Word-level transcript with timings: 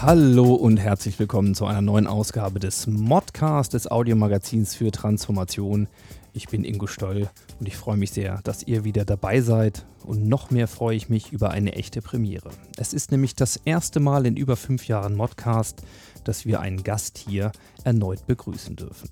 Hallo 0.00 0.54
und 0.54 0.76
herzlich 0.76 1.18
willkommen 1.18 1.54
zu 1.54 1.66
einer 1.66 1.82
neuen 1.82 2.06
Ausgabe 2.06 2.60
des 2.60 2.86
Modcast, 2.86 3.74
des 3.74 3.90
Audiomagazins 3.90 4.76
für 4.76 4.92
Transformation. 4.92 5.88
Ich 6.32 6.46
bin 6.48 6.64
Ingo 6.64 6.86
Stoll 6.86 7.28
und 7.58 7.66
ich 7.66 7.76
freue 7.76 7.96
mich 7.96 8.12
sehr, 8.12 8.40
dass 8.44 8.62
ihr 8.62 8.84
wieder 8.84 9.04
dabei 9.04 9.40
seid. 9.40 9.86
Und 10.04 10.28
noch 10.28 10.50
mehr 10.50 10.68
freue 10.68 10.96
ich 10.96 11.08
mich 11.08 11.32
über 11.32 11.50
eine 11.50 11.72
echte 11.72 12.00
Premiere. 12.00 12.50
Es 12.76 12.92
ist 12.92 13.10
nämlich 13.10 13.34
das 13.34 13.56
erste 13.64 13.98
Mal 13.98 14.24
in 14.24 14.36
über 14.36 14.56
fünf 14.56 14.86
Jahren 14.86 15.16
Modcast, 15.16 15.82
dass 16.24 16.46
wir 16.46 16.60
einen 16.60 16.84
Gast 16.84 17.18
hier 17.18 17.50
erneut 17.84 18.26
begrüßen 18.26 18.76
dürfen. 18.76 19.10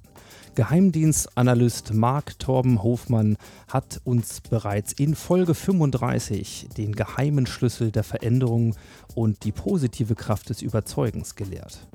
Geheimdienstanalyst 0.57 1.93
Marc 1.93 2.39
Torben 2.39 2.83
Hofmann 2.83 3.37
hat 3.69 4.01
uns 4.05 4.41
bereits 4.41 4.95
in 4.95 5.15
Folge 5.15 5.53
35 5.53 6.69
den 6.75 6.97
geheimen 6.97 7.45
Schlüssel 7.45 7.91
der 7.91 8.05
Veränderung 8.05 8.75
und 9.15 9.45
die 9.45 9.53
positive 9.53 10.15
Kraft 10.15 10.49
des 10.49 10.63
Überzeugens 10.63 11.35
gelehrt. 11.35 11.87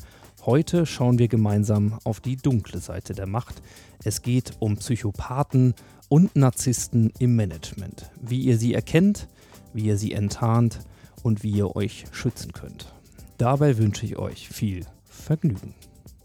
Heute 0.45 0.85
schauen 0.85 1.17
wir 1.17 1.27
gemeinsam 1.27 1.97
auf 2.03 2.19
die 2.19 2.35
dunkle 2.35 2.79
Seite 2.79 3.15
der 3.15 3.25
Macht. 3.25 3.63
Es 4.03 4.21
geht 4.21 4.51
um 4.59 4.77
Psychopathen 4.77 5.73
und 6.07 6.35
Narzissten 6.35 7.11
im 7.17 7.35
Management. 7.35 8.11
Wie 8.21 8.41
ihr 8.41 8.59
sie 8.59 8.75
erkennt, 8.75 9.27
wie 9.73 9.85
ihr 9.85 9.97
sie 9.97 10.11
enttarnt 10.11 10.81
und 11.23 11.41
wie 11.41 11.49
ihr 11.49 11.75
euch 11.75 12.05
schützen 12.11 12.53
könnt. 12.53 12.93
Dabei 13.39 13.79
wünsche 13.79 14.05
ich 14.05 14.19
euch 14.19 14.49
viel 14.49 14.85
Vergnügen. 15.03 15.73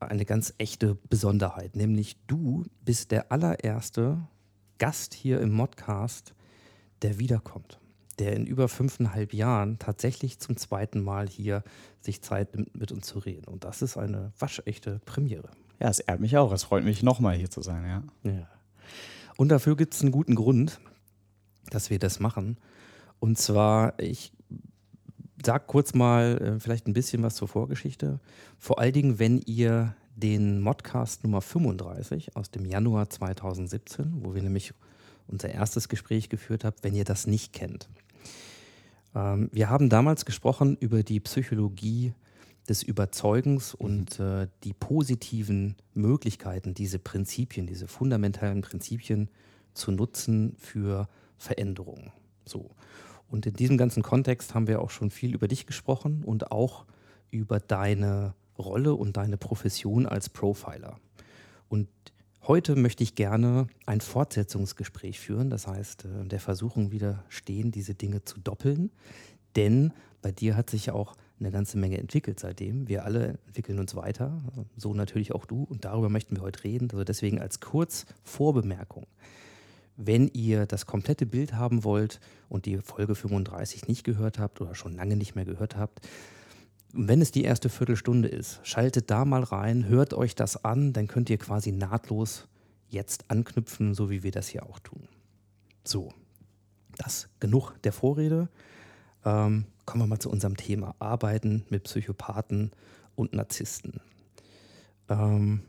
eine 0.01 0.25
ganz 0.25 0.55
echte 0.59 0.95
Besonderheit, 1.11 1.77
nämlich 1.77 2.17
du 2.27 2.65
bist 2.85 3.11
der 3.11 3.33
allererste 3.33 4.27
Gast 4.79 5.15
hier 5.15 5.41
im 5.41 5.53
Modcast, 5.53 6.35
der 7.03 7.19
wiederkommt, 7.19 7.81
der 8.19 8.35
in 8.35 8.47
über 8.47 8.69
fünfeinhalb 8.69 9.33
Jahren 9.33 9.79
tatsächlich 9.79 10.39
zum 10.39 10.57
zweiten 10.57 11.01
Mal 11.01 11.29
hier 11.29 11.63
sich 12.01 12.23
Zeit 12.23 12.55
nimmt, 12.55 12.77
mit 12.77 12.93
uns 12.93 13.07
zu 13.07 13.19
reden. 13.19 13.47
Und 13.47 13.65
das 13.65 13.83
ist 13.83 13.97
eine 13.97 14.33
waschechte 14.39 15.01
Premiere. 15.05 15.51
Ja, 15.81 15.89
es 15.89 16.01
ehrt 16.01 16.21
mich 16.21 16.37
auch. 16.37 16.53
Es 16.53 16.65
freut 16.65 16.85
mich, 16.85 17.03
nochmal 17.03 17.37
hier 17.37 17.51
zu 17.51 17.63
sein, 17.63 17.85
ja. 17.85 18.31
Ja. 18.31 18.49
Und 19.37 19.49
dafür 19.49 19.77
gibt 19.77 19.95
es 19.95 20.03
einen 20.03 20.13
guten 20.13 20.35
Grund, 20.35 20.81
dass 21.71 21.91
wir 21.91 21.99
das 21.99 22.21
machen. 22.21 22.59
Und 23.19 23.39
zwar, 23.39 23.99
ich 23.99 24.33
sag 25.45 25.67
kurz 25.67 25.95
mal 25.95 26.39
äh, 26.39 26.61
vielleicht 26.61 26.87
ein 26.87 26.93
bisschen 26.93 27.23
was 27.23 27.35
zur 27.35 27.49
Vorgeschichte. 27.49 28.21
Vor 28.59 28.79
allen 28.79 28.93
Dingen, 28.93 29.19
wenn 29.19 29.41
ihr 29.41 29.95
den 30.17 30.61
Modcast 30.61 31.25
Nummer 31.25 31.41
35 31.41 32.37
aus 32.37 32.51
dem 32.51 32.65
Januar 32.65 33.11
2017, 33.11 34.25
wo 34.25 34.35
wir 34.35 34.43
nämlich 34.43 34.73
unser 35.27 35.51
erstes 35.51 35.89
Gespräch 35.89 36.29
geführt 36.29 36.65
haben, 36.65 36.77
wenn 36.83 36.95
ihr 36.95 37.05
das 37.05 37.27
nicht 37.27 37.53
kennt. 37.53 37.89
Ähm, 39.15 39.49
wir 39.53 39.71
haben 39.71 39.89
damals 39.89 40.25
gesprochen 40.25 40.77
über 40.79 41.03
die 41.03 41.21
Psychologie 41.21 42.13
des 42.69 42.83
Überzeugens 42.83 43.75
und 43.75 44.19
äh, 44.21 44.49
die 44.63 44.73
positiven 44.73 45.77
Möglichkeiten, 45.93 46.75
diese 46.75 46.99
Prinzipien, 46.99 47.67
diese 47.67 47.89
fundamentalen 47.89 48.63
Prinzipien 48.63 49.29
zu 49.75 49.93
nutzen 49.93 50.55
für 50.59 51.09
Veränderungen. 51.37 52.13
So. 52.47 52.71
Und 53.29 53.47
in 53.47 53.55
diesem 53.55 53.77
ganzen 53.77 54.03
Kontext 54.03 54.55
haben 54.55 54.67
wir 54.67 54.81
auch 54.81 54.91
schon 54.91 55.11
viel 55.11 55.35
über 55.35 55.49
dich 55.49 55.67
gesprochen 55.67 56.23
und 56.25 56.53
auch 56.53 56.85
über 57.31 57.59
deine 57.59 58.35
Rolle 58.59 58.95
und 58.95 59.17
deine 59.17 59.37
Profession 59.37 60.07
als 60.07 60.29
Profiler. 60.29 60.99
Und 61.69 61.89
heute 62.43 62.77
möchte 62.77 63.03
ich 63.03 63.15
gerne 63.15 63.67
ein 63.87 64.01
Fortsetzungsgespräch 64.01 65.21
führen, 65.21 65.51
das 65.51 65.67
heißt, 65.67 66.05
äh, 66.05 66.25
der 66.27 66.41
Versuchung 66.41 66.91
widerstehen, 66.93 67.71
diese 67.71 67.95
Dinge 67.95 68.25
zu 68.25 68.41
doppeln, 68.41 68.91
denn 69.57 69.93
bei 70.23 70.33
dir 70.33 70.57
hat 70.57 70.71
sich 70.71 70.87
ja 70.87 70.95
auch 70.95 71.15
eine 71.39 71.51
ganze 71.51 71.77
Menge 71.79 71.99
entwickelt 71.99 72.41
seitdem. 72.41 72.89
Wir 72.89 73.05
alle 73.05 73.39
entwickeln 73.47 73.79
uns 73.79 73.95
weiter, 73.95 74.41
so 74.77 74.95
natürlich 74.95 75.35
auch 75.35 75.47
du 75.47 75.65
und 75.65 75.85
darüber 75.85 76.09
möchten 76.09 76.37
wir 76.37 76.43
heute 76.43 76.65
reden. 76.65 76.89
Also 76.91 77.05
deswegen 77.05 77.41
als 77.41 77.61
kurz 77.61 78.07
Vorbemerkung. 78.23 79.07
Wenn 79.97 80.29
ihr 80.29 80.67
das 80.67 80.87
komplette 80.87 81.27
Bild 81.27 81.55
haben 81.55 81.85
wollt 81.85 82.21
und 82.49 82.67
die 82.67 82.79
Folge 82.79 83.15
35 83.15 83.87
nicht 83.87 84.05
gehört 84.05 84.39
habt 84.39 84.61
oder 84.61 84.75
schon 84.75 84.95
lange 84.95 85.17
nicht 85.17 85.35
mehr 85.35 85.45
gehört 85.45 85.77
habt, 85.77 86.01
wenn 86.95 87.21
es 87.21 87.33
die 87.33 87.45
erste 87.45 87.69
Viertelstunde 87.69 88.29
ist, 88.29 88.61
schaltet 88.63 89.11
da 89.11 89.25
mal 89.25 89.43
rein, 89.43 89.89
hört 89.89 90.15
euch 90.15 90.35
das 90.35 90.65
an, 90.65 90.93
dann 90.93 91.09
könnt 91.09 91.29
ihr 91.29 91.39
quasi 91.39 91.73
nahtlos 91.73 92.49
jetzt 92.89 93.31
anknüpfen, 93.31 93.95
so 93.95 94.11
wie 94.11 94.23
wir 94.23 94.31
das 94.31 94.49
hier 94.49 94.65
auch 94.65 94.79
tun. 94.79 95.09
So, 95.85 96.13
das 96.97 97.29
genug 97.41 97.75
der 97.83 97.93
Vorrede. 97.93 98.49
Ähm, 99.25 99.67
kommen 99.85 100.03
wir 100.03 100.07
mal 100.07 100.21
zu 100.21 100.31
unserem 100.31 100.57
Thema. 100.57 100.95
Arbeiten 101.01 101.65
mit 101.69 101.85
Psychopathen 101.85 102.71
und 103.17 103.35
Narzissten. 103.35 104.01
Ähm, 105.09 105.63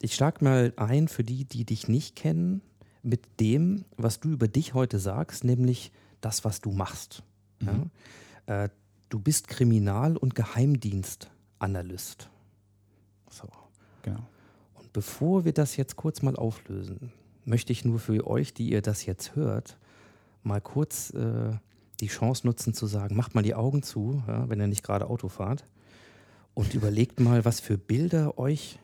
ich 0.00 0.14
schlag 0.14 0.42
mal 0.42 0.72
ein 0.76 1.08
für 1.08 1.24
die, 1.24 1.44
die 1.44 1.64
dich 1.64 1.88
nicht 1.88 2.14
kennen, 2.14 2.60
mit 3.02 3.40
dem, 3.40 3.84
was 3.96 4.20
du 4.20 4.30
über 4.30 4.48
dich 4.48 4.74
heute 4.74 4.98
sagst, 4.98 5.44
nämlich 5.44 5.92
das, 6.20 6.44
was 6.44 6.60
du 6.60 6.70
machst. 6.70 7.22
Ja? 7.62 8.64
Äh, 8.64 8.68
Du 9.10 9.18
bist 9.18 9.48
Kriminal- 9.48 10.16
und 10.16 10.34
Geheimdienstanalyst. 10.34 12.30
So. 13.28 13.48
Genau. 14.02 14.26
Und 14.74 14.92
bevor 14.92 15.44
wir 15.44 15.52
das 15.52 15.76
jetzt 15.76 15.96
kurz 15.96 16.22
mal 16.22 16.36
auflösen, 16.36 17.12
möchte 17.44 17.72
ich 17.72 17.84
nur 17.84 17.98
für 17.98 18.24
euch, 18.26 18.54
die 18.54 18.70
ihr 18.70 18.82
das 18.82 19.04
jetzt 19.04 19.34
hört, 19.34 19.78
mal 20.42 20.60
kurz 20.60 21.10
äh, 21.10 21.50
die 21.98 22.06
Chance 22.06 22.46
nutzen 22.46 22.72
zu 22.72 22.86
sagen, 22.86 23.16
macht 23.16 23.34
mal 23.34 23.42
die 23.42 23.56
Augen 23.56 23.82
zu, 23.82 24.22
ja, 24.26 24.48
wenn 24.48 24.60
ihr 24.60 24.68
nicht 24.68 24.84
gerade 24.84 25.10
Auto 25.10 25.28
fahrt, 25.28 25.66
und 26.54 26.74
überlegt 26.74 27.20
mal, 27.20 27.44
was 27.44 27.60
für 27.60 27.78
Bilder 27.78 28.38
euch 28.38 28.78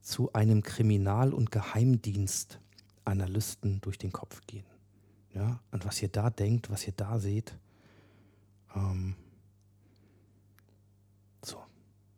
zu 0.00 0.32
einem 0.32 0.62
Kriminal- 0.62 1.32
und 1.32 1.52
Geheimdienstanalysten 1.52 3.80
durch 3.82 3.98
den 3.98 4.12
Kopf 4.12 4.40
gehen. 4.46 4.64
Ja, 5.32 5.60
und 5.70 5.86
was 5.86 6.02
ihr 6.02 6.08
da 6.08 6.28
denkt, 6.28 6.70
was 6.70 6.84
ihr 6.86 6.92
da 6.96 7.20
seht. 7.20 7.56
Ähm, 8.74 9.14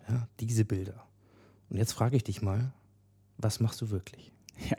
ja, 0.09 0.29
diese 0.41 0.65
Bilder. 0.65 1.07
Und 1.71 1.79
jetzt 1.79 1.93
frage 1.93 2.17
ich 2.17 2.25
dich 2.25 2.43
mal, 2.43 2.73
was 3.39 3.61
machst 3.61 3.81
du 3.81 3.91
wirklich? 3.91 4.33
Ja. 4.71 4.77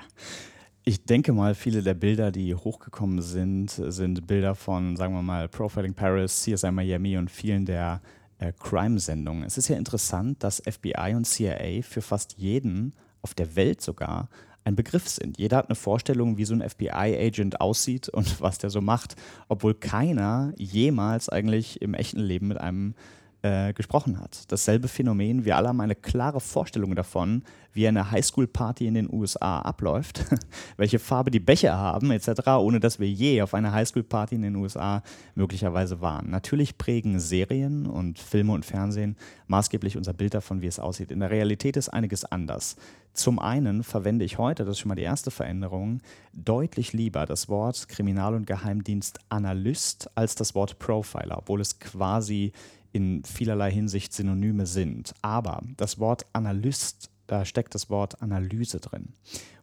Ich 0.86 1.06
denke 1.06 1.32
mal, 1.32 1.56
viele 1.56 1.82
der 1.82 1.94
Bilder, 1.94 2.32
die 2.32 2.54
hochgekommen 2.56 3.22
sind, 3.22 3.70
sind 3.70 4.28
Bilder 4.28 4.54
von, 4.54 4.98
sagen 4.98 5.14
wir 5.14 5.22
mal, 5.22 5.48
Profiling 5.48 5.94
Paris, 5.94 6.42
CSI 6.42 6.72
Miami 6.72 7.18
und 7.18 7.32
vielen 7.32 7.66
der 7.66 8.02
äh, 8.40 8.52
Crime-Sendungen. 8.60 9.44
Es 9.44 9.58
ist 9.58 9.70
ja 9.70 9.78
interessant, 9.78 10.44
dass 10.44 10.62
FBI 10.62 11.14
und 11.16 11.26
CIA 11.26 11.82
für 11.84 12.02
fast 12.02 12.38
jeden 12.38 12.94
auf 13.22 13.34
der 13.34 13.56
Welt 13.56 13.82
sogar 13.82 14.28
ein 14.66 14.76
Begriff 14.76 15.08
sind. 15.08 15.38
Jeder 15.38 15.58
hat 15.58 15.70
eine 15.70 15.76
Vorstellung, 15.76 16.38
wie 16.38 16.46
so 16.46 16.54
ein 16.54 16.68
FBI-Agent 16.68 17.62
aussieht 17.62 18.10
und 18.10 18.42
was 18.42 18.58
der 18.58 18.70
so 18.70 18.82
macht, 18.82 19.16
obwohl 19.48 19.74
keiner 19.74 20.54
jemals 20.58 21.30
eigentlich 21.30 21.82
im 21.82 21.94
echten 21.94 22.20
Leben 22.20 22.50
mit 22.50 22.60
einem 22.60 22.96
äh, 23.44 23.74
gesprochen 23.74 24.20
hat. 24.20 24.52
Dasselbe 24.52 24.88
Phänomen, 24.88 25.44
wir 25.44 25.58
alle 25.58 25.68
haben 25.68 25.82
eine 25.82 25.96
klare 25.96 26.40
Vorstellung 26.40 26.96
davon, 26.96 27.44
wie 27.74 27.88
eine 27.88 28.10
Highschool-Party 28.10 28.88
in 28.88 28.94
den 28.94 29.12
USA 29.12 29.60
abläuft, 29.60 30.24
welche 30.78 30.98
Farbe 30.98 31.30
die 31.30 31.42
Becher 31.42 31.76
haben 31.76 32.12
etc., 32.12 32.48
ohne 32.60 32.80
dass 32.80 33.00
wir 33.00 33.10
je 33.10 33.42
auf 33.42 33.54
einer 33.54 33.74
Highschool-Party 33.74 34.36
in 34.36 34.44
den 34.44 34.56
USA 34.56 35.04
möglicherweise 35.36 36.00
waren. 36.00 36.30
Natürlich 36.30 36.78
prägen 36.78 37.20
Serien 37.20 37.86
und 37.86 38.18
Filme 38.18 38.54
und 38.54 38.66
Fernsehen 38.66 39.18
maßgeblich 39.48 39.98
unser 39.98 40.14
Bild 40.14 40.34
davon, 40.34 40.62
wie 40.62 40.68
es 40.68 40.80
aussieht. 40.80 41.12
In 41.12 41.20
der 41.20 41.30
Realität 41.30 41.76
ist 41.76 41.90
einiges 41.90 42.24
anders. 42.24 42.78
Zum 43.14 43.40
einen 43.40 43.84
verwende 43.84 44.26
ich 44.26 44.38
heute, 44.38 44.64
das 44.64 44.78
ist 44.78 44.80
schon 44.80 44.90
mal 44.90 44.96
die 44.96 45.04
erste 45.04 45.32
Veränderung, 45.32 46.00
deutlich 46.34 46.94
lieber 46.94 47.26
das 47.26 47.50
Wort 47.50 47.88
Kriminal- 47.88 48.34
und 48.34 48.48
Geheimdienstanalyst 48.48 50.10
als 50.16 50.36
das 50.36 50.56
Wort 50.56 50.80
Profiler, 50.80 51.38
obwohl 51.38 51.62
es 51.62 51.78
quasi 51.80 52.54
in 52.94 53.24
vielerlei 53.24 53.72
Hinsicht 53.72 54.14
Synonyme 54.14 54.66
sind. 54.66 55.14
Aber 55.22 55.62
das 55.76 56.00
Wort 56.00 56.26
Analyst, 56.32 57.10
da 57.28 57.44
steckt 57.44 57.76
das 57.76 57.90
Wort 57.90 58.22
Analyse 58.22 58.80
drin. 58.80 59.10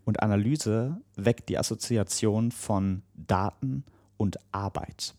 Und 0.04 0.22
Analyse 0.22 1.00
weckt 1.16 1.48
die 1.48 1.56
Assoziation 1.56 2.50
von 2.50 3.02
Daten 3.14 3.84
und 4.16 4.38
Arbeit. 4.52 5.14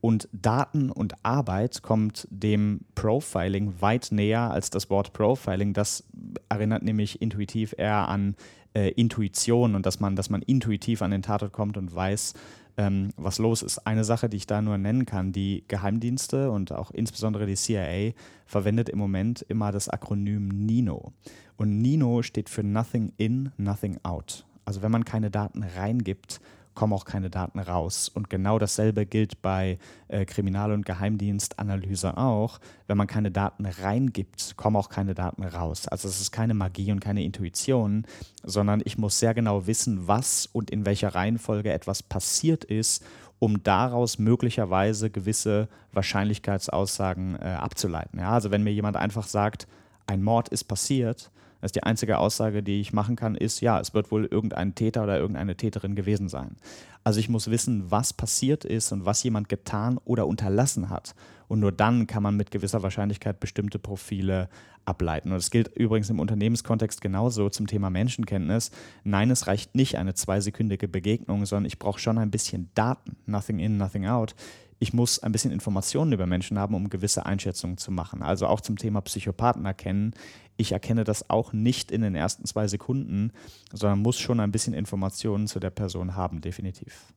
Und 0.00 0.28
Daten 0.32 0.90
und 0.90 1.14
Arbeit 1.24 1.82
kommt 1.82 2.26
dem 2.30 2.80
Profiling 2.94 3.74
weit 3.80 4.08
näher 4.12 4.50
als 4.50 4.70
das 4.70 4.88
Wort 4.88 5.12
Profiling. 5.12 5.74
Das 5.74 6.04
erinnert 6.48 6.82
nämlich 6.82 7.20
intuitiv 7.20 7.74
eher 7.76 8.08
an 8.08 8.34
äh, 8.74 8.90
Intuition 8.92 9.74
und 9.74 9.84
dass 9.84 10.00
man, 10.00 10.16
dass 10.16 10.30
man 10.30 10.42
intuitiv 10.42 11.02
an 11.02 11.10
den 11.10 11.22
Tatort 11.22 11.52
kommt 11.52 11.76
und 11.76 11.94
weiß, 11.94 12.34
ähm, 12.76 13.10
was 13.16 13.38
los 13.38 13.62
ist. 13.62 13.78
Eine 13.86 14.04
Sache, 14.04 14.28
die 14.28 14.36
ich 14.36 14.46
da 14.46 14.62
nur 14.62 14.78
nennen 14.78 15.06
kann, 15.06 15.32
die 15.32 15.64
Geheimdienste 15.68 16.50
und 16.50 16.72
auch 16.72 16.90
insbesondere 16.90 17.46
die 17.46 17.56
CIA 17.56 18.12
verwendet 18.46 18.88
im 18.88 18.98
Moment 18.98 19.42
immer 19.48 19.72
das 19.72 19.88
Akronym 19.88 20.48
NINO. 20.48 21.12
Und 21.56 21.78
NINO 21.78 22.22
steht 22.22 22.48
für 22.48 22.62
Nothing 22.62 23.12
In, 23.16 23.52
Nothing 23.56 23.98
Out. 24.02 24.46
Also 24.64 24.82
wenn 24.82 24.92
man 24.92 25.04
keine 25.04 25.30
Daten 25.30 25.62
reingibt, 25.62 26.40
kommen 26.80 26.94
auch 26.94 27.04
keine 27.04 27.28
Daten 27.28 27.58
raus. 27.58 28.08
Und 28.08 28.30
genau 28.30 28.58
dasselbe 28.58 29.04
gilt 29.04 29.42
bei 29.42 29.78
äh, 30.08 30.24
Kriminal- 30.24 30.72
und 30.72 30.86
Geheimdienstanalyse 30.86 32.16
auch. 32.16 32.58
Wenn 32.86 32.96
man 32.96 33.06
keine 33.06 33.30
Daten 33.30 33.66
reingibt, 33.66 34.56
kommen 34.56 34.76
auch 34.76 34.88
keine 34.88 35.12
Daten 35.12 35.44
raus. 35.44 35.88
Also 35.88 36.08
es 36.08 36.22
ist 36.22 36.32
keine 36.32 36.54
Magie 36.54 36.90
und 36.90 37.00
keine 37.00 37.22
Intuition, 37.22 38.06
sondern 38.44 38.80
ich 38.82 38.96
muss 38.96 39.18
sehr 39.18 39.34
genau 39.34 39.66
wissen, 39.66 40.08
was 40.08 40.46
und 40.46 40.70
in 40.70 40.86
welcher 40.86 41.14
Reihenfolge 41.14 41.70
etwas 41.70 42.02
passiert 42.02 42.64
ist, 42.64 43.04
um 43.38 43.62
daraus 43.62 44.18
möglicherweise 44.18 45.10
gewisse 45.10 45.68
Wahrscheinlichkeitsaussagen 45.92 47.36
äh, 47.42 47.44
abzuleiten. 47.44 48.20
Ja, 48.20 48.30
also 48.30 48.50
wenn 48.50 48.62
mir 48.62 48.72
jemand 48.72 48.96
einfach 48.96 49.26
sagt, 49.26 49.68
ein 50.06 50.22
Mord 50.22 50.48
ist 50.48 50.64
passiert, 50.64 51.30
das 51.60 51.68
ist 51.68 51.76
die 51.76 51.82
einzige 51.82 52.18
Aussage, 52.18 52.62
die 52.62 52.80
ich 52.80 52.92
machen 52.92 53.16
kann, 53.16 53.34
ist, 53.34 53.60
ja, 53.60 53.78
es 53.80 53.94
wird 53.94 54.10
wohl 54.10 54.24
irgendein 54.24 54.74
Täter 54.74 55.02
oder 55.02 55.18
irgendeine 55.18 55.56
Täterin 55.56 55.94
gewesen 55.94 56.28
sein. 56.28 56.56
Also 57.04 57.20
ich 57.20 57.28
muss 57.28 57.50
wissen, 57.50 57.90
was 57.90 58.12
passiert 58.12 58.64
ist 58.64 58.92
und 58.92 59.04
was 59.04 59.22
jemand 59.22 59.48
getan 59.48 59.98
oder 60.04 60.26
unterlassen 60.26 60.90
hat. 60.90 61.14
Und 61.48 61.60
nur 61.60 61.72
dann 61.72 62.06
kann 62.06 62.22
man 62.22 62.36
mit 62.36 62.50
gewisser 62.50 62.82
Wahrscheinlichkeit 62.82 63.40
bestimmte 63.40 63.78
Profile 63.78 64.48
ableiten. 64.84 65.30
Und 65.30 65.36
das 65.36 65.50
gilt 65.50 65.68
übrigens 65.76 66.10
im 66.10 66.20
Unternehmenskontext 66.20 67.00
genauso 67.00 67.48
zum 67.48 67.66
Thema 67.66 67.90
Menschenkenntnis. 67.90 68.70
Nein, 69.04 69.30
es 69.30 69.46
reicht 69.46 69.74
nicht 69.74 69.96
eine 69.96 70.14
zweisekündige 70.14 70.88
Begegnung, 70.88 71.46
sondern 71.46 71.66
ich 71.66 71.78
brauche 71.78 71.98
schon 71.98 72.18
ein 72.18 72.30
bisschen 72.30 72.70
Daten. 72.74 73.16
Nothing 73.26 73.58
in, 73.58 73.76
nothing 73.76 74.06
out 74.06 74.34
ich 74.80 74.94
muss 74.94 75.18
ein 75.18 75.30
bisschen 75.30 75.52
Informationen 75.52 76.12
über 76.12 76.26
Menschen 76.26 76.58
haben, 76.58 76.74
um 76.74 76.88
gewisse 76.88 77.26
Einschätzungen 77.26 77.76
zu 77.76 77.92
machen. 77.92 78.22
Also 78.22 78.46
auch 78.46 78.62
zum 78.62 78.78
Thema 78.78 79.02
Psychopathen 79.02 79.66
erkennen. 79.66 80.14
Ich 80.56 80.72
erkenne 80.72 81.04
das 81.04 81.28
auch 81.28 81.52
nicht 81.52 81.92
in 81.92 82.00
den 82.00 82.14
ersten 82.14 82.46
zwei 82.46 82.66
Sekunden, 82.66 83.30
sondern 83.72 84.00
muss 84.00 84.18
schon 84.18 84.40
ein 84.40 84.50
bisschen 84.50 84.72
Informationen 84.72 85.46
zu 85.46 85.60
der 85.60 85.68
Person 85.68 86.16
haben, 86.16 86.40
definitiv. 86.40 87.12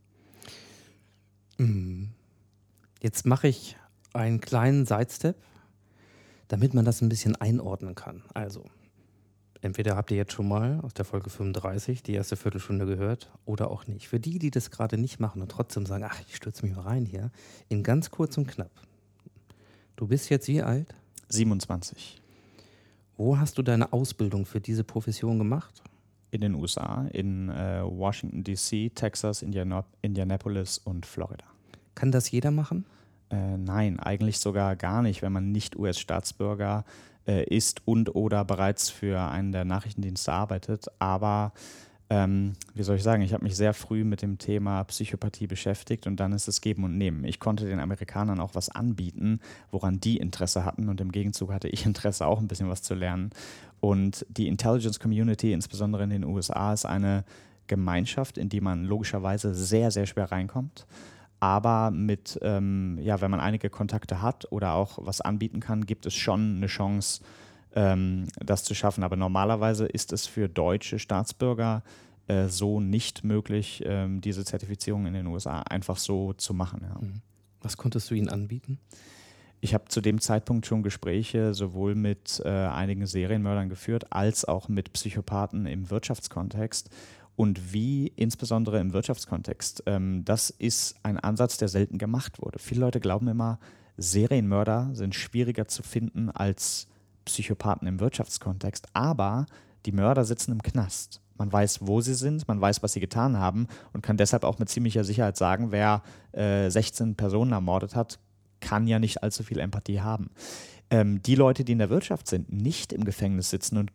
Mhm. 1.57 2.09
Jetzt 3.01 3.25
mache 3.25 3.47
ich 3.47 3.77
einen 4.11 4.41
kleinen 4.41 4.85
Sidestep, 4.85 5.37
damit 6.49 6.73
man 6.73 6.83
das 6.83 7.01
ein 7.01 7.09
bisschen 7.09 7.37
einordnen 7.37 7.95
kann. 7.95 8.23
Also, 8.33 8.65
entweder 9.63 9.95
habt 9.95 10.11
ihr 10.11 10.17
jetzt 10.17 10.33
schon 10.33 10.47
mal 10.47 10.79
aus 10.81 10.93
der 10.93 11.05
Folge 11.05 11.29
35 11.29 12.03
die 12.03 12.13
erste 12.13 12.35
Viertelstunde 12.35 12.85
gehört 12.85 13.31
oder 13.45 13.71
auch 13.71 13.87
nicht. 13.87 14.07
Für 14.07 14.19
die, 14.19 14.39
die 14.39 14.51
das 14.51 14.71
gerade 14.71 14.97
nicht 14.97 15.19
machen 15.19 15.41
und 15.41 15.49
trotzdem 15.49 15.85
sagen, 15.85 16.05
ach, 16.07 16.21
ich 16.27 16.35
stürze 16.35 16.65
mich 16.65 16.75
mal 16.75 16.83
rein 16.83 17.05
hier, 17.05 17.31
in 17.69 17.83
ganz 17.83 18.11
kurz 18.11 18.37
und 18.37 18.47
knapp. 18.47 18.71
Du 19.95 20.07
bist 20.07 20.29
jetzt 20.29 20.47
wie 20.47 20.61
alt? 20.61 20.93
27. 21.29 22.21
Wo 23.15 23.37
hast 23.37 23.57
du 23.57 23.61
deine 23.61 23.93
Ausbildung 23.93 24.45
für 24.45 24.59
diese 24.59 24.83
Profession 24.83 25.37
gemacht? 25.37 25.83
In 26.31 26.41
den 26.41 26.55
USA, 26.55 27.07
in 27.11 27.49
äh, 27.49 27.83
Washington, 27.83 28.43
D.C., 28.43 28.91
Texas, 28.95 29.43
Indiana 29.43 29.85
Indianapolis 30.01 30.79
und 30.79 31.05
Florida. 31.05 31.45
Kann 31.93 32.11
das 32.11 32.31
jeder 32.31 32.49
machen? 32.49 32.85
Äh, 33.29 33.57
nein, 33.57 33.99
eigentlich 33.99 34.39
sogar 34.39 34.75
gar 34.75 35.03
nicht, 35.03 35.21
wenn 35.21 35.31
man 35.31 35.51
nicht 35.51 35.75
US-Staatsbürger 35.75 36.85
äh, 37.27 37.43
ist 37.45 37.81
und 37.85 38.15
oder 38.15 38.45
bereits 38.45 38.89
für 38.89 39.19
einen 39.19 39.51
der 39.51 39.65
Nachrichtendienste 39.65 40.31
arbeitet. 40.31 40.87
Aber 40.99 41.53
ähm, 42.09 42.53
wie 42.75 42.83
soll 42.83 42.97
ich 42.97 43.03
sagen, 43.03 43.23
ich 43.23 43.33
habe 43.33 43.43
mich 43.43 43.55
sehr 43.55 43.73
früh 43.73 44.03
mit 44.03 44.21
dem 44.21 44.37
Thema 44.37 44.83
Psychopathie 44.83 45.47
beschäftigt 45.47 46.05
und 46.05 46.19
dann 46.19 46.33
ist 46.33 46.47
es 46.47 46.61
Geben 46.61 46.83
und 46.83 46.97
Nehmen. 46.97 47.23
Ich 47.23 47.39
konnte 47.39 47.65
den 47.65 47.79
Amerikanern 47.79 48.39
auch 48.39 48.55
was 48.55 48.69
anbieten, 48.69 49.39
woran 49.71 49.99
die 49.99 50.17
Interesse 50.17 50.65
hatten 50.65 50.89
und 50.89 51.01
im 51.01 51.11
Gegenzug 51.11 51.51
hatte 51.51 51.69
ich 51.69 51.85
Interesse, 51.87 52.27
auch 52.27 52.39
ein 52.39 52.47
bisschen 52.47 52.69
was 52.69 52.81
zu 52.81 52.93
lernen. 52.93 53.31
Und 53.79 54.25
die 54.29 54.47
Intelligence 54.47 54.99
Community, 54.99 55.53
insbesondere 55.53 56.03
in 56.03 56.09
den 56.09 56.23
USA, 56.23 56.73
ist 56.73 56.85
eine 56.85 57.25
Gemeinschaft, 57.67 58.37
in 58.37 58.49
die 58.49 58.61
man 58.61 58.83
logischerweise 58.83 59.55
sehr, 59.55 59.89
sehr 59.89 60.05
schwer 60.05 60.31
reinkommt. 60.31 60.85
Aber 61.43 61.91
mit, 61.91 62.39
ähm, 62.41 62.97
ja, 63.01 63.19
wenn 63.19 63.29
man 63.29 63.41
einige 63.41 63.69
Kontakte 63.69 64.21
hat 64.21 64.49
oder 64.49 64.75
auch 64.75 64.97
was 65.01 65.19
anbieten 65.19 65.59
kann, 65.59 65.85
gibt 65.85 66.05
es 66.05 66.13
schon 66.13 66.55
eine 66.55 66.67
Chance, 66.67 67.21
ähm, 67.75 68.27
das 68.39 68.63
zu 68.63 68.73
schaffen. 68.73 69.03
Aber 69.03 69.17
normalerweise 69.17 69.85
ist 69.85 70.13
es 70.13 70.25
für 70.25 70.47
deutsche 70.47 70.99
Staatsbürger 70.99 71.83
äh, 72.27 72.47
so 72.47 72.79
nicht 72.79 73.25
möglich, 73.25 73.83
ähm, 73.85 74.21
diese 74.21 74.45
Zertifizierung 74.45 75.05
in 75.05 75.15
den 75.15 75.27
USA 75.27 75.59
einfach 75.63 75.97
so 75.97 76.31
zu 76.31 76.53
machen. 76.53 76.79
Ja. 76.81 76.97
Mhm. 77.01 77.15
Was 77.59 77.75
konntest 77.75 78.09
du 78.09 78.15
ihnen 78.15 78.29
anbieten? 78.29 78.79
Ich 79.59 79.73
habe 79.73 79.89
zu 79.89 79.99
dem 79.99 80.21
Zeitpunkt 80.21 80.65
schon 80.65 80.81
Gespräche 80.81 81.53
sowohl 81.53 81.93
mit 81.93 82.41
äh, 82.45 82.47
einigen 82.47 83.05
Serienmördern 83.05 83.67
geführt, 83.67 84.13
als 84.13 84.45
auch 84.45 84.69
mit 84.69 84.93
Psychopathen 84.93 85.65
im 85.65 85.89
Wirtschaftskontext. 85.89 86.89
Und 87.35 87.73
wie 87.73 88.07
insbesondere 88.15 88.79
im 88.79 88.93
Wirtschaftskontext, 88.93 89.83
ähm, 89.87 90.23
das 90.23 90.49
ist 90.51 90.95
ein 91.03 91.19
Ansatz, 91.19 91.57
der 91.57 91.67
selten 91.67 91.97
gemacht 91.97 92.41
wurde. 92.41 92.59
Viele 92.59 92.81
Leute 92.81 92.99
glauben 92.99 93.27
immer, 93.27 93.59
Serienmörder 93.97 94.91
sind 94.93 95.15
schwieriger 95.15 95.67
zu 95.67 95.83
finden 95.83 96.29
als 96.29 96.87
Psychopathen 97.25 97.87
im 97.87 97.99
Wirtschaftskontext, 97.99 98.87
aber 98.93 99.45
die 99.85 99.91
Mörder 99.91 100.25
sitzen 100.25 100.51
im 100.51 100.61
Knast. 100.61 101.21
Man 101.37 101.51
weiß, 101.51 101.79
wo 101.81 102.01
sie 102.01 102.13
sind, 102.13 102.47
man 102.47 102.61
weiß, 102.61 102.83
was 102.83 102.93
sie 102.93 102.99
getan 102.99 103.37
haben 103.37 103.67
und 103.91 104.01
kann 104.01 104.17
deshalb 104.17 104.43
auch 104.43 104.59
mit 104.59 104.69
ziemlicher 104.69 105.03
Sicherheit 105.03 105.35
sagen, 105.35 105.71
wer 105.71 106.03
äh, 106.31 106.69
16 106.69 107.15
Personen 107.15 107.51
ermordet 107.51 107.95
hat, 107.95 108.19
kann 108.59 108.87
ja 108.87 108.99
nicht 108.99 109.23
allzu 109.23 109.43
viel 109.43 109.59
Empathie 109.59 110.01
haben. 110.01 110.29
Ähm, 110.89 111.21
die 111.21 111.35
Leute, 111.35 111.63
die 111.63 111.71
in 111.71 111.79
der 111.79 111.89
Wirtschaft 111.89 112.27
sind, 112.27 112.51
nicht 112.51 112.93
im 112.93 113.03
Gefängnis 113.03 113.49
sitzen 113.49 113.77
und 113.77 113.91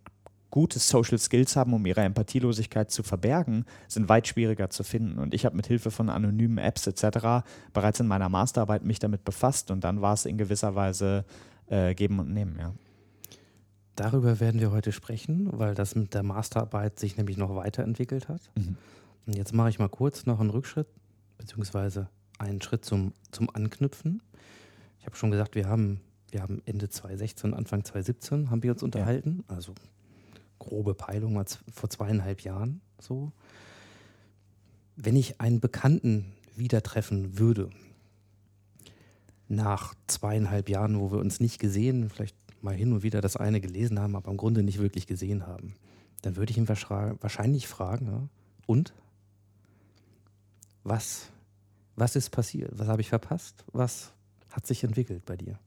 gute 0.51 0.79
Social 0.79 1.19
Skills 1.19 1.57
haben, 1.57 1.75
um 1.75 1.85
ihre 1.85 2.01
Empathielosigkeit 2.01 2.91
zu 2.91 3.03
verbergen, 3.03 3.65
sind 3.87 4.09
weit 4.09 4.29
schwieriger 4.29 4.71
zu 4.71 4.83
finden. 4.83 5.19
Und 5.19 5.35
ich 5.35 5.45
habe 5.45 5.57
mit 5.57 5.67
Hilfe 5.67 5.91
von 5.91 6.09
anonymen 6.09 6.59
Apps 6.59 6.87
etc. 6.87 7.47
bereits 7.73 8.01
in 8.01 8.07
meiner 8.07 8.29
Masterarbeit 8.29 8.85
mich 8.85 8.99
damit 8.99 9.25
befasst 9.25 9.71
und 9.71 9.85
dann 9.85 10.01
war 10.01 10.15
es 10.15 10.25
in 10.25 10.39
gewisser 10.39 10.75
Weise 10.75 11.25
äh, 11.67 11.95
geben 11.95 12.19
und 12.19 12.33
nehmen, 12.33 12.57
ja. 12.59 12.73
Darüber 13.97 14.39
werden 14.39 14.61
wir 14.61 14.71
heute 14.71 14.93
sprechen, 14.93 15.49
weil 15.51 15.75
das 15.75 15.97
mit 15.97 16.15
der 16.15 16.23
Masterarbeit 16.23 17.01
sich 17.01 17.17
nämlich 17.17 17.37
noch 17.37 17.57
weiterentwickelt 17.57 18.29
hat. 18.29 18.41
Mhm. 18.55 18.77
Und 19.27 19.37
jetzt 19.37 19.53
mache 19.53 19.71
ich 19.71 19.81
mal 19.81 19.89
kurz 19.89 20.25
noch 20.25 20.39
einen 20.39 20.51
Rückschritt, 20.51 20.87
beziehungsweise 21.37 22.09
einen 22.39 22.63
Schritt 22.63 22.85
zum, 22.85 23.13
zum 23.33 23.51
Anknüpfen. 23.53 24.23
Ich 25.01 25.07
habe 25.07 25.17
schon 25.17 25.33
gesagt, 25.33 25.57
wir 25.57 25.69
haben, 25.69 26.01
wir 26.31 26.43
haben 26.43 26.63
Ende 26.65 26.89
2016, 26.89 27.55
Anfang 27.55 27.85
2017 27.85 28.51
haben 28.51 28.63
wir 28.63 28.71
uns 28.71 28.85
unterhalten. 28.85 29.43
Also 29.49 29.75
grobe 30.69 30.95
Peilung 30.95 31.35
mal 31.35 31.47
vor 31.73 31.91
zweieinhalb 31.91 32.43
Jahren 32.43 32.81
so. 33.01 33.33
Wenn 34.97 35.17
ich 35.17 35.41
einen 35.41 35.61
Bekannten 35.61 36.33
wieder 36.57 36.83
treffen 36.83 37.39
würde, 37.39 37.71
nach 39.49 39.95
zweieinhalb 40.07 40.69
Jahren, 40.69 41.01
wo 41.01 41.11
wir 41.11 41.19
uns 41.19 41.41
nicht 41.41 41.59
gesehen, 41.59 42.11
vielleicht 42.11 42.37
mal 42.61 42.75
hin 42.75 42.93
und 42.93 43.03
wieder 43.03 43.21
das 43.21 43.37
eine 43.37 43.61
gelesen 43.61 43.99
haben, 43.99 44.17
aber 44.17 44.31
im 44.31 44.37
Grunde 44.37 44.63
nicht 44.63 44.79
wirklich 44.79 45.07
gesehen 45.07 45.47
haben, 45.47 45.75
dann 46.23 46.37
würde 46.37 46.51
ich 46.51 46.59
ihn 46.59 46.69
wahrscheinlich 46.69 47.67
fragen, 47.67 48.07
ja, 48.07 48.29
und? 48.67 48.93
Was, 50.85 51.31
was 51.97 52.17
ist 52.17 52.31
passiert? 52.31 52.73
Was 52.79 52.89
habe 52.89 53.01
ich 53.01 53.09
verpasst? 53.09 53.65
Was 53.73 54.13
hat 54.51 54.67
sich 54.67 54.85
entwickelt 54.85 55.25
bei 55.25 55.37
dir? 55.37 55.59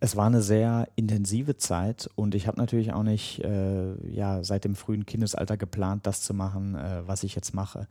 Es 0.00 0.16
war 0.16 0.26
eine 0.26 0.40
sehr 0.40 0.88
intensive 0.96 1.56
Zeit 1.56 2.08
und 2.14 2.34
ich 2.34 2.46
habe 2.46 2.58
natürlich 2.58 2.92
auch 2.92 3.02
nicht 3.02 3.44
äh, 3.44 3.94
ja, 4.10 4.42
seit 4.42 4.64
dem 4.64 4.74
frühen 4.74 5.04
Kindesalter 5.04 5.58
geplant, 5.58 6.06
das 6.06 6.22
zu 6.22 6.32
machen, 6.32 6.74
äh, 6.74 7.06
was 7.06 7.22
ich 7.22 7.34
jetzt 7.34 7.54
mache. 7.54 7.86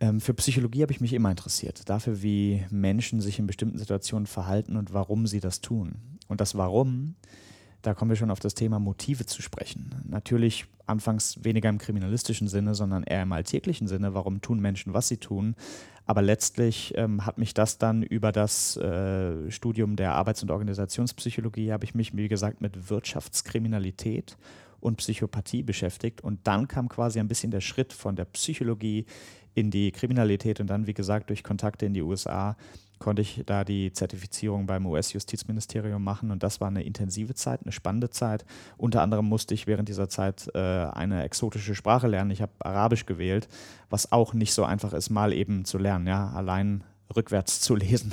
Ähm, 0.00 0.20
für 0.20 0.34
Psychologie 0.34 0.82
habe 0.82 0.92
ich 0.92 1.00
mich 1.00 1.12
immer 1.12 1.30
interessiert, 1.30 1.88
dafür, 1.88 2.22
wie 2.22 2.64
Menschen 2.70 3.20
sich 3.20 3.38
in 3.38 3.46
bestimmten 3.46 3.78
Situationen 3.78 4.26
verhalten 4.26 4.76
und 4.76 4.92
warum 4.92 5.26
sie 5.26 5.40
das 5.40 5.60
tun. 5.60 5.96
Und 6.26 6.40
das 6.40 6.56
Warum, 6.56 7.14
da 7.82 7.94
kommen 7.94 8.10
wir 8.10 8.16
schon 8.16 8.30
auf 8.30 8.40
das 8.40 8.54
Thema 8.54 8.78
Motive 8.78 9.26
zu 9.26 9.42
sprechen. 9.42 9.94
Natürlich 10.08 10.66
anfangs 10.86 11.42
weniger 11.42 11.68
im 11.68 11.78
kriminalistischen 11.78 12.48
Sinne, 12.48 12.74
sondern 12.74 13.04
eher 13.04 13.22
im 13.22 13.32
alltäglichen 13.32 13.86
Sinne. 13.86 14.14
Warum 14.14 14.40
tun 14.40 14.60
Menschen, 14.60 14.92
was 14.92 15.08
sie 15.08 15.16
tun? 15.16 15.54
Aber 16.06 16.22
letztlich 16.22 16.92
ähm, 16.96 17.24
hat 17.24 17.38
mich 17.38 17.54
das 17.54 17.78
dann 17.78 18.02
über 18.02 18.32
das 18.32 18.76
äh, 18.76 19.50
Studium 19.50 19.96
der 19.96 20.14
Arbeits- 20.14 20.42
und 20.42 20.50
Organisationspsychologie, 20.50 21.72
habe 21.72 21.84
ich 21.84 21.94
mich, 21.94 22.16
wie 22.16 22.28
gesagt, 22.28 22.60
mit 22.60 22.90
Wirtschaftskriminalität 22.90 24.36
und 24.80 24.96
Psychopathie 24.96 25.62
beschäftigt. 25.62 26.22
Und 26.22 26.46
dann 26.46 26.66
kam 26.66 26.88
quasi 26.88 27.20
ein 27.20 27.28
bisschen 27.28 27.50
der 27.50 27.60
Schritt 27.60 27.92
von 27.92 28.16
der 28.16 28.24
Psychologie 28.24 29.06
in 29.54 29.70
die 29.70 29.92
Kriminalität 29.92 30.60
und 30.60 30.68
dann, 30.68 30.86
wie 30.86 30.94
gesagt, 30.94 31.30
durch 31.30 31.44
Kontakte 31.44 31.86
in 31.86 31.94
die 31.94 32.02
USA 32.02 32.56
konnte 33.00 33.22
ich 33.22 33.42
da 33.46 33.64
die 33.64 33.92
Zertifizierung 33.92 34.66
beim 34.66 34.86
US-Justizministerium 34.86 36.04
machen 36.04 36.30
und 36.30 36.42
das 36.42 36.60
war 36.60 36.68
eine 36.68 36.84
intensive 36.84 37.34
Zeit, 37.34 37.62
eine 37.62 37.72
spannende 37.72 38.10
Zeit. 38.10 38.44
Unter 38.76 39.02
anderem 39.02 39.26
musste 39.26 39.54
ich 39.54 39.66
während 39.66 39.88
dieser 39.88 40.08
Zeit 40.08 40.48
äh, 40.54 40.58
eine 40.58 41.24
exotische 41.24 41.74
Sprache 41.74 42.06
lernen. 42.06 42.30
Ich 42.30 42.42
habe 42.42 42.52
Arabisch 42.60 43.06
gewählt, 43.06 43.48
was 43.88 44.12
auch 44.12 44.34
nicht 44.34 44.52
so 44.52 44.64
einfach 44.64 44.92
ist, 44.92 45.10
mal 45.10 45.32
eben 45.32 45.64
zu 45.64 45.78
lernen, 45.78 46.06
ja, 46.06 46.30
allein 46.30 46.84
rückwärts 47.16 47.60
zu 47.60 47.74
lesen 47.76 48.12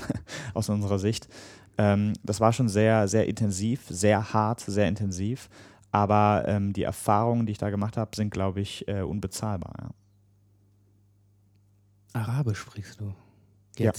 aus 0.53 0.69
unserer 0.69 0.99
Sicht. 0.99 1.27
Ähm, 1.77 2.13
das 2.23 2.39
war 2.39 2.53
schon 2.53 2.69
sehr, 2.69 3.07
sehr 3.07 3.27
intensiv, 3.27 3.83
sehr 3.89 4.33
hart, 4.33 4.61
sehr 4.61 4.87
intensiv. 4.87 5.49
Aber 5.91 6.45
ähm, 6.47 6.73
die 6.73 6.83
Erfahrungen, 6.83 7.45
die 7.45 7.51
ich 7.51 7.57
da 7.57 7.69
gemacht 7.69 7.97
habe, 7.97 8.15
sind, 8.15 8.31
glaube 8.31 8.61
ich, 8.61 8.87
äh, 8.87 9.01
unbezahlbar. 9.01 9.73
Ja. 12.13 12.21
Arabisch 12.21 12.59
sprichst 12.59 12.99
du 13.01 13.13
Ja. 13.77 13.91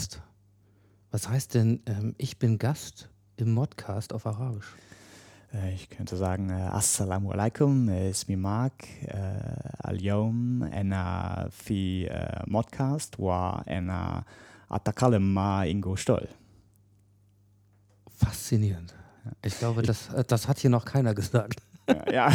Was 1.10 1.28
heißt 1.28 1.54
denn, 1.54 1.80
ähm, 1.86 2.14
ich 2.18 2.38
bin 2.38 2.58
Gast 2.58 3.08
im 3.36 3.52
Modcast 3.52 4.12
auf 4.12 4.26
Arabisch? 4.26 4.74
Äh, 5.54 5.74
ich 5.74 5.88
könnte 5.88 6.16
sagen, 6.16 6.50
äh, 6.50 6.52
Assalamu 6.52 7.30
alaikum, 7.30 7.88
äh, 7.88 8.10
ismi 8.10 8.36
Mark, 8.36 8.86
al-yawm 9.78 10.62
ana 10.70 11.48
fi 11.50 12.10
modcast 12.46 13.18
wa 13.18 13.62
ana 13.66 14.24
atakalem 14.68 15.32
ma 15.32 15.64
Ingo 15.64 15.96
stol. 15.96 16.28
Faszinierend. 18.14 18.94
Ich 19.42 19.58
glaube, 19.58 19.82
das, 19.82 20.10
das 20.26 20.48
hat 20.48 20.58
hier 20.58 20.70
noch 20.70 20.84
keiner 20.84 21.14
gesagt 21.20 21.62
ja, 22.12 22.30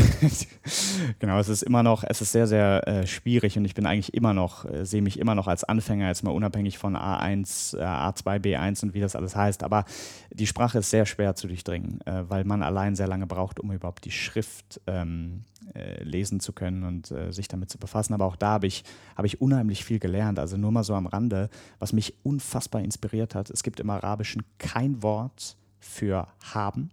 genau, 1.19 1.39
es 1.39 1.49
ist 1.49 1.63
immer 1.63 1.83
noch, 1.83 2.03
es 2.03 2.21
ist 2.21 2.31
sehr, 2.31 2.47
sehr 2.47 2.87
äh, 2.87 3.07
schwierig 3.07 3.57
und 3.57 3.65
ich 3.65 3.75
bin 3.75 3.85
eigentlich 3.85 4.13
immer 4.13 4.33
noch, 4.33 4.65
äh, 4.65 4.85
sehe 4.85 5.01
mich 5.01 5.19
immer 5.19 5.35
noch 5.35 5.47
als 5.47 5.63
Anfänger, 5.63 6.07
jetzt 6.07 6.23
mal 6.23 6.31
unabhängig 6.31 6.77
von 6.77 6.95
A1, 6.95 7.77
äh, 7.77 7.83
A2, 7.83 8.39
B1 8.39 8.83
und 8.83 8.93
wie 8.93 9.01
das 9.01 9.15
alles 9.15 9.35
heißt. 9.35 9.63
Aber 9.63 9.85
die 10.31 10.47
Sprache 10.47 10.79
ist 10.79 10.89
sehr 10.89 11.05
schwer 11.05 11.35
zu 11.35 11.47
durchdringen, 11.47 12.01
äh, 12.05 12.23
weil 12.29 12.43
man 12.43 12.63
allein 12.63 12.95
sehr 12.95 13.07
lange 13.07 13.27
braucht, 13.27 13.59
um 13.59 13.71
überhaupt 13.71 14.05
die 14.05 14.11
Schrift 14.11 14.81
ähm, 14.87 15.43
äh, 15.75 16.03
lesen 16.03 16.39
zu 16.39 16.53
können 16.53 16.83
und 16.83 17.11
äh, 17.11 17.31
sich 17.31 17.47
damit 17.47 17.69
zu 17.69 17.77
befassen. 17.77 18.13
Aber 18.13 18.25
auch 18.25 18.35
da 18.35 18.49
habe 18.49 18.67
ich, 18.67 18.83
habe 19.15 19.27
ich 19.27 19.41
unheimlich 19.41 19.85
viel 19.85 19.99
gelernt. 19.99 20.39
Also 20.39 20.57
nur 20.57 20.71
mal 20.71 20.83
so 20.83 20.95
am 20.95 21.07
Rande, 21.07 21.49
was 21.79 21.93
mich 21.93 22.15
unfassbar 22.23 22.81
inspiriert 22.81 23.35
hat. 23.35 23.49
Es 23.49 23.63
gibt 23.63 23.79
im 23.79 23.89
Arabischen 23.89 24.43
kein 24.57 25.01
Wort 25.03 25.57
für 25.79 26.27
haben. 26.53 26.91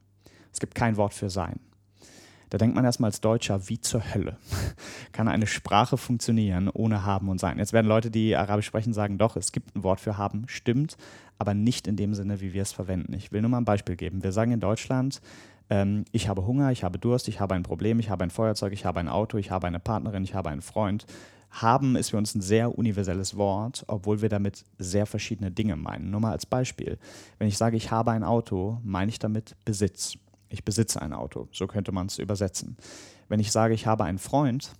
Es 0.52 0.60
gibt 0.60 0.74
kein 0.74 0.96
Wort 0.96 1.14
für 1.14 1.30
sein. 1.30 1.60
Da 2.50 2.58
denkt 2.58 2.74
man 2.74 2.84
erstmal 2.84 3.08
als 3.08 3.20
Deutscher, 3.20 3.68
wie 3.68 3.80
zur 3.80 4.02
Hölle 4.12 4.36
kann 5.12 5.28
eine 5.28 5.46
Sprache 5.46 5.96
funktionieren 5.96 6.68
ohne 6.68 7.04
haben 7.04 7.28
und 7.28 7.40
sein. 7.40 7.58
Jetzt 7.58 7.72
werden 7.72 7.86
Leute, 7.86 8.10
die 8.10 8.36
Arabisch 8.36 8.66
sprechen, 8.66 8.92
sagen, 8.92 9.18
doch, 9.18 9.36
es 9.36 9.52
gibt 9.52 9.74
ein 9.74 9.82
Wort 9.82 10.00
für 10.00 10.18
haben, 10.18 10.44
stimmt, 10.48 10.96
aber 11.38 11.54
nicht 11.54 11.86
in 11.86 11.96
dem 11.96 12.14
Sinne, 12.14 12.40
wie 12.40 12.52
wir 12.52 12.62
es 12.62 12.72
verwenden. 12.72 13.14
Ich 13.14 13.32
will 13.32 13.40
nur 13.40 13.50
mal 13.50 13.58
ein 13.58 13.64
Beispiel 13.64 13.96
geben. 13.96 14.22
Wir 14.22 14.32
sagen 14.32 14.52
in 14.52 14.60
Deutschland, 14.60 15.20
ähm, 15.70 16.04
ich 16.12 16.28
habe 16.28 16.44
Hunger, 16.44 16.72
ich 16.72 16.84
habe 16.84 16.98
Durst, 16.98 17.28
ich 17.28 17.40
habe 17.40 17.54
ein 17.54 17.62
Problem, 17.62 18.00
ich 18.00 18.10
habe 18.10 18.24
ein 18.24 18.30
Feuerzeug, 18.30 18.72
ich 18.72 18.84
habe 18.84 19.00
ein 19.00 19.08
Auto, 19.08 19.38
ich 19.38 19.50
habe 19.50 19.66
eine 19.66 19.80
Partnerin, 19.80 20.24
ich 20.24 20.34
habe 20.34 20.50
einen 20.50 20.62
Freund. 20.62 21.06
Haben 21.50 21.96
ist 21.96 22.10
für 22.10 22.16
uns 22.16 22.34
ein 22.34 22.42
sehr 22.42 22.78
universelles 22.78 23.36
Wort, 23.36 23.84
obwohl 23.88 24.22
wir 24.22 24.28
damit 24.28 24.64
sehr 24.78 25.06
verschiedene 25.06 25.50
Dinge 25.50 25.76
meinen. 25.76 26.10
Nur 26.10 26.20
mal 26.20 26.32
als 26.32 26.46
Beispiel. 26.46 26.98
Wenn 27.38 27.48
ich 27.48 27.56
sage, 27.56 27.76
ich 27.76 27.90
habe 27.90 28.12
ein 28.12 28.22
Auto, 28.22 28.78
meine 28.84 29.08
ich 29.08 29.18
damit 29.18 29.56
Besitz. 29.64 30.16
Ich 30.50 30.64
besitze 30.64 31.00
ein 31.00 31.12
Auto. 31.12 31.48
So 31.52 31.66
könnte 31.66 31.92
man 31.92 32.08
es 32.08 32.18
übersetzen. 32.18 32.76
Wenn 33.28 33.40
ich 33.40 33.52
sage, 33.52 33.72
ich 33.72 33.86
habe 33.86 34.04
einen 34.04 34.18
Freund, 34.18 34.72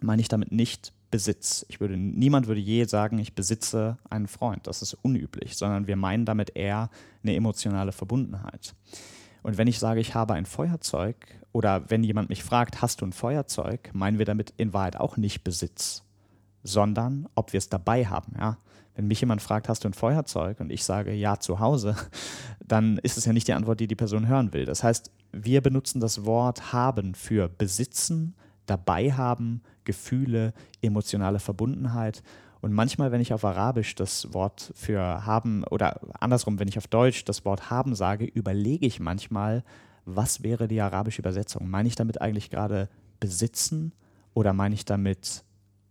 meine 0.00 0.20
ich 0.20 0.28
damit 0.28 0.52
nicht 0.52 0.92
Besitz. 1.10 1.64
Ich 1.68 1.80
würde, 1.80 1.96
niemand 1.96 2.48
würde 2.48 2.60
je 2.60 2.84
sagen, 2.84 3.18
ich 3.18 3.34
besitze 3.34 3.96
einen 4.10 4.28
Freund. 4.28 4.66
Das 4.66 4.82
ist 4.82 4.94
unüblich, 4.94 5.56
sondern 5.56 5.86
wir 5.86 5.96
meinen 5.96 6.26
damit 6.26 6.54
eher 6.54 6.90
eine 7.22 7.34
emotionale 7.34 7.92
Verbundenheit. 7.92 8.74
Und 9.42 9.56
wenn 9.56 9.68
ich 9.68 9.78
sage, 9.78 10.00
ich 10.00 10.14
habe 10.14 10.34
ein 10.34 10.44
Feuerzeug 10.44 11.16
oder 11.52 11.88
wenn 11.88 12.04
jemand 12.04 12.28
mich 12.28 12.42
fragt, 12.42 12.82
hast 12.82 13.00
du 13.00 13.06
ein 13.06 13.12
Feuerzeug, 13.12 13.90
meinen 13.94 14.18
wir 14.18 14.26
damit 14.26 14.52
in 14.56 14.74
Wahrheit 14.74 14.96
auch 14.96 15.16
nicht 15.16 15.44
Besitz, 15.44 16.02
sondern 16.62 17.28
ob 17.34 17.52
wir 17.52 17.58
es 17.58 17.68
dabei 17.68 18.04
haben. 18.04 18.34
Ja? 18.38 18.58
Wenn 18.98 19.06
mich 19.06 19.20
jemand 19.20 19.40
fragt, 19.40 19.68
hast 19.68 19.84
du 19.84 19.88
ein 19.88 19.94
Feuerzeug 19.94 20.58
und 20.58 20.72
ich 20.72 20.82
sage 20.82 21.12
ja 21.12 21.38
zu 21.38 21.60
Hause, 21.60 21.94
dann 22.66 22.98
ist 22.98 23.16
es 23.16 23.26
ja 23.26 23.32
nicht 23.32 23.46
die 23.46 23.52
Antwort, 23.52 23.78
die 23.78 23.86
die 23.86 23.94
Person 23.94 24.26
hören 24.26 24.52
will. 24.52 24.64
Das 24.64 24.82
heißt, 24.82 25.12
wir 25.30 25.60
benutzen 25.60 26.00
das 26.00 26.24
Wort 26.24 26.72
haben 26.72 27.14
für 27.14 27.48
besitzen, 27.48 28.34
dabei 28.66 29.12
haben, 29.12 29.62
Gefühle, 29.84 30.52
emotionale 30.82 31.38
Verbundenheit. 31.38 32.24
Und 32.60 32.72
manchmal, 32.72 33.12
wenn 33.12 33.20
ich 33.20 33.32
auf 33.32 33.44
Arabisch 33.44 33.94
das 33.94 34.34
Wort 34.34 34.72
für 34.74 35.24
haben 35.24 35.62
oder 35.62 36.00
andersrum, 36.18 36.58
wenn 36.58 36.66
ich 36.66 36.76
auf 36.76 36.88
Deutsch 36.88 37.24
das 37.24 37.44
Wort 37.44 37.70
haben 37.70 37.94
sage, 37.94 38.24
überlege 38.24 38.84
ich 38.84 38.98
manchmal, 38.98 39.62
was 40.06 40.42
wäre 40.42 40.66
die 40.66 40.80
arabische 40.80 41.22
Übersetzung? 41.22 41.70
Meine 41.70 41.86
ich 41.86 41.94
damit 41.94 42.20
eigentlich 42.20 42.50
gerade 42.50 42.88
besitzen 43.20 43.92
oder 44.34 44.52
meine 44.52 44.74
ich 44.74 44.84
damit 44.84 45.44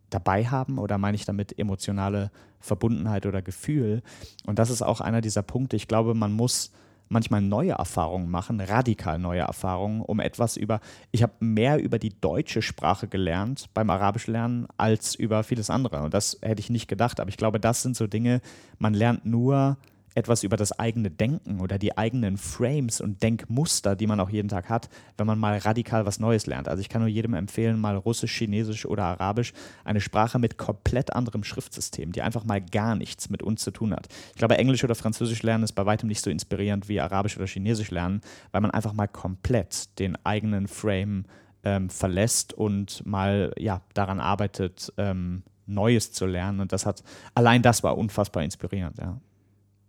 dabei 0.09 0.45
haben 0.45 0.77
oder 0.77 0.97
meine 0.97 1.15
ich 1.15 1.25
damit 1.25 1.57
emotionale 1.57 2.31
Verbundenheit 2.59 3.25
oder 3.25 3.41
Gefühl? 3.41 4.01
Und 4.45 4.59
das 4.59 4.69
ist 4.69 4.81
auch 4.81 5.01
einer 5.01 5.21
dieser 5.21 5.43
Punkte. 5.43 5.75
Ich 5.75 5.87
glaube, 5.87 6.13
man 6.13 6.31
muss 6.31 6.71
manchmal 7.09 7.41
neue 7.41 7.71
Erfahrungen 7.71 8.29
machen, 8.29 8.59
radikal 8.59 9.17
neue 9.19 9.41
Erfahrungen, 9.41 10.01
um 10.01 10.19
etwas 10.19 10.57
über, 10.57 10.79
ich 11.11 11.23
habe 11.23 11.33
mehr 11.39 11.81
über 11.81 11.99
die 11.99 12.19
deutsche 12.19 12.61
Sprache 12.61 13.07
gelernt 13.07 13.69
beim 13.73 13.89
Arabisch 13.89 14.27
lernen 14.27 14.67
als 14.77 15.15
über 15.15 15.43
vieles 15.43 15.69
andere. 15.69 16.01
Und 16.01 16.13
das 16.13 16.37
hätte 16.41 16.59
ich 16.59 16.69
nicht 16.69 16.87
gedacht, 16.87 17.19
aber 17.19 17.29
ich 17.29 17.37
glaube, 17.37 17.59
das 17.59 17.81
sind 17.81 17.95
so 17.95 18.07
Dinge, 18.07 18.41
man 18.77 18.93
lernt 18.93 19.25
nur 19.25 19.77
etwas 20.17 20.41
über 20.41 20.57
das 20.57 20.77
eigene 20.77 21.11
Denken 21.11 21.61
oder 21.61 21.77
die 21.77 21.95
eigenen 21.95 22.37
Frames 22.37 23.01
und 23.01 23.21
Denkmuster, 23.21 23.95
die 23.95 24.07
man 24.07 24.19
auch 24.19 24.31
jeden 24.31 24.49
Tag 24.49 24.67
hat, 24.67 24.89
wenn 25.15 25.27
man 25.27 25.37
mal 25.37 25.59
radikal 25.59 26.07
was 26.07 26.19
Neues 26.19 26.47
lernt. 26.47 26.67
Also 26.67 26.81
ich 26.81 26.89
kann 26.89 27.01
nur 27.01 27.09
jedem 27.09 27.35
empfehlen, 27.35 27.79
mal 27.79 27.95
Russisch, 27.95 28.35
Chinesisch 28.35 28.87
oder 28.87 29.03
Arabisch, 29.03 29.53
eine 29.85 30.01
Sprache 30.01 30.39
mit 30.39 30.57
komplett 30.57 31.13
anderem 31.13 31.43
Schriftsystem, 31.43 32.13
die 32.13 32.23
einfach 32.23 32.45
mal 32.45 32.59
gar 32.59 32.95
nichts 32.95 33.29
mit 33.29 33.43
uns 33.43 33.61
zu 33.61 33.69
tun 33.69 33.93
hat. 33.93 34.07
Ich 34.31 34.39
glaube, 34.39 34.57
Englisch 34.57 34.83
oder 34.83 34.95
Französisch 34.95 35.43
lernen 35.43 35.63
ist 35.63 35.73
bei 35.73 35.85
weitem 35.85 36.09
nicht 36.09 36.23
so 36.23 36.31
inspirierend 36.31 36.89
wie 36.89 36.99
Arabisch 36.99 37.37
oder 37.37 37.45
Chinesisch 37.45 37.91
lernen, 37.91 38.21
weil 38.51 38.61
man 38.61 38.71
einfach 38.71 38.93
mal 38.93 39.07
komplett 39.07 39.99
den 39.99 40.17
eigenen 40.25 40.67
Frame 40.67 41.25
ähm, 41.61 41.91
verlässt 41.91 42.53
und 42.53 43.05
mal 43.05 43.53
ja, 43.59 43.81
daran 43.93 44.19
arbeitet, 44.19 44.91
ähm, 44.97 45.43
Neues 45.67 46.11
zu 46.11 46.25
lernen. 46.25 46.59
Und 46.59 46.71
das 46.71 46.87
hat, 46.87 47.03
allein 47.35 47.61
das 47.61 47.83
war 47.83 47.99
unfassbar 47.99 48.41
inspirierend, 48.41 48.97
ja. 48.97 49.19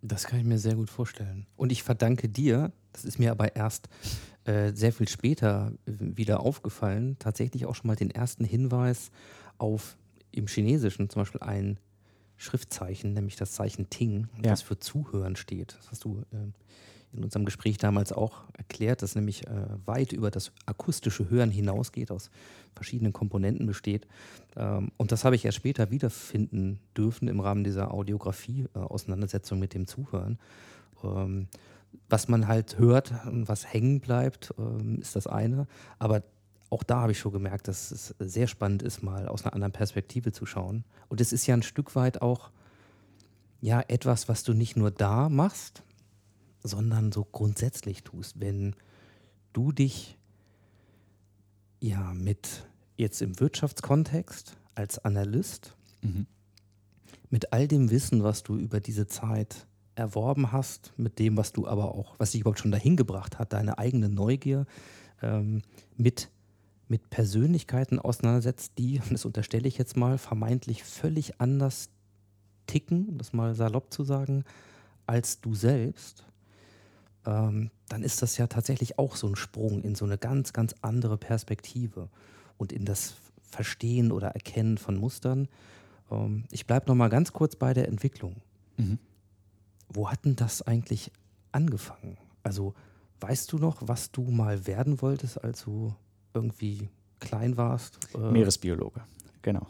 Das 0.02 0.24
kann 0.24 0.38
ich 0.38 0.44
mir 0.44 0.58
sehr 0.58 0.74
gut 0.76 0.90
vorstellen. 0.90 1.46
Und 1.56 1.72
ich 1.72 1.82
verdanke 1.82 2.28
dir, 2.28 2.72
das 2.92 3.04
ist 3.04 3.18
mir 3.18 3.30
aber 3.32 3.56
erst 3.56 3.88
äh, 4.44 4.72
sehr 4.72 4.92
viel 4.92 5.08
später 5.08 5.72
äh, 5.86 5.92
wieder 5.98 6.40
aufgefallen, 6.40 7.16
tatsächlich 7.18 7.66
auch 7.66 7.74
schon 7.74 7.88
mal 7.88 7.96
den 7.96 8.10
ersten 8.10 8.44
Hinweis 8.44 9.10
auf 9.58 9.96
im 10.30 10.46
Chinesischen 10.46 11.10
zum 11.10 11.22
Beispiel 11.22 11.40
ein 11.42 11.78
Schriftzeichen, 12.36 13.12
nämlich 13.14 13.34
das 13.36 13.52
Zeichen 13.52 13.90
Ting, 13.90 14.28
Ja. 14.36 14.42
das 14.50 14.62
für 14.62 14.78
Zuhören 14.78 15.34
steht. 15.34 15.74
Das 15.78 15.90
hast 15.90 16.04
du 16.04 16.22
äh, 16.32 16.36
in 17.12 17.24
unserem 17.24 17.44
Gespräch 17.44 17.78
damals 17.78 18.12
auch 18.12 18.42
erklärt, 18.56 19.02
das 19.02 19.14
nämlich 19.14 19.46
äh, 19.46 19.50
weit 19.86 20.12
über 20.12 20.30
das 20.30 20.52
akustische 20.66 21.30
Hören 21.30 21.50
hinausgeht, 21.50 22.10
aus 22.10 22.30
verschiedenen 22.74 23.12
Komponenten 23.12 23.66
besteht. 23.66 24.06
Ähm, 24.56 24.90
und 24.96 25.12
das 25.12 25.24
habe 25.24 25.36
ich 25.36 25.44
erst 25.44 25.56
später 25.56 25.90
wiederfinden 25.90 26.78
dürfen 26.96 27.28
im 27.28 27.40
Rahmen 27.40 27.64
dieser 27.64 27.92
Audiografie-Auseinandersetzung 27.94 29.58
mit 29.58 29.74
dem 29.74 29.86
Zuhören. 29.86 30.38
Ähm, 31.02 31.48
was 32.08 32.28
man 32.28 32.46
halt 32.46 32.78
hört 32.78 33.12
und 33.26 33.48
was 33.48 33.72
hängen 33.72 34.00
bleibt, 34.00 34.54
ähm, 34.58 34.98
ist 35.00 35.16
das 35.16 35.26
eine. 35.26 35.66
Aber 35.98 36.22
auch 36.70 36.82
da 36.82 37.00
habe 37.00 37.12
ich 37.12 37.18
schon 37.18 37.32
gemerkt, 37.32 37.68
dass 37.68 37.90
es 37.90 38.14
sehr 38.18 38.46
spannend 38.46 38.82
ist, 38.82 39.02
mal 39.02 39.28
aus 39.28 39.44
einer 39.44 39.54
anderen 39.54 39.72
Perspektive 39.72 40.32
zu 40.32 40.44
schauen. 40.44 40.84
Und 41.08 41.20
es 41.20 41.32
ist 41.32 41.46
ja 41.46 41.54
ein 41.54 41.62
Stück 41.62 41.96
weit 41.96 42.20
auch 42.20 42.50
ja 43.60 43.82
etwas, 43.88 44.28
was 44.28 44.44
du 44.44 44.52
nicht 44.52 44.76
nur 44.76 44.90
da 44.90 45.28
machst, 45.28 45.82
sondern 46.62 47.12
so 47.12 47.24
grundsätzlich 47.24 48.02
tust. 48.04 48.40
Wenn 48.40 48.74
du 49.52 49.72
dich 49.72 50.18
ja 51.80 52.12
mit 52.14 52.66
jetzt 52.96 53.22
im 53.22 53.38
Wirtschaftskontext 53.38 54.56
als 54.74 54.98
Analyst 55.04 55.74
Mhm. 56.02 56.26
mit 57.30 57.52
all 57.52 57.66
dem 57.66 57.90
Wissen, 57.90 58.22
was 58.22 58.42
du 58.42 58.56
über 58.56 58.80
diese 58.80 59.06
Zeit 59.06 59.66
erworben 59.94 60.52
hast, 60.52 60.92
mit 60.96 61.18
dem, 61.18 61.36
was 61.36 61.52
du 61.52 61.66
aber 61.66 61.94
auch, 61.94 62.14
was 62.18 62.30
dich 62.30 62.42
überhaupt 62.42 62.60
schon 62.60 62.70
dahin 62.70 62.96
gebracht 62.96 63.38
hat, 63.38 63.52
deine 63.52 63.78
eigene 63.78 64.08
Neugier, 64.08 64.64
ähm, 65.22 65.62
mit, 65.96 66.30
mit 66.86 67.10
Persönlichkeiten 67.10 67.98
auseinandersetzt, 67.98 68.74
die, 68.78 69.00
das 69.10 69.24
unterstelle 69.24 69.66
ich 69.66 69.76
jetzt 69.76 69.96
mal, 69.96 70.18
vermeintlich 70.18 70.84
völlig 70.84 71.40
anders 71.40 71.90
ticken, 72.66 73.08
um 73.08 73.18
das 73.18 73.32
mal 73.32 73.54
salopp 73.54 73.92
zu 73.92 74.04
sagen, 74.04 74.44
als 75.06 75.40
du 75.40 75.54
selbst, 75.54 76.24
ähm, 77.28 77.70
dann 77.88 78.02
ist 78.02 78.22
das 78.22 78.38
ja 78.38 78.46
tatsächlich 78.46 78.98
auch 78.98 79.14
so 79.14 79.26
ein 79.28 79.36
Sprung 79.36 79.82
in 79.82 79.94
so 79.94 80.06
eine 80.06 80.16
ganz, 80.16 80.52
ganz 80.54 80.74
andere 80.80 81.18
Perspektive 81.18 82.08
und 82.56 82.72
in 82.72 82.86
das 82.86 83.14
Verstehen 83.42 84.12
oder 84.12 84.28
Erkennen 84.28 84.78
von 84.78 84.96
Mustern. 84.96 85.48
Ähm, 86.10 86.44
ich 86.50 86.66
bleibe 86.66 86.86
noch 86.86 86.94
mal 86.94 87.08
ganz 87.08 87.32
kurz 87.32 87.54
bei 87.54 87.74
der 87.74 87.88
Entwicklung. 87.88 88.36
Mhm. 88.78 88.98
Wo 89.90 90.10
hat 90.10 90.24
denn 90.24 90.36
das 90.36 90.62
eigentlich 90.62 91.12
angefangen? 91.52 92.16
Also 92.42 92.74
weißt 93.20 93.52
du 93.52 93.58
noch, 93.58 93.82
was 93.86 94.10
du 94.10 94.22
mal 94.22 94.66
werden 94.66 95.02
wolltest, 95.02 95.42
als 95.44 95.64
du 95.64 95.94
irgendwie 96.32 96.88
klein 97.20 97.58
warst? 97.58 97.98
Äh, 98.14 98.30
Meeresbiologe, 98.30 99.02
genau. 99.42 99.66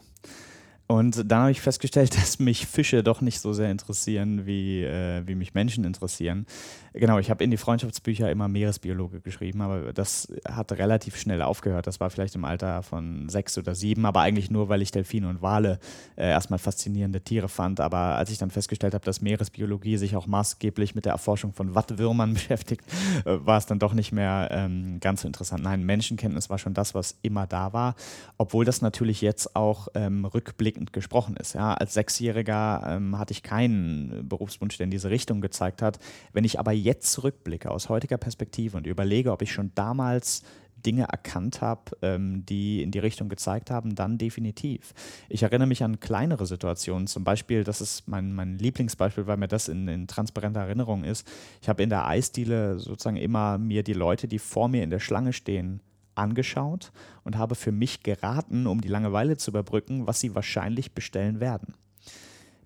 Und 0.89 1.31
dann 1.31 1.43
habe 1.43 1.51
ich 1.51 1.61
festgestellt, 1.61 2.17
dass 2.21 2.39
mich 2.39 2.67
Fische 2.67 3.03
doch 3.03 3.21
nicht 3.21 3.41
so 3.41 3.53
sehr 3.53 3.71
interessieren, 3.71 4.47
wie, 4.47 4.83
äh, 4.83 5.23
wie 5.27 5.35
mich 5.35 5.55
Menschen 5.55 5.85
interessieren. 5.85 6.47
Genau, 6.95 7.19
ich 7.19 7.31
habe 7.31 7.45
in 7.45 7.51
die 7.51 7.59
Freundschaftsbücher 7.59 8.31
immer 8.31 8.49
Meeresbiologe 8.49 9.21
geschrieben, 9.21 9.61
aber 9.61 9.93
das 9.93 10.33
hat 10.49 10.73
relativ 10.73 11.17
schnell 11.17 11.43
aufgehört. 11.43 11.87
Das 11.87 12.01
war 12.01 12.09
vielleicht 12.09 12.35
im 12.35 12.45
Alter 12.45 12.83
von 12.83 13.29
sechs 13.29 13.59
oder 13.59 13.75
sieben, 13.75 14.07
aber 14.07 14.23
eigentlich 14.23 14.51
nur, 14.51 14.71
weil 14.71 14.81
ich 14.81 14.91
Delfine 14.91 15.29
und 15.29 15.43
Wale 15.43 15.79
äh, 16.17 16.29
erstmal 16.29 16.59
faszinierende 16.59 17.21
Tiere 17.21 17.49
fand. 17.49 17.81
Aber 17.81 18.17
als 18.17 18.31
ich 18.31 18.39
dann 18.39 18.51
festgestellt 18.51 18.95
habe, 18.95 19.05
dass 19.05 19.21
Meeresbiologie 19.21 19.99
sich 19.99 20.17
auch 20.17 20.27
maßgeblich 20.27 20.95
mit 20.95 21.05
der 21.05 21.13
Erforschung 21.13 21.53
von 21.53 21.75
Wattwürmern 21.75 22.33
beschäftigt, 22.35 22.85
äh, 23.27 23.37
war 23.45 23.59
es 23.59 23.67
dann 23.67 23.79
doch 23.79 23.93
nicht 23.93 24.13
mehr 24.13 24.49
ähm, 24.51 25.01
ganz 25.01 25.21
so 25.21 25.29
interessant. 25.29 25.63
Nein, 25.63 25.85
Menschenkenntnis 25.85 26.49
war 26.49 26.59
schon 26.59 26.73
das, 26.73 26.95
was 26.95 27.19
immer 27.21 27.47
da 27.47 27.75
war, 27.75 27.95
obwohl 28.39 28.65
das 28.65 28.81
natürlich 28.81 29.21
jetzt 29.21 29.55
auch 29.55 29.89
ähm, 29.95 30.25
rückblickend 30.25 30.78
gesprochen 30.93 31.37
ist. 31.37 31.55
Ja, 31.55 31.75
als 31.75 31.95
Sechsjähriger 31.95 32.85
ähm, 32.87 33.19
hatte 33.19 33.33
ich 33.33 33.43
keinen 33.43 34.29
Berufswunsch, 34.29 34.77
der 34.77 34.85
in 34.85 34.91
diese 34.91 35.11
Richtung 35.11 35.41
gezeigt 35.41 35.83
hat. 35.83 35.99
Wenn 36.33 36.45
ich 36.45 36.59
aber 36.59 36.73
jetzt 36.73 37.13
zurückblicke 37.13 37.71
aus 37.71 37.89
heutiger 37.89 38.19
Perspektive 38.19 38.77
und 38.77 38.87
überlege, 38.87 39.33
ob 39.33 39.43
ich 39.43 39.53
schon 39.53 39.73
damals 39.75 40.43
Dinge 40.85 41.05
erkannt 41.05 41.61
habe, 41.61 41.97
ähm, 42.03 42.45
die 42.47 42.83
in 42.83 42.91
die 42.91 42.99
Richtung 42.99 43.29
gezeigt 43.29 43.71
haben, 43.71 43.95
dann 43.95 44.19
definitiv. 44.19 44.95
Ich 45.29 45.43
erinnere 45.43 45.67
mich 45.67 45.83
an 45.83 46.01
kleinere 46.01 46.47
Situationen, 46.47 47.07
zum 47.07 47.25
Beispiel, 47.25 47.65
das 47.65 47.81
ist 47.81 48.07
mein, 48.07 48.33
mein 48.33 48.59
Lieblingsbeispiel, 48.59 49.27
weil 49.27 49.37
mir 49.37 49.49
das 49.49 49.69
in, 49.69 49.89
in 49.89 50.07
transparenter 50.07 50.61
Erinnerung 50.61 51.05
ist. 51.05 51.27
Ich 51.61 51.69
habe 51.69 51.83
in 51.83 51.91
der 51.91 52.07
Eisdiele 52.07 52.79
sozusagen 52.79 53.17
immer 53.17 53.59
mir 53.59 53.83
die 53.83 53.93
Leute, 53.93 54.29
die 54.29 54.39
vor 54.39 54.69
mir 54.69 54.83
in 54.83 54.91
der 54.91 55.01
Schlange 55.01 55.33
stehen, 55.33 55.81
angeschaut 56.19 56.93
und 57.25 57.39
habe 57.39 57.55
für 57.55 57.73
mich 57.73 58.03
geraten, 58.03 58.67
um 58.67 58.81
die 58.81 58.89
Langeweile 58.89 59.37
zu 59.37 59.51
überbrücken, 59.51 60.07
was 60.07 60.21
sie 60.21 60.35
wahrscheinlich 60.35 60.93
bestellen 60.93 61.41
werden. 61.41 61.75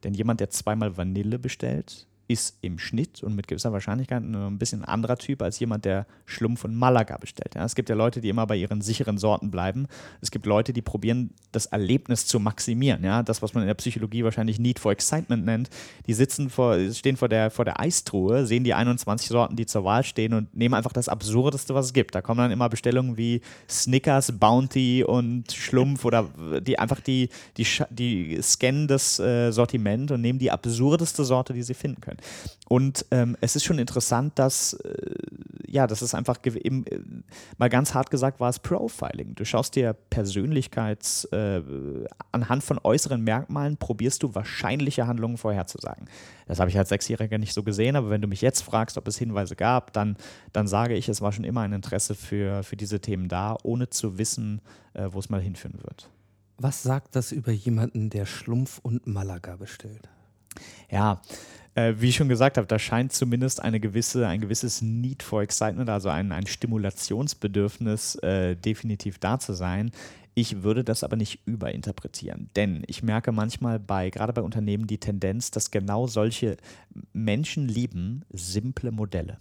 Denn 0.05 0.15
jemand, 0.15 0.41
der 0.41 0.51
zweimal 0.51 0.97
Vanille 0.97 1.38
bestellt, 1.38 2.07
ist 2.33 2.57
im 2.62 2.79
Schnitt 2.79 3.23
und 3.23 3.37
mit 3.37 3.47
gewisser 3.47 3.73
Wahrscheinlichkeit 3.73 4.23
ein 4.23 4.59
bisschen 4.59 4.85
anderer 4.85 5.16
Typ 5.16 5.42
als 5.42 5.59
jemand, 5.59 5.85
der 5.85 6.07
Schlumpf 6.25 6.64
und 6.64 6.75
Malaga 6.75 7.18
bestellt. 7.18 7.55
Ja, 7.55 7.64
es 7.64 7.75
gibt 7.75 7.88
ja 7.88 7.95
Leute, 7.95 8.21
die 8.21 8.29
immer 8.29 8.47
bei 8.47 8.57
ihren 8.57 8.81
sicheren 8.81 9.18
Sorten 9.18 9.51
bleiben. 9.51 9.87
Es 10.21 10.31
gibt 10.31 10.47
Leute, 10.47 10.73
die 10.73 10.83
probieren, 10.83 11.31
das 11.53 11.66
Erlebnis 11.66 12.27
zu 12.27 12.40
maximieren. 12.40 13.05
Ja, 13.05 13.23
das, 13.23 13.42
was 13.42 13.55
man 13.55 13.62
in 13.62 13.66
der 13.66 13.75
Psychologie 13.75 14.25
wahrscheinlich 14.25 14.59
Need 14.59 14.79
for 14.79 14.92
Excitement 14.92 15.45
nennt. 15.45 15.71
Die 16.07 16.14
sitzen 16.14 16.51
vor, 16.51 16.77
stehen 16.92 17.16
vor 17.16 17.29
der, 17.29 17.51
vor 17.51 17.64
der 17.64 17.79
Eistruhe, 17.79 18.47
sehen 18.47 18.64
die 18.64 18.75
21 18.75 19.29
Sorten, 19.29 19.57
die 19.57 19.66
zur 19.66 19.85
Wahl 19.85 20.05
stehen 20.05 20.33
und 20.33 20.55
nehmen 20.57 20.75
einfach 20.75 20.92
das 20.92 21.09
Absurdeste, 21.09 21.75
was 21.75 21.87
es 21.87 21.92
gibt. 21.92 22.14
Da 22.14 22.23
kommen 22.23 22.38
dann 22.38 22.51
immer 22.51 22.68
Bestellungen 22.68 23.16
wie 23.16 23.42
Snickers, 23.68 24.33
Bounty 24.33 25.05
und 25.05 25.53
Schlumpf 25.53 26.05
oder 26.05 26.29
die 26.61 26.79
einfach 26.79 27.01
die, 27.01 27.29
die, 27.57 27.66
die 27.90 28.40
scannen 28.40 28.88
das 28.88 29.18
äh, 29.18 29.51
Sortiment 29.51 30.11
und 30.11 30.21
nehmen 30.21 30.38
die 30.38 30.51
absurdeste 30.51 31.25
Sorte, 31.25 31.53
die 31.53 31.62
sie 31.62 31.75
finden 31.75 32.01
können. 32.01 32.18
Und 32.68 33.04
ähm, 33.11 33.37
es 33.40 33.54
ist 33.54 33.64
schon 33.64 33.78
interessant, 33.78 34.38
dass, 34.38 34.72
äh, 34.72 35.14
ja, 35.66 35.87
das 35.87 36.00
ist 36.00 36.14
einfach 36.14 36.38
eben, 36.44 36.87
äh, 36.87 37.00
mal 37.58 37.68
ganz 37.68 37.92
hart 37.92 38.11
gesagt, 38.11 38.40
war 38.40 38.48
es 38.48 38.58
Profiling. 38.58 39.35
Du 39.35 39.44
schaust 39.44 39.76
dir 39.76 39.92
Persönlichkeits, 39.92 41.24
äh, 41.26 41.61
anhand 42.30 42.64
von 42.64 42.80
äußeren 42.82 43.22
Merkmalen 43.22 43.76
probierst 43.76 44.22
du 44.22 44.35
wahrscheinliche 44.35 45.06
Handlungen 45.06 45.37
vorherzusagen. 45.37 46.08
Das 46.46 46.61
habe 46.61 46.70
ich 46.70 46.78
als 46.78 46.88
Sechsjähriger 46.88 47.37
nicht 47.37 47.52
so 47.52 47.62
gesehen, 47.62 47.94
aber 47.94 48.11
wenn 48.11 48.22
du 48.22 48.28
mich 48.28 48.40
jetzt 48.40 48.62
fragst, 48.62 48.96
ob 48.96 49.06
es 49.06 49.18
Hinweise 49.18 49.54
gab, 49.54 49.92
dann, 49.92 50.16
dann 50.52 50.66
sage 50.66 50.94
ich, 50.94 51.08
es 51.08 51.20
war 51.20 51.32
schon 51.32 51.44
immer 51.44 51.61
ein 51.61 51.72
Interesse 51.72 52.14
für, 52.14 52.62
für 52.62 52.76
diese 52.76 53.00
Themen 53.00 53.28
da, 53.28 53.56
ohne 53.64 53.90
zu 53.90 54.16
wissen, 54.16 54.62
äh, 54.94 55.08
wo 55.11 55.18
es 55.18 55.28
mal 55.28 55.40
hinführen 55.40 55.78
wird. 55.82 56.08
Was 56.56 56.82
sagt 56.82 57.16
das 57.16 57.32
über 57.32 57.52
jemanden, 57.52 58.08
der 58.08 58.24
Schlumpf 58.24 58.78
und 58.82 59.06
Malaga 59.06 59.56
bestellt? 59.56 60.08
Ja, 60.90 61.20
äh, 61.74 61.94
wie 61.98 62.08
ich 62.08 62.16
schon 62.16 62.28
gesagt 62.28 62.58
habe, 62.58 62.66
da 62.66 62.78
scheint 62.78 63.12
zumindest 63.12 63.62
eine 63.62 63.80
gewisse, 63.80 64.26
ein 64.26 64.40
gewisses 64.40 64.82
Need 64.82 65.22
for 65.22 65.42
Excitement, 65.42 65.88
also 65.88 66.08
ein, 66.08 66.32
ein 66.32 66.46
Stimulationsbedürfnis 66.46 68.16
äh, 68.16 68.56
definitiv 68.56 69.18
da 69.18 69.38
zu 69.38 69.54
sein. 69.54 69.90
Ich 70.35 70.62
würde 70.62 70.82
das 70.82 71.04
aber 71.04 71.16
nicht 71.16 71.40
überinterpretieren, 71.44 72.48
denn 72.56 72.85
ich 72.87 73.02
merke 73.02 73.32
manchmal 73.32 73.78
bei, 73.78 74.08
gerade 74.08 74.32
bei 74.32 74.40
Unternehmen, 74.40 74.87
die 74.87 74.98
Tendenz, 74.98 75.50
dass 75.50 75.70
genau 75.70 76.06
solche 76.06 76.56
Menschen 77.12 77.68
lieben 77.68 78.24
simple 78.32 78.92
Modelle. 78.92 79.38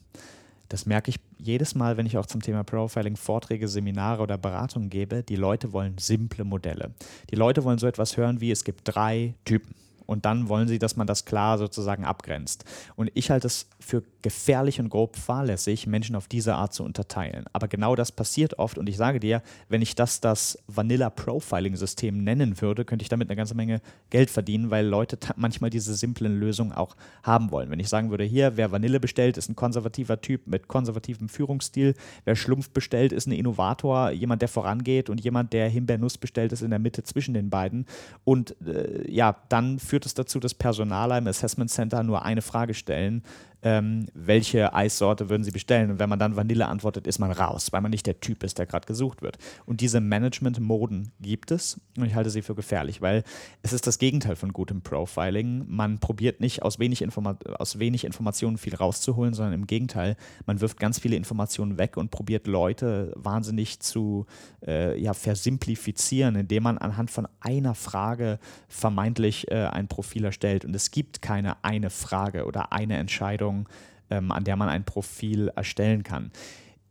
Das 0.67 0.85
merke 0.85 1.09
ich 1.09 1.19
jedes 1.37 1.75
Mal, 1.75 1.97
wenn 1.97 2.05
ich 2.05 2.17
auch 2.17 2.25
zum 2.25 2.41
Thema 2.41 2.63
Profiling 2.63 3.17
Vorträge, 3.17 3.67
Seminare 3.67 4.23
oder 4.23 4.37
Beratungen 4.37 4.89
gebe. 4.89 5.21
Die 5.21 5.35
Leute 5.35 5.73
wollen 5.73 5.97
simple 5.97 6.45
Modelle. 6.45 6.91
Die 7.29 7.35
Leute 7.35 7.65
wollen 7.65 7.77
so 7.77 7.87
etwas 7.87 8.15
hören 8.15 8.39
wie, 8.39 8.51
es 8.51 8.63
gibt 8.63 8.81
drei 8.85 9.33
Typen. 9.43 9.75
Und 10.11 10.25
dann 10.25 10.49
wollen 10.49 10.67
sie, 10.67 10.77
dass 10.77 10.97
man 10.97 11.07
das 11.07 11.23
klar 11.23 11.57
sozusagen 11.57 12.03
abgrenzt. 12.03 12.65
Und 12.97 13.09
ich 13.13 13.31
halte 13.31 13.47
es 13.47 13.69
für 13.79 14.03
gefährlich 14.21 14.81
und 14.81 14.89
grob 14.89 15.15
fahrlässig, 15.15 15.87
Menschen 15.87 16.17
auf 16.17 16.27
diese 16.27 16.55
Art 16.55 16.73
zu 16.73 16.83
unterteilen. 16.83 17.45
Aber 17.53 17.69
genau 17.69 17.95
das 17.95 18.11
passiert 18.11 18.59
oft. 18.59 18.77
Und 18.77 18.89
ich 18.89 18.97
sage 18.97 19.21
dir, 19.21 19.41
wenn 19.69 19.81
ich 19.81 19.95
das 19.95 20.19
das 20.19 20.59
Vanilla 20.67 21.09
Profiling 21.09 21.77
System 21.77 22.25
nennen 22.25 22.59
würde, 22.61 22.83
könnte 22.83 23.03
ich 23.03 23.09
damit 23.09 23.29
eine 23.29 23.37
ganze 23.37 23.55
Menge 23.55 23.79
Geld 24.09 24.29
verdienen, 24.29 24.69
weil 24.69 24.85
Leute 24.85 25.17
manchmal 25.37 25.69
diese 25.69 25.95
simplen 25.95 26.37
Lösungen 26.37 26.73
auch 26.73 26.97
haben 27.23 27.49
wollen. 27.51 27.71
Wenn 27.71 27.79
ich 27.79 27.87
sagen 27.87 28.11
würde, 28.11 28.25
hier, 28.25 28.57
wer 28.57 28.73
Vanille 28.73 28.99
bestellt, 28.99 29.37
ist 29.37 29.47
ein 29.47 29.55
konservativer 29.55 30.19
Typ 30.19 30.45
mit 30.45 30.67
konservativem 30.67 31.29
Führungsstil. 31.29 31.95
Wer 32.25 32.35
Schlumpf 32.35 32.71
bestellt, 32.71 33.13
ist 33.13 33.27
ein 33.27 33.31
Innovator, 33.31 34.11
jemand, 34.11 34.41
der 34.41 34.49
vorangeht 34.49 35.09
und 35.09 35.21
jemand, 35.21 35.53
der 35.53 35.69
Himbeernuss 35.69 36.17
bestellt, 36.17 36.51
ist 36.51 36.63
in 36.63 36.69
der 36.69 36.79
Mitte 36.79 37.03
zwischen 37.03 37.33
den 37.33 37.49
beiden. 37.49 37.85
Und 38.25 38.57
äh, 38.67 39.09
ja, 39.09 39.37
dann 39.47 39.79
führt 39.79 40.00
es 40.05 40.13
dazu, 40.13 40.39
dass 40.39 40.53
Personaler 40.53 41.17
im 41.17 41.27
Assessment 41.27 41.69
Center 41.69 42.03
nur 42.03 42.23
eine 42.23 42.41
Frage 42.41 42.73
stellen 42.73 43.23
ähm, 43.63 44.07
welche 44.13 44.73
Eissorte 44.73 45.29
würden 45.29 45.43
Sie 45.43 45.51
bestellen? 45.51 45.91
Und 45.91 45.99
wenn 45.99 46.09
man 46.09 46.19
dann 46.19 46.35
Vanille 46.35 46.67
antwortet, 46.67 47.07
ist 47.07 47.19
man 47.19 47.31
raus, 47.31 47.71
weil 47.71 47.81
man 47.81 47.91
nicht 47.91 48.07
der 48.07 48.19
Typ 48.19 48.43
ist, 48.43 48.57
der 48.57 48.65
gerade 48.65 48.87
gesucht 48.87 49.21
wird. 49.21 49.37
Und 49.65 49.81
diese 49.81 50.01
Management-Moden 50.01 51.11
gibt 51.19 51.51
es 51.51 51.79
und 51.97 52.05
ich 52.05 52.15
halte 52.15 52.29
sie 52.29 52.41
für 52.41 52.55
gefährlich, 52.55 53.01
weil 53.01 53.23
es 53.61 53.73
ist 53.73 53.85
das 53.85 53.99
Gegenteil 53.99 54.35
von 54.35 54.53
gutem 54.53 54.81
Profiling. 54.81 55.65
Man 55.67 55.99
probiert 55.99 56.41
nicht 56.41 56.63
aus 56.63 56.79
wenig, 56.79 57.01
Informa 57.01 57.37
aus 57.59 57.79
wenig 57.79 58.03
Informationen 58.03 58.57
viel 58.57 58.75
rauszuholen, 58.75 59.33
sondern 59.33 59.53
im 59.53 59.67
Gegenteil, 59.67 60.15
man 60.45 60.61
wirft 60.61 60.79
ganz 60.79 60.99
viele 60.99 61.15
Informationen 61.15 61.77
weg 61.77 61.97
und 61.97 62.11
probiert 62.11 62.47
Leute 62.47 63.13
wahnsinnig 63.15 63.79
zu 63.79 64.25
äh, 64.65 64.99
ja, 64.99 65.13
versimplifizieren, 65.13 66.35
indem 66.35 66.63
man 66.63 66.77
anhand 66.77 67.11
von 67.11 67.27
einer 67.39 67.75
Frage 67.75 68.39
vermeintlich 68.67 69.51
äh, 69.51 69.65
ein 69.65 69.87
Profil 69.87 70.25
erstellt. 70.25 70.65
Und 70.65 70.75
es 70.75 70.91
gibt 70.91 71.21
keine 71.21 71.63
eine 71.63 71.89
Frage 71.89 72.45
oder 72.45 72.71
eine 72.71 72.97
Entscheidung, 72.97 73.50
Anwendung, 73.51 73.69
ähm, 74.09 74.31
an 74.31 74.43
der 74.43 74.55
man 74.55 74.69
ein 74.69 74.83
Profil 74.83 75.49
erstellen 75.55 76.03
kann 76.03 76.31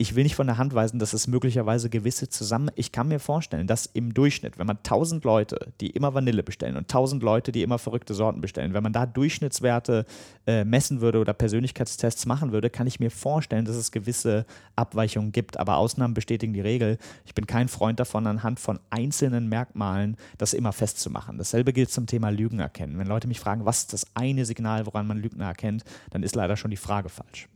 ich 0.00 0.14
will 0.14 0.22
nicht 0.22 0.34
von 0.34 0.46
der 0.46 0.56
Hand 0.56 0.74
weisen, 0.74 0.98
dass 0.98 1.12
es 1.12 1.26
möglicherweise 1.26 1.90
gewisse 1.90 2.30
zusammen. 2.30 2.70
Ich 2.74 2.90
kann 2.90 3.08
mir 3.08 3.20
vorstellen, 3.20 3.66
dass 3.66 3.84
im 3.84 4.14
Durchschnitt, 4.14 4.58
wenn 4.58 4.66
man 4.66 4.78
1000 4.78 5.24
Leute, 5.24 5.58
die 5.82 5.90
immer 5.90 6.14
Vanille 6.14 6.42
bestellen 6.42 6.78
und 6.78 6.84
1000 6.84 7.22
Leute, 7.22 7.52
die 7.52 7.60
immer 7.62 7.78
verrückte 7.78 8.14
Sorten 8.14 8.40
bestellen, 8.40 8.72
wenn 8.72 8.82
man 8.82 8.94
da 8.94 9.04
Durchschnittswerte 9.04 10.06
äh, 10.46 10.64
messen 10.64 11.02
würde 11.02 11.20
oder 11.20 11.34
Persönlichkeitstests 11.34 12.24
machen 12.24 12.50
würde, 12.50 12.70
kann 12.70 12.86
ich 12.86 12.98
mir 12.98 13.10
vorstellen, 13.10 13.66
dass 13.66 13.76
es 13.76 13.92
gewisse 13.92 14.46
Abweichungen 14.74 15.32
gibt. 15.32 15.60
Aber 15.60 15.76
Ausnahmen 15.76 16.14
bestätigen 16.14 16.54
die 16.54 16.62
Regel. 16.62 16.96
Ich 17.26 17.34
bin 17.34 17.46
kein 17.46 17.68
Freund 17.68 18.00
davon, 18.00 18.26
anhand 18.26 18.58
von 18.58 18.80
einzelnen 18.88 19.50
Merkmalen 19.50 20.16
das 20.38 20.54
immer 20.54 20.72
festzumachen. 20.72 21.36
Dasselbe 21.36 21.74
gilt 21.74 21.90
zum 21.90 22.06
Thema 22.06 22.30
Lügen 22.30 22.60
erkennen. 22.60 22.98
Wenn 22.98 23.06
Leute 23.06 23.28
mich 23.28 23.40
fragen, 23.40 23.66
was 23.66 23.80
ist 23.80 23.92
das 23.92 24.06
eine 24.14 24.46
Signal, 24.46 24.86
woran 24.86 25.06
man 25.06 25.18
Lügner 25.18 25.44
erkennt, 25.44 25.84
dann 26.08 26.22
ist 26.22 26.36
leider 26.36 26.56
schon 26.56 26.70
die 26.70 26.78
Frage 26.78 27.10
falsch. 27.10 27.50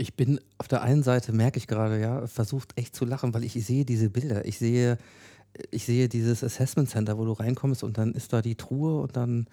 Ich 0.00 0.14
bin 0.14 0.40
auf 0.56 0.66
der 0.66 0.80
einen 0.80 1.02
Seite, 1.02 1.32
merke 1.32 1.58
ich 1.58 1.66
gerade, 1.66 2.00
ja, 2.00 2.26
versucht 2.26 2.72
echt 2.76 2.96
zu 2.96 3.04
lachen, 3.04 3.34
weil 3.34 3.44
ich 3.44 3.52
sehe 3.52 3.84
diese 3.84 4.08
Bilder. 4.08 4.46
Ich 4.46 4.58
sehe, 4.58 4.96
ich 5.70 5.84
sehe 5.84 6.08
dieses 6.08 6.42
Assessment 6.42 6.88
Center, 6.88 7.18
wo 7.18 7.26
du 7.26 7.32
reinkommst 7.32 7.84
und 7.84 7.98
dann 7.98 8.14
ist 8.14 8.32
da 8.32 8.40
die 8.40 8.54
Truhe 8.54 9.02
und 9.02 9.14
dann 9.14 9.46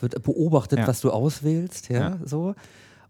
wird 0.00 0.20
beobachtet, 0.24 0.80
ja. 0.80 0.88
was 0.88 1.00
du 1.02 1.12
auswählst, 1.12 1.88
ja, 1.88 2.00
ja, 2.00 2.18
so. 2.24 2.56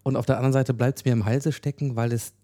Und 0.03 0.17
auf 0.17 0.27
der 0.27 0.37
anderen 0.37 0.53
Seite 0.53 0.75
bleibt 0.75 0.99
es 0.99 1.05
mir 1.07 1.13
im 1.13 1.25
Halse 1.25 1.51
stecken, 1.51 1.97
weil 1.97 2.13
es 2.13 2.35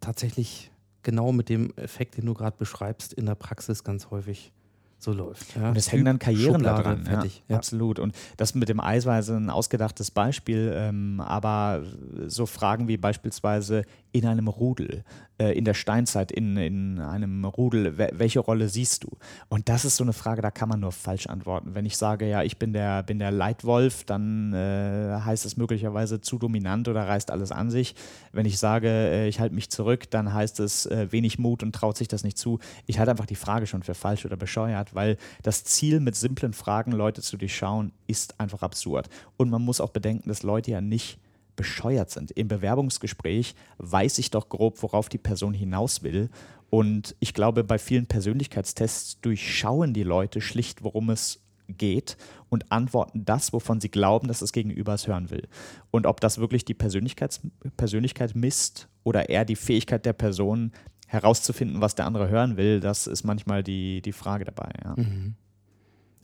tatsächlich 0.00 0.70
genau 1.02 1.32
mit 1.32 1.50
dem 1.50 1.74
Effekt, 1.76 2.16
den 2.16 2.24
du 2.24 2.32
gerade 2.32 2.56
beschreibst, 2.56 3.12
in 3.12 3.26
der 3.26 3.34
Praxis 3.34 3.84
ganz 3.84 4.10
häufig 4.10 4.50
so 4.98 5.12
läuft. 5.12 5.56
Ja. 5.56 5.68
Und 5.68 5.76
es 5.76 5.92
hängen 5.92 6.04
dann 6.04 6.18
Karrieren 6.18 6.62
da 6.62 6.80
dran. 6.80 7.04
Fertig. 7.04 7.42
Ja, 7.48 7.54
ja. 7.54 7.56
Absolut. 7.56 7.98
Und 7.98 8.14
das 8.36 8.54
mit 8.54 8.68
dem 8.68 8.80
Eis 8.80 9.06
war 9.06 9.16
ein 9.16 9.50
ausgedachtes 9.50 10.10
Beispiel, 10.10 10.72
ähm, 10.74 11.20
aber 11.20 11.82
so 12.26 12.46
Fragen 12.46 12.88
wie 12.88 12.96
beispielsweise 12.96 13.84
in 14.12 14.26
einem 14.26 14.46
Rudel, 14.46 15.02
äh, 15.38 15.58
in 15.58 15.64
der 15.64 15.74
Steinzeit 15.74 16.30
in, 16.30 16.56
in 16.56 17.00
einem 17.00 17.44
Rudel, 17.44 17.98
welche 17.98 18.38
Rolle 18.38 18.68
siehst 18.68 19.02
du? 19.02 19.08
Und 19.48 19.68
das 19.68 19.84
ist 19.84 19.96
so 19.96 20.04
eine 20.04 20.12
Frage, 20.12 20.40
da 20.40 20.52
kann 20.52 20.68
man 20.68 20.78
nur 20.78 20.92
falsch 20.92 21.26
antworten. 21.26 21.74
Wenn 21.74 21.84
ich 21.84 21.96
sage, 21.96 22.28
ja, 22.28 22.44
ich 22.44 22.56
bin 22.56 22.72
der, 22.72 23.02
bin 23.02 23.18
der 23.18 23.32
Leitwolf, 23.32 24.04
dann 24.04 24.52
äh, 24.52 25.18
heißt 25.24 25.44
es 25.44 25.56
möglicherweise 25.56 26.20
zu 26.20 26.38
dominant 26.38 26.86
oder 26.86 27.08
reißt 27.08 27.32
alles 27.32 27.50
an 27.50 27.70
sich. 27.70 27.96
Wenn 28.32 28.46
ich 28.46 28.58
sage, 28.58 28.88
äh, 28.88 29.26
ich 29.26 29.40
halte 29.40 29.56
mich 29.56 29.68
zurück, 29.70 30.08
dann 30.10 30.32
heißt 30.32 30.60
es 30.60 30.86
äh, 30.86 31.10
wenig 31.10 31.40
Mut 31.40 31.64
und 31.64 31.74
traut 31.74 31.96
sich 31.96 32.06
das 32.06 32.22
nicht 32.22 32.38
zu. 32.38 32.60
Ich 32.86 33.00
halte 33.00 33.10
einfach 33.10 33.26
die 33.26 33.34
Frage 33.34 33.66
schon 33.66 33.82
für 33.82 33.94
falsch 33.94 34.24
oder 34.24 34.36
bescheuert, 34.36 34.93
weil 34.94 35.16
das 35.42 35.64
Ziel 35.64 36.00
mit 36.00 36.16
simplen 36.16 36.52
Fragen 36.52 36.92
Leute 36.92 37.22
zu 37.22 37.36
durchschauen 37.36 37.92
ist 38.06 38.40
einfach 38.40 38.62
absurd. 38.62 39.08
Und 39.36 39.50
man 39.50 39.62
muss 39.62 39.80
auch 39.80 39.90
bedenken, 39.90 40.28
dass 40.28 40.42
Leute 40.42 40.70
ja 40.70 40.80
nicht 40.80 41.18
bescheuert 41.56 42.10
sind. 42.10 42.30
Im 42.32 42.48
Bewerbungsgespräch 42.48 43.54
weiß 43.78 44.18
ich 44.18 44.30
doch 44.30 44.48
grob, 44.48 44.82
worauf 44.82 45.08
die 45.08 45.18
Person 45.18 45.54
hinaus 45.54 46.02
will. 46.02 46.30
Und 46.70 47.14
ich 47.20 47.34
glaube, 47.34 47.62
bei 47.62 47.78
vielen 47.78 48.06
Persönlichkeitstests 48.06 49.20
durchschauen 49.20 49.94
die 49.94 50.02
Leute 50.02 50.40
schlicht, 50.40 50.82
worum 50.82 51.10
es 51.10 51.40
geht 51.68 52.16
und 52.48 52.70
antworten 52.70 53.24
das, 53.24 53.52
wovon 53.52 53.80
sie 53.80 53.90
glauben, 53.90 54.28
dass 54.28 54.40
das 54.40 54.52
Gegenüber 54.52 54.94
es 54.94 55.06
hören 55.06 55.30
will. 55.30 55.48
Und 55.90 56.06
ob 56.06 56.20
das 56.20 56.38
wirklich 56.38 56.64
die 56.64 56.74
Persönlichkeit 56.74 58.34
misst 58.34 58.88
oder 59.02 59.28
eher 59.28 59.44
die 59.44 59.56
Fähigkeit 59.56 60.04
der 60.04 60.12
Person 60.12 60.72
herauszufinden, 61.06 61.80
was 61.80 61.94
der 61.94 62.06
andere 62.06 62.28
hören 62.28 62.56
will, 62.56 62.80
das 62.80 63.06
ist 63.06 63.24
manchmal 63.24 63.62
die, 63.62 64.02
die 64.02 64.12
Frage 64.12 64.44
dabei. 64.44 64.70
Ja. 64.82 64.94
Mhm. 64.96 65.34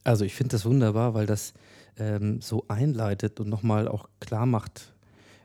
Also 0.04 0.24
ich 0.24 0.34
finde 0.34 0.52
das 0.52 0.64
wunderbar, 0.64 1.14
weil 1.14 1.26
das 1.26 1.52
ähm, 1.98 2.40
so 2.40 2.64
einleitet 2.68 3.40
und 3.40 3.48
nochmal 3.48 3.88
auch 3.88 4.08
klar 4.20 4.46
macht, 4.46 4.92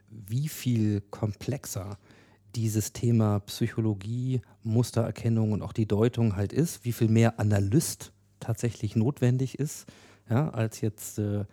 wie 0.09 0.47
viel 0.47 1.01
komplexer 1.11 1.97
dieses 2.55 2.93
Thema 2.93 3.41
Psychologie, 3.41 4.41
Mustererkennung 4.63 5.51
und 5.51 5.61
auch 5.61 5.73
die 5.73 5.87
Deutung 5.87 6.35
halt 6.35 6.53
ist, 6.53 6.85
wie 6.85 6.93
viel 6.93 7.09
mehr 7.09 7.39
Analyst 7.39 8.13
tatsächlich 8.39 8.95
notwendig 8.95 9.59
ist, 9.59 9.85
ja, 10.29 10.49
als 10.49 10.81
jetzt 10.81 11.19
äh, 11.19 11.43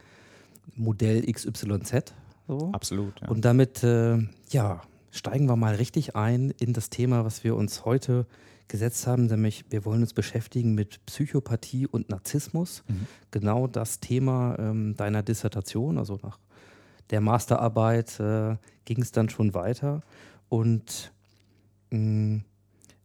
Modell 0.77 1.23
XYZ. 1.31 2.15
So. 2.47 2.71
Absolut. 2.73 3.21
Ja. 3.21 3.29
Und 3.29 3.45
damit, 3.45 3.83
äh, 3.83 4.19
ja, 4.51 4.83
steigen 5.13 5.47
wir 5.47 5.57
mal 5.57 5.77
richtig 5.77 6.17
ein 6.17 6.51
in 6.59 6.73
das 6.73 6.91
Thema, 6.91 7.25
was 7.25 7.45
wir 7.45 7.55
uns 7.55 7.85
heute 7.85 8.27
gesetzt 8.67 9.07
haben, 9.07 9.27
nämlich 9.27 9.67
wir 9.71 9.85
wollen 9.85 10.01
uns 10.01 10.15
beschäftigen 10.15 10.75
mit 10.75 11.05
Psychopathie 11.07 11.87
und 11.87 12.09
Narzissmus. 12.09 12.83
Mhm. 12.89 13.07
Genau 13.31 13.67
das 13.67 14.01
Thema 14.01 14.57
ähm, 14.59 14.97
deiner 14.97 15.23
Dissertation, 15.23 15.99
also 15.99 16.19
nach 16.23 16.39
der 17.11 17.21
Masterarbeit 17.21 18.19
äh, 18.19 18.57
ging 18.87 19.03
es 19.03 19.13
dann 19.13 19.29
schon 19.29 19.53
weiter. 19.53 20.03
Und 20.49 21.13
mh, 21.91 21.99
mm, 21.99 22.45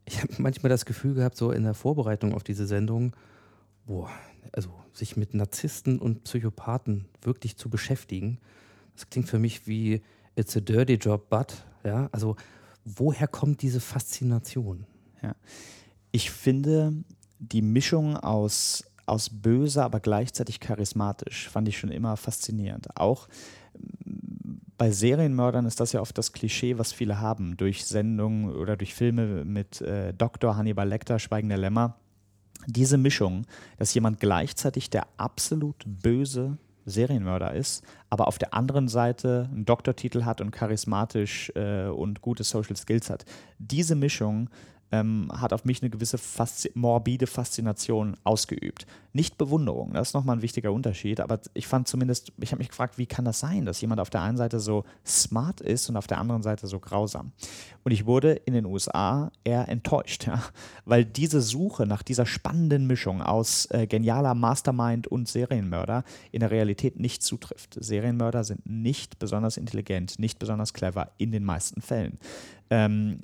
ich 0.06 0.22
habe 0.22 0.34
manchmal 0.38 0.70
das 0.70 0.86
Gefühl 0.86 1.16
gehabt, 1.16 1.36
so 1.36 1.52
in 1.52 1.64
der 1.64 1.74
Vorbereitung 1.74 2.34
auf 2.34 2.44
diese 2.44 2.66
Sendung, 2.66 3.14
boah, 3.86 4.10
also 4.54 4.70
sich 4.94 5.18
mit 5.18 5.34
Narzissten 5.34 6.00
und 6.00 6.24
Psychopathen 6.24 7.06
wirklich 7.22 7.58
zu 7.58 7.70
beschäftigen, 7.70 8.40
das 8.96 9.10
klingt 9.10 9.28
für 9.28 9.38
mich 9.38 9.68
wie 9.68 10.02
It's 10.38 10.56
a 10.56 10.62
dirty 10.62 10.94
job, 10.94 11.30
but, 11.30 11.66
ja, 11.84 12.10
also 12.12 12.36
woher 12.86 13.28
kommt 13.28 13.64
diese 13.64 13.80
Faszination? 13.80 14.86
Ja. 15.24 15.36
Ich 16.12 16.30
finde 16.30 16.94
die 17.40 17.64
Mischung 17.64 18.16
aus, 18.16 18.84
aus 19.08 19.30
böse, 19.32 19.84
aber 19.84 20.00
gleichzeitig 20.00 20.60
charismatisch, 20.60 21.50
fand 21.50 21.68
ich 21.68 21.80
schon 21.80 21.90
immer 21.90 22.18
faszinierend. 22.18 22.88
Auch 22.96 23.28
bei 24.78 24.92
Serienmördern 24.92 25.66
ist 25.66 25.80
das 25.80 25.92
ja 25.92 26.02
oft 26.02 26.16
das 26.18 26.34
Klischee, 26.34 26.78
was 26.78 26.94
viele 26.94 27.20
haben, 27.20 27.58
durch 27.58 27.86
Sendungen 27.86 28.56
oder 28.56 28.78
durch 28.78 28.94
Filme 28.94 29.44
mit 29.44 29.82
äh, 29.82 30.14
Dr. 30.14 30.56
Hannibal 30.56 30.88
Lecter, 30.88 31.18
Schweigen 31.18 31.50
der 31.50 31.58
Lämmer. 31.58 31.96
Diese 32.68 32.98
Mischung, 32.98 33.48
dass 33.78 33.94
jemand 33.96 34.20
gleichzeitig 34.20 34.92
der 34.92 35.08
absolut 35.18 35.84
böse 35.86 36.58
Serienmörder 36.88 37.54
ist, 37.54 37.84
aber 38.10 38.28
auf 38.28 38.38
der 38.38 38.54
anderen 38.54 38.88
Seite 38.88 39.50
einen 39.52 39.66
Doktortitel 39.66 40.24
hat 40.24 40.42
und 40.42 40.52
charismatisch 40.52 41.52
äh, 41.56 41.88
und 41.88 42.22
gute 42.22 42.44
Social 42.44 42.76
Skills 42.76 43.10
hat. 43.10 43.26
Diese 43.60 43.96
Mischung 43.96 44.50
ähm, 44.92 45.30
hat 45.34 45.54
auf 45.54 45.66
mich 45.66 45.82
eine 45.82 45.90
gewisse 45.90 46.18
Faszi 46.18 46.72
morbide 46.74 47.28
Faszination 47.28 48.16
ausgeübt. 48.24 48.86
Nicht 49.14 49.38
Bewunderung, 49.38 49.94
das 49.94 50.10
ist 50.10 50.14
nochmal 50.14 50.38
ein 50.38 50.42
wichtiger 50.42 50.72
Unterschied, 50.72 51.20
aber 51.20 51.40
ich 51.54 51.66
fand 51.66 51.88
zumindest, 51.88 52.32
ich 52.40 52.52
habe 52.52 52.60
mich 52.60 52.70
gefragt, 52.70 52.98
wie 52.98 53.08
kann 53.08 53.26
das 53.26 53.40
sein, 53.40 53.66
dass 53.66 53.82
jemand 53.82 54.00
auf 54.00 54.10
der 54.10 54.22
einen 54.22 54.38
Seite 54.38 54.60
so 54.60 54.84
smart 55.06 55.60
ist 55.60 55.90
und 55.90 55.98
auf 55.98 56.08
der 56.08 56.20
anderen 56.20 56.44
Seite 56.44 56.68
so 56.68 56.80
grausam. 56.80 57.32
Und 57.84 57.92
ich 57.92 58.06
wurde 58.06 58.34
in 58.34 58.54
den 58.54 58.66
USA 58.66 59.32
eher 59.44 59.68
enttäuscht, 59.70 60.28
ja, 60.28 60.44
weil 60.86 61.04
diese 61.04 61.42
Suche 61.42 61.88
nach 61.88 62.04
dieser 62.04 62.26
spannenden 62.26 62.86
Mischung 62.86 63.22
aus 63.22 63.66
äh, 63.72 63.88
genialer 63.88 64.36
Mastermind 64.36 65.08
und 65.08 65.28
Serienmörder 65.28 66.04
in 66.32 66.42
der 66.42 66.52
Realität 66.52 67.00
nicht 67.00 67.24
zutrifft. 67.24 67.78
Serienmörder 67.80 68.44
sind 68.44 68.66
nicht 68.70 69.20
besonders 69.20 69.58
intelligent, 69.58 70.20
nicht 70.20 70.38
besonders 70.38 70.74
clever 70.74 71.12
in 71.18 71.32
den 71.32 71.44
meisten 71.44 71.82
Fällen 71.82 72.20
ähm, 72.70 73.22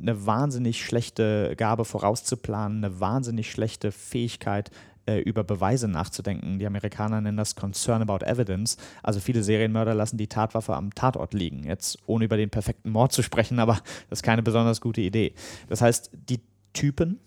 eine 0.00 0.26
wahnsinnig 0.26 0.84
schlechte 0.84 1.54
Gabe 1.56 1.84
vorauszuplanen, 1.84 2.84
eine 2.84 3.00
wahnsinnig 3.00 3.50
schlechte 3.50 3.92
Fähigkeit, 3.92 4.70
äh, 5.06 5.18
über 5.20 5.44
Beweise 5.44 5.88
nachzudenken. 5.88 6.58
Die 6.58 6.66
Amerikaner 6.66 7.20
nennen 7.20 7.36
das 7.36 7.56
Concern 7.56 8.02
about 8.02 8.24
Evidence. 8.24 8.76
Also 9.02 9.18
viele 9.18 9.42
Serienmörder 9.42 9.94
lassen 9.94 10.18
die 10.18 10.28
Tatwaffe 10.28 10.74
am 10.74 10.94
Tatort 10.94 11.34
liegen. 11.34 11.64
Jetzt 11.64 11.98
ohne 12.06 12.26
über 12.26 12.36
den 12.36 12.50
perfekten 12.50 12.90
Mord 12.90 13.12
zu 13.12 13.22
sprechen, 13.22 13.58
aber 13.58 13.74
das 14.10 14.20
ist 14.20 14.22
keine 14.22 14.42
besonders 14.42 14.80
gute 14.80 15.00
Idee. 15.00 15.34
Das 15.68 15.80
heißt, 15.80 16.10
die 16.28 16.40
Typen, 16.72 17.18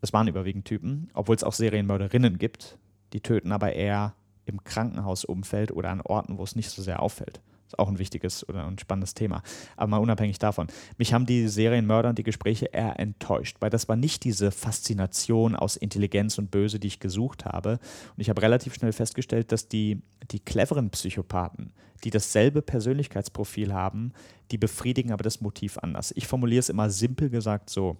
das 0.00 0.12
waren 0.12 0.26
überwiegend 0.26 0.64
Typen, 0.64 1.10
obwohl 1.14 1.36
es 1.36 1.44
auch 1.44 1.52
Serienmörderinnen 1.52 2.38
gibt, 2.38 2.78
die 3.12 3.20
töten 3.20 3.52
aber 3.52 3.72
eher 3.72 4.14
im 4.46 4.64
Krankenhausumfeld 4.64 5.70
oder 5.70 5.90
an 5.90 6.00
Orten, 6.00 6.38
wo 6.38 6.42
es 6.42 6.56
nicht 6.56 6.70
so 6.70 6.82
sehr 6.82 7.00
auffällt. 7.00 7.40
Ist 7.72 7.78
auch 7.78 7.88
ein 7.88 7.98
wichtiges 7.98 8.46
oder 8.48 8.66
ein 8.66 8.78
spannendes 8.78 9.14
Thema. 9.14 9.42
Aber 9.76 9.88
mal 9.88 9.98
unabhängig 9.98 10.38
davon. 10.38 10.66
Mich 10.98 11.14
haben 11.14 11.24
die 11.24 11.48
Serienmörder 11.48 12.10
und 12.10 12.18
die 12.18 12.22
Gespräche 12.22 12.66
eher 12.66 13.00
enttäuscht, 13.00 13.56
weil 13.60 13.70
das 13.70 13.88
war 13.88 13.96
nicht 13.96 14.24
diese 14.24 14.50
Faszination 14.50 15.56
aus 15.56 15.76
Intelligenz 15.76 16.36
und 16.36 16.50
Böse, 16.50 16.78
die 16.78 16.88
ich 16.88 17.00
gesucht 17.00 17.46
habe. 17.46 17.78
Und 18.14 18.20
ich 18.20 18.28
habe 18.28 18.42
relativ 18.42 18.74
schnell 18.74 18.92
festgestellt, 18.92 19.52
dass 19.52 19.68
die, 19.68 20.02
die 20.30 20.40
cleveren 20.40 20.90
Psychopathen, 20.90 21.72
die 22.04 22.10
dasselbe 22.10 22.60
Persönlichkeitsprofil 22.60 23.72
haben, 23.72 24.12
die 24.50 24.58
befriedigen 24.58 25.12
aber 25.12 25.22
das 25.22 25.40
Motiv 25.40 25.78
anders. 25.78 26.12
Ich 26.14 26.26
formuliere 26.26 26.60
es 26.60 26.68
immer 26.68 26.90
simpel 26.90 27.30
gesagt 27.30 27.70
so. 27.70 27.96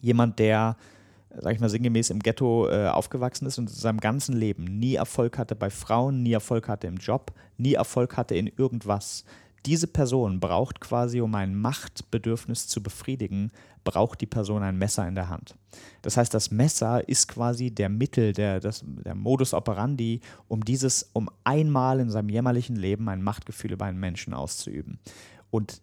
Jemand, 0.00 0.38
der 0.40 0.76
sag 1.38 1.54
ich 1.54 1.60
mal, 1.60 1.68
sinngemäß 1.68 2.10
im 2.10 2.20
Ghetto 2.20 2.68
äh, 2.68 2.88
aufgewachsen 2.88 3.46
ist 3.46 3.58
und 3.58 3.70
in 3.70 3.76
seinem 3.76 4.00
ganzen 4.00 4.36
Leben 4.36 4.64
nie 4.64 4.94
Erfolg 4.94 5.38
hatte 5.38 5.54
bei 5.54 5.70
Frauen, 5.70 6.22
nie 6.22 6.32
Erfolg 6.32 6.68
hatte 6.68 6.86
im 6.86 6.96
Job, 6.96 7.32
nie 7.56 7.74
Erfolg 7.74 8.16
hatte 8.16 8.34
in 8.34 8.46
irgendwas. 8.46 9.24
Diese 9.66 9.86
Person 9.86 10.40
braucht 10.40 10.80
quasi, 10.80 11.20
um 11.20 11.34
ein 11.34 11.54
Machtbedürfnis 11.54 12.66
zu 12.66 12.82
befriedigen, 12.82 13.52
braucht 13.84 14.20
die 14.20 14.26
Person 14.26 14.62
ein 14.62 14.78
Messer 14.78 15.06
in 15.06 15.14
der 15.14 15.28
Hand. 15.28 15.54
Das 16.02 16.16
heißt, 16.16 16.32
das 16.32 16.50
Messer 16.50 17.06
ist 17.06 17.28
quasi 17.28 17.70
der 17.70 17.90
Mittel, 17.90 18.32
der, 18.32 18.60
das, 18.60 18.82
der 18.86 19.14
Modus 19.14 19.52
operandi, 19.52 20.20
um 20.48 20.64
dieses, 20.64 21.10
um 21.12 21.28
einmal 21.44 22.00
in 22.00 22.10
seinem 22.10 22.30
jämmerlichen 22.30 22.76
Leben 22.76 23.08
ein 23.08 23.22
Machtgefühl 23.22 23.72
über 23.72 23.84
einen 23.84 24.00
Menschen 24.00 24.32
auszuüben. 24.32 24.98
Und 25.50 25.82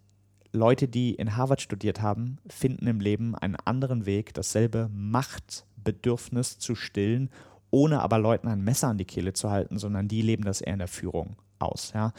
Leute, 0.52 0.88
die 0.88 1.14
in 1.14 1.36
Harvard 1.36 1.60
studiert 1.60 2.00
haben, 2.00 2.38
finden 2.48 2.86
im 2.86 3.00
Leben 3.00 3.34
einen 3.34 3.56
anderen 3.56 4.06
Weg, 4.06 4.34
dasselbe 4.34 4.88
Machtbedürfnis 4.92 6.58
zu 6.58 6.74
stillen, 6.74 7.30
ohne 7.70 8.00
aber 8.00 8.18
Leuten 8.18 8.48
ein 8.48 8.62
Messer 8.62 8.88
an 8.88 8.98
die 8.98 9.04
Kehle 9.04 9.34
zu 9.34 9.50
halten, 9.50 9.78
sondern 9.78 10.08
die 10.08 10.22
leben 10.22 10.44
das 10.44 10.60
eher 10.60 10.72
in 10.72 10.78
der 10.78 10.88
Führung 10.88 11.36
aus. 11.58 11.92
Ja? 11.94 12.12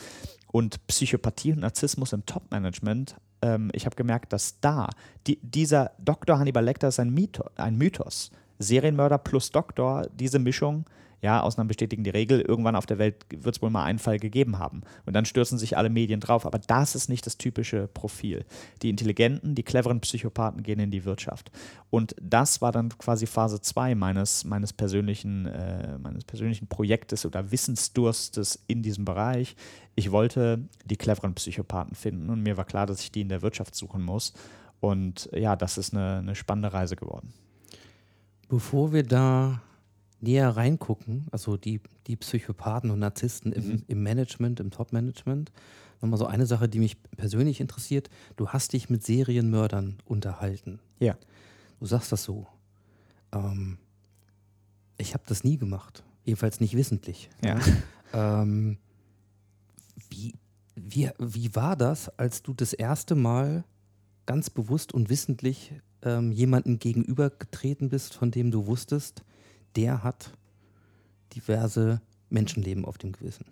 Und 0.52 0.86
Psychopathie 0.88 1.54
und 1.54 1.60
Narzissmus 1.60 2.14
im 2.14 2.26
Top-Management, 2.26 3.16
ähm, 3.42 3.72
ich 3.74 3.86
habe 3.86 3.96
gemerkt, 3.96 4.34
dass 4.34 4.60
da 4.60 4.90
die, 5.28 5.40
dieser 5.42 5.92
Dr. 5.98 6.38
Hannibal 6.38 6.64
Lecter 6.64 6.90
ist 6.90 7.00
ein, 7.00 7.12
Mythos, 7.12 7.48
ein 7.56 7.78
Mythos. 7.78 8.32
Serienmörder 8.60 9.18
plus 9.18 9.52
Doktor, 9.52 10.08
diese 10.14 10.40
Mischung 10.40 10.86
ja, 11.22 11.42
Ausnahmen 11.42 11.68
bestätigen 11.68 12.04
die 12.04 12.10
Regel. 12.10 12.42
Irgendwann 12.42 12.76
auf 12.76 12.86
der 12.86 12.98
Welt 12.98 13.26
wird 13.30 13.56
es 13.56 13.62
wohl 13.62 13.70
mal 13.70 13.84
einen 13.84 14.00
Fall 14.00 14.20
gegeben 14.20 14.58
haben. 14.58 14.82
Und 15.06 15.14
dann 15.14 15.26
stürzen 15.26 15.58
sich 15.58 15.76
alle 15.76 15.90
Medien 15.90 16.20
drauf. 16.20 16.46
Aber 16.46 16.60
das 16.60 16.96
ist 16.96 17.10
nicht 17.10 17.26
das 17.26 17.38
typische 17.38 17.88
Profil. 17.88 18.46
Die 18.82 18.90
intelligenten, 18.90 19.54
die 19.54 19.64
cleveren 19.64 20.00
Psychopathen 20.00 20.64
gehen 20.64 20.80
in 20.80 20.92
die 20.92 21.04
Wirtschaft. 21.04 21.52
Und 21.90 22.16
das 22.22 22.62
war 22.62 22.72
dann 22.72 22.90
quasi 22.98 23.26
Phase 23.26 23.60
2 23.60 23.96
meines, 23.96 24.46
meines, 24.46 24.72
persönlichen, 24.72 25.46
äh, 25.48 25.98
meines 25.98 26.24
persönlichen 26.24 26.68
Projektes 26.68 27.26
oder 27.26 27.52
Wissensdurstes 27.52 28.64
in 28.68 28.82
diesem 28.82 29.04
Bereich. 29.04 29.56
Ich 29.96 30.12
wollte 30.12 30.60
die 30.86 30.96
cleveren 30.96 31.34
Psychopathen 31.36 31.96
finden 31.96 32.30
und 32.30 32.44
mir 32.44 32.56
war 32.56 32.66
klar, 32.66 32.86
dass 32.86 33.02
ich 33.02 33.12
die 33.12 33.22
in 33.22 33.30
der 33.30 33.42
Wirtschaft 33.42 33.76
suchen 33.76 34.04
muss. 34.04 34.34
Und 34.80 35.30
ja, 35.34 35.58
das 35.58 35.78
ist 35.78 35.94
eine, 35.94 36.20
eine 36.20 36.36
spannende 36.36 36.72
Reise 36.72 36.96
geworden. 36.96 37.34
Bevor 38.50 38.92
wir 38.92 39.04
da 39.04 39.62
näher 40.22 40.50
reingucken, 40.50 41.28
also 41.32 41.56
die, 41.56 41.80
die 42.08 42.16
Psychopathen 42.18 42.92
und 42.92 43.00
Narzissten 43.00 43.54
im, 43.54 43.68
mhm. 43.68 43.84
im 43.88 44.04
Management, 44.04 44.60
im 44.60 44.72
Top-Management, 44.72 45.52
nochmal 46.02 46.18
so 46.18 46.26
eine 46.26 46.46
Sache, 46.46 46.68
die 46.68 46.80
mich 46.80 47.02
persönlich 47.16 47.62
interessiert. 47.62 48.10
Du 48.36 48.50
hast 48.50 48.74
dich 48.74 48.90
mit 48.90 49.06
Serienmördern 49.06 49.98
unterhalten. 50.06 50.80
Ja. 51.00 51.16
Du 51.80 51.86
sagst 51.86 52.12
das 52.12 52.24
so. 52.24 52.48
Ähm, 53.32 53.78
ich 54.98 55.14
habe 55.14 55.24
das 55.28 55.44
nie 55.44 55.58
gemacht. 55.58 56.04
Jedenfalls 56.26 56.60
nicht 56.60 56.76
wissentlich. 56.76 57.30
Ja. 57.44 57.60
Ähm, 58.12 58.80
wie, 60.10 60.34
wie, 60.76 61.12
wie 61.20 61.56
war 61.56 61.76
das, 61.76 62.10
als 62.18 62.42
du 62.42 62.56
das 62.56 62.74
erste 62.74 63.14
Mal 63.14 63.64
ganz 64.26 64.50
bewusst 64.50 64.96
und 64.96 65.12
wissentlich 65.12 65.74
ähm, 66.04 66.32
jemanden 66.32 66.80
gegenübergetreten 66.80 67.90
bist, 67.90 68.14
von 68.14 68.32
dem 68.32 68.52
du 68.52 68.66
wusstest, 68.68 69.24
der 69.76 70.04
hat 70.04 70.32
diverse 71.36 72.02
Menschenleben 72.30 72.86
auf 72.86 72.98
dem 72.98 73.12
Gewissen. 73.12 73.46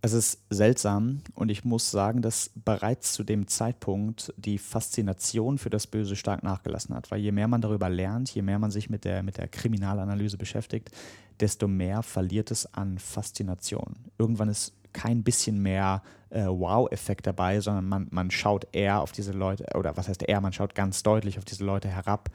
Es 0.00 0.12
ist 0.12 0.38
seltsam 0.48 1.22
und 1.34 1.50
ich 1.50 1.64
muss 1.64 1.90
sagen, 1.90 2.22
dass 2.22 2.52
bereits 2.54 3.12
zu 3.14 3.24
dem 3.24 3.48
Zeitpunkt 3.48 4.32
die 4.36 4.58
Faszination 4.58 5.58
für 5.58 5.70
das 5.70 5.88
Böse 5.88 6.14
stark 6.14 6.44
nachgelassen 6.44 6.94
hat. 6.94 7.10
Weil 7.10 7.20
je 7.20 7.32
mehr 7.32 7.48
man 7.48 7.60
darüber 7.60 7.90
lernt, 7.90 8.32
je 8.32 8.42
mehr 8.42 8.60
man 8.60 8.70
sich 8.70 8.88
mit 8.88 9.04
der, 9.04 9.24
mit 9.24 9.38
der 9.38 9.48
Kriminalanalyse 9.48 10.36
beschäftigt, 10.36 10.92
desto 11.40 11.66
mehr 11.66 12.04
verliert 12.04 12.52
es 12.52 12.72
an 12.74 12.98
Faszination. 12.98 13.96
Irgendwann 14.18 14.48
ist 14.48 14.72
kein 14.92 15.22
bisschen 15.22 15.62
mehr 15.62 16.02
äh, 16.30 16.44
Wow-Effekt 16.44 17.26
dabei, 17.26 17.60
sondern 17.60 17.88
man, 17.88 18.06
man 18.10 18.30
schaut 18.30 18.66
eher 18.72 19.00
auf 19.00 19.12
diese 19.12 19.32
Leute, 19.32 19.66
oder 19.74 19.96
was 19.96 20.08
heißt 20.08 20.22
eher, 20.28 20.40
man 20.40 20.52
schaut 20.52 20.74
ganz 20.74 21.02
deutlich 21.02 21.38
auf 21.38 21.44
diese 21.44 21.64
Leute 21.64 21.88
herab 21.88 22.30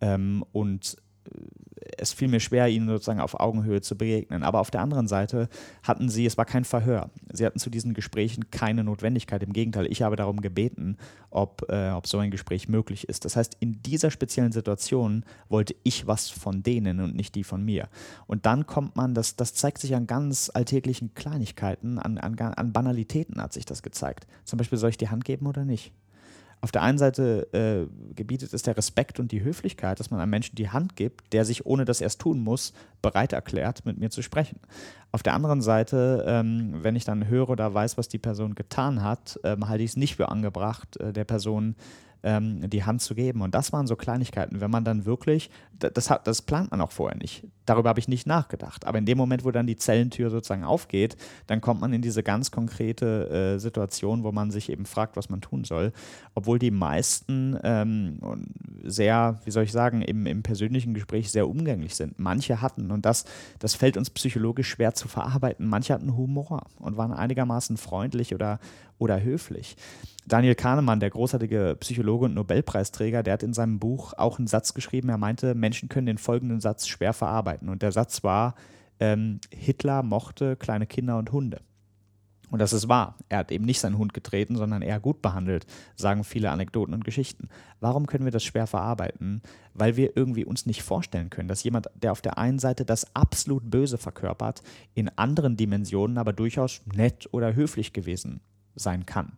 ähm, 0.00 0.44
und 0.52 0.96
es 1.96 2.12
fiel 2.12 2.28
mir 2.28 2.40
schwer, 2.40 2.68
ihnen 2.68 2.88
sozusagen 2.88 3.20
auf 3.20 3.38
Augenhöhe 3.38 3.80
zu 3.80 3.96
begegnen. 3.96 4.42
Aber 4.42 4.60
auf 4.60 4.70
der 4.70 4.80
anderen 4.80 5.08
Seite 5.08 5.48
hatten 5.82 6.08
sie, 6.08 6.26
es 6.26 6.38
war 6.38 6.44
kein 6.44 6.64
Verhör. 6.64 7.10
Sie 7.32 7.44
hatten 7.44 7.58
zu 7.58 7.70
diesen 7.70 7.94
Gesprächen 7.94 8.50
keine 8.50 8.84
Notwendigkeit. 8.84 9.42
Im 9.42 9.52
Gegenteil, 9.52 9.86
ich 9.90 10.02
habe 10.02 10.16
darum 10.16 10.40
gebeten, 10.40 10.96
ob, 11.30 11.66
äh, 11.68 11.90
ob 11.90 12.06
so 12.06 12.18
ein 12.18 12.30
Gespräch 12.30 12.68
möglich 12.68 13.08
ist. 13.08 13.24
Das 13.24 13.36
heißt, 13.36 13.56
in 13.60 13.82
dieser 13.82 14.10
speziellen 14.10 14.52
Situation 14.52 15.24
wollte 15.48 15.74
ich 15.82 16.06
was 16.06 16.30
von 16.30 16.62
denen 16.62 17.00
und 17.00 17.14
nicht 17.14 17.34
die 17.34 17.44
von 17.44 17.64
mir. 17.64 17.88
Und 18.26 18.46
dann 18.46 18.66
kommt 18.66 18.96
man, 18.96 19.14
das, 19.14 19.36
das 19.36 19.54
zeigt 19.54 19.78
sich 19.78 19.94
an 19.94 20.06
ganz 20.06 20.50
alltäglichen 20.52 21.14
Kleinigkeiten, 21.14 21.98
an, 21.98 22.18
an, 22.18 22.38
an 22.38 22.72
Banalitäten 22.72 23.40
hat 23.40 23.52
sich 23.52 23.64
das 23.64 23.82
gezeigt. 23.82 24.26
Zum 24.44 24.58
Beispiel, 24.58 24.78
soll 24.78 24.90
ich 24.90 24.96
die 24.96 25.08
Hand 25.08 25.24
geben 25.24 25.46
oder 25.46 25.64
nicht? 25.64 25.92
Auf 26.60 26.72
der 26.72 26.82
einen 26.82 26.98
Seite 26.98 27.48
äh, 27.52 28.14
gebietet 28.14 28.52
es 28.52 28.62
der 28.62 28.76
Respekt 28.76 29.20
und 29.20 29.30
die 29.30 29.44
Höflichkeit, 29.44 30.00
dass 30.00 30.10
man 30.10 30.20
einem 30.20 30.30
Menschen 30.30 30.56
die 30.56 30.70
Hand 30.70 30.96
gibt, 30.96 31.32
der 31.32 31.44
sich, 31.44 31.66
ohne 31.66 31.84
dass 31.84 32.00
er 32.00 32.08
es 32.08 32.18
tun 32.18 32.40
muss, 32.42 32.72
bereit 33.00 33.32
erklärt, 33.32 33.86
mit 33.86 33.98
mir 33.98 34.10
zu 34.10 34.22
sprechen. 34.22 34.58
Auf 35.12 35.22
der 35.22 35.34
anderen 35.34 35.62
Seite, 35.62 36.24
ähm, 36.26 36.78
wenn 36.82 36.96
ich 36.96 37.04
dann 37.04 37.28
höre 37.28 37.48
oder 37.50 37.72
weiß, 37.72 37.96
was 37.96 38.08
die 38.08 38.18
Person 38.18 38.54
getan 38.54 39.02
hat, 39.02 39.38
ähm, 39.44 39.68
halte 39.68 39.84
ich 39.84 39.90
es 39.90 39.96
nicht 39.96 40.16
für 40.16 40.28
angebracht, 40.28 40.96
äh, 40.98 41.12
der 41.12 41.24
Person 41.24 41.76
ähm, 42.22 42.68
die 42.68 42.84
Hand 42.84 43.02
zu 43.02 43.14
geben. 43.14 43.42
Und 43.42 43.54
das 43.54 43.72
waren 43.72 43.86
so 43.86 43.96
Kleinigkeiten, 43.96 44.60
wenn 44.60 44.70
man 44.70 44.84
dann 44.84 45.04
wirklich, 45.04 45.50
das, 45.78 46.10
hat, 46.10 46.26
das 46.26 46.42
plant 46.42 46.70
man 46.70 46.80
auch 46.80 46.90
vorher 46.90 47.16
nicht. 47.16 47.44
Darüber 47.64 47.90
habe 47.90 48.00
ich 48.00 48.08
nicht 48.08 48.26
nachgedacht. 48.26 48.86
Aber 48.86 48.98
in 48.98 49.06
dem 49.06 49.18
Moment, 49.18 49.44
wo 49.44 49.50
dann 49.50 49.66
die 49.66 49.76
Zellentür 49.76 50.30
sozusagen 50.30 50.64
aufgeht, 50.64 51.16
dann 51.46 51.60
kommt 51.60 51.80
man 51.80 51.92
in 51.92 52.02
diese 52.02 52.22
ganz 52.22 52.50
konkrete 52.50 53.54
äh, 53.54 53.58
Situation, 53.58 54.24
wo 54.24 54.32
man 54.32 54.50
sich 54.50 54.70
eben 54.70 54.86
fragt, 54.86 55.16
was 55.16 55.28
man 55.28 55.40
tun 55.40 55.64
soll. 55.64 55.92
Obwohl 56.34 56.58
die 56.58 56.70
meisten 56.70 57.58
ähm, 57.62 58.18
sehr, 58.82 59.40
wie 59.44 59.50
soll 59.50 59.64
ich 59.64 59.72
sagen, 59.72 60.02
im, 60.02 60.26
im 60.26 60.42
persönlichen 60.42 60.94
Gespräch 60.94 61.30
sehr 61.30 61.48
umgänglich 61.48 61.94
sind. 61.94 62.18
Manche 62.18 62.60
hatten, 62.62 62.90
und 62.90 63.04
das, 63.04 63.24
das 63.58 63.74
fällt 63.74 63.96
uns 63.96 64.10
psychologisch 64.10 64.68
schwer 64.68 64.94
zu 64.94 65.08
verarbeiten, 65.08 65.66
manche 65.68 65.94
hatten 65.94 66.16
Humor 66.16 66.62
und 66.78 66.96
waren 66.96 67.12
einigermaßen 67.12 67.76
freundlich 67.76 68.34
oder, 68.34 68.58
oder 68.98 69.22
höflich. 69.22 69.76
Daniel 70.28 70.54
Kahnemann, 70.54 71.00
der 71.00 71.10
großartige 71.10 71.76
Psychologe 71.80 72.26
und 72.26 72.34
Nobelpreisträger, 72.34 73.22
der 73.22 73.34
hat 73.34 73.42
in 73.42 73.54
seinem 73.54 73.78
Buch 73.78 74.12
auch 74.16 74.38
einen 74.38 74.46
Satz 74.46 74.74
geschrieben. 74.74 75.08
Er 75.08 75.16
meinte, 75.16 75.54
Menschen 75.54 75.88
können 75.88 76.06
den 76.06 76.18
folgenden 76.18 76.60
Satz 76.60 76.86
schwer 76.86 77.14
verarbeiten. 77.14 77.70
Und 77.70 77.80
der 77.80 77.92
Satz 77.92 78.22
war, 78.22 78.54
ähm, 79.00 79.40
Hitler 79.50 80.02
mochte 80.02 80.56
kleine 80.56 80.86
Kinder 80.86 81.16
und 81.16 81.32
Hunde. 81.32 81.60
Und 82.50 82.60
das 82.60 82.72
ist 82.72 82.88
wahr. 82.88 83.16
Er 83.28 83.38
hat 83.38 83.52
eben 83.52 83.64
nicht 83.64 83.80
seinen 83.80 83.98
Hund 83.98 84.14
getreten, 84.14 84.56
sondern 84.56 84.82
eher 84.82 85.00
gut 85.00 85.20
behandelt, 85.22 85.66
sagen 85.96 86.24
viele 86.24 86.50
Anekdoten 86.50 86.94
und 86.94 87.04
Geschichten. 87.04 87.48
Warum 87.80 88.06
können 88.06 88.24
wir 88.24 88.32
das 88.32 88.44
schwer 88.44 88.66
verarbeiten? 88.66 89.42
Weil 89.74 89.96
wir 89.96 90.16
irgendwie 90.16 90.44
uns 90.44 90.66
nicht 90.66 90.82
vorstellen 90.82 91.30
können, 91.30 91.48
dass 91.48 91.62
jemand, 91.62 91.88
der 91.94 92.12
auf 92.12 92.22
der 92.22 92.38
einen 92.38 92.58
Seite 92.58 92.84
das 92.84 93.14
absolut 93.14 93.70
Böse 93.70 93.98
verkörpert, 93.98 94.62
in 94.94 95.10
anderen 95.16 95.56
Dimensionen 95.56 96.18
aber 96.18 96.32
durchaus 96.32 96.80
nett 96.94 97.28
oder 97.32 97.54
höflich 97.54 97.92
gewesen 97.92 98.40
sein 98.78 99.06
kann. 99.06 99.32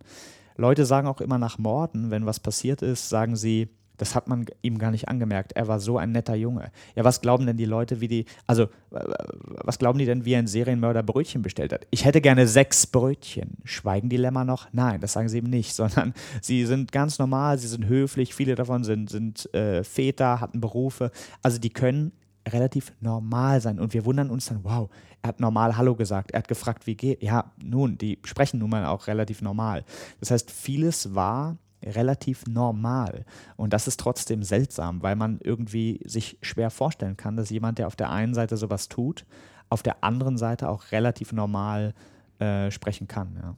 Leute 0.56 0.84
sagen 0.84 1.08
auch 1.08 1.20
immer 1.20 1.38
nach 1.38 1.58
Morden, 1.58 2.10
wenn 2.10 2.26
was 2.26 2.40
passiert 2.40 2.82
ist, 2.82 3.08
sagen 3.08 3.36
sie, 3.36 3.68
das 4.00 4.14
hat 4.14 4.28
man 4.28 4.46
ihm 4.62 4.78
gar 4.78 4.90
nicht 4.90 5.08
angemerkt. 5.08 5.52
Er 5.52 5.68
war 5.68 5.78
so 5.78 5.98
ein 5.98 6.12
netter 6.12 6.34
Junge. 6.34 6.70
Ja, 6.96 7.04
was 7.04 7.20
glauben 7.20 7.44
denn 7.44 7.58
die 7.58 7.66
Leute, 7.66 8.00
wie 8.00 8.08
die, 8.08 8.24
also, 8.46 8.68
was 8.90 9.78
glauben 9.78 9.98
die 9.98 10.06
denn, 10.06 10.24
wie 10.24 10.36
ein 10.36 10.46
Serienmörder 10.46 11.02
Brötchen 11.02 11.42
bestellt 11.42 11.72
hat? 11.72 11.86
Ich 11.90 12.06
hätte 12.06 12.22
gerne 12.22 12.46
sechs 12.46 12.86
Brötchen. 12.86 13.58
Schweigen 13.64 14.08
die 14.08 14.16
Lämmer 14.16 14.44
noch? 14.44 14.68
Nein, 14.72 15.00
das 15.00 15.12
sagen 15.12 15.28
sie 15.28 15.38
eben 15.38 15.50
nicht, 15.50 15.74
sondern 15.74 16.14
sie 16.40 16.64
sind 16.64 16.92
ganz 16.92 17.18
normal, 17.18 17.58
sie 17.58 17.68
sind 17.68 17.86
höflich, 17.86 18.34
viele 18.34 18.54
davon 18.54 18.84
sind, 18.84 19.10
sind 19.10 19.52
äh, 19.54 19.84
Väter, 19.84 20.40
hatten 20.40 20.60
Berufe. 20.62 21.10
Also 21.42 21.58
die 21.58 21.70
können 21.70 22.12
relativ 22.48 22.92
normal 23.00 23.60
sein. 23.60 23.78
Und 23.78 23.92
wir 23.92 24.06
wundern 24.06 24.30
uns 24.30 24.46
dann, 24.46 24.60
wow, 24.62 24.88
er 25.22 25.28
hat 25.28 25.40
normal 25.40 25.76
Hallo 25.76 25.94
gesagt, 25.94 26.30
er 26.30 26.38
hat 26.38 26.48
gefragt, 26.48 26.86
wie 26.86 26.96
geht. 26.96 27.22
Ja, 27.22 27.52
nun, 27.62 27.98
die 27.98 28.18
sprechen 28.24 28.58
nun 28.58 28.70
mal 28.70 28.86
auch 28.86 29.06
relativ 29.06 29.42
normal. 29.42 29.84
Das 30.18 30.30
heißt, 30.30 30.50
vieles 30.50 31.14
war 31.14 31.58
relativ 31.82 32.46
normal. 32.46 33.24
Und 33.56 33.72
das 33.72 33.86
ist 33.86 34.00
trotzdem 34.00 34.42
seltsam, 34.42 35.02
weil 35.02 35.16
man 35.16 35.38
irgendwie 35.42 36.00
sich 36.04 36.38
schwer 36.42 36.70
vorstellen 36.70 37.16
kann, 37.16 37.36
dass 37.36 37.50
jemand, 37.50 37.78
der 37.78 37.86
auf 37.86 37.96
der 37.96 38.10
einen 38.10 38.34
Seite 38.34 38.56
sowas 38.56 38.88
tut, 38.88 39.26
auf 39.68 39.82
der 39.82 40.02
anderen 40.04 40.36
Seite 40.36 40.68
auch 40.68 40.92
relativ 40.92 41.32
normal 41.32 41.94
äh, 42.38 42.70
sprechen 42.70 43.08
kann. 43.08 43.38
Ja. 43.42 43.56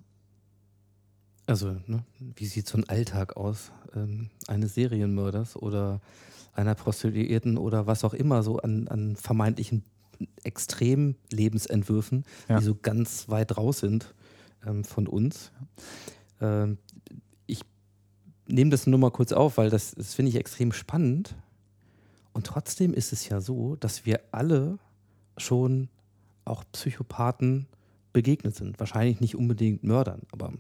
Also, 1.47 1.77
ne, 1.87 2.05
wie 2.19 2.47
sieht 2.47 2.69
so 2.69 2.79
ein 2.79 2.89
Alltag 2.89 3.37
aus 3.37 3.73
ähm, 3.95 4.31
eines 4.47 4.75
Serienmörders 4.75 5.57
oder 5.57 6.01
einer 6.55 6.75
Prostituierten 6.75 7.59
oder 7.59 7.87
was 7.87 8.05
auch 8.05 8.15
immer 8.15 8.43
so 8.43 8.59
an, 8.59 8.87
an 8.89 9.17
vermeintlichen 9.17 9.85
Extremlebensentwürfen, 10.45 12.25
Ja. 12.49 12.59
die 12.59 12.65
so 12.65 12.75
ganz 12.81 13.29
weit 13.29 13.57
raus 13.57 13.81
sind 13.81 14.15
ähm, 14.67 14.85
von 14.85 15.07
uns. 15.07 15.53
Ähm, 16.41 16.79
ich 17.47 17.63
nehme 18.49 18.71
das 18.71 18.87
nur 18.87 18.99
mal 18.99 19.11
kurz 19.11 19.33
auf, 19.33 19.57
weil 19.59 19.71
das, 19.71 19.95
das 19.95 20.15
finde 20.15 20.31
ich 20.31 20.37
extrem 20.37 20.73
spannend. 20.73 21.37
Und 22.33 22.47
trotzdem 22.47 22.95
ist 22.95 23.13
es 23.13 23.29
ja 23.29 23.41
so, 23.41 23.77
dass 23.77 24.07
wir 24.07 24.21
alle 24.33 24.79
schon 25.37 25.89
auch 26.45 26.65
Psychopathen 26.73 27.67
begegnet 28.13 28.55
sind. 28.57 28.79
Wahrscheinlich 28.81 29.21
nicht 29.21 29.37
unbedingt 29.37 29.85
Mördern, 29.85 30.23
aber 30.33 30.53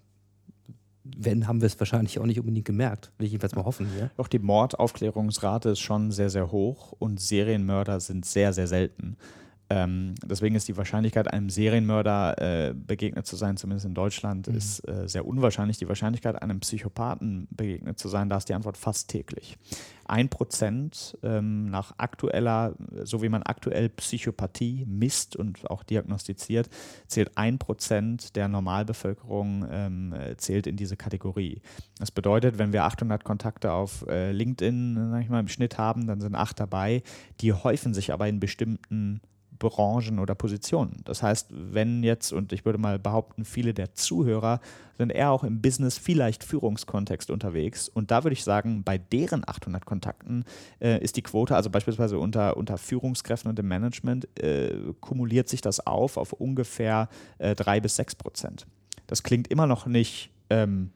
wenn, 1.04 1.48
haben 1.48 1.60
wir 1.60 1.66
es 1.66 1.78
wahrscheinlich 1.80 2.18
auch 2.20 2.26
nicht 2.26 2.38
unbedingt 2.38 2.64
gemerkt. 2.64 3.10
Will 3.18 3.26
ich 3.26 3.32
jedenfalls 3.32 3.56
mal 3.56 3.64
hoffen 3.64 3.88
hier. 3.92 4.10
Doch 4.16 4.28
die 4.28 4.38
Mordaufklärungsrate 4.38 5.70
ist 5.70 5.80
schon 5.80 6.12
sehr, 6.12 6.30
sehr 6.30 6.52
hoch 6.52 6.92
und 6.92 7.20
Serienmörder 7.20 7.98
sind 7.98 8.24
sehr, 8.24 8.52
sehr 8.52 8.68
selten. 8.68 9.16
Ähm, 9.74 10.14
deswegen 10.22 10.54
ist 10.54 10.68
die 10.68 10.76
Wahrscheinlichkeit, 10.76 11.32
einem 11.32 11.48
Serienmörder 11.48 12.68
äh, 12.68 12.74
begegnet 12.74 13.26
zu 13.26 13.36
sein, 13.36 13.56
zumindest 13.56 13.86
in 13.86 13.94
Deutschland, 13.94 14.46
Mhm. 14.46 14.54
ist 14.54 14.86
äh, 14.86 15.08
sehr 15.08 15.26
unwahrscheinlich. 15.26 15.78
Die 15.78 15.88
Wahrscheinlichkeit, 15.88 16.42
einem 16.42 16.60
Psychopathen 16.60 17.48
begegnet 17.50 17.98
zu 17.98 18.08
sein, 18.08 18.28
da 18.28 18.36
ist 18.36 18.50
die 18.50 18.54
Antwort 18.54 18.76
fast 18.76 19.08
täglich. 19.08 19.56
Ein 20.04 20.28
Prozent 20.28 21.16
ähm, 21.22 21.70
nach 21.70 21.94
aktueller, 21.96 22.74
so 23.04 23.22
wie 23.22 23.30
man 23.30 23.42
aktuell 23.44 23.88
Psychopathie 23.88 24.84
misst 24.86 25.36
und 25.36 25.70
auch 25.70 25.84
diagnostiziert, 25.84 26.68
zählt 27.06 27.38
ein 27.38 27.58
Prozent 27.58 28.36
der 28.36 28.48
Normalbevölkerung 28.48 29.66
ähm, 29.70 30.12
äh, 30.12 30.36
zählt 30.36 30.66
in 30.66 30.76
diese 30.76 30.98
Kategorie. 30.98 31.62
Das 31.98 32.10
bedeutet, 32.10 32.58
wenn 32.58 32.74
wir 32.74 32.84
800 32.84 33.24
Kontakte 33.24 33.72
auf 33.72 34.04
äh, 34.06 34.32
LinkedIn 34.32 35.12
sag 35.12 35.22
ich 35.22 35.30
mal, 35.30 35.40
im 35.40 35.48
Schnitt 35.48 35.78
haben, 35.78 36.06
dann 36.06 36.20
sind 36.20 36.34
acht 36.34 36.60
dabei. 36.60 37.02
Die 37.40 37.54
häufen 37.54 37.94
sich 37.94 38.12
aber 38.12 38.28
in 38.28 38.38
bestimmten 38.38 39.22
Branchen 39.62 40.18
oder 40.18 40.34
Positionen. 40.34 41.02
Das 41.04 41.22
heißt, 41.22 41.48
wenn 41.50 42.02
jetzt, 42.02 42.32
und 42.32 42.52
ich 42.52 42.64
würde 42.64 42.78
mal 42.78 42.98
behaupten, 42.98 43.44
viele 43.44 43.72
der 43.72 43.94
Zuhörer 43.94 44.60
sind 44.98 45.10
eher 45.10 45.30
auch 45.30 45.44
im 45.44 45.62
Business, 45.62 45.98
vielleicht 45.98 46.42
Führungskontext 46.42 47.30
unterwegs. 47.30 47.88
Und 47.88 48.10
da 48.10 48.24
würde 48.24 48.34
ich 48.34 48.44
sagen, 48.44 48.82
bei 48.82 48.98
deren 48.98 49.48
800 49.48 49.86
Kontakten 49.86 50.44
äh, 50.80 51.02
ist 51.02 51.16
die 51.16 51.22
Quote, 51.22 51.54
also 51.54 51.70
beispielsweise 51.70 52.18
unter, 52.18 52.56
unter 52.56 52.76
Führungskräften 52.76 53.48
und 53.48 53.58
im 53.58 53.68
Management, 53.68 54.28
äh, 54.38 54.74
kumuliert 55.00 55.48
sich 55.48 55.60
das 55.60 55.86
auf 55.86 56.16
auf 56.16 56.32
ungefähr 56.32 57.08
äh, 57.38 57.54
drei 57.54 57.80
bis 57.80 57.96
sechs 57.96 58.14
Prozent. 58.14 58.66
Das 59.06 59.22
klingt 59.22 59.48
immer 59.48 59.66
noch 59.66 59.86
nicht, 59.86 60.30
ähm, 60.50 60.90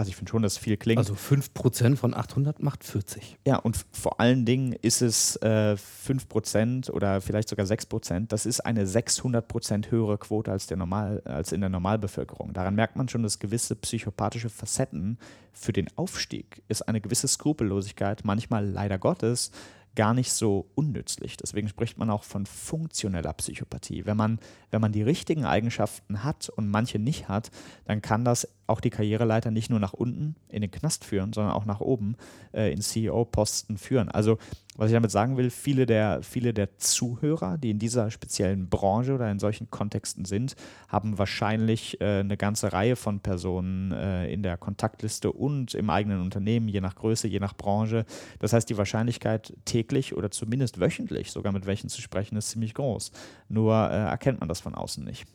also 0.00 0.08
ich 0.08 0.16
finde 0.16 0.30
schon, 0.30 0.40
dass 0.40 0.56
viel 0.56 0.78
klingt. 0.78 0.96
Also 0.96 1.12
5% 1.12 1.96
von 1.96 2.14
800 2.14 2.62
macht 2.62 2.84
40. 2.84 3.36
Ja, 3.46 3.56
und 3.56 3.84
vor 3.92 4.18
allen 4.18 4.46
Dingen 4.46 4.72
ist 4.72 5.02
es 5.02 5.36
äh, 5.36 5.76
5% 5.76 6.90
oder 6.90 7.20
vielleicht 7.20 7.50
sogar 7.50 7.66
6%. 7.66 8.28
Das 8.28 8.46
ist 8.46 8.60
eine 8.60 8.86
600% 8.86 9.90
höhere 9.90 10.16
Quote 10.16 10.50
als, 10.50 10.66
der 10.66 10.78
Normal, 10.78 11.20
als 11.26 11.52
in 11.52 11.60
der 11.60 11.68
Normalbevölkerung. 11.68 12.54
Daran 12.54 12.76
merkt 12.76 12.96
man 12.96 13.10
schon, 13.10 13.22
dass 13.22 13.40
gewisse 13.40 13.76
psychopathische 13.76 14.48
Facetten 14.48 15.18
für 15.52 15.74
den 15.74 15.88
Aufstieg 15.98 16.62
ist 16.68 16.88
eine 16.88 17.02
gewisse 17.02 17.28
Skrupellosigkeit, 17.28 18.24
manchmal 18.24 18.66
leider 18.66 18.98
Gottes, 18.98 19.50
gar 19.96 20.14
nicht 20.14 20.32
so 20.32 20.70
unnützlich. 20.74 21.36
Deswegen 21.36 21.68
spricht 21.68 21.98
man 21.98 22.10
auch 22.10 22.24
von 22.24 22.46
funktioneller 22.46 23.32
Psychopathie. 23.32 24.06
Wenn 24.06 24.16
man, 24.16 24.38
wenn 24.70 24.80
man 24.80 24.92
die 24.92 25.02
richtigen 25.02 25.44
Eigenschaften 25.44 26.22
hat 26.22 26.48
und 26.48 26.70
manche 26.70 26.98
nicht 26.98 27.28
hat, 27.28 27.50
dann 27.84 28.00
kann 28.00 28.24
das 28.24 28.48
auch 28.70 28.80
die 28.80 28.90
Karriereleiter 28.90 29.50
nicht 29.50 29.70
nur 29.70 29.80
nach 29.80 29.92
unten 29.92 30.36
in 30.48 30.62
den 30.62 30.70
Knast 30.70 31.04
führen, 31.04 31.32
sondern 31.32 31.52
auch 31.52 31.64
nach 31.64 31.80
oben 31.80 32.16
äh, 32.52 32.72
in 32.72 32.80
CEO-Posten 32.80 33.76
führen. 33.76 34.08
Also 34.08 34.38
was 34.76 34.88
ich 34.88 34.94
damit 34.94 35.10
sagen 35.10 35.36
will, 35.36 35.50
viele 35.50 35.84
der, 35.84 36.22
viele 36.22 36.54
der 36.54 36.78
Zuhörer, 36.78 37.58
die 37.58 37.70
in 37.70 37.78
dieser 37.78 38.10
speziellen 38.10 38.70
Branche 38.70 39.14
oder 39.14 39.30
in 39.30 39.38
solchen 39.38 39.70
Kontexten 39.70 40.24
sind, 40.24 40.56
haben 40.88 41.18
wahrscheinlich 41.18 42.00
äh, 42.00 42.20
eine 42.20 42.38
ganze 42.38 42.72
Reihe 42.72 42.96
von 42.96 43.20
Personen 43.20 43.92
äh, 43.92 44.32
in 44.32 44.42
der 44.42 44.56
Kontaktliste 44.56 45.32
und 45.32 45.74
im 45.74 45.90
eigenen 45.90 46.22
Unternehmen, 46.22 46.68
je 46.68 46.80
nach 46.80 46.94
Größe, 46.94 47.28
je 47.28 47.40
nach 47.40 47.54
Branche. 47.54 48.06
Das 48.38 48.54
heißt, 48.54 48.70
die 48.70 48.78
Wahrscheinlichkeit 48.78 49.52
täglich 49.66 50.16
oder 50.16 50.30
zumindest 50.30 50.80
wöchentlich 50.80 51.30
sogar 51.30 51.52
mit 51.52 51.66
welchen 51.66 51.90
zu 51.90 52.00
sprechen, 52.00 52.36
ist 52.36 52.48
ziemlich 52.48 52.72
groß. 52.72 53.12
Nur 53.48 53.74
äh, 53.74 53.96
erkennt 53.96 54.40
man 54.40 54.48
das 54.48 54.60
von 54.60 54.74
außen 54.74 55.04
nicht. 55.04 55.26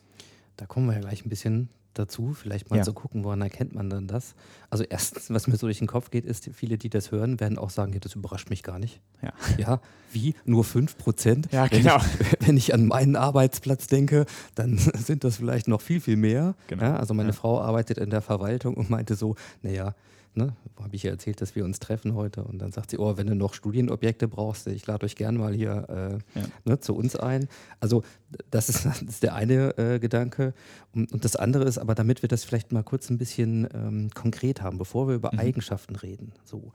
Da 0.56 0.66
kommen 0.66 0.86
wir 0.86 0.94
ja 0.94 1.00
gleich 1.00 1.24
ein 1.24 1.28
bisschen 1.28 1.68
dazu, 1.94 2.34
vielleicht 2.34 2.68
mal 2.68 2.76
Ja. 2.76 2.82
zu 2.82 2.92
gucken, 2.92 3.24
woran 3.24 3.40
erkennt 3.40 3.74
man 3.74 3.88
dann 3.88 4.06
das. 4.06 4.34
Also 4.68 4.84
erstens, 4.84 5.30
was 5.30 5.46
mir 5.46 5.56
so 5.56 5.66
durch 5.66 5.78
den 5.78 5.86
Kopf 5.86 6.10
geht, 6.10 6.26
ist, 6.26 6.50
viele, 6.52 6.76
die 6.76 6.90
das 6.90 7.10
hören, 7.10 7.40
werden 7.40 7.56
auch 7.58 7.70
sagen, 7.70 7.94
ja, 7.94 8.00
das 8.00 8.14
überrascht 8.14 8.50
mich 8.50 8.62
gar 8.62 8.78
nicht. 8.78 9.00
Ja. 9.22 9.32
Ja, 9.56 9.80
wie? 10.12 10.34
Nur 10.44 10.62
5 10.64 10.98
Prozent? 10.98 11.48
Ja, 11.52 11.70
wenn 11.70 11.82
genau. 11.82 11.96
Ich, 11.96 12.36
wenn 12.46 12.56
ich 12.58 12.74
an 12.74 12.86
meinen 12.86 13.16
Arbeitsplatz 13.16 13.86
denke, 13.86 14.26
dann 14.54 14.76
sind 14.94 15.24
das 15.24 15.36
vielleicht 15.38 15.68
noch 15.68 15.80
viel, 15.80 16.00
viel 16.02 16.16
mehr. 16.16 16.54
Genau. 16.66 16.82
Ja, 16.82 16.96
also 16.96 17.14
meine 17.14 17.30
Ja. 17.30 17.34
Frau 17.34 17.60
arbeitet 17.62 17.96
in 17.96 18.10
der 18.10 18.20
Verwaltung 18.20 18.74
und 18.74 18.90
meinte 18.90 19.14
so, 19.14 19.34
naja, 19.62 19.94
ne, 20.36 20.54
habe 20.78 20.94
ich 20.94 21.02
ja 21.02 21.10
erzählt, 21.10 21.40
dass 21.40 21.54
wir 21.56 21.64
uns 21.64 21.78
treffen 21.80 22.14
heute. 22.14 22.44
Und 22.44 22.58
dann 22.60 22.70
sagt 22.72 22.90
sie, 22.90 22.98
oh, 22.98 23.16
wenn 23.16 23.26
du 23.26 23.34
noch 23.34 23.54
Studienobjekte 23.54 24.28
brauchst, 24.28 24.66
ich 24.66 24.86
lade 24.86 25.04
euch 25.06 25.16
gern 25.16 25.36
mal 25.36 25.54
hier 25.54 26.20
äh, 26.34 26.38
Ja. 26.38 26.46
ne, 26.64 26.80
zu 26.80 26.94
uns 26.94 27.16
ein. 27.16 27.48
Also 27.80 28.02
das 28.50 28.68
ist, 28.68 28.84
das 28.84 29.02
ist 29.02 29.22
der 29.22 29.34
eine 29.34 29.76
äh, 29.78 29.98
Gedanke. 29.98 30.54
Und, 30.92 31.12
und 31.12 31.24
das 31.24 31.36
andere 31.36 31.64
ist 31.64 31.78
aber, 31.78 31.94
damit 31.94 32.22
wir 32.22 32.28
das 32.28 32.44
vielleicht 32.44 32.72
mal 32.72 32.82
kurz 32.82 33.10
ein 33.10 33.18
bisschen 33.18 33.66
ähm, 33.74 34.10
konkret 34.14 34.62
haben, 34.62 34.78
bevor 34.78 35.08
wir 35.08 35.14
über 35.14 35.32
Mhm. 35.32 35.38
Eigenschaften 35.40 35.96
reden. 35.96 36.32
So, 36.44 36.72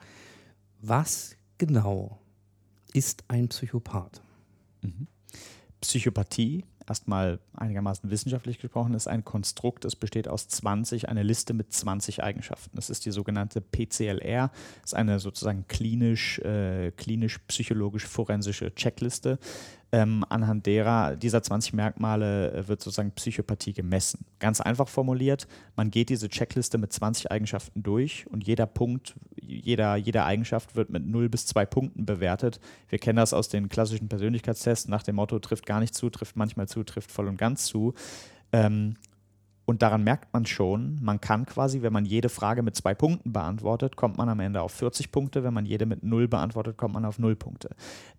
was 0.82 1.36
genau 1.58 2.20
ist 2.94 3.24
ein 3.28 3.48
Psychopath? 3.48 4.22
Psychopathie, 5.82 6.66
erstmal 6.92 7.40
einigermaßen 7.56 8.12
wissenschaftlich 8.12 8.60
gesprochen, 8.60 8.94
ist 8.94 9.08
ein 9.08 9.24
Konstrukt, 9.24 9.86
das 9.86 9.96
besteht 9.96 10.28
aus 10.28 10.50
20, 10.50 11.08
eine 11.08 11.24
Liste 11.24 11.54
mit 11.54 11.72
20 11.72 12.22
Eigenschaften. 12.22 12.76
Das 12.76 12.90
ist 12.90 13.06
die 13.06 13.12
sogenannte 13.12 13.62
PCLR, 13.62 14.52
ist 14.84 14.94
eine 14.94 15.20
sozusagen 15.20 15.66
klinisch, 15.70 16.40
äh, 16.40 16.92
klinisch-psychologisch-forensische 16.92 18.76
Checkliste. 18.76 19.40
Ähm, 19.94 20.24
anhand 20.30 20.68
derer, 20.68 21.18
dieser 21.18 21.44
20 21.44 21.74
Merkmale 21.74 22.54
äh, 22.54 22.68
wird 22.70 22.82
sozusagen 22.82 23.12
Psychopathie 23.12 23.74
gemessen. 23.74 24.24
Ganz 24.40 24.62
einfach 24.62 24.88
formuliert, 24.88 25.48
man 25.76 25.92
geht 25.92 26.08
diese 26.08 26.30
Checkliste 26.30 26.78
mit 26.78 26.94
20 26.94 27.30
Eigenschaften 27.30 27.84
durch 27.84 28.26
und 28.30 28.48
jeder 28.48 28.68
Punkt, 28.68 29.16
jeder, 29.36 29.98
jede 29.98 30.24
Eigenschaft 30.24 30.78
wird 30.78 30.92
mit 30.92 31.06
0 31.06 31.28
bis 31.28 31.46
2 31.46 31.66
Punkten 31.66 32.06
bewertet. 32.06 32.62
Wir 32.88 33.00
kennen 33.00 33.18
das 33.18 33.34
aus 33.34 33.50
den 33.50 33.68
klassischen 33.68 34.08
Persönlichkeitstests 34.08 34.88
nach 34.88 35.04
dem 35.04 35.16
Motto, 35.16 35.40
trifft 35.40 35.66
gar 35.66 35.82
nicht 35.82 35.94
zu, 35.94 36.10
trifft 36.10 36.38
manchmal 36.38 36.70
zu, 36.70 36.84
trifft 36.84 37.12
voll 37.12 37.28
und 37.28 37.38
ganz 37.38 37.66
zu. 37.66 37.94
Ähm, 38.54 38.96
und 39.72 39.82
daran 39.82 40.04
merkt 40.04 40.34
man 40.34 40.46
schon, 40.46 41.00
man 41.02 41.22
kann 41.22 41.46
quasi, 41.46 41.82
wenn 41.82 41.94
man 41.94 42.06
jede 42.06 42.28
Frage 42.28 42.62
mit 42.62 42.76
zwei 42.76 42.94
Punkten 42.94 43.32
beantwortet, 43.32 43.96
kommt 43.96 44.18
man 44.18 44.28
am 44.28 44.42
Ende 44.42 44.62
auf 44.62 44.74
40 44.74 45.14
Punkte. 45.14 45.46
Wenn 45.46 45.54
man 45.54 45.66
jede 45.66 45.86
mit 45.86 46.04
null 46.04 46.28
beantwortet, 46.28 46.76
kommt 46.76 46.94
man 46.94 47.06
auf 47.06 47.20
null 47.20 47.38
Punkte. 47.38 47.70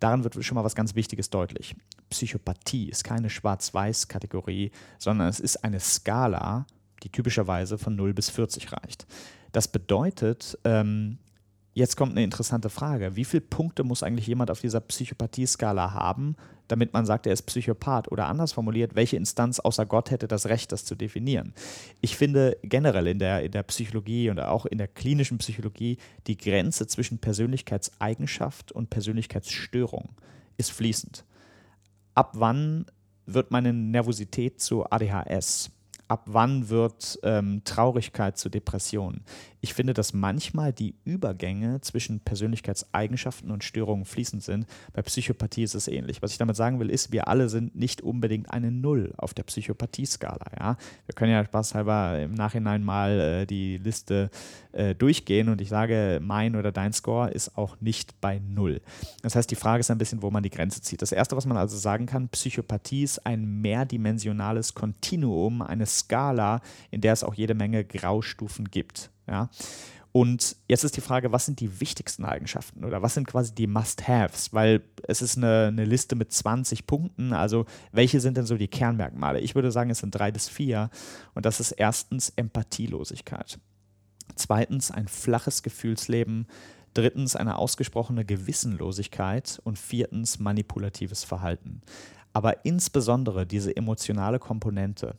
Daran 0.01 0.25
wird 0.25 0.43
schon 0.43 0.55
mal 0.55 0.65
was 0.65 0.75
ganz 0.75 0.95
Wichtiges 0.95 1.29
deutlich. 1.29 1.77
Psychopathie 2.09 2.89
ist 2.89 3.05
keine 3.05 3.29
Schwarz-Weiß-Kategorie, 3.29 4.71
sondern 4.99 5.29
es 5.29 5.41
ist 5.41 5.63
eine 5.63 5.79
Skala, 5.79 6.65
die 7.03 7.11
typischerweise 7.11 7.77
von 7.77 7.97
0 7.97 8.15
bis 8.15 8.31
40 8.31 8.73
reicht. 8.73 9.07
Das 9.53 9.69
bedeutet, 9.69 10.59
ähm, 10.65 11.19
jetzt 11.75 11.97
kommt 11.97 12.13
eine 12.13 12.25
interessante 12.25 12.71
Frage. 12.71 13.17
Wie 13.17 13.25
viele 13.25 13.43
Punkte 13.43 13.85
muss 13.85 14.03
eigentlich 14.03 14.27
jemand 14.27 14.51
auf 14.51 14.61
dieser 14.61 14.81
Psychopathie-Skala 14.81 15.93
haben, 15.93 16.37
damit 16.69 16.93
man 16.93 17.07
sagt, 17.07 17.27
er 17.27 17.33
ist 17.33 17.43
Psychopath? 17.43 18.11
Oder 18.11 18.27
anders 18.27 18.53
formuliert, 18.53 18.95
welche 18.95 19.17
Instanz 19.17 19.61
außer 19.61 19.87
Gott 19.87 20.11
hätte 20.11 20.29
das 20.29 20.47
Recht, 20.47 20.73
das 20.73 20.85
zu 20.85 20.95
definieren? 20.95 21.55
Ich 22.01 22.17
finde 22.17 22.57
generell 22.63 23.07
in 23.07 23.19
der, 23.19 23.43
in 23.43 23.53
der 23.53 23.63
Psychologie 23.65 24.31
und 24.31 24.41
auch 24.41 24.67
in 24.67 24.79
der 24.79 24.89
klinischen 24.89 25.39
Psychologie 25.39 25.99
die 26.27 26.37
Grenze 26.37 26.87
zwischen 26.87 27.19
Persönlichkeitseigenschaft 27.19 28.73
und 28.73 28.91
Persönlichkeitsstörung 28.91 30.11
ist 30.57 30.73
fließend. 30.73 31.25
Ab 32.15 32.33
wann 32.35 32.87
wird 33.27 33.51
meine 33.51 33.73
Nervosität 33.73 34.61
zu 34.61 34.85
ADHS? 34.91 35.71
Ab 36.13 36.25
wann 36.27 36.69
wird 36.69 37.19
ähm, 37.23 37.63
Traurigkeit 37.65 38.37
zu 38.37 38.51
Depression. 38.51 39.23
Ich 39.63 39.73
finde, 39.73 39.95
dass 39.95 40.13
manchmal 40.13 40.73
die 40.73 40.97
Übergänge 41.05 41.81
zwischen 41.83 42.19
Persönlichkeitseigenschaften 42.19 43.51
und 43.53 43.63
Störungen 43.63 44.05
fließend 44.05 44.43
sind. 44.43 44.67
Bei 44.93 45.03
Psychopathie 45.03 45.63
ist 45.63 45.75
es 45.75 45.87
ähnlich. 45.87 46.21
Was 46.21 46.33
ich 46.33 46.39
damit 46.39 46.57
sagen 46.57 46.81
will, 46.81 46.91
ist, 46.91 47.13
wir 47.13 47.29
alle 47.29 47.49
sind 47.49 47.77
nicht 47.77 48.03
unbedingt 48.03 48.51
eine 48.51 48.73
Null 48.73 49.15
auf 49.17 49.35
der 49.35 49.45
Psychopathie-Skala. 49.45 50.51
Ja? 50.59 50.77
Wir 51.07 51.15
können 51.15 51.31
ja 51.31 51.45
spaßhalber 51.45 52.21
im 52.21 52.35
Nachhinein 52.35 52.83
mal 52.83 53.21
äh, 53.21 53.47
die 53.47 53.79
Liste 53.79 54.31
äh, 54.73 54.97
durchgehen 54.97 55.49
und 55.49 55.61
ich 55.61 55.69
sage, 55.69 56.19
mein 56.21 56.57
oder 56.57 56.73
dein 56.73 56.93
Score 56.93 57.31
ist 57.31 57.57
auch 57.57 57.81
nicht 57.81 58.21
bei 58.21 58.41
Null. 58.41 58.81
Das 59.23 59.37
heißt, 59.37 59.49
die 59.51 59.55
Frage 59.55 59.81
ist 59.81 59.93
ein 59.93 59.99
bisschen, 59.99 60.23
wo 60.23 60.31
man 60.33 60.43
die 60.43 60.51
Grenze 60.51 60.83
zieht. 60.83 61.03
Das 61.03 61.13
Erste, 61.13 61.37
was 61.37 61.47
man 61.47 61.57
also 61.57 61.77
sagen 61.77 62.07
kann, 62.07 62.29
Psychopathie 62.29 63.05
ist 63.05 63.25
ein 63.25 63.61
mehrdimensionales 63.61 64.75
Kontinuum, 64.75 65.63
eine 65.63 65.87
Skala, 66.05 66.61
in 66.91 67.01
der 67.01 67.13
es 67.13 67.25
auch 67.25 67.35
jede 67.35 67.55
Menge 67.55 67.85
Graustufen 67.85 68.71
gibt. 68.71 69.11
Ja? 69.27 69.51
Und 70.13 70.57
jetzt 70.69 70.85
ist 70.85 70.99
die 70.99 71.01
Frage, 71.01 71.33
was 71.33 71.47
sind 71.47 71.61
die 71.61 71.81
wichtigsten 71.81 72.27
Eigenschaften 72.27 72.85
oder 72.85 73.01
was 73.01 73.15
sind 73.15 73.27
quasi 73.27 73.55
die 73.55 73.67
Must-Haves? 73.67 74.53
Weil 74.53 74.83
es 75.09 75.23
ist 75.23 75.39
eine, 75.39 75.69
eine, 75.69 75.87
Liste 75.87 76.17
mit 76.17 76.31
20 76.31 76.87
Punkten. 76.87 77.33
Also, 77.33 77.65
welche 77.93 78.21
sind 78.21 78.37
denn 78.37 78.45
so 78.45 78.59
die 78.59 78.69
Kernmerkmale? 78.69 79.41
Ich 79.41 79.55
würde 79.55 79.73
sagen, 79.73 79.89
es 79.89 80.01
sind 80.01 80.15
drei 80.15 80.31
bis 80.31 80.51
vier. 80.51 80.91
Und 81.35 81.47
das 81.47 81.61
ist 81.61 81.73
erstens 81.73 82.31
Empathielosigkeit. 82.37 83.59
Zweitens 84.37 84.91
ein 84.91 85.09
flaches 85.09 85.63
Gefühlsleben. 85.63 86.47
Drittens 86.93 87.35
eine 87.35 87.57
ausgesprochene 87.57 88.27
Gewissenlosigkeit. 88.27 89.63
Und 89.65 89.79
viertens 89.79 90.39
manipulatives 90.39 91.25
Verhalten. 91.25 91.81
Aber 92.35 92.67
insbesondere 92.67 93.47
diese 93.47 93.75
emotionale 93.75 94.39
Komponente 94.39 95.17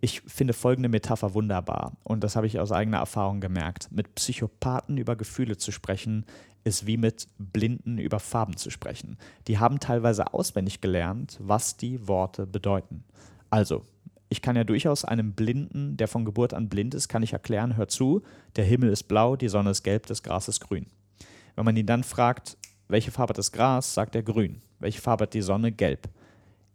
ich 0.00 0.22
finde 0.22 0.54
folgende 0.54 0.88
Metapher 0.88 1.34
wunderbar 1.34 1.92
und 2.04 2.24
das 2.24 2.36
habe 2.36 2.46
ich 2.46 2.58
aus 2.58 2.72
eigener 2.72 2.98
Erfahrung 2.98 3.40
gemerkt. 3.40 3.92
Mit 3.92 4.14
Psychopathen 4.14 4.96
über 4.96 5.16
Gefühle 5.16 5.58
zu 5.58 5.72
sprechen, 5.72 6.24
ist 6.64 6.86
wie 6.86 6.96
mit 6.96 7.28
Blinden 7.38 7.98
über 7.98 8.18
Farben 8.18 8.56
zu 8.56 8.70
sprechen. 8.70 9.16
Die 9.46 9.58
haben 9.58 9.80
teilweise 9.80 10.32
auswendig 10.32 10.80
gelernt, 10.80 11.38
was 11.40 11.76
die 11.76 12.06
Worte 12.08 12.46
bedeuten. 12.46 13.04
Also, 13.50 13.82
ich 14.28 14.42
kann 14.42 14.56
ja 14.56 14.64
durchaus 14.64 15.04
einem 15.04 15.32
Blinden, 15.32 15.96
der 15.96 16.08
von 16.08 16.24
Geburt 16.24 16.54
an 16.54 16.68
blind 16.68 16.94
ist, 16.94 17.08
kann 17.08 17.22
ich 17.22 17.32
erklären, 17.32 17.76
hör 17.76 17.88
zu, 17.88 18.22
der 18.56 18.64
Himmel 18.64 18.90
ist 18.90 19.04
blau, 19.04 19.36
die 19.36 19.48
Sonne 19.48 19.70
ist 19.70 19.82
gelb, 19.82 20.06
das 20.06 20.22
Gras 20.22 20.48
ist 20.48 20.60
grün. 20.60 20.86
Wenn 21.56 21.64
man 21.64 21.76
ihn 21.76 21.86
dann 21.86 22.04
fragt, 22.04 22.56
welche 22.88 23.10
Farbe 23.10 23.32
hat 23.32 23.38
das 23.38 23.52
Gras, 23.52 23.92
sagt 23.94 24.14
er 24.14 24.22
grün. 24.22 24.62
Welche 24.78 25.00
Farbe 25.00 25.24
hat 25.24 25.34
die 25.34 25.42
Sonne, 25.42 25.72
gelb. 25.72 26.08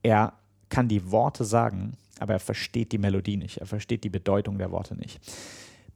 Er 0.04 0.34
kann 0.70 0.88
die 0.88 1.12
Worte 1.12 1.46
sagen, 1.46 1.96
aber 2.20 2.34
er 2.34 2.40
versteht 2.40 2.92
die 2.92 2.98
Melodie 2.98 3.38
nicht, 3.38 3.58
er 3.58 3.66
versteht 3.66 4.04
die 4.04 4.10
Bedeutung 4.10 4.58
der 4.58 4.72
Worte 4.72 4.96
nicht. 4.96 5.20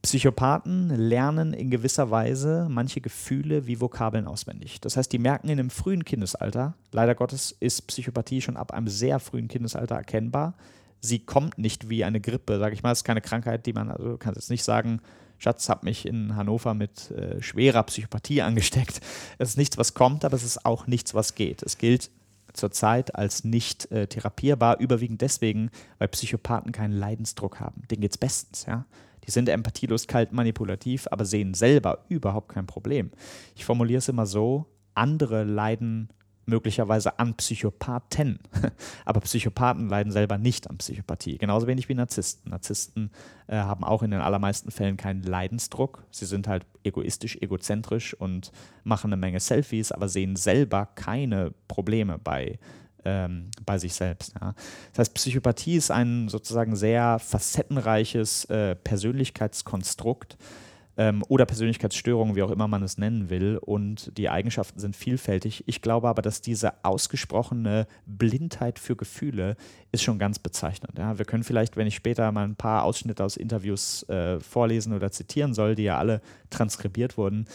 Psychopathen 0.02 0.88
lernen 0.88 1.52
in 1.52 1.70
gewisser 1.70 2.10
Weise 2.10 2.66
manche 2.70 3.02
Gefühle 3.02 3.66
wie 3.66 3.80
Vokabeln 3.80 4.26
auswendig. 4.26 4.80
Das 4.80 4.96
heißt, 4.96 5.12
die 5.12 5.18
merken 5.18 5.48
in 5.50 5.58
einem 5.58 5.68
frühen 5.68 6.04
Kindesalter, 6.04 6.74
leider 6.90 7.14
Gottes 7.14 7.54
ist 7.60 7.82
Psychopathie 7.82 8.40
schon 8.40 8.56
ab 8.56 8.72
einem 8.72 8.88
sehr 8.88 9.18
frühen 9.18 9.48
Kindesalter 9.48 9.96
erkennbar. 9.96 10.54
Sie 11.00 11.18
kommt 11.18 11.58
nicht 11.58 11.90
wie 11.90 12.04
eine 12.04 12.20
Grippe, 12.20 12.58
sage 12.58 12.74
ich 12.74 12.82
mal, 12.82 12.92
es 12.92 13.00
ist 13.00 13.04
keine 13.04 13.20
Krankheit, 13.20 13.66
die 13.66 13.74
man, 13.74 13.90
also 13.90 14.10
du 14.10 14.16
kannst 14.16 14.40
jetzt 14.40 14.50
nicht 14.50 14.64
sagen, 14.64 15.00
Schatz 15.38 15.68
hat 15.68 15.84
mich 15.84 16.06
in 16.06 16.36
Hannover 16.36 16.74
mit 16.74 17.10
äh, 17.10 17.42
schwerer 17.42 17.82
Psychopathie 17.82 18.42
angesteckt. 18.42 19.00
Es 19.38 19.50
ist 19.50 19.58
nichts, 19.58 19.78
was 19.78 19.94
kommt, 19.94 20.24
aber 20.24 20.36
es 20.36 20.44
ist 20.44 20.64
auch 20.64 20.86
nichts, 20.86 21.14
was 21.14 21.34
geht. 21.34 21.62
Es 21.62 21.78
gilt 21.78 22.10
zurzeit 22.52 23.14
als 23.14 23.44
nicht 23.44 23.90
äh, 23.90 24.06
therapierbar, 24.06 24.78
überwiegend 24.78 25.20
deswegen, 25.20 25.70
weil 25.98 26.08
Psychopathen 26.08 26.72
keinen 26.72 26.92
Leidensdruck 26.92 27.60
haben. 27.60 27.82
Denen 27.90 28.02
geht 28.02 28.12
es 28.12 28.18
bestens, 28.18 28.66
ja. 28.66 28.86
Die 29.26 29.30
sind 29.30 29.48
empathielos, 29.48 30.06
kalt, 30.06 30.32
manipulativ, 30.32 31.06
aber 31.10 31.24
sehen 31.24 31.54
selber 31.54 32.04
überhaupt 32.08 32.48
kein 32.48 32.66
Problem. 32.66 33.10
Ich 33.54 33.64
formuliere 33.64 33.98
es 33.98 34.08
immer 34.08 34.26
so: 34.26 34.66
andere 34.94 35.44
leiden 35.44 36.08
möglicherweise 36.50 37.18
an 37.18 37.34
Psychopathen. 37.34 38.40
Aber 39.06 39.20
Psychopathen 39.20 39.88
leiden 39.88 40.12
selber 40.12 40.36
nicht 40.36 40.68
an 40.68 40.76
Psychopathie. 40.76 41.38
Genauso 41.38 41.66
wenig 41.66 41.88
wie 41.88 41.94
Narzissten. 41.94 42.50
Narzissten 42.50 43.10
äh, 43.46 43.56
haben 43.56 43.84
auch 43.84 44.02
in 44.02 44.10
den 44.10 44.20
allermeisten 44.20 44.70
Fällen 44.70 44.98
keinen 44.98 45.22
Leidensdruck. 45.22 46.04
Sie 46.10 46.26
sind 46.26 46.46
halt 46.46 46.66
egoistisch, 46.84 47.38
egozentrisch 47.40 48.12
und 48.12 48.52
machen 48.84 49.12
eine 49.12 49.20
Menge 49.20 49.40
Selfies, 49.40 49.92
aber 49.92 50.08
sehen 50.08 50.36
selber 50.36 50.86
keine 50.94 51.54
Probleme 51.68 52.18
bei, 52.18 52.58
ähm, 53.04 53.50
bei 53.64 53.78
sich 53.78 53.94
selbst. 53.94 54.34
Ja. 54.38 54.54
Das 54.92 54.98
heißt, 54.98 55.14
Psychopathie 55.14 55.76
ist 55.76 55.90
ein 55.90 56.28
sozusagen 56.28 56.76
sehr 56.76 57.18
facettenreiches 57.18 58.44
äh, 58.46 58.74
Persönlichkeitskonstrukt 58.76 60.36
ähm, 60.96 61.22
oder 61.28 61.46
Persönlichkeitsstörungen, 61.46 62.36
wie 62.36 62.42
auch 62.42 62.50
immer 62.50 62.68
man 62.68 62.82
es 62.82 62.98
nennen 62.98 63.30
will. 63.30 63.58
Und 63.58 64.16
die 64.18 64.28
Eigenschaften 64.28 64.80
sind 64.80 64.96
vielfältig. 64.96 65.64
Ich 65.66 65.82
glaube 65.82 66.08
aber, 66.08 66.22
dass 66.22 66.40
diese 66.40 66.84
ausgesprochene 66.84 67.86
Blindheit 68.06 68.78
für 68.78 68.96
Gefühle 68.96 69.56
ist 69.92 70.02
schon 70.02 70.18
ganz 70.18 70.38
bezeichnend. 70.38 70.98
Ja, 70.98 71.18
wir 71.18 71.24
können 71.24 71.44
vielleicht, 71.44 71.76
wenn 71.76 71.86
ich 71.86 71.94
später 71.94 72.30
mal 72.32 72.44
ein 72.44 72.56
paar 72.56 72.84
Ausschnitte 72.84 73.24
aus 73.24 73.36
Interviews 73.36 74.08
äh, 74.08 74.40
vorlesen 74.40 74.92
oder 74.92 75.10
zitieren 75.10 75.54
soll, 75.54 75.74
die 75.74 75.84
ja 75.84 75.98
alle 75.98 76.20
transkribiert 76.50 77.16
wurden, 77.16 77.46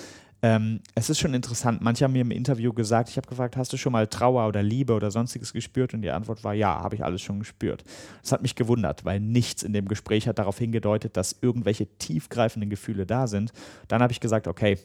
ähm, 0.46 0.80
es 0.94 1.10
ist 1.10 1.18
schon 1.18 1.34
interessant. 1.34 1.82
Manche 1.82 2.04
haben 2.04 2.14
mir 2.14 2.22
im 2.22 2.30
Interview 2.30 2.72
gesagt, 2.72 3.10
ich 3.10 3.18
habe 3.18 3.28
gefragt, 3.28 3.58
hast 3.58 3.74
du 3.74 3.78
schon 3.78 3.94
mal 3.94 4.06
Trauer 4.06 4.48
oder 4.48 4.62
Liebe 4.62 4.94
oder 4.94 5.10
sonstiges 5.10 5.54
gespürt? 5.54 5.96
Und 5.96 6.04
die 6.04 6.12
Antwort 6.12 6.44
war 6.44 6.54
ja, 6.54 6.84
habe 6.84 6.94
ich 6.94 7.04
alles 7.04 7.24
schon 7.24 7.40
gespürt. 7.40 7.84
Das 8.22 8.32
hat 8.32 8.44
mich 8.44 8.54
gewundert, 8.54 9.06
weil 9.06 9.20
nichts 9.20 9.64
in 9.64 9.74
dem 9.74 9.88
Gespräch 9.88 10.28
hat 10.28 10.38
darauf 10.38 10.60
hingedeutet, 10.60 11.18
dass 11.18 11.36
irgendwelche 11.42 11.88
tiefgreifenden 11.98 12.70
Gefühle 12.70 13.08
da 13.08 13.26
sind. 13.26 13.54
Dann 13.88 14.04
habe 14.04 14.14
ich 14.14 14.20
gesagt, 14.20 14.48
okay, 14.48 14.78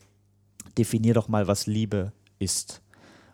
definier 0.79 1.13
doch 1.13 1.29
mal, 1.29 1.47
was 1.47 1.67
Liebe 1.67 2.13
ist. 2.39 2.81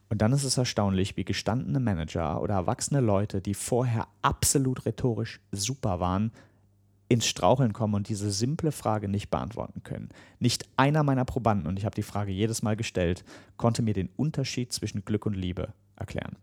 Und 0.09 0.21
dann 0.21 0.33
ist 0.33 0.43
es 0.43 0.59
erstaunlich, 0.59 1.17
wie 1.17 1.25
gestandene 1.25 1.79
Manager 1.79 2.43
oder 2.43 2.55
erwachsene 2.55 3.01
Leute, 3.01 3.41
die 3.41 3.55
vorher 3.55 4.09
absolut 4.23 4.85
rhetorisch 4.85 5.39
super 5.53 6.01
waren, 6.01 6.33
ins 7.09 7.27
Straucheln 7.27 7.73
kommen 7.73 7.95
und 7.95 8.09
diese 8.09 8.31
simple 8.31 8.73
Frage 8.73 9.09
nicht 9.09 9.31
beantworten 9.31 9.83
können. 9.83 10.09
Nicht 10.39 10.69
einer 10.77 11.03
meiner 11.03 11.25
Probanden, 11.25 11.67
und 11.67 11.79
ich 11.79 11.85
habe 11.85 11.95
die 11.95 12.03
Frage 12.03 12.33
jedes 12.33 12.63
Mal 12.63 12.77
gestellt, 12.77 13.25
konnte 13.57 13.83
mir 13.83 13.95
den 13.95 14.09
Unterschied 14.17 14.73
zwischen 14.73 15.05
Glück 15.05 15.27
und 15.27 15.35
Liebe 15.35 15.69
erklären. 15.97 16.37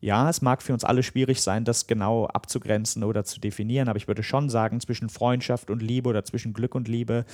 Ja, 0.00 0.30
es 0.30 0.40
mag 0.40 0.62
für 0.62 0.72
uns 0.72 0.82
alle 0.82 1.02
schwierig 1.02 1.42
sein, 1.42 1.64
das 1.64 1.86
genau 1.86 2.26
abzugrenzen 2.26 3.04
oder 3.04 3.24
zu 3.24 3.38
definieren, 3.38 3.88
aber 3.88 3.98
ich 3.98 4.08
würde 4.08 4.22
schon 4.22 4.48
sagen, 4.48 4.80
zwischen 4.80 5.10
Freundschaft 5.10 5.70
und 5.70 5.82
Liebe 5.82 6.08
oder 6.08 6.24
zwischen 6.24 6.54
Glück 6.54 6.74
und 6.74 6.88
Liebe 6.88 7.26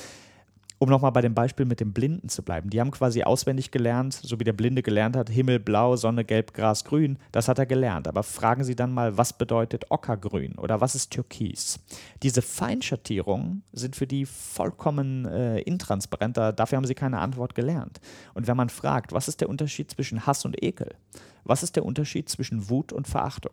um 0.79 0.89
nochmal 0.89 1.13
bei 1.13 1.23
dem 1.23 1.35
Beispiel 1.35 1.67
mit 1.67 1.81
dem 1.81 1.93
Blinden 1.93 2.29
zu 2.29 2.43
bleiben, 2.43 2.71
die 2.71 2.81
haben 2.81 2.91
quasi 2.91 3.23
auswendig 3.23 3.71
gelernt, 3.71 4.15
so 4.15 4.39
wie 4.39 4.45
der 4.45 4.53
Blinde 4.53 4.83
gelernt 4.83 5.17
hat, 5.17 5.31
Himmel 5.31 5.59
blau, 5.59 5.97
Sonne 5.97 6.25
gelb, 6.25 6.53
Gras 6.53 6.85
grün, 6.85 7.19
das 7.33 7.49
hat 7.49 7.59
er 7.59 7.67
gelernt. 7.67 8.09
Aber 8.09 8.23
fragen 8.23 8.65
Sie 8.65 8.77
dann 8.77 8.93
mal, 8.93 9.17
was 9.17 9.33
bedeutet 9.33 9.91
Ockergrün 9.91 10.57
oder 10.59 10.81
was 10.81 10.95
ist 10.95 11.13
Türkis? 11.13 11.81
Diese 12.23 12.43
Feinschattierungen 12.43 13.63
sind 13.73 13.97
für 13.97 14.07
die 14.07 14.27
vollkommen 14.27 15.25
äh, 15.27 15.61
intransparent, 15.61 16.37
dafür 16.37 16.77
haben 16.77 16.85
sie 16.85 16.95
keine 16.95 17.19
Antwort 17.19 17.55
gelernt. 17.55 18.01
Und 18.35 18.47
wenn 18.47 18.57
man 18.57 18.69
fragt, 18.69 19.13
was 19.13 19.29
ist 19.29 19.41
der 19.41 19.49
Unterschied 19.49 19.91
zwischen 19.91 20.27
Hass 20.27 20.45
und 20.45 20.63
Ekel? 20.63 20.95
Was 21.45 21.63
ist 21.63 21.77
der 21.77 21.85
Unterschied 21.85 22.29
zwischen 22.29 22.69
Wut 22.69 22.93
und 22.93 23.07
Verachtung? 23.07 23.53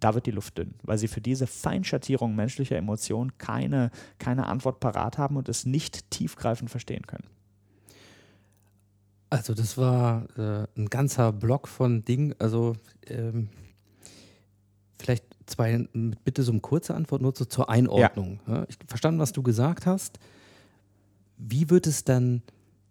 Da 0.00 0.14
wird 0.14 0.26
die 0.26 0.30
Luft 0.30 0.58
dünn, 0.58 0.74
weil 0.82 0.98
sie 0.98 1.08
für 1.08 1.20
diese 1.20 1.46
Feinschattierung 1.46 2.34
menschlicher 2.34 2.76
Emotionen 2.76 3.36
keine, 3.38 3.90
keine 4.18 4.46
Antwort 4.46 4.80
parat 4.80 5.18
haben 5.18 5.36
und 5.36 5.48
es 5.48 5.66
nicht 5.66 6.10
tiefgreifend 6.10 6.70
verstehen 6.70 7.06
können. 7.06 7.26
Also 9.28 9.54
das 9.54 9.78
war 9.78 10.26
äh, 10.36 10.66
ein 10.76 10.86
ganzer 10.86 11.32
Block 11.32 11.68
von 11.68 12.04
Dingen. 12.04 12.34
Also 12.40 12.74
ähm, 13.06 13.48
vielleicht 14.98 15.24
zwei, 15.46 15.86
bitte 16.24 16.42
so 16.42 16.50
eine 16.50 16.60
kurze 16.60 16.94
Antwort 16.94 17.22
nur 17.22 17.32
so 17.36 17.44
zur 17.44 17.70
Einordnung. 17.70 18.40
Ja. 18.48 18.56
Ja, 18.56 18.66
ich 18.68 18.76
verstanden, 18.88 19.20
was 19.20 19.32
du 19.32 19.42
gesagt 19.42 19.86
hast. 19.86 20.18
Wie 21.36 21.70
wird 21.70 21.86
es 21.86 22.04
dann 22.04 22.42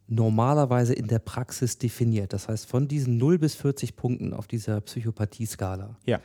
normalerweise 0.07 0.93
in 0.93 1.07
der 1.07 1.19
Praxis 1.19 1.77
definiert? 1.77 2.31
Das 2.31 2.47
heißt, 2.47 2.67
von 2.67 2.87
diesen 2.87 3.17
0 3.17 3.37
bis 3.37 3.55
40 3.55 3.97
Punkten 3.97 4.33
auf 4.33 4.47
dieser 4.47 4.79
Psychopathie-Skala. 4.79 5.97
Ja 6.05 6.19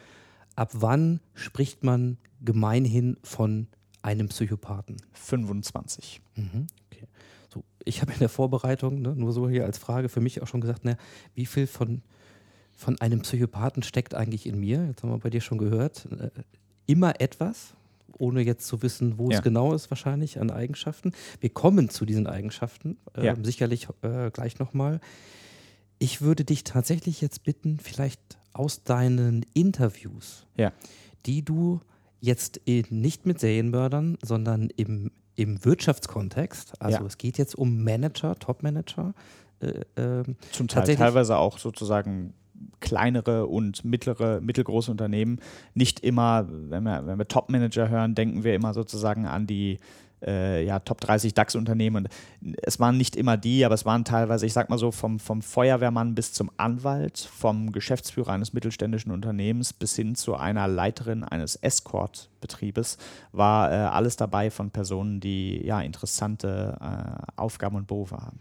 ab 0.56 0.70
wann 0.72 1.20
spricht 1.34 1.84
man 1.84 2.18
gemeinhin 2.40 3.16
von 3.22 3.66
einem 4.02 4.28
Psychopathen? 4.28 4.96
25. 5.12 6.20
Mhm. 6.36 6.66
Okay. 6.90 7.06
So, 7.52 7.64
ich 7.84 8.00
habe 8.02 8.12
in 8.12 8.18
der 8.18 8.28
Vorbereitung, 8.28 9.02
ne, 9.02 9.14
nur 9.14 9.32
so 9.32 9.48
hier 9.48 9.64
als 9.64 9.78
Frage 9.78 10.08
für 10.08 10.20
mich 10.20 10.42
auch 10.42 10.46
schon 10.46 10.60
gesagt, 10.60 10.84
ne, 10.84 10.96
wie 11.34 11.46
viel 11.46 11.66
von, 11.66 12.02
von 12.76 13.00
einem 13.00 13.20
Psychopathen 13.20 13.82
steckt 13.82 14.14
eigentlich 14.14 14.46
in 14.46 14.58
mir? 14.58 14.86
Jetzt 14.86 15.02
haben 15.02 15.10
wir 15.10 15.18
bei 15.18 15.30
dir 15.30 15.40
schon 15.40 15.58
gehört. 15.58 16.06
Äh, 16.12 16.30
immer 16.86 17.20
etwas, 17.20 17.74
ohne 18.18 18.42
jetzt 18.42 18.66
zu 18.66 18.82
wissen, 18.82 19.18
wo 19.18 19.30
ja. 19.30 19.38
es 19.38 19.42
genau 19.42 19.74
ist, 19.74 19.90
wahrscheinlich 19.90 20.40
an 20.40 20.50
Eigenschaften. 20.50 21.12
Wir 21.40 21.50
kommen 21.50 21.88
zu 21.88 22.04
diesen 22.04 22.26
Eigenschaften, 22.26 22.98
äh, 23.16 23.26
ja. 23.26 23.36
sicherlich 23.42 23.88
äh, 24.02 24.30
gleich 24.30 24.58
nochmal. 24.58 25.00
Ich 25.98 26.20
würde 26.20 26.44
dich 26.44 26.64
tatsächlich 26.64 27.20
jetzt 27.20 27.44
bitten, 27.44 27.78
vielleicht 27.78 28.20
aus 28.52 28.84
deinen 28.84 29.44
Interviews, 29.54 30.46
ja. 30.56 30.72
die 31.26 31.44
du 31.44 31.80
Jetzt 32.24 32.62
äh, 32.66 32.84
nicht 32.88 33.26
mit 33.26 33.38
Serienmördern, 33.38 34.16
sondern 34.22 34.70
im, 34.78 35.10
im 35.36 35.62
Wirtschaftskontext. 35.62 36.80
Also 36.80 37.00
Ja. 37.00 37.04
es 37.04 37.18
geht 37.18 37.36
jetzt 37.36 37.54
um 37.54 37.84
Manager, 37.84 38.34
Top-Manager. 38.38 39.12
Äh, 39.60 39.82
ähm, 39.98 40.36
Zum 40.50 40.66
Teil 40.68 40.96
teilweise 40.96 41.36
auch 41.36 41.58
sozusagen 41.58 42.32
kleinere 42.80 43.44
und 43.44 43.84
mittlere, 43.84 44.40
mittelgroße 44.40 44.90
Unternehmen. 44.90 45.38
Nicht 45.74 46.00
immer, 46.00 46.46
wenn 46.48 46.84
wir, 46.84 47.06
wenn 47.06 47.18
wir 47.18 47.28
Top-Manager 47.28 47.90
hören, 47.90 48.14
denken 48.14 48.42
wir 48.42 48.54
immer 48.54 48.72
sozusagen 48.72 49.26
an 49.26 49.46
die 49.46 49.76
äh, 50.26 50.64
ja, 50.64 50.78
Top 50.80 51.00
30 51.00 51.34
DAX-Unternehmen. 51.34 52.06
Und 52.40 52.56
es 52.62 52.80
waren 52.80 52.96
nicht 52.96 53.16
immer 53.16 53.36
die, 53.36 53.64
aber 53.64 53.74
es 53.74 53.84
waren 53.84 54.04
teilweise, 54.04 54.46
ich 54.46 54.52
sag 54.52 54.70
mal 54.70 54.78
so, 54.78 54.90
vom, 54.90 55.18
vom 55.18 55.42
Feuerwehrmann 55.42 56.14
bis 56.14 56.32
zum 56.32 56.50
Anwalt, 56.56 57.18
vom 57.18 57.72
Geschäftsführer 57.72 58.32
eines 58.32 58.52
mittelständischen 58.52 59.12
Unternehmens 59.12 59.72
bis 59.72 59.96
hin 59.96 60.14
zu 60.14 60.34
einer 60.36 60.68
Leiterin 60.68 61.24
eines 61.24 61.56
Escort-Betriebes, 61.56 62.98
war 63.32 63.70
äh, 63.70 63.74
alles 63.74 64.16
dabei 64.16 64.50
von 64.50 64.70
Personen, 64.70 65.20
die 65.20 65.64
ja 65.64 65.80
interessante 65.80 66.76
äh, 66.80 67.32
Aufgaben 67.36 67.76
und 67.76 67.86
Berufe 67.86 68.16
haben. 68.16 68.40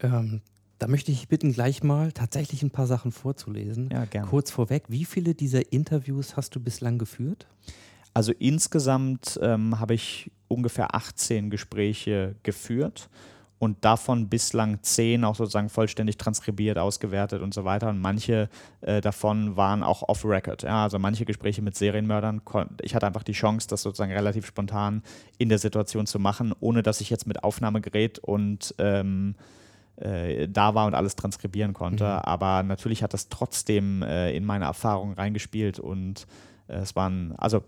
ähm, 0.00 0.40
da 0.78 0.86
möchte 0.86 1.10
ich 1.10 1.28
bitten, 1.28 1.52
gleich 1.52 1.82
mal 1.82 2.12
tatsächlich 2.12 2.62
ein 2.62 2.70
paar 2.70 2.86
Sachen 2.86 3.10
vorzulesen. 3.10 3.90
Ja, 3.92 4.04
gerne. 4.04 4.28
Kurz 4.28 4.50
vorweg, 4.50 4.84
wie 4.88 5.04
viele 5.04 5.34
dieser 5.34 5.72
Interviews 5.72 6.36
hast 6.36 6.54
du 6.54 6.60
bislang 6.60 6.98
geführt? 6.98 7.48
Also 8.14 8.32
insgesamt 8.38 9.38
ähm, 9.42 9.78
habe 9.78 9.94
ich 9.94 10.30
ungefähr 10.48 10.94
18 10.94 11.50
Gespräche 11.50 12.34
geführt 12.42 13.08
und 13.58 13.84
davon 13.84 14.28
bislang 14.28 14.82
10 14.82 15.24
auch 15.24 15.34
sozusagen 15.34 15.68
vollständig 15.68 16.16
transkribiert, 16.16 16.78
ausgewertet 16.78 17.42
und 17.42 17.52
so 17.52 17.64
weiter. 17.64 17.88
Und 17.88 18.00
manche 18.00 18.48
äh, 18.80 19.00
davon 19.00 19.56
waren 19.56 19.82
auch 19.82 20.02
off-Record. 20.08 20.62
Ja, 20.62 20.84
also 20.84 20.98
manche 20.98 21.24
Gespräche 21.24 21.60
mit 21.60 21.76
Serienmördern. 21.76 22.40
Ich 22.82 22.94
hatte 22.94 23.06
einfach 23.06 23.24
die 23.24 23.32
Chance, 23.32 23.66
das 23.68 23.82
sozusagen 23.82 24.12
relativ 24.12 24.46
spontan 24.46 25.02
in 25.38 25.48
der 25.48 25.58
Situation 25.58 26.06
zu 26.06 26.18
machen, 26.18 26.54
ohne 26.60 26.82
dass 26.82 27.00
ich 27.00 27.10
jetzt 27.10 27.26
mit 27.26 27.42
Aufnahmegerät 27.42 28.20
und 28.20 28.74
ähm, 28.78 29.34
äh, 29.96 30.48
da 30.48 30.76
war 30.76 30.86
und 30.86 30.94
alles 30.94 31.16
transkribieren 31.16 31.72
konnte. 31.72 32.04
Mhm. 32.04 32.10
Aber 32.10 32.62
natürlich 32.62 33.02
hat 33.02 33.12
das 33.12 33.28
trotzdem 33.28 34.02
äh, 34.02 34.36
in 34.36 34.44
meine 34.44 34.66
Erfahrung 34.66 35.14
reingespielt 35.14 35.80
und 35.80 36.28
es 36.68 36.94
waren, 36.94 37.34
also 37.36 37.64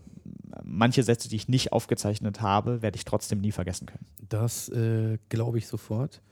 manche 0.63 1.03
Sätze, 1.03 1.29
die 1.29 1.37
ich 1.37 1.49
nicht 1.49 1.73
aufgezeichnet 1.73 2.41
habe, 2.41 2.83
werde 2.83 2.97
ich 2.97 3.05
trotzdem 3.05 3.41
nie 3.41 3.53
vergessen 3.53 3.87
können. 3.87 4.07
Das 4.29 4.69
äh, 4.69 5.19
glaube 5.29 5.59
ich 5.59 5.67
sofort. 5.67 6.23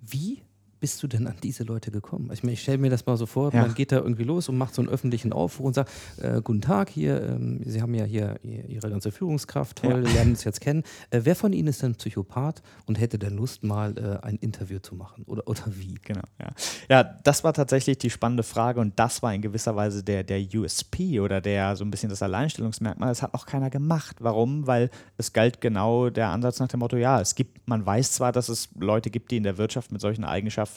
Wie 0.00 0.42
bist 0.80 1.02
du 1.02 1.06
denn 1.08 1.26
an 1.26 1.36
diese 1.42 1.64
Leute 1.64 1.90
gekommen? 1.90 2.30
Ich, 2.32 2.42
meine, 2.42 2.52
ich 2.54 2.62
stelle 2.62 2.78
mir 2.78 2.90
das 2.90 3.04
mal 3.06 3.16
so 3.16 3.26
vor, 3.26 3.52
Ja. 3.52 3.62
man 3.62 3.74
geht 3.74 3.92
da 3.92 3.96
irgendwie 3.96 4.24
los 4.24 4.48
und 4.48 4.56
macht 4.58 4.74
so 4.74 4.82
einen 4.82 4.88
öffentlichen 4.88 5.32
Aufruf 5.32 5.66
und 5.66 5.74
sagt, 5.74 5.90
äh, 6.20 6.40
guten 6.42 6.60
Tag 6.60 6.88
hier, 6.88 7.22
ähm, 7.22 7.60
Sie 7.64 7.82
haben 7.82 7.94
ja 7.94 8.04
hier 8.04 8.36
ihr- 8.42 8.68
Ihre 8.68 8.90
ganze 8.90 9.10
Führungskraft, 9.10 9.78
toll, 9.78 10.04
Ja. 10.06 10.12
lernen 10.12 10.30
uns 10.32 10.44
jetzt 10.44 10.60
kennen. 10.60 10.82
Äh, 11.10 11.20
wer 11.24 11.34
von 11.34 11.52
Ihnen 11.52 11.68
ist 11.68 11.82
denn 11.82 11.94
Psychopath 11.96 12.62
und 12.86 12.98
hätte 13.00 13.18
denn 13.18 13.36
Lust, 13.36 13.62
mal 13.64 13.96
äh, 13.98 14.24
ein 14.26 14.36
Interview 14.36 14.78
zu 14.78 14.94
machen? 14.94 15.24
Oder, 15.26 15.46
oder 15.48 15.62
wie? 15.66 15.94
Genau, 16.04 16.22
ja. 16.40 16.48
Ja, 16.88 17.02
das 17.24 17.42
war 17.44 17.52
tatsächlich 17.52 17.98
die 17.98 18.10
spannende 18.10 18.42
Frage 18.42 18.80
und 18.80 18.98
das 18.98 19.22
war 19.22 19.34
in 19.34 19.42
gewisser 19.42 19.74
Weise 19.76 20.02
der, 20.04 20.22
der 20.24 20.40
USP 20.54 21.20
oder 21.20 21.40
der 21.40 21.74
so 21.76 21.84
ein 21.84 21.90
bisschen 21.90 22.08
das 22.10 22.22
Alleinstellungsmerkmal. 22.22 23.08
Das 23.08 23.22
hat 23.22 23.32
noch 23.32 23.46
keiner 23.46 23.70
gemacht. 23.70 24.16
Warum? 24.20 24.66
Weil 24.66 24.90
es 25.16 25.32
galt 25.32 25.60
genau 25.60 26.10
der 26.10 26.28
Ansatz 26.28 26.60
nach 26.60 26.68
dem 26.68 26.80
Motto, 26.80 26.96
ja, 26.96 27.20
es 27.20 27.34
gibt, 27.34 27.66
man 27.68 27.84
weiß 27.84 28.12
zwar, 28.12 28.32
dass 28.32 28.48
es 28.48 28.68
Leute 28.78 29.10
gibt, 29.10 29.30
die 29.30 29.36
in 29.38 29.42
der 29.42 29.58
Wirtschaft 29.58 29.90
mit 29.92 30.00
solchen 30.00 30.24
Eigenschaften 30.24 30.67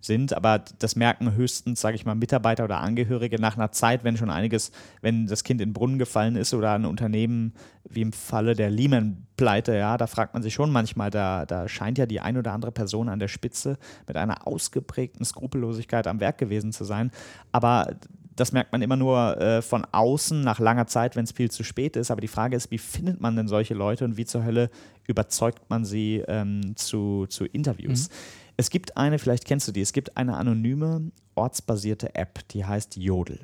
sind, 0.00 0.32
aber 0.32 0.62
das 0.78 0.96
merken 0.96 1.34
höchstens, 1.34 1.80
sage 1.80 1.96
ich 1.96 2.04
mal, 2.04 2.14
Mitarbeiter 2.14 2.64
oder 2.64 2.80
Angehörige 2.80 3.40
nach 3.40 3.56
einer 3.56 3.72
Zeit, 3.72 4.04
wenn 4.04 4.16
schon 4.16 4.30
einiges, 4.30 4.72
wenn 5.00 5.26
das 5.26 5.44
Kind 5.44 5.60
in 5.60 5.70
den 5.70 5.72
Brunnen 5.72 5.98
gefallen 5.98 6.36
ist 6.36 6.54
oder 6.54 6.72
ein 6.72 6.84
Unternehmen 6.84 7.54
wie 7.88 8.02
im 8.02 8.12
Falle 8.12 8.54
der 8.54 8.70
Lehman-Pleite, 8.70 9.76
ja, 9.76 9.96
da 9.96 10.06
fragt 10.06 10.34
man 10.34 10.42
sich 10.42 10.54
schon 10.54 10.70
manchmal, 10.70 11.10
da, 11.10 11.46
da 11.46 11.68
scheint 11.68 11.98
ja 11.98 12.06
die 12.06 12.20
ein 12.20 12.36
oder 12.36 12.52
andere 12.52 12.72
Person 12.72 13.08
an 13.08 13.18
der 13.18 13.28
Spitze 13.28 13.78
mit 14.06 14.16
einer 14.16 14.46
ausgeprägten 14.46 15.24
Skrupellosigkeit 15.24 16.06
am 16.06 16.20
Werk 16.20 16.38
gewesen 16.38 16.72
zu 16.72 16.84
sein. 16.84 17.10
Aber 17.52 17.96
das 18.36 18.52
merkt 18.52 18.70
man 18.70 18.82
immer 18.82 18.96
nur 18.96 19.40
äh, 19.40 19.62
von 19.62 19.86
außen 19.90 20.42
nach 20.42 20.60
langer 20.60 20.86
Zeit, 20.86 21.16
wenn 21.16 21.24
es 21.24 21.32
viel 21.32 21.50
zu 21.50 21.64
spät 21.64 21.96
ist. 21.96 22.10
Aber 22.10 22.20
die 22.20 22.28
Frage 22.28 22.54
ist, 22.54 22.70
wie 22.70 22.78
findet 22.78 23.20
man 23.20 23.34
denn 23.34 23.48
solche 23.48 23.74
Leute 23.74 24.04
und 24.04 24.16
wie 24.16 24.26
zur 24.26 24.44
Hölle 24.44 24.70
überzeugt 25.06 25.70
man 25.70 25.84
sie 25.84 26.22
ähm, 26.28 26.76
zu, 26.76 27.26
zu 27.28 27.46
Interviews? 27.46 28.08
Es 28.56 28.70
gibt 28.70 28.96
eine, 28.96 29.18
vielleicht 29.18 29.44
kennst 29.44 29.68
du 29.68 29.72
die, 29.72 29.82
es 29.82 29.92
gibt 29.92 30.16
eine 30.16 30.36
anonyme, 30.36 31.12
ortsbasierte 31.34 32.14
App, 32.14 32.48
die 32.48 32.64
heißt 32.64 32.96
Jodel. 32.96 33.40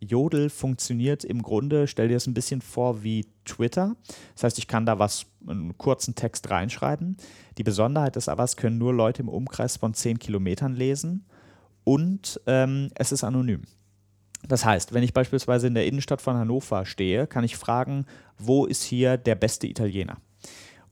Jodel 0.00 0.50
funktioniert 0.50 1.24
im 1.24 1.42
Grunde, 1.42 1.86
stell 1.86 2.08
dir 2.08 2.14
das 2.14 2.26
ein 2.26 2.34
bisschen 2.34 2.60
vor 2.60 3.02
wie 3.02 3.26
Twitter. 3.44 3.96
Das 4.34 4.44
heißt, 4.44 4.58
ich 4.58 4.66
kann 4.66 4.86
da 4.86 4.98
was, 4.98 5.26
einen 5.46 5.76
kurzen 5.78 6.14
Text 6.14 6.50
reinschreiben. 6.50 7.16
Die 7.58 7.62
Besonderheit 7.62 8.16
ist 8.16 8.28
aber, 8.28 8.44
es 8.44 8.56
können 8.56 8.78
nur 8.78 8.92
Leute 8.92 9.22
im 9.22 9.28
Umkreis 9.28 9.76
von 9.76 9.94
10 9.94 10.18
Kilometern 10.18 10.74
lesen 10.74 11.24
und 11.84 12.40
ähm, 12.46 12.90
es 12.94 13.12
ist 13.12 13.24
anonym. 13.24 13.62
Das 14.46 14.64
heißt, 14.64 14.92
wenn 14.92 15.04
ich 15.04 15.14
beispielsweise 15.14 15.68
in 15.68 15.74
der 15.74 15.86
Innenstadt 15.86 16.20
von 16.20 16.36
Hannover 16.36 16.84
stehe, 16.84 17.28
kann 17.28 17.44
ich 17.44 17.56
fragen, 17.56 18.06
wo 18.38 18.66
ist 18.66 18.82
hier 18.82 19.16
der 19.16 19.36
beste 19.36 19.68
Italiener? 19.68 20.18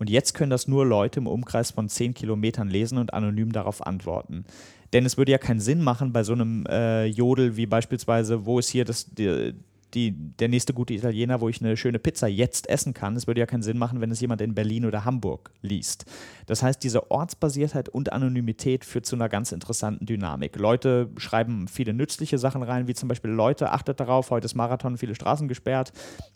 Und 0.00 0.08
jetzt 0.08 0.32
können 0.32 0.50
das 0.50 0.66
nur 0.66 0.86
Leute 0.86 1.20
im 1.20 1.26
Umkreis 1.26 1.70
von 1.70 1.88
10 1.88 2.14
Kilometern 2.14 2.68
lesen 2.68 2.96
und 2.96 3.12
anonym 3.12 3.52
darauf 3.52 3.86
antworten. 3.86 4.46
Denn 4.94 5.04
es 5.04 5.18
würde 5.18 5.30
ja 5.30 5.38
keinen 5.38 5.60
Sinn 5.60 5.82
machen 5.82 6.12
bei 6.12 6.24
so 6.24 6.32
einem 6.32 6.64
äh, 6.66 7.04
Jodel 7.04 7.56
wie 7.56 7.66
beispielsweise, 7.66 8.46
wo 8.46 8.58
ist 8.58 8.70
hier 8.70 8.86
das, 8.86 9.06
die, 9.14 9.54
die, 9.94 10.12
der 10.12 10.48
nächste 10.48 10.72
gute 10.72 10.94
Italiener, 10.94 11.40
wo 11.40 11.48
ich 11.48 11.60
eine 11.60 11.76
schöne 11.76 11.98
Pizza 11.98 12.26
jetzt 12.28 12.68
essen 12.68 12.94
kann. 12.94 13.16
Es 13.16 13.26
würde 13.26 13.40
ja 13.40 13.46
keinen 13.46 13.62
Sinn 13.62 13.78
machen, 13.78 14.00
wenn 14.00 14.10
es 14.10 14.20
jemand 14.20 14.40
in 14.40 14.54
Berlin 14.54 14.86
oder 14.86 15.04
Hamburg 15.04 15.50
liest. 15.62 16.04
Das 16.46 16.62
heißt, 16.62 16.82
diese 16.82 17.10
Ortsbasiertheit 17.10 17.88
und 17.88 18.12
Anonymität 18.12 18.84
führt 18.84 19.06
zu 19.06 19.16
einer 19.16 19.28
ganz 19.28 19.52
interessanten 19.52 20.06
Dynamik. 20.06 20.56
Leute 20.56 21.10
schreiben 21.16 21.68
viele 21.68 21.92
nützliche 21.92 22.38
Sachen 22.38 22.62
rein, 22.62 22.88
wie 22.88 22.94
zum 22.94 23.08
Beispiel 23.08 23.30
Leute, 23.30 23.72
achtet 23.72 24.00
darauf, 24.00 24.30
heute 24.30 24.46
ist 24.46 24.54
Marathon, 24.54 24.98
viele 24.98 25.14
Straßen 25.14 25.48
gesperrt. 25.48 25.92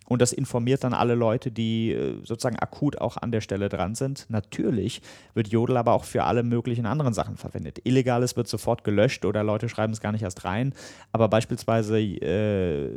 Und 0.07 0.21
das 0.21 0.33
informiert 0.33 0.85
dann 0.85 0.93
alle 0.93 1.15
Leute, 1.15 1.51
die 1.51 1.93
äh, 1.93 2.19
sozusagen 2.25 2.59
akut 2.59 2.99
auch 2.99 3.17
an 3.17 3.33
der 3.33 3.41
Stelle 3.41 3.69
dran 3.69 3.95
sind. 3.95 4.27
Natürlich 4.29 5.01
wird 5.33 5.49
Jodel 5.49 5.79
aber 5.79 5.95
auch 5.95 6.05
für 6.05 6.25
alle 6.25 6.43
möglichen 6.43 6.85
anderen 6.85 7.15
Sachen 7.15 7.37
verwendet. 7.37 7.81
Illegales 7.85 8.37
wird 8.37 8.47
sofort 8.47 8.85
gelöscht 8.85 9.25
oder 9.25 9.43
Leute 9.43 9.69
schreiben 9.69 9.93
es 9.93 10.01
gar 10.01 10.13
nicht 10.13 10.23
erst 10.23 10.45
rein. 10.45 10.75
Aber 11.13 11.29
beispielsweise 11.29 11.99
äh, 11.99 12.91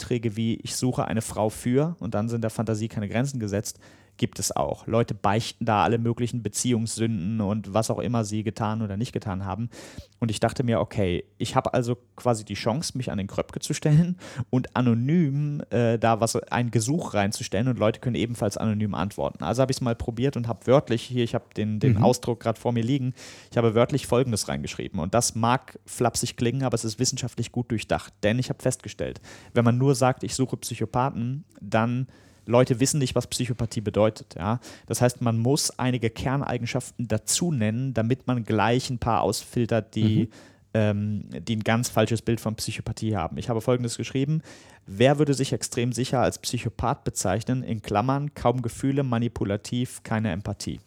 Beiträge 0.00 0.36
wie 0.36 0.58
ich 0.62 0.76
suche 0.76 1.04
eine 1.04 1.20
Frau 1.20 1.50
für 1.50 1.96
und 2.00 2.14
dann 2.14 2.28
sind 2.28 2.42
der 2.42 2.50
Fantasie 2.50 2.88
keine 2.88 3.08
Grenzen 3.08 3.38
gesetzt, 3.38 3.78
gibt 4.20 4.38
es 4.38 4.54
auch. 4.54 4.86
Leute 4.86 5.14
beichten 5.14 5.64
da 5.64 5.82
alle 5.82 5.96
möglichen 5.96 6.42
Beziehungssünden 6.42 7.40
und 7.40 7.72
was 7.72 7.90
auch 7.90 7.98
immer 7.98 8.22
sie 8.22 8.42
getan 8.42 8.82
oder 8.82 8.98
nicht 8.98 9.12
getan 9.12 9.46
haben. 9.46 9.70
Und 10.18 10.30
ich 10.30 10.40
dachte 10.40 10.62
mir, 10.62 10.78
okay, 10.80 11.24
ich 11.38 11.56
habe 11.56 11.72
also 11.72 11.96
quasi 12.16 12.44
die 12.44 12.52
Chance, 12.52 12.98
mich 12.98 13.10
an 13.10 13.16
den 13.16 13.28
Kröpke 13.28 13.60
zu 13.60 13.72
stellen 13.72 14.18
und 14.50 14.76
anonym 14.76 15.62
äh, 15.70 15.98
da 15.98 16.20
was 16.20 16.36
ein 16.36 16.70
Gesuch 16.70 17.14
reinzustellen 17.14 17.66
und 17.66 17.78
Leute 17.78 18.00
können 18.00 18.14
ebenfalls 18.14 18.58
anonym 18.58 18.94
antworten. 18.94 19.42
Also 19.42 19.62
habe 19.62 19.72
ich 19.72 19.78
es 19.78 19.80
mal 19.80 19.96
probiert 19.96 20.36
und 20.36 20.46
habe 20.48 20.66
wörtlich 20.66 21.00
hier, 21.00 21.24
ich 21.24 21.34
habe 21.34 21.46
den, 21.56 21.80
den 21.80 21.96
Ausdruck 21.96 22.40
gerade 22.40 22.60
vor 22.60 22.72
mir 22.72 22.84
liegen, 22.84 23.14
ich 23.50 23.56
habe 23.56 23.74
wörtlich 23.74 24.06
Folgendes 24.06 24.48
reingeschrieben. 24.48 25.00
Und 25.00 25.14
das 25.14 25.34
mag 25.34 25.78
flapsig 25.86 26.36
klingen, 26.36 26.62
aber 26.64 26.74
es 26.74 26.84
ist 26.84 26.98
wissenschaftlich 26.98 27.52
gut 27.52 27.70
durchdacht. 27.70 28.12
Denn 28.22 28.38
ich 28.38 28.50
habe 28.50 28.62
festgestellt, 28.62 29.22
wenn 29.54 29.64
man 29.64 29.78
nur 29.78 29.94
sagt, 29.94 30.24
ich 30.24 30.34
suche 30.34 30.58
Psychopathen, 30.58 31.44
dann 31.62 32.06
Leute 32.46 32.80
wissen 32.80 32.98
nicht, 32.98 33.14
was 33.14 33.26
Psychopathie 33.26 33.80
bedeutet. 33.80 34.34
Ja? 34.36 34.60
Das 34.86 35.00
heißt, 35.00 35.20
man 35.20 35.38
muss 35.38 35.78
einige 35.78 36.10
Kerneigenschaften 36.10 37.08
dazu 37.08 37.52
nennen, 37.52 37.94
damit 37.94 38.26
man 38.26 38.44
gleich 38.44 38.90
ein 38.90 38.98
paar 38.98 39.22
ausfiltert, 39.22 39.94
die, 39.94 40.30
ähm, 40.74 41.24
die 41.30 41.56
ein 41.56 41.64
ganz 41.64 41.88
falsches 41.88 42.22
Bild 42.22 42.40
von 42.40 42.56
Psychopathie 42.56 43.16
haben. 43.16 43.38
Ich 43.38 43.48
habe 43.48 43.60
folgendes 43.60 43.96
geschrieben: 43.96 44.42
Wer 44.86 45.18
würde 45.18 45.34
sich 45.34 45.52
extrem 45.52 45.92
sicher 45.92 46.20
als 46.20 46.38
Psychopath 46.38 47.04
bezeichnen? 47.04 47.62
In 47.62 47.82
Klammern, 47.82 48.34
kaum 48.34 48.62
Gefühle, 48.62 49.02
manipulativ, 49.02 50.02
keine 50.02 50.30
Empathie. 50.32 50.80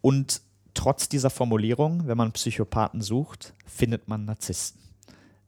Und 0.00 0.42
trotz 0.74 1.08
dieser 1.08 1.30
Formulierung, 1.30 2.06
wenn 2.06 2.18
man 2.18 2.32
Psychopathen 2.32 3.00
sucht, 3.00 3.54
findet 3.64 4.08
man 4.08 4.26
Narzissten. 4.26 4.82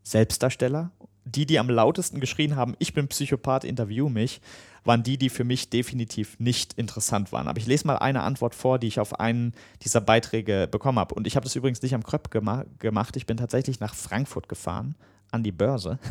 Selbstdarsteller, 0.02 0.92
die, 1.26 1.44
die 1.44 1.58
am 1.58 1.68
lautesten 1.68 2.20
geschrien 2.20 2.56
haben, 2.56 2.74
ich 2.78 2.94
bin 2.94 3.08
Psychopath, 3.08 3.64
interview 3.64 4.08
mich, 4.08 4.40
waren 4.84 5.02
die, 5.02 5.18
die 5.18 5.28
für 5.28 5.42
mich 5.42 5.68
definitiv 5.68 6.38
nicht 6.38 6.74
interessant 6.74 7.32
waren. 7.32 7.48
Aber 7.48 7.58
ich 7.58 7.66
lese 7.66 7.86
mal 7.86 7.96
eine 7.96 8.22
Antwort 8.22 8.54
vor, 8.54 8.78
die 8.78 8.86
ich 8.86 9.00
auf 9.00 9.18
einen 9.18 9.52
dieser 9.82 10.00
Beiträge 10.00 10.68
bekommen 10.70 11.00
habe. 11.00 11.14
Und 11.14 11.26
ich 11.26 11.34
habe 11.34 11.44
das 11.44 11.56
übrigens 11.56 11.82
nicht 11.82 11.94
am 11.94 12.04
Kröpp 12.04 12.30
gema 12.30 12.64
gemacht. 12.78 13.16
Ich 13.16 13.26
bin 13.26 13.36
tatsächlich 13.36 13.80
nach 13.80 13.94
Frankfurt 13.94 14.48
gefahren, 14.48 14.94
an 15.30 15.42
die 15.42 15.52
Börse. 15.52 15.98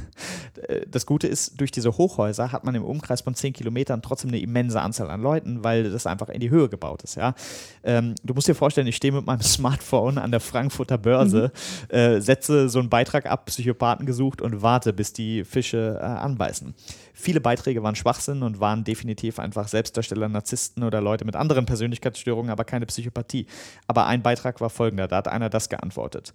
Das 0.89 1.05
Gute 1.05 1.27
ist, 1.27 1.59
durch 1.59 1.69
diese 1.69 1.97
Hochhäuser 1.97 2.51
hat 2.51 2.63
man 2.63 2.73
im 2.75 2.83
Umkreis 2.83 3.21
von 3.21 3.35
10 3.35 3.53
Kilometern 3.53 4.01
trotzdem 4.01 4.29
eine 4.29 4.39
immense 4.39 4.79
Anzahl 4.81 5.09
an 5.11 5.21
Leuten, 5.21 5.63
weil 5.65 5.91
das 5.91 6.07
einfach 6.07 6.29
in 6.29 6.39
die 6.39 6.49
Höhe 6.49 6.69
gebaut 6.69 7.03
ist. 7.03 7.15
Ja? 7.15 7.35
Ähm, 7.83 8.15
du 8.23 8.33
musst 8.33 8.47
dir 8.47 8.55
vorstellen, 8.55 8.87
ich 8.87 8.95
stehe 8.95 9.13
mit 9.13 9.25
meinem 9.25 9.41
Smartphone 9.43 10.17
an 10.17 10.31
der 10.31 10.39
Frankfurter 10.39 10.97
Börse, 10.97 11.51
mhm. 11.91 11.95
äh, 11.95 12.21
setze 12.21 12.69
so 12.69 12.79
einen 12.79 12.89
Beitrag 12.89 13.25
ab, 13.25 13.47
Psychopathen 13.47 14.05
gesucht 14.05 14.41
und 14.41 14.61
warte, 14.61 14.93
bis 14.93 15.11
die 15.11 15.43
Fische 15.43 15.99
äh, 15.99 16.05
anbeißen. 16.05 16.73
Viele 17.13 17.41
Beiträge 17.41 17.83
waren 17.83 17.95
Schwachsinn 17.95 18.43
und 18.43 18.59
waren 18.59 18.83
definitiv 18.83 19.39
einfach 19.39 19.67
Selbstdarsteller, 19.67 20.29
Narzissten 20.29 20.83
oder 20.83 21.01
Leute 21.01 21.25
mit 21.25 21.35
anderen 21.35 21.65
Persönlichkeitsstörungen, 21.65 22.51
aber 22.51 22.65
keine 22.65 22.85
Psychopathie. 22.85 23.45
Aber 23.87 24.05
ein 24.05 24.21
Beitrag 24.21 24.61
war 24.61 24.69
folgender, 24.69 25.07
da 25.07 25.17
hat 25.17 25.27
einer 25.27 25.49
das 25.49 25.69
geantwortet. 25.69 26.33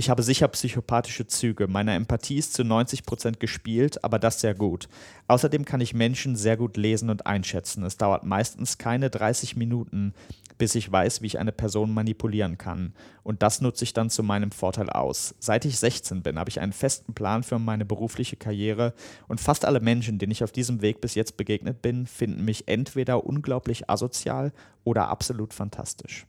Ich 0.00 0.08
habe 0.08 0.22
sicher 0.22 0.48
psychopathische 0.48 1.26
Züge. 1.26 1.68
Meine 1.68 1.94
Empathie 1.94 2.38
ist 2.38 2.54
zu 2.54 2.64
90 2.64 3.04
Prozent 3.04 3.38
gespielt, 3.38 4.02
aber 4.02 4.18
das 4.18 4.40
sehr 4.40 4.54
gut. 4.54 4.88
Außerdem 5.28 5.66
kann 5.66 5.82
ich 5.82 5.92
Menschen 5.92 6.36
sehr 6.36 6.56
gut 6.56 6.78
lesen 6.78 7.10
und 7.10 7.26
einschätzen. 7.26 7.84
Es 7.84 7.98
dauert 7.98 8.24
meistens 8.24 8.78
keine 8.78 9.10
30 9.10 9.56
Minuten, 9.56 10.14
bis 10.56 10.74
ich 10.74 10.90
weiß, 10.90 11.20
wie 11.20 11.26
ich 11.26 11.38
eine 11.38 11.52
Person 11.52 11.92
manipulieren 11.92 12.56
kann. 12.56 12.94
Und 13.24 13.42
das 13.42 13.60
nutze 13.60 13.84
ich 13.84 13.92
dann 13.92 14.08
zu 14.08 14.22
meinem 14.22 14.52
Vorteil 14.52 14.88
aus. 14.88 15.34
Seit 15.38 15.66
ich 15.66 15.78
16 15.78 16.22
bin, 16.22 16.38
habe 16.38 16.48
ich 16.48 16.60
einen 16.60 16.72
festen 16.72 17.12
Plan 17.12 17.42
für 17.42 17.58
meine 17.58 17.84
berufliche 17.84 18.36
Karriere 18.36 18.94
und 19.28 19.38
fast 19.38 19.66
alle 19.66 19.80
Menschen, 19.80 20.18
denen 20.18 20.32
ich 20.32 20.42
auf 20.42 20.50
diesem 20.50 20.80
Weg 20.80 21.02
bis 21.02 21.14
jetzt 21.14 21.36
begegnet 21.36 21.82
bin, 21.82 22.06
finden 22.06 22.46
mich 22.46 22.68
entweder 22.68 23.26
unglaublich 23.26 23.90
asozial 23.90 24.54
oder 24.82 25.08
absolut 25.08 25.52
fantastisch. 25.52 26.26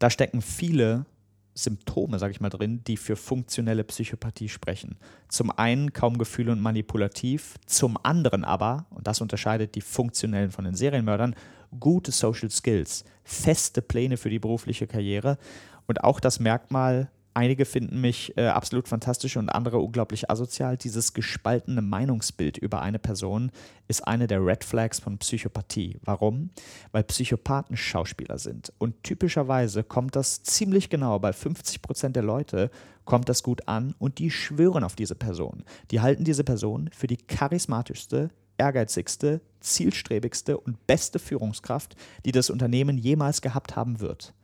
Da 0.00 0.10
stecken 0.10 0.42
viele 0.42 1.06
Symptome, 1.54 2.18
sage 2.18 2.32
ich 2.32 2.40
mal, 2.40 2.48
drin, 2.48 2.82
die 2.86 2.96
für 2.96 3.16
funktionelle 3.16 3.84
Psychopathie 3.84 4.48
sprechen. 4.48 4.96
Zum 5.28 5.50
einen 5.50 5.92
kaum 5.92 6.18
Gefühle 6.18 6.52
und 6.52 6.60
manipulativ, 6.60 7.54
zum 7.66 7.98
anderen 8.02 8.44
aber, 8.44 8.86
und 8.90 9.06
das 9.06 9.20
unterscheidet 9.20 9.74
die 9.74 9.80
funktionellen 9.80 10.50
von 10.50 10.64
den 10.64 10.74
Serienmördern, 10.74 11.34
gute 11.78 12.12
Social 12.12 12.50
Skills, 12.50 13.04
feste 13.24 13.82
Pläne 13.82 14.16
für 14.16 14.30
die 14.30 14.38
berufliche 14.38 14.86
Karriere 14.86 15.38
und 15.86 16.04
auch 16.04 16.20
das 16.20 16.40
Merkmal 16.40 17.10
Einige 17.34 17.64
finden 17.64 18.00
mich 18.00 18.36
äh, 18.36 18.46
absolut 18.46 18.88
fantastisch 18.88 19.36
und 19.38 19.48
andere 19.48 19.78
unglaublich 19.78 20.30
asozial. 20.30 20.76
Dieses 20.76 21.14
gespaltene 21.14 21.80
Meinungsbild 21.80 22.58
über 22.58 22.82
eine 22.82 22.98
Person 22.98 23.50
ist 23.88 24.06
eine 24.06 24.26
der 24.26 24.44
Red 24.44 24.64
Flags 24.64 25.00
von 25.00 25.16
Psychopathie. 25.16 25.98
Warum? 26.04 26.50
Weil 26.90 27.04
Psychopathen 27.04 27.76
Schauspieler 27.76 28.38
sind. 28.38 28.72
Und 28.78 29.02
typischerweise 29.02 29.82
kommt 29.82 30.14
das 30.14 30.42
ziemlich 30.42 30.90
genau 30.90 31.18
bei 31.18 31.32
50 31.32 31.80
Prozent 31.80 32.16
der 32.16 32.22
Leute 32.22 32.70
kommt 33.04 33.28
das 33.28 33.42
gut 33.42 33.66
an 33.66 33.94
und 33.98 34.18
die 34.18 34.30
schwören 34.30 34.84
auf 34.84 34.94
diese 34.94 35.14
Person. 35.14 35.64
Die 35.90 36.00
halten 36.00 36.24
diese 36.24 36.44
Person 36.44 36.90
für 36.92 37.06
die 37.06 37.16
charismatischste, 37.16 38.30
ehrgeizigste, 38.58 39.40
zielstrebigste 39.60 40.58
und 40.58 40.86
beste 40.86 41.18
Führungskraft, 41.18 41.96
die 42.24 42.32
das 42.32 42.50
Unternehmen 42.50 42.98
jemals 42.98 43.42
gehabt 43.42 43.74
haben 43.74 44.00
wird. 44.00 44.34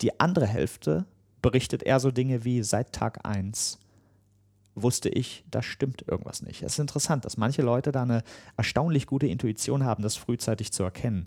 Die 0.00 0.18
andere 0.20 0.46
Hälfte 0.46 1.06
berichtet 1.42 1.82
er 1.82 2.00
so 2.00 2.10
Dinge 2.10 2.44
wie 2.44 2.62
seit 2.62 2.92
Tag 2.92 3.26
1 3.26 3.78
wusste 4.74 5.08
ich, 5.08 5.44
da 5.50 5.62
stimmt 5.62 6.04
irgendwas 6.08 6.42
nicht. 6.42 6.62
Es 6.62 6.74
ist 6.74 6.78
interessant, 6.78 7.24
dass 7.24 7.36
manche 7.36 7.62
Leute 7.62 7.92
da 7.92 8.02
eine 8.02 8.22
erstaunlich 8.56 9.06
gute 9.06 9.26
Intuition 9.26 9.84
haben, 9.84 10.02
das 10.02 10.16
frühzeitig 10.16 10.72
zu 10.72 10.82
erkennen. 10.82 11.26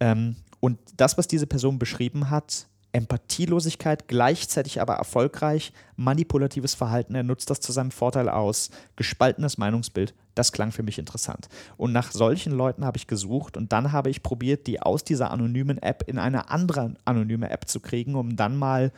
Ähm, 0.00 0.36
und 0.60 0.78
das, 0.96 1.18
was 1.18 1.26
diese 1.26 1.46
Person 1.46 1.78
beschrieben 1.78 2.30
hat, 2.30 2.68
Empathielosigkeit, 2.92 4.06
gleichzeitig 4.06 4.80
aber 4.80 4.94
erfolgreich, 4.94 5.72
manipulatives 5.96 6.74
Verhalten, 6.74 7.16
er 7.16 7.24
nutzt 7.24 7.50
das 7.50 7.58
zu 7.58 7.72
seinem 7.72 7.90
Vorteil 7.90 8.28
aus, 8.28 8.70
gespaltenes 8.94 9.58
Meinungsbild, 9.58 10.14
das 10.36 10.52
klang 10.52 10.70
für 10.70 10.84
mich 10.84 11.00
interessant. 11.00 11.48
Und 11.76 11.92
nach 11.92 12.12
solchen 12.12 12.52
Leuten 12.52 12.84
habe 12.84 12.96
ich 12.96 13.08
gesucht 13.08 13.56
und 13.56 13.72
dann 13.72 13.90
habe 13.90 14.10
ich 14.10 14.22
probiert, 14.22 14.68
die 14.68 14.80
aus 14.80 15.02
dieser 15.02 15.32
anonymen 15.32 15.78
App 15.78 16.04
in 16.06 16.18
eine 16.18 16.50
andere 16.50 16.94
anonyme 17.04 17.50
App 17.50 17.68
zu 17.68 17.80
kriegen, 17.80 18.14
um 18.14 18.36
dann 18.36 18.56
mal 18.56 18.92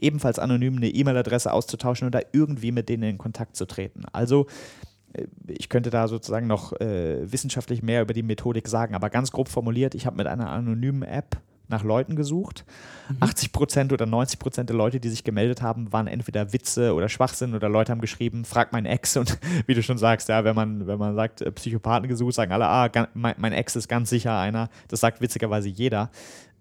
ebenfalls 0.00 0.38
anonym 0.38 0.76
eine 0.76 0.88
E-Mail-Adresse 0.88 1.52
auszutauschen 1.52 2.06
oder 2.06 2.22
irgendwie 2.32 2.72
mit 2.72 2.88
denen 2.88 3.02
in 3.02 3.18
Kontakt 3.18 3.56
zu 3.56 3.66
treten. 3.66 4.04
Also 4.12 4.46
äh, 5.12 5.26
ich 5.46 5.68
könnte 5.68 5.90
da 5.90 6.08
sozusagen 6.08 6.46
noch 6.46 6.72
äh, 6.80 7.30
wissenschaftlich 7.30 7.82
mehr 7.82 8.02
über 8.02 8.14
die 8.14 8.22
Methodik 8.22 8.68
sagen, 8.68 8.94
aber 8.94 9.10
ganz 9.10 9.32
grob 9.32 9.48
formuliert, 9.48 9.94
ich 9.94 10.06
habe 10.06 10.16
mit 10.16 10.26
einer 10.26 10.50
anonymen 10.50 11.02
App 11.02 11.40
nach 11.68 11.84
Leuten 11.84 12.16
gesucht. 12.16 12.64
Mhm. 13.10 13.16
80 13.20 13.52
Prozent 13.52 13.92
oder 13.92 14.06
90 14.06 14.38
Prozent 14.38 14.70
der 14.70 14.76
Leute, 14.76 15.00
die 15.00 15.08
sich 15.08 15.22
gemeldet 15.22 15.62
haben, 15.62 15.92
waren 15.92 16.06
entweder 16.06 16.52
Witze 16.52 16.94
oder 16.94 17.08
Schwachsinn 17.08 17.54
oder 17.54 17.68
Leute 17.68 17.92
haben 17.92 18.00
geschrieben, 18.00 18.44
frag 18.44 18.72
mein 18.72 18.86
Ex 18.86 19.16
und 19.16 19.38
wie 19.66 19.74
du 19.74 19.82
schon 19.82 19.98
sagst, 19.98 20.28
ja, 20.28 20.44
wenn 20.44 20.56
man, 20.56 20.86
wenn 20.86 20.98
man 20.98 21.14
sagt, 21.14 21.42
äh, 21.42 21.52
Psychopathen 21.52 22.08
gesucht, 22.08 22.34
sagen 22.34 22.52
alle, 22.52 22.66
ah, 22.66 22.90
mein, 23.14 23.34
mein 23.38 23.52
Ex 23.52 23.76
ist 23.76 23.88
ganz 23.88 24.10
sicher 24.10 24.38
einer. 24.38 24.70
Das 24.88 25.00
sagt 25.00 25.20
witzigerweise 25.20 25.68
jeder. 25.68 26.10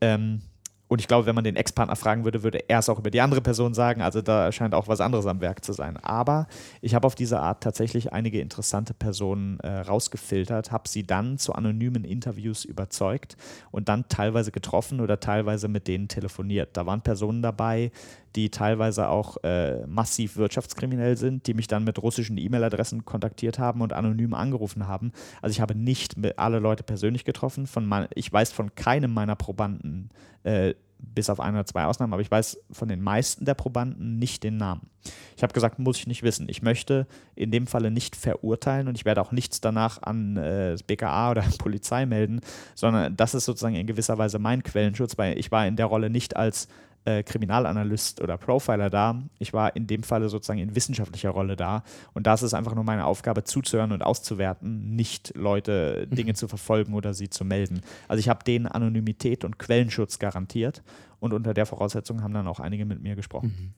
Ähm, 0.01 0.41
und 0.87 1.01
ich 1.01 1.07
glaube, 1.07 1.25
wenn 1.25 1.35
man 1.35 1.43
den 1.43 1.55
Ex-Partner 1.55 1.95
fragen 1.95 2.23
würde, 2.23 2.43
würde 2.43 2.69
er 2.69 2.79
es 2.79 2.87
auch 2.87 2.99
über 2.99 3.11
die 3.11 3.19
andere 3.19 3.41
Person 3.41 3.73
sagen. 3.73 4.01
Also 4.01 4.21
da 4.21 4.51
scheint 4.51 4.73
auch 4.73 4.87
was 4.87 5.01
anderes 5.01 5.25
am 5.25 5.41
Werk 5.41 5.65
zu 5.65 5.73
sein. 5.73 5.97
Aber 5.97 6.47
ich 6.81 6.95
habe 6.95 7.05
auf 7.05 7.15
diese 7.15 7.39
Art 7.39 7.61
tatsächlich 7.61 8.13
einige 8.13 8.39
interessante 8.39 8.93
Personen 8.93 9.59
äh, 9.59 9.79
rausgefiltert, 9.79 10.71
habe 10.71 10.87
sie 10.87 11.05
dann 11.05 11.37
zu 11.37 11.53
anonymen 11.53 12.05
Interviews 12.05 12.63
überzeugt 12.63 13.35
und 13.71 13.89
dann 13.89 14.07
teilweise 14.07 14.51
getroffen 14.51 15.01
oder 15.01 15.19
teilweise 15.19 15.67
mit 15.67 15.87
denen 15.87 16.07
telefoniert. 16.07 16.69
Da 16.77 16.85
waren 16.85 17.01
Personen 17.01 17.41
dabei, 17.41 17.91
die 18.37 18.51
teilweise 18.51 19.09
auch 19.09 19.37
äh, 19.43 19.85
massiv 19.87 20.37
wirtschaftskriminell 20.37 21.17
sind, 21.17 21.47
die 21.47 21.53
mich 21.53 21.67
dann 21.67 21.83
mit 21.83 22.01
russischen 22.01 22.37
E-Mail-Adressen 22.37 23.03
kontaktiert 23.03 23.57
haben 23.57 23.81
und 23.81 23.93
anonym 23.93 24.33
angerufen 24.35 24.87
haben. 24.87 25.11
Also 25.41 25.51
ich 25.51 25.59
habe 25.59 25.75
nicht 25.75 26.15
alle 26.37 26.59
Leute 26.59 26.83
persönlich 26.83 27.25
getroffen. 27.25 27.65
Von 27.65 27.85
mein, 27.87 28.07
ich 28.13 28.31
weiß 28.31 28.51
von 28.51 28.75
keinem 28.75 29.11
meiner 29.11 29.35
Probanden, 29.35 30.11
äh, 30.47 30.75
bis 30.99 31.29
auf 31.29 31.39
ein 31.39 31.53
oder 31.53 31.65
zwei 31.65 31.85
Ausnahmen, 31.85 32.13
aber 32.13 32.21
ich 32.21 32.31
weiß 32.31 32.59
von 32.71 32.87
den 32.87 33.01
meisten 33.01 33.45
der 33.45 33.53
Probanden 33.53 34.17
nicht 34.17 34.43
den 34.43 34.57
Namen. 34.57 34.89
Ich 35.35 35.43
habe 35.43 35.53
gesagt, 35.53 35.77
muss 35.77 35.99
ich 35.99 36.07
nicht 36.07 36.23
wissen. 36.23 36.47
Ich 36.49 36.61
möchte 36.61 37.05
in 37.35 37.51
dem 37.51 37.67
Falle 37.67 37.91
nicht 37.91 38.15
verurteilen 38.15 38.87
und 38.87 38.95
ich 38.95 39.05
werde 39.05 39.21
auch 39.21 39.31
nichts 39.31 39.61
danach 39.61 40.01
an 40.01 40.37
äh, 40.37 40.71
das 40.71 40.83
BKA 40.83 41.31
oder 41.31 41.43
Polizei 41.59 42.05
melden, 42.05 42.41
sondern 42.75 43.15
das 43.15 43.35
ist 43.35 43.45
sozusagen 43.45 43.75
in 43.75 43.87
gewisser 43.87 44.17
Weise 44.17 44.39
mein 44.39 44.63
Quellenschutz, 44.63 45.17
weil 45.17 45.37
ich 45.37 45.51
war 45.51 45.67
in 45.67 45.75
der 45.75 45.85
Rolle 45.85 46.09
nicht 46.09 46.35
als 46.35 46.67
äh, 47.07 47.23
Kriminalanalyst 47.23 48.19
oder 48.19 48.37
Profiler 48.37 48.89
da. 48.89 49.23
Ich 49.39 49.53
war 49.53 49.73
in 49.77 49.87
dem 49.87 50.03
Falle 50.03 50.27
sozusagen 50.27 50.59
in 50.59 50.75
wissenschaftlicher 50.75 51.29
Rolle 51.29 51.55
da. 51.55 51.83
Und 52.13 52.27
da 52.27 52.33
ist 52.33 52.41
es 52.41 52.53
einfach 52.53 52.75
nur 52.75 52.83
meine 52.83 53.05
Aufgabe, 53.05 53.45
zuzuhören 53.45 53.93
und 53.93 54.01
auszuwerten, 54.01 54.93
nicht 54.93 55.33
Leute 55.33 56.05
Dinge 56.07 56.33
mhm. 56.33 56.35
zu 56.35 56.49
verfolgen 56.49 56.93
oder 56.93 57.13
sie 57.13 57.29
zu 57.29 57.45
melden. 57.45 57.79
Also 58.09 58.19
ich 58.19 58.27
habe 58.27 58.43
denen 58.43 58.67
Anonymität 58.67 59.45
und 59.45 59.57
Quellenschutz 59.57 60.19
garantiert. 60.19 60.83
Und 61.21 61.31
unter 61.31 61.53
der 61.53 61.65
Voraussetzung 61.65 62.23
haben 62.23 62.33
dann 62.33 62.45
auch 62.45 62.59
einige 62.59 62.83
mit 62.85 63.01
mir 63.01 63.15
gesprochen. 63.15 63.55
Mhm. 63.57 63.73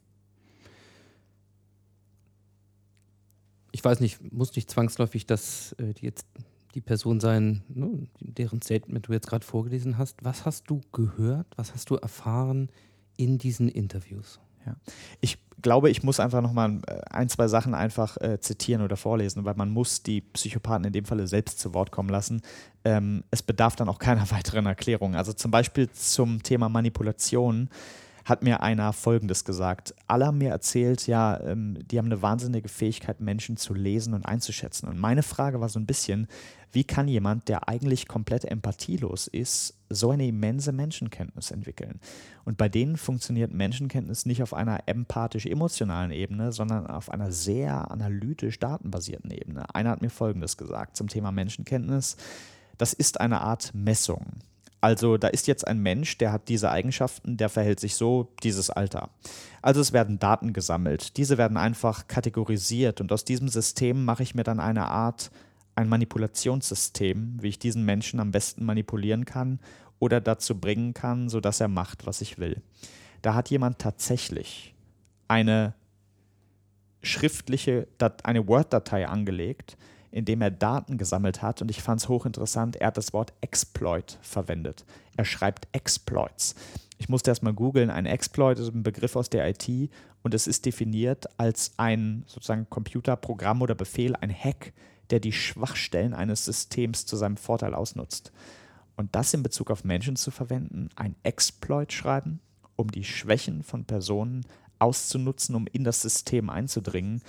Ich 3.71 3.85
weiß 3.85 3.99
nicht, 3.99 4.33
muss 4.33 4.55
nicht 4.55 4.71
zwangsläufig 4.71 5.27
das 5.27 5.73
äh, 5.73 5.93
die 5.93 6.05
jetzt 6.05 6.25
die 6.75 6.81
Person 6.81 7.19
sein, 7.19 7.63
ne, 7.67 8.07
deren 8.19 8.61
Statement 8.61 9.07
du 9.07 9.13
jetzt 9.13 9.27
gerade 9.27 9.45
vorgelesen 9.45 9.97
hast. 9.97 10.23
Was 10.23 10.45
hast 10.45 10.69
du 10.69 10.81
gehört? 10.91 11.47
Was 11.55 11.73
hast 11.73 11.89
du 11.89 11.95
erfahren? 11.95 12.69
In 13.19 13.37
diesen 13.37 13.67
Interviews. 13.67 14.39
Ja. 14.65 14.75
Ich 15.19 15.37
glaube, 15.61 15.89
ich 15.89 16.03
muss 16.03 16.21
einfach 16.21 16.41
nochmal 16.41 16.79
äh, 16.87 17.01
ein, 17.09 17.27
zwei 17.27 17.49
Sachen 17.49 17.75
einfach 17.75 18.15
äh, 18.17 18.39
zitieren 18.39 18.81
oder 18.81 18.95
vorlesen, 18.95 19.43
weil 19.43 19.55
man 19.55 19.69
muss 19.69 20.03
die 20.03 20.21
Psychopathen 20.21 20.85
in 20.85 20.93
dem 20.93 21.03
Falle 21.03 21.27
selbst 21.27 21.59
zu 21.59 21.73
Wort 21.73 21.91
kommen 21.91 22.09
lassen. 22.09 22.41
Ähm, 22.85 23.25
es 23.29 23.41
bedarf 23.41 23.75
dann 23.75 23.89
auch 23.89 23.99
keiner 23.99 24.31
weiteren 24.31 24.65
Erklärung. 24.65 25.15
Also 25.15 25.33
zum 25.33 25.51
Beispiel 25.51 25.89
zum 25.91 26.41
Thema 26.43 26.69
Manipulation 26.69 27.69
hat 28.29 28.43
mir 28.43 28.61
einer 28.61 28.93
Folgendes 28.93 29.43
gesagt. 29.43 29.93
Alle 30.07 30.27
haben 30.27 30.37
mir 30.37 30.51
erzählt, 30.51 31.07
ja, 31.07 31.39
ähm, 31.41 31.77
die 31.89 31.97
haben 31.97 32.05
eine 32.05 32.21
wahnsinnige 32.21 32.69
Fähigkeit, 32.69 33.19
Menschen 33.19 33.57
zu 33.57 33.73
lesen 33.73 34.13
und 34.13 34.25
einzuschätzen. 34.25 34.87
Und 34.87 34.99
meine 34.99 35.23
Frage 35.23 35.59
war 35.59 35.69
so 35.69 35.79
ein 35.79 35.85
bisschen, 35.85 36.27
wie 36.71 36.83
kann 36.83 37.07
jemand, 37.07 37.49
der 37.49 37.67
eigentlich 37.67 38.07
komplett 38.07 38.45
empathielos 38.45 39.27
ist, 39.27 39.73
so 39.89 40.11
eine 40.11 40.27
immense 40.27 40.71
Menschenkenntnis 40.71 41.49
entwickeln? 41.49 41.99
Und 42.45 42.57
bei 42.57 42.69
denen 42.69 42.97
funktioniert 42.97 43.51
Menschenkenntnis 43.51 44.25
nicht 44.25 44.43
auf 44.43 44.53
einer 44.53 44.87
empathisch-emotionalen 44.87 46.11
Ebene, 46.11 46.51
sondern 46.51 46.85
auf 46.87 47.09
einer 47.09 47.31
sehr 47.31 47.89
analytisch 47.89 48.59
datenbasierten 48.59 49.31
Ebene. 49.31 49.73
Einer 49.73 49.89
hat 49.89 50.01
mir 50.01 50.11
Folgendes 50.11 50.57
gesagt 50.57 50.95
zum 50.95 51.07
Thema 51.07 51.31
Menschenkenntnis. 51.31 52.17
Das 52.77 52.93
ist 52.93 53.19
eine 53.19 53.41
Art 53.41 53.73
Messung. 53.73 54.25
Also 54.81 55.17
da 55.17 55.27
ist 55.27 55.47
jetzt 55.47 55.67
ein 55.67 55.79
Mensch, 55.79 56.17
der 56.17 56.31
hat 56.31 56.47
diese 56.47 56.71
Eigenschaften, 56.71 57.35
der 57.35 57.49
verhält 57.49 57.79
sich 57.79 57.95
so, 57.95 58.31
dieses 58.43 58.69
Alter. 58.69 59.09
Also 59.61 59.81
es 59.81 59.91
werden 59.91 60.19
Daten 60.19 60.53
gesammelt, 60.53 61.17
diese 61.17 61.37
werden 61.37 61.57
einfach 61.57 62.07
kategorisiert 62.07 63.01
und 63.01 63.11
aus 63.11 63.25
diesem 63.25 63.49
System 63.49 64.05
mache 64.05 64.23
ich 64.23 64.35
mir 64.35 64.43
dann 64.43 64.59
eine 64.59 64.87
Art, 64.87 65.31
ein 65.75 65.89
Manipulationssystem, 65.89 67.37
wie 67.41 67.49
ich 67.49 67.59
diesen 67.59 67.83
Menschen 67.83 68.19
am 68.19 68.31
besten 68.31 68.65
manipulieren 68.65 69.25
kann 69.25 69.59
oder 69.99 70.21
dazu 70.21 70.59
bringen 70.59 70.93
kann, 70.93 71.29
sodass 71.29 71.59
er 71.59 71.67
macht, 71.67 72.05
was 72.05 72.21
ich 72.21 72.37
will. 72.37 72.61
Da 73.21 73.33
hat 73.33 73.49
jemand 73.49 73.79
tatsächlich 73.79 74.73
eine 75.27 75.73
schriftliche, 77.01 77.87
eine 78.23 78.47
Word-Datei 78.47 79.07
angelegt, 79.07 79.77
in 80.11 80.25
dem 80.25 80.41
er 80.41 80.51
Daten 80.51 80.97
gesammelt 80.97 81.41
hat. 81.41 81.61
Und 81.61 81.69
ich 81.69 81.81
fand 81.81 82.01
es 82.01 82.09
hochinteressant, 82.09 82.75
er 82.75 82.87
hat 82.87 82.97
das 82.97 83.13
Wort 83.13 83.33
Exploit 83.41 84.17
verwendet. 84.21 84.85
Er 85.17 85.25
schreibt 85.25 85.67
Exploits. 85.71 86.55
Ich 86.97 87.09
musste 87.09 87.31
erstmal 87.31 87.53
googeln, 87.53 87.89
ein 87.89 88.05
Exploit 88.05 88.59
ist 88.59 88.73
ein 88.73 88.83
Begriff 88.83 89.15
aus 89.15 89.29
der 89.29 89.49
IT 89.49 89.89
und 90.21 90.33
es 90.33 90.47
ist 90.47 90.65
definiert 90.65 91.27
als 91.37 91.73
ein 91.77 92.23
sozusagen 92.27 92.69
Computerprogramm 92.69 93.61
oder 93.61 93.75
Befehl, 93.75 94.15
ein 94.17 94.33
Hack, 94.33 94.73
der 95.09 95.19
die 95.19 95.31
Schwachstellen 95.31 96.13
eines 96.13 96.45
Systems 96.45 97.05
zu 97.05 97.15
seinem 97.15 97.37
Vorteil 97.37 97.73
ausnutzt. 97.73 98.31
Und 98.97 99.15
das 99.15 99.33
in 99.33 99.43
Bezug 99.43 99.71
auf 99.71 99.85
Menschen 99.85 100.17
zu 100.17 100.29
verwenden, 100.29 100.89
ein 100.95 101.15
Exploit 101.23 101.93
schreiben, 101.93 102.41
um 102.75 102.91
die 102.91 103.05
Schwächen 103.05 103.63
von 103.63 103.85
Personen 103.85 104.45
auszunutzen, 104.77 105.55
um 105.55 105.67
in 105.67 105.83
das 105.83 106.01
System 106.01 106.49
einzudringen, 106.49 107.21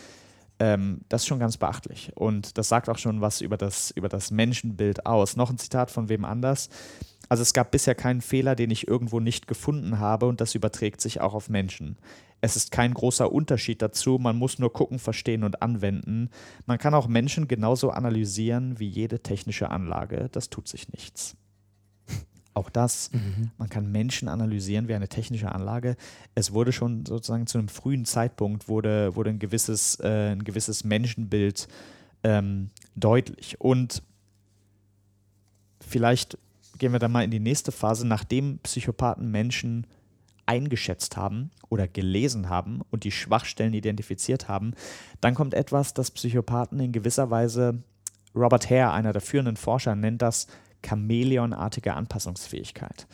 ähm, 0.61 1.01
das 1.09 1.23
ist 1.23 1.27
schon 1.27 1.41
ganz 1.41 1.57
beachtlich. 1.57 2.13
Und 2.15 2.59
das 2.59 2.69
sagt 2.69 2.89
auch 2.89 2.99
schon 2.99 3.21
was 3.21 3.41
über 3.41 3.57
das, 3.57 3.91
über 3.91 4.09
das 4.09 4.31
Menschenbild 4.31 5.07
aus. 5.07 5.35
Noch 5.35 5.51
ein 5.51 5.59
Zitat 5.59 5.91
von 5.91 6.09
wem 6.09 6.25
anders. 6.25 6.69
Also 7.29 7.43
es 7.43 7.53
gab 7.53 7.71
bisher 7.71 7.95
keinen 7.95 8.21
Fehler, 8.21 8.55
den 8.55 8.71
ich 8.71 8.87
irgendwo 8.87 9.21
nicht 9.21 9.47
gefunden 9.47 9.99
habe 9.99 10.27
und 10.27 10.41
das 10.41 10.55
überträgt 10.55 11.01
sich 11.01 11.21
auch 11.21 11.33
auf 11.33 11.49
Menschen. 11.49 11.97
Es 12.43 12.57
ist 12.57 12.73
kein 12.73 12.95
großer 12.95 13.31
Unterschied 13.31 13.83
dazu, 13.83 14.19
man 14.19 14.37
muss 14.37 14.59
nur 14.59 14.73
gucken, 14.73 14.99
verstehen 14.99 15.45
und 15.45 15.63
anwenden. 15.63 16.31
Man 16.67 16.79
kann 16.79 16.95
auch 16.95 17.07
Menschen 17.07 17.49
genauso 17.49 17.91
analysieren 17.91 18.79
wie 18.79 18.89
jede 18.89 19.21
technische 19.21 19.71
Anlage, 19.71 20.29
das 20.33 20.51
tut 20.51 20.67
sich 20.67 20.93
nichts. 20.93 21.37
Auch 22.53 22.69
das, 22.69 23.11
mhm. 23.13 23.51
man 23.59 23.69
kann 23.69 23.93
Menschen 23.93 24.29
analysieren 24.29 24.89
wie 24.89 24.95
eine 24.95 25.09
technische 25.09 25.53
Anlage. 25.53 25.97
Es 26.35 26.53
wurde 26.53 26.73
schon 26.73 27.07
sozusagen 27.07 27.47
zu 27.47 27.59
einem 27.59 27.69
frühen 27.69 28.05
Zeitpunkt 28.05 28.69
wurde, 28.69 29.15
wurde 29.15 29.31
ein, 29.31 29.39
gewisses, 29.39 30.01
äh, 30.01 30.33
ein 30.33 30.43
gewisses 30.43 30.83
Menschenbild 30.83 31.69
ähm, 32.25 32.71
deutlich. 32.97 33.61
Und 33.61 34.03
vielleicht 35.81 36.39
gehen 36.79 36.93
wir 36.93 36.99
dann 36.99 37.13
mal 37.13 37.23
in 37.23 37.31
die 37.31 37.41
nächste 37.41 37.71
Phase, 37.71 38.07
nachdem 38.07 38.59
Psychopathen 38.59 39.31
Menschen 39.31 39.87
eingeschätzt 40.47 41.17
haben 41.17 41.53
oder 41.69 41.87
gelesen 41.87 42.49
haben 42.49 42.81
und 42.91 43.05
die 43.05 43.13
Schwachstellen 43.13 43.75
identifiziert 43.75 44.49
haben, 44.49 44.73
dann 45.21 45.37
kommt 45.37 45.55
etwas, 45.55 45.95
das 45.95 46.11
Psychopathen 46.11 46.81
in 46.81 46.91
gewisser 46.91 47.31
Weise, 47.31 47.85
Robert 48.35 48.69
Hare, 48.69 48.93
einer 48.93 49.13
der 49.13 49.23
führenden 49.23 49.57
Forscher, 49.57 49.95
nennt 49.95 50.23
das 50.23 50.49
Chamäleonartige 50.85 51.95
Anpassungsfähigkeit. 51.95 53.07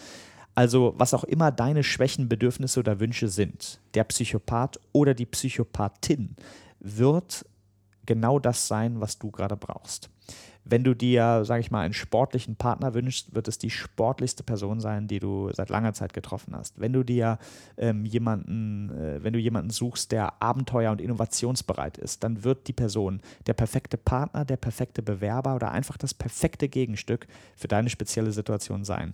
Also 0.55 0.95
was 0.97 1.12
auch 1.12 1.25
immer 1.25 1.53
deine 1.53 1.85
Schwächen, 1.85 2.29
Bedürfnisse 2.29 2.81
oder 2.81 2.99
Wünsche 2.99 3.29
sind, 3.29 3.79
der 3.95 4.05
Psychopath 4.05 4.81
oder 4.93 5.12
die 5.12 5.27
Psychopathin 5.27 6.35
wird 6.81 7.45
genau 8.07 8.39
das 8.39 8.67
sein, 8.67 9.01
was 9.01 9.19
du 9.19 9.31
gerade 9.31 9.57
brauchst. 9.57 10.09
Wenn 10.69 10.83
du 10.83 10.95
dir, 10.95 11.45
sage 11.45 11.61
ich 11.61 11.71
mal, 11.71 11.83
einen 11.83 11.95
sportlichen 11.95 12.57
Partner 12.57 12.93
wünschst, 12.93 13.33
wird 13.35 13.47
es 13.47 13.57
die 13.57 13.71
sportlichste 13.71 14.43
Person 14.43 14.81
sein, 14.81 15.07
die 15.07 15.21
du 15.21 15.53
seit 15.53 15.71
langer 15.71 15.93
Zeit 15.93 16.12
getroffen 16.12 16.57
hast. 16.57 16.81
Wenn 16.81 16.93
du 16.93 17.05
dir 17.05 17.39
ähm, 17.77 18.05
jemanden, 18.05 18.91
äh, 18.91 19.23
wenn 19.23 19.33
du 19.33 19.39
jemanden 19.39 19.71
suchst, 19.71 20.11
der 20.11 20.43
abenteuer- 20.43 20.91
und 20.91 21.01
innovationsbereit 21.01 21.99
ist, 21.99 22.25
dann 22.25 22.43
wird 22.43 22.67
die 22.67 22.73
Person 22.73 23.21
der 23.47 23.55
perfekte 23.55 23.97
Partner, 23.97 24.45
der 24.45 24.57
perfekte 24.57 25.03
Bewerber 25.03 25.55
oder 25.55 25.71
einfach 25.71 25.97
das 25.97 26.14
perfekte 26.14 26.69
Gegenstück 26.69 27.29
für 27.55 27.69
deine 27.69 27.89
spezielle 27.89 28.33
Situation 28.33 28.85
sein. 28.85 29.12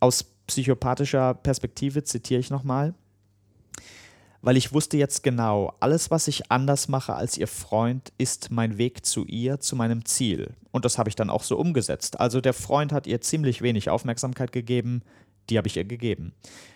Aus 0.00 0.24
psychopathischer 0.46 1.34
Perspektive 1.34 2.02
zitiere 2.02 2.40
ich 2.40 2.48
nochmal 2.48 2.94
weil 4.42 4.56
ich 4.56 4.72
wusste 4.72 4.96
jetzt 4.96 5.22
genau, 5.22 5.74
alles, 5.80 6.10
was 6.10 6.28
ich 6.28 6.50
anders 6.50 6.88
mache 6.88 7.14
als 7.14 7.36
ihr 7.36 7.48
Freund, 7.48 8.12
ist 8.18 8.50
mein 8.50 8.78
Weg 8.78 9.04
zu 9.04 9.24
ihr, 9.24 9.60
zu 9.60 9.74
meinem 9.74 10.04
Ziel. 10.04 10.54
Und 10.70 10.84
das 10.84 10.98
habe 10.98 11.08
ich 11.08 11.16
dann 11.16 11.30
auch 11.30 11.42
so 11.42 11.56
umgesetzt. 11.56 12.20
Also 12.20 12.40
der 12.40 12.52
Freund 12.54 12.92
hat 12.92 13.06
ihr 13.06 13.20
ziemlich 13.20 13.62
wenig 13.62 13.90
Aufmerksamkeit 13.90 14.52
gegeben, 14.52 15.02
die 15.50 15.58
habe 15.58 15.66
ich 15.66 15.76
ihr 15.76 15.84
gegeben. 15.84 16.34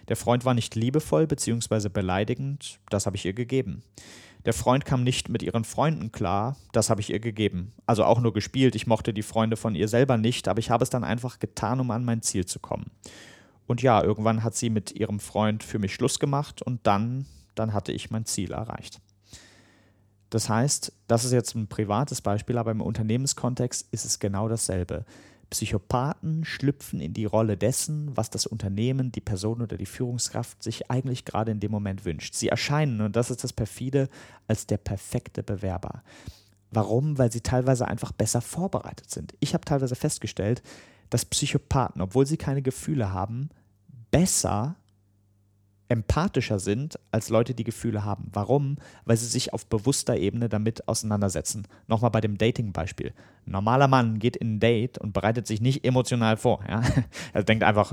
Der 0.09 0.17
Freund 0.17 0.45
war 0.45 0.55
nicht 0.55 0.75
liebevoll 0.75 1.27
bzw. 1.27 1.89
beleidigend, 1.89 2.81
das 2.91 3.07
habe 3.07 3.17
ich 3.17 3.25
ihr 3.25 3.35
gegeben. 3.35 3.83
Der 4.45 4.55
Freund 4.55 4.85
kam 4.85 5.05
nicht 5.05 5.29
mit 5.29 5.43
ihren 5.43 5.63
Freunden 5.63 6.11
klar, 6.11 6.57
das 6.73 6.91
habe 6.91 7.01
ich 7.01 7.11
ihr 7.11 7.21
gegeben. 7.21 7.73
Also 7.87 8.05
auch 8.05 8.21
nur 8.21 8.33
gespielt, 8.33 8.75
ich 8.75 8.89
mochte 8.89 9.15
die 9.15 9.23
Freunde 9.23 9.57
von 9.57 9.77
ihr 9.77 9.87
selber 9.87 10.17
nicht, 10.17 10.49
aber 10.49 10.59
ich 10.59 10.71
habe 10.71 10.83
es 10.83 10.91
dann 10.91 11.05
einfach 11.05 11.39
getan, 11.39 11.79
um 11.79 11.91
an 11.93 12.05
mein 12.05 12.23
Ziel 12.23 12.45
zu 12.45 12.59
kommen. 12.59 12.91
Und 13.69 13.83
ja, 13.83 14.03
irgendwann 14.03 14.43
hat 14.43 14.57
sie 14.57 14.69
mit 14.69 14.91
ihrem 14.93 15.21
Freund 15.21 15.63
für 15.63 15.79
mich 15.79 15.95
Schluss 15.95 16.19
gemacht 16.19 16.61
und 16.61 16.81
dann 16.87 17.27
dann 17.55 17.73
hatte 17.73 17.93
ich 17.93 18.11
mein 18.11 18.25
Ziel 18.25 18.53
erreicht. 18.53 19.01
Das 20.31 20.49
heißt, 20.49 20.93
das 21.09 21.25
ist 21.25 21.33
jetzt 21.33 21.55
ein 21.55 21.69
privates 21.69 22.23
Beispiel, 22.23 22.57
aber 22.57 22.71
im 22.71 22.81
Unternehmenskontext 22.81 23.89
ist 23.91 24.05
es 24.07 24.19
genau 24.19 24.49
dasselbe. 24.49 25.05
Psychopathen 25.51 26.47
schlüpfen 26.47 26.99
in 27.01 27.13
die 27.13 27.27
Rolle 27.27 27.59
dessen, 27.59 28.17
was 28.17 28.31
das 28.31 28.47
Unternehmen, 28.47 29.13
die 29.13 29.21
Person 29.21 29.61
oder 29.61 29.77
die 29.77 29.85
Führungskraft 29.85 30.63
sich 30.63 30.91
eigentlich 30.91 31.27
gerade 31.27 31.53
in 31.53 31.61
dem 31.61 31.71
Moment 31.71 32.07
wünscht. 32.07 32.35
Sie 32.35 32.49
erscheinen, 32.49 33.03
und 33.03 33.15
das 33.15 33.31
ist 33.31 33.45
das 33.45 33.53
perfide, 33.53 34.09
als 34.49 34.67
der 34.67 34.79
perfekte 34.79 35.43
Bewerber. 35.43 36.03
Warum? 36.71 37.19
Weil 37.19 37.31
sie 37.31 37.43
teilweise 37.43 37.87
einfach 37.87 38.13
besser 38.13 38.41
vorbereitet 38.41 39.11
sind. 39.11 39.35
Ich 39.41 39.53
habe 39.53 39.67
teilweise 39.67 39.95
festgestellt, 39.95 40.63
dass 41.11 41.27
Psychopathen, 41.27 42.01
obwohl 42.01 42.25
sie 42.25 42.39
keine 42.39 42.63
Gefühle 42.63 43.13
haben, 43.13 43.51
besser 44.11 44.77
empathischer 45.93 46.59
sind 46.59 46.99
als 47.11 47.29
Leute, 47.29 47.53
die 47.53 47.65
Gefühle 47.65 48.03
haben. 48.03 48.31
Warum? 48.33 48.79
Weil 49.05 49.19
sie 49.19 49.27
sich 49.27 49.53
auf 49.53 49.67
bewusster 49.67 50.17
Ebene 50.17 50.49
damit 50.49 50.89
auseinandersetzen. 50.89 51.69
Nochmal 51.87 52.11
bei 52.11 52.23
dem 52.23 52.39
Dating-Beispiel. 52.39 53.13
Ein 53.47 53.53
normaler 53.53 53.89
Mann 53.89 54.19
geht 54.19 54.37
in 54.37 54.55
ein 54.55 54.61
Date 54.61 54.97
und 54.97 55.13
bereitet 55.13 55.47
sich 55.47 55.61
nicht 55.61 55.85
emotional 55.85 56.39
vor. 56.39 56.65
Ja? 56.67 56.83
Er 57.35 57.45
denkt 57.45 57.63
einfach, 57.63 57.93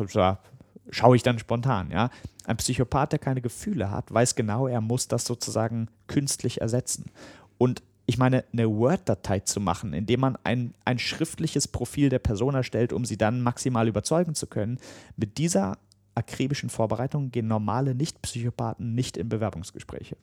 schaue 0.89 1.15
ich 1.15 1.23
dann 1.23 1.39
spontan. 1.39 1.91
Ja? 1.91 2.09
Ein 2.45 2.55
Psychopath, 2.55 3.11
der 3.11 3.19
keine 3.19 3.41
Gefühle 3.41 3.91
hat, 3.91 4.13
weiß 4.13 4.35
genau, 4.35 4.67
er 4.67 4.79
muss 4.79 5.09
das 5.09 5.25
sozusagen 5.25 5.89
künstlich 6.07 6.61
ersetzen. 6.61 7.11
Und 7.57 7.83
ich 8.05 8.17
meine, 8.17 8.45
eine 8.53 8.69
Word-Datei 8.69 9.41
zu 9.41 9.59
machen, 9.59 9.93
indem 9.93 10.21
man 10.21 10.37
ein, 10.43 10.73
ein 10.85 10.99
schriftliches 10.99 11.67
Profil 11.67 12.07
der 12.07 12.19
Person 12.19 12.55
erstellt, 12.55 12.93
um 12.93 13.03
sie 13.03 13.17
dann 13.17 13.41
maximal 13.41 13.87
überzeugen 13.89 14.35
zu 14.35 14.47
können, 14.47 14.79
mit 15.17 15.37
dieser 15.37 15.77
akribischen 16.19 16.69
Vorbereitungen 16.69 17.31
gehen 17.31 17.47
normale 17.47 17.95
Nicht-Psychopathen 17.95 18.93
nicht 18.93 19.17
in 19.17 19.29
Bewerbungsgespräche. 19.29 20.17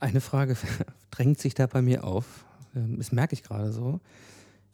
Eine 0.00 0.20
Frage 0.20 0.56
drängt 1.10 1.40
sich 1.40 1.54
da 1.54 1.66
bei 1.66 1.82
mir 1.82 2.04
auf. 2.04 2.46
Ähm, 2.74 2.98
das 2.98 3.12
merke 3.12 3.34
ich 3.34 3.42
gerade 3.42 3.72
so. 3.72 4.00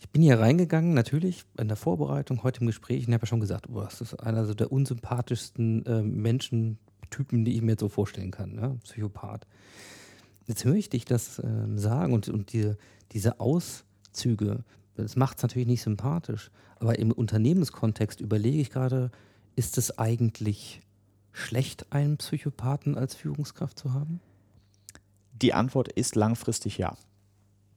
Ich 0.01 0.11
bin 0.11 0.21
hier 0.21 0.39
reingegangen, 0.39 0.93
natürlich 0.93 1.45
in 1.59 1.69
der 1.69 1.79
Vorbereitung, 1.79 2.43
heute 2.43 2.61
im 2.61 2.67
Gespräch, 2.67 3.07
und 3.07 3.15
habe 3.15 3.23
ja 3.23 3.27
schon 3.27 3.41
gesagt, 3.41 3.69
oh, 3.71 3.81
das 3.81 4.03
ist 4.03 4.15
einer 4.15 4.55
der 4.55 4.71
unsympathischsten 4.71 5.87
äh, 5.87 6.03
Menschentypen, 6.03 7.45
die 7.45 7.55
ich 7.55 7.63
mir 7.63 7.73
jetzt 7.73 7.81
so 7.81 7.89
vorstellen 7.89 8.31
kann, 8.31 8.55
ne? 8.55 8.79
Psychopath. 8.85 9.47
Jetzt 10.47 10.65
höre 10.67 10.75
ich 10.75 10.91
dich 10.91 11.07
das 11.07 11.39
äh, 11.39 11.45
sagen 11.77 12.13
und, 12.13 12.29
und 12.29 12.53
die, 12.53 12.75
diese 13.13 13.41
Auszüge, 13.41 14.65
das 14.97 15.17
macht 15.17 15.39
es 15.39 15.43
natürlich 15.43 15.69
nicht 15.69 15.83
sympathisch. 15.83 16.51
Aber 16.79 16.99
im 16.99 17.11
Unternehmenskontext 17.11 18.21
überlege 18.21 18.59
ich 18.59 18.71
gerade, 18.71 19.11
ist 19.57 19.79
es 19.79 19.99
eigentlich 19.99 20.81
schlecht, 21.33 21.93
einen 21.93 22.17
Psychopathen 22.17 22.97
als 22.97 23.15
Führungskraft 23.15 23.79
zu 23.79 23.93
haben? 23.93 24.21
Die 25.33 25.53
Antwort 25.53 25.89
ist 25.93 26.15
langfristig 26.15 26.79
ja. 26.79 26.97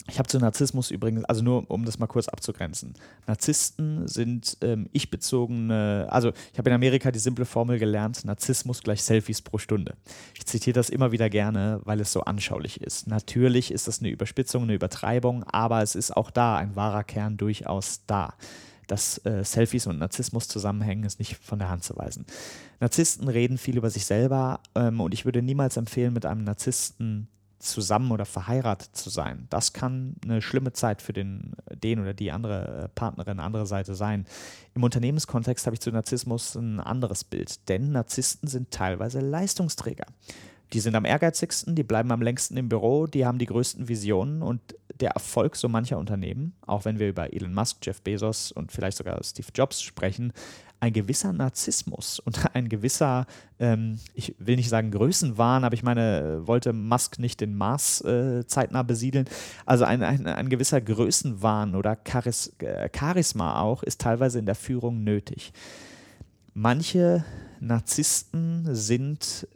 Ich 0.09 0.19
habe 0.19 0.29
zu 0.29 0.39
Narzissmus 0.39 0.89
übrigens, 0.89 1.25
also 1.25 1.43
nur 1.43 1.69
um 1.69 1.83
das 1.83 1.99
mal 1.99 2.07
kurz 2.07 2.29
abzugrenzen. 2.29 2.93
Narzissten 3.25 4.07
sind 4.07 4.57
ähm, 4.61 4.87
ich-bezogene, 4.93 6.07
also 6.09 6.31
ich 6.53 6.57
habe 6.57 6.69
in 6.69 6.75
Amerika 6.75 7.11
die 7.11 7.19
simple 7.19 7.43
Formel 7.43 7.77
gelernt, 7.77 8.23
Narzissmus 8.23 8.81
gleich 8.81 9.03
Selfies 9.03 9.41
pro 9.41 9.57
Stunde. 9.57 9.95
Ich 10.35 10.45
zitiere 10.45 10.75
das 10.75 10.89
immer 10.89 11.11
wieder 11.11 11.29
gerne, 11.29 11.81
weil 11.83 11.99
es 11.99 12.13
so 12.13 12.21
anschaulich 12.21 12.79
ist. 12.79 13.07
Natürlich 13.07 13.69
ist 13.69 13.89
das 13.89 13.99
eine 13.99 14.09
Überspitzung, 14.09 14.63
eine 14.63 14.75
Übertreibung, 14.75 15.43
aber 15.43 15.81
es 15.81 15.93
ist 15.93 16.15
auch 16.15 16.31
da 16.31 16.55
ein 16.55 16.77
wahrer 16.77 17.03
Kern 17.03 17.35
durchaus 17.35 18.05
da 18.07 18.33
dass 18.87 19.23
äh, 19.25 19.43
Selfies 19.43 19.87
und 19.87 19.99
Narzissmus 19.99 20.47
zusammenhängen, 20.47 21.03
ist 21.03 21.19
nicht 21.19 21.37
von 21.37 21.59
der 21.59 21.69
Hand 21.69 21.83
zu 21.83 21.95
weisen. 21.95 22.25
Narzissten 22.79 23.27
reden 23.27 23.57
viel 23.57 23.77
über 23.77 23.89
sich 23.89 24.05
selber 24.05 24.61
ähm, 24.75 25.01
und 25.01 25.13
ich 25.13 25.25
würde 25.25 25.41
niemals 25.41 25.77
empfehlen, 25.77 26.13
mit 26.13 26.25
einem 26.25 26.43
Narzissten 26.43 27.27
zusammen 27.59 28.11
oder 28.11 28.25
verheiratet 28.25 28.95
zu 28.95 29.09
sein. 29.09 29.47
Das 29.49 29.73
kann 29.73 30.15
eine 30.23 30.41
schlimme 30.41 30.73
Zeit 30.73 31.01
für 31.01 31.13
den, 31.13 31.53
den 31.73 31.99
oder 31.99 32.13
die 32.13 32.31
andere 32.31 32.83
äh, 32.83 32.89
Partnerin, 32.89 33.39
andere 33.39 33.65
Seite 33.65 33.95
sein. 33.95 34.25
Im 34.75 34.83
Unternehmenskontext 34.83 35.65
habe 35.65 35.73
ich 35.73 35.79
zu 35.79 35.91
Narzissmus 35.91 36.55
ein 36.55 36.79
anderes 36.79 37.23
Bild, 37.23 37.67
denn 37.69 37.91
Narzissten 37.91 38.47
sind 38.47 38.71
teilweise 38.71 39.19
Leistungsträger. 39.19 40.05
Die 40.73 40.79
sind 40.79 40.95
am 40.95 41.05
ehrgeizigsten, 41.05 41.75
die 41.75 41.83
bleiben 41.83 42.11
am 42.11 42.21
längsten 42.21 42.57
im 42.57 42.67
Büro, 42.67 43.07
die 43.07 43.25
haben 43.25 43.37
die 43.37 43.45
größten 43.45 43.87
Visionen 43.87 44.41
und 44.41 44.61
der 44.99 45.11
Erfolg 45.11 45.55
so 45.55 45.69
mancher 45.69 45.97
Unternehmen, 45.97 46.53
auch 46.65 46.83
wenn 46.85 46.99
wir 46.99 47.07
über 47.07 47.33
Elon 47.33 47.53
Musk, 47.53 47.77
Jeff 47.83 48.01
Bezos 48.01 48.51
und 48.51 48.71
vielleicht 48.71 48.97
sogar 48.97 49.23
Steve 49.23 49.47
Jobs 49.53 49.81
sprechen, 49.81 50.33
ein 50.79 50.93
gewisser 50.93 51.33
Narzissmus 51.33 52.19
und 52.19 52.45
ein 52.55 52.69
gewisser, 52.69 53.25
ähm, 53.59 53.99
ich 54.13 54.35
will 54.39 54.55
nicht 54.55 54.69
sagen 54.69 54.91
Größenwahn, 54.91 55.63
aber 55.63 55.73
ich 55.73 55.83
meine, 55.83 56.41
wollte 56.45 56.73
Musk 56.73 57.19
nicht 57.19 57.41
den 57.41 57.55
Mars 57.55 58.01
äh, 58.01 58.45
zeitnah 58.45 58.83
besiedeln. 58.83 59.25
Also 59.65 59.85
ein, 59.85 60.03
ein, 60.03 60.27
ein 60.27 60.49
gewisser 60.49 60.81
Größenwahn 60.81 61.75
oder 61.75 61.97
Charis 62.05 62.53
äh, 62.59 62.89
Charisma 62.95 63.61
auch 63.61 63.83
ist 63.83 64.01
teilweise 64.01 64.39
in 64.39 64.45
der 64.45 64.55
Führung 64.55 65.03
nötig. 65.03 65.51
Manche 66.53 67.23
Narzissten 67.59 68.75
sind 68.75 69.47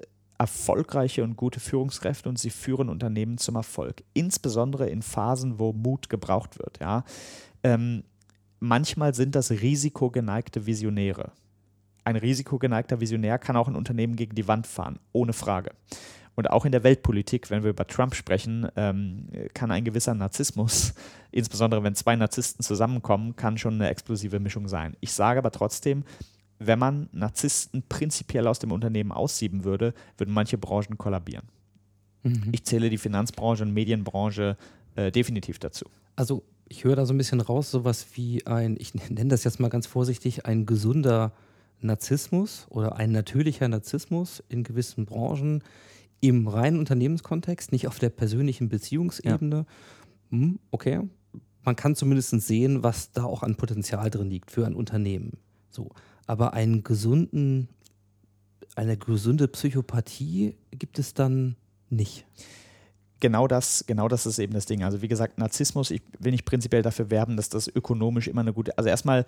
erfolgreiche 0.41 1.23
und 1.23 1.37
gute 1.37 1.59
Führungskräfte 1.59 2.27
und 2.27 2.39
sie 2.39 2.49
führen 2.49 2.89
Unternehmen 2.89 3.37
zum 3.37 3.55
Erfolg. 3.55 4.03
Insbesondere 4.15 4.89
in 4.89 5.03
Phasen, 5.03 5.59
wo 5.59 5.71
Mut 5.71 6.09
gebraucht 6.09 6.57
wird. 6.57 6.79
Ja. 6.79 7.03
Ähm, 7.61 8.03
manchmal 8.59 9.13
sind 9.13 9.35
das 9.35 9.51
risikogeneigte 9.51 10.65
Visionäre. 10.65 11.31
Ein 12.05 12.15
risikogeneigter 12.15 12.99
Visionär 12.99 13.37
kann 13.37 13.55
auch 13.55 13.67
ein 13.67 13.75
Unternehmen 13.75 14.15
gegen 14.15 14.33
die 14.33 14.47
Wand 14.47 14.65
fahren, 14.65 14.97
ohne 15.11 15.33
Frage. 15.33 15.73
Und 16.33 16.49
auch 16.49 16.65
in 16.65 16.71
der 16.71 16.83
Weltpolitik, 16.83 17.51
wenn 17.51 17.61
wir 17.61 17.69
über 17.69 17.85
Trump 17.85 18.15
sprechen, 18.15 18.67
ähm, 18.75 19.27
kann 19.53 19.69
ein 19.69 19.85
gewisser 19.85 20.15
Narzissmus, 20.15 20.95
insbesondere 21.31 21.83
wenn 21.83 21.93
zwei 21.93 22.15
Narzissten 22.15 22.63
zusammenkommen, 22.63 23.35
kann 23.35 23.59
schon 23.59 23.75
eine 23.75 23.89
explosive 23.89 24.39
Mischung 24.39 24.67
sein. 24.67 24.97
Ich 25.01 25.13
sage 25.13 25.37
aber 25.37 25.51
trotzdem, 25.51 26.03
wenn 26.63 26.79
man 26.79 27.09
Narzissten 27.11 27.83
prinzipiell 27.89 28.47
aus 28.47 28.59
dem 28.59 28.71
Unternehmen 28.71 29.11
aussieben 29.11 29.63
würde, 29.63 29.93
würden 30.17 30.33
manche 30.33 30.57
Branchen 30.57 30.97
kollabieren. 30.97 31.47
Mhm. 32.23 32.49
Ich 32.51 32.65
zähle 32.65 32.89
die 32.89 32.99
Finanzbranche 32.99 33.63
und 33.63 33.73
Medienbranche 33.73 34.57
äh, 34.95 35.11
definitiv 35.11 35.57
dazu. 35.57 35.85
Also 36.15 36.43
ich 36.67 36.83
höre 36.83 36.95
da 36.95 37.05
so 37.05 37.13
ein 37.13 37.17
bisschen 37.17 37.41
raus, 37.41 37.71
sowas 37.71 38.05
wie 38.13 38.45
ein, 38.45 38.77
ich 38.79 38.93
nenne 39.09 39.29
das 39.29 39.43
jetzt 39.43 39.59
mal 39.59 39.69
ganz 39.69 39.87
vorsichtig, 39.87 40.45
ein 40.45 40.65
gesunder 40.65 41.33
Narzissmus 41.79 42.67
oder 42.69 42.95
ein 42.95 43.11
natürlicher 43.11 43.67
Narzissmus 43.67 44.43
in 44.47 44.63
gewissen 44.63 45.05
Branchen 45.05 45.63
im 46.19 46.47
reinen 46.47 46.77
Unternehmenskontext, 46.77 47.71
nicht 47.71 47.87
auf 47.87 47.97
der 47.97 48.09
persönlichen 48.09 48.69
Beziehungsebene. 48.69 49.55
Ja. 49.55 50.37
Hm, 50.37 50.59
okay. 50.69 51.01
Man 51.63 51.75
kann 51.75 51.95
zumindest 51.95 52.39
sehen, 52.41 52.83
was 52.83 53.11
da 53.11 53.23
auch 53.23 53.41
an 53.41 53.55
Potenzial 53.55 54.11
drin 54.11 54.29
liegt 54.29 54.51
für 54.51 54.67
ein 54.67 54.75
Unternehmen. 54.75 55.37
So. 55.71 55.89
Aber 56.31 56.53
einen 56.53 56.85
gesunden, 56.85 57.67
eine 58.77 58.95
gesunde 58.95 59.49
Psychopathie 59.49 60.55
gibt 60.71 60.97
es 60.97 61.13
dann 61.13 61.57
nicht 61.89 62.25
genau 63.19 63.49
das, 63.49 63.83
genau 63.85 64.07
das 64.07 64.25
ist 64.25 64.39
eben 64.39 64.53
das 64.53 64.65
Ding. 64.65 64.81
Also 64.85 65.01
wie 65.01 65.09
gesagt, 65.09 65.39
Narzissmus, 65.39 65.91
ich 65.91 66.01
will 66.19 66.31
nicht 66.31 66.45
prinzipiell 66.45 66.83
dafür 66.83 67.09
werben, 67.09 67.35
dass 67.35 67.49
das 67.49 67.67
ökonomisch 67.67 68.29
immer 68.29 68.39
eine 68.39 68.53
gute, 68.53 68.77
also 68.77 68.89
erstmal 68.89 69.25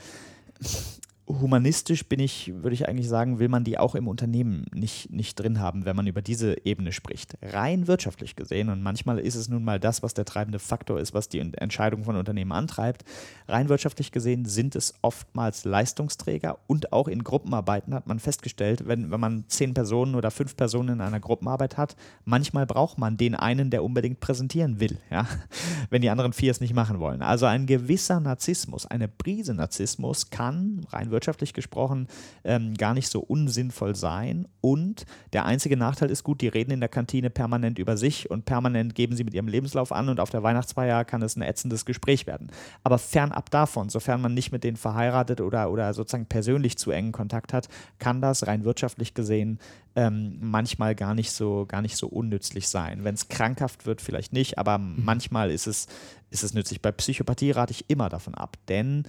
humanistisch 1.25 2.05
bin 2.05 2.19
ich, 2.19 2.51
würde 2.53 2.73
ich 2.73 2.87
eigentlich 2.87 3.07
sagen, 3.07 3.39
will 3.39 3.47
man 3.47 3.63
die 3.63 3.77
auch 3.77 3.95
im 3.95 4.09
Unternehmen 4.09 4.65
nicht, 4.73 5.09
nicht 5.11 5.35
drin 5.35 5.59
haben, 5.61 5.85
wenn 5.85 5.95
man 5.95 6.05
über 6.05 6.21
diese 6.21 6.65
Ebene 6.65 6.91
spricht. 6.91 7.37
Rein 7.41 7.87
wirtschaftlich 7.87 8.35
gesehen, 8.35 8.69
und 8.69 8.83
manchmal 8.83 9.19
ist 9.19 9.35
es 9.35 9.47
nun 9.47 9.63
mal 9.63 9.79
das, 9.79 10.03
was 10.03 10.13
der 10.13 10.25
treibende 10.25 10.59
Faktor 10.59 10.99
ist, 10.99 11.13
was 11.13 11.29
die 11.29 11.39
Entscheidung 11.39 12.03
von 12.03 12.17
Unternehmen 12.17 12.51
antreibt. 12.51 13.05
Rein 13.47 13.69
wirtschaftlich 13.69 14.11
gesehen 14.11 14.43
sind 14.43 14.75
es 14.75 14.95
oftmals 15.01 15.63
Leistungsträger 15.63 16.59
und 16.67 16.91
auch 16.91 17.07
in 17.07 17.23
Gruppenarbeiten 17.23 17.93
hat 17.93 18.05
man 18.05 18.19
festgestellt, 18.19 18.85
wenn, 18.87 19.09
wenn 19.09 19.19
man 19.19 19.45
zehn 19.47 19.73
Personen 19.73 20.15
oder 20.15 20.29
fünf 20.29 20.57
Personen 20.57 20.95
in 20.95 21.01
einer 21.01 21.21
Gruppenarbeit 21.21 21.77
hat, 21.77 21.95
manchmal 22.25 22.65
braucht 22.65 22.97
man 22.97 23.15
den 23.15 23.35
einen, 23.35 23.69
der 23.69 23.85
unbedingt 23.85 24.19
präsentieren 24.19 24.81
will, 24.81 24.97
ja? 25.09 25.25
wenn 25.89 26.01
die 26.01 26.09
anderen 26.09 26.33
vier 26.33 26.51
es 26.51 26.59
nicht 26.59 26.73
machen 26.73 26.99
wollen. 26.99 27.21
Also 27.21 27.45
ein 27.45 27.65
gewisser 27.65 28.19
Narzissmus, 28.19 28.85
eine 28.85 29.07
Prise 29.07 29.53
Narzissmus 29.53 30.29
kann 30.29 30.85
rein 30.89 31.12
wirtschaftlich 31.13 31.53
gesprochen 31.53 32.07
ähm, 32.43 32.73
gar 32.73 32.93
nicht 32.93 33.07
so 33.07 33.21
unsinnvoll 33.21 33.95
sein. 33.95 34.45
Und 34.59 35.05
der 35.31 35.45
einzige 35.45 35.77
Nachteil 35.77 36.11
ist 36.11 36.25
gut, 36.25 36.41
die 36.41 36.49
reden 36.49 36.71
in 36.71 36.81
der 36.81 36.89
Kantine 36.89 37.29
permanent 37.29 37.79
über 37.79 37.95
sich 37.95 38.29
und 38.29 38.43
permanent 38.43 38.95
geben 38.95 39.15
sie 39.15 39.23
mit 39.23 39.33
ihrem 39.33 39.47
Lebenslauf 39.47 39.93
an 39.93 40.09
und 40.09 40.19
auf 40.19 40.29
der 40.29 40.43
Weihnachtsfeier 40.43 41.05
kann 41.05 41.21
es 41.21 41.37
ein 41.37 41.41
ätzendes 41.41 41.85
Gespräch 41.85 42.27
werden. 42.27 42.51
Aber 42.83 42.97
fernab 42.97 43.49
davon, 43.49 43.87
sofern 43.87 44.19
man 44.19 44.33
nicht 44.33 44.51
mit 44.51 44.65
denen 44.65 44.75
verheiratet 44.75 45.39
oder, 45.39 45.71
oder 45.71 45.93
sozusagen 45.93 46.25
persönlich 46.25 46.77
zu 46.77 46.91
engen 46.91 47.13
Kontakt 47.13 47.53
hat, 47.53 47.69
kann 47.99 48.19
das 48.19 48.47
rein 48.47 48.65
wirtschaftlich 48.65 49.13
gesehen 49.13 49.59
ähm, 49.95 50.37
manchmal 50.41 50.95
gar 50.95 51.13
nicht 51.13 51.31
so, 51.31 51.65
gar 51.67 51.81
nicht 51.81 51.97
so 51.97 52.07
unnützlich 52.07 52.67
sein. 52.67 53.03
Wenn 53.03 53.15
es 53.15 53.27
krankhaft 53.27 53.85
wird, 53.85 54.01
vielleicht 54.01 54.33
nicht, 54.33 54.57
aber 54.57 54.77
mhm. 54.77 55.03
manchmal 55.03 55.51
ist 55.51 55.67
es, 55.67 55.87
ist 56.31 56.43
es 56.43 56.53
nützlich. 56.53 56.81
Bei 56.81 56.91
Psychopathie 56.91 57.51
rate 57.51 57.71
ich 57.71 57.89
immer 57.89 58.09
davon 58.09 58.33
ab, 58.33 58.57
denn 58.67 59.03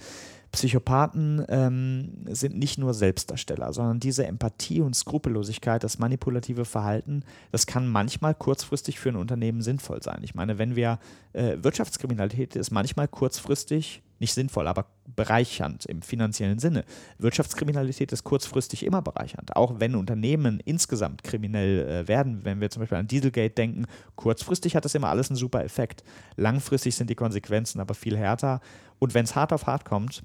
Psychopathen 0.55 1.45
ähm, 1.49 2.25
sind 2.29 2.57
nicht 2.57 2.77
nur 2.77 2.93
Selbstdarsteller, 2.93 3.73
sondern 3.73 3.99
diese 3.99 4.25
Empathie 4.25 4.79
und 4.79 4.95
Skrupellosigkeit, 4.95 5.83
das 5.83 5.99
manipulative 5.99 6.63
Verhalten, 6.63 7.23
das 7.51 7.67
kann 7.67 7.87
manchmal 7.89 8.33
kurzfristig 8.33 8.97
für 8.97 9.09
ein 9.09 9.17
Unternehmen 9.17 9.61
sinnvoll 9.61 10.01
sein. 10.01 10.19
Ich 10.21 10.33
meine, 10.33 10.57
wenn 10.57 10.77
wir 10.77 10.99
äh, 11.33 11.57
Wirtschaftskriminalität 11.61 12.55
ist 12.55 12.71
manchmal 12.71 13.09
kurzfristig 13.09 14.01
nicht 14.19 14.33
sinnvoll, 14.33 14.67
aber 14.67 14.85
bereichernd 15.13 15.85
im 15.85 16.01
finanziellen 16.01 16.57
Sinne. 16.57 16.85
Wirtschaftskriminalität 17.17 18.13
ist 18.13 18.23
kurzfristig 18.23 18.85
immer 18.85 19.01
bereichernd. 19.01 19.57
Auch 19.57 19.81
wenn 19.81 19.93
Unternehmen 19.95 20.61
insgesamt 20.63 21.21
kriminell 21.23 21.85
äh, 21.85 22.07
werden, 22.07 22.45
wenn 22.45 22.61
wir 22.61 22.69
zum 22.69 22.79
Beispiel 22.79 22.97
an 22.97 23.07
Dieselgate 23.07 23.53
denken, 23.53 23.87
kurzfristig 24.15 24.77
hat 24.77 24.85
das 24.85 24.95
immer 24.95 25.09
alles 25.09 25.29
einen 25.29 25.35
super 25.35 25.65
Effekt. 25.65 26.05
Langfristig 26.37 26.95
sind 26.95 27.09
die 27.09 27.15
Konsequenzen 27.15 27.81
aber 27.81 27.93
viel 27.93 28.17
härter. 28.17 28.61
Und 28.99 29.13
wenn 29.13 29.25
es 29.25 29.35
hart 29.35 29.51
auf 29.51 29.67
hart 29.67 29.83
kommt, 29.83 30.23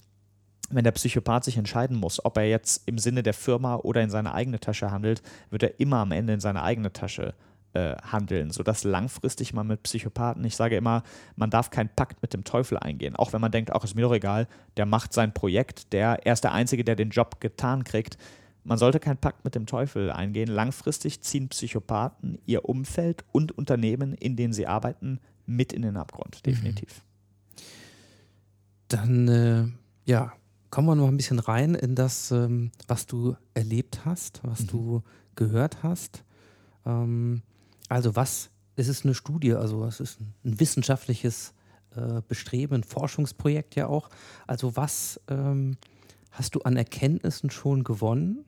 wenn 0.71 0.85
der 0.85 0.93
Psychopath 0.93 1.45
sich 1.45 1.57
entscheiden 1.57 1.97
muss, 1.97 2.25
ob 2.25 2.37
er 2.37 2.49
jetzt 2.49 2.83
im 2.87 2.99
Sinne 2.99 3.23
der 3.23 3.35
Firma 3.35 3.77
oder 3.77 4.03
in 4.03 4.11
seine 4.11 4.33
eigene 4.33 4.61
Tasche 4.61 4.91
handelt, 4.91 5.23
wird 5.51 5.62
er 5.62 5.81
immer 5.81 5.99
am 5.99 6.12
Ende 6.12 6.33
in 6.33 6.41
seine 6.41 6.62
eigene 6.62 6.93
Tasche 6.93 7.35
äh, 7.73 7.97
handeln, 8.03 8.51
sodass 8.51 8.85
langfristig 8.85 9.53
man 9.53 9.66
mit 9.66 9.83
Psychopathen, 9.83 10.45
ich 10.45 10.57
sage 10.57 10.77
immer, 10.77 11.03
man 11.37 11.51
darf 11.51 11.71
keinen 11.71 11.89
Pakt 11.89 12.23
mit 12.23 12.35
dem 12.35 12.45
Teufel 12.45 12.79
eingehen, 12.79 13.16
auch 13.16 13.33
wenn 13.33 13.41
man 13.41 13.53
denkt, 13.53 13.73
ach, 13.73 13.85
ist 13.85 13.95
mir 13.95 14.03
doch 14.03 14.14
egal, 14.14 14.49
der 14.77 14.87
macht 14.87 15.12
sein 15.12 15.33
Projekt, 15.35 15.93
der, 15.93 16.27
er 16.27 16.33
ist 16.33 16.45
der 16.45 16.53
Einzige, 16.53 16.85
der 16.85 16.97
den 16.97 17.11
Job 17.11 17.41
getan 17.41 17.85
kriegt. 17.85 18.18
Man 18.64 18.77
sollte 18.77 19.01
keinen 19.01 19.16
Pakt 19.18 19.45
mit 19.45 19.55
dem 19.55 19.66
Teufel 19.66 20.11
eingehen. 20.11 20.49
Langfristig 20.49 21.23
ziehen 21.23 21.49
Psychopathen 21.49 22.39
ihr 22.45 22.68
Umfeld 22.68 23.25
und 23.33 23.53
Unternehmen, 23.57 24.14
in 24.14 24.37
denen 24.37 24.53
sie 24.53 24.66
arbeiten, 24.66 25.18
mit 25.47 25.73
in 25.73 25.83
den 25.83 25.97
Abgrund, 25.97 26.45
definitiv. 26.45 27.03
Dann, 28.89 29.29
äh, 29.29 30.11
ja, 30.11 30.33
kommen 30.71 30.89
wir 30.89 30.95
noch 30.95 31.09
ein 31.09 31.16
bisschen 31.16 31.39
rein 31.39 31.75
in 31.75 31.95
das, 31.95 32.31
ähm, 32.31 32.71
was 32.87 33.07
du 33.07 33.37
erlebt 33.55 34.05
hast, 34.05 34.41
was 34.45 34.62
mhm. 34.62 34.66
du 34.66 35.03
gehört 35.35 35.83
hast. 35.83 36.25
Ähm, 36.87 37.43
also 37.89 38.14
was, 38.16 38.51
es 38.77 38.89
ist 38.89 39.05
eine 39.05 39.14
Studie, 39.14 39.55
also 39.55 39.85
es 39.85 40.01
ist 40.01 40.21
ein, 40.21 40.35
wissenschaftliches 40.43 41.55
äh, 41.97 42.23
Bestreben, 42.27 42.77
ein 42.77 42.85
Forschungsprojekt 42.85 43.75
ja 43.75 43.89
auch. 43.89 44.11
Also 44.47 44.77
was 44.77 45.21
ähm, 45.29 45.77
hast 46.31 46.55
du 46.55 46.61
an 46.61 46.77
Erkenntnissen 46.77 47.51
schon 47.51 47.83
gewonnen? 47.83 48.45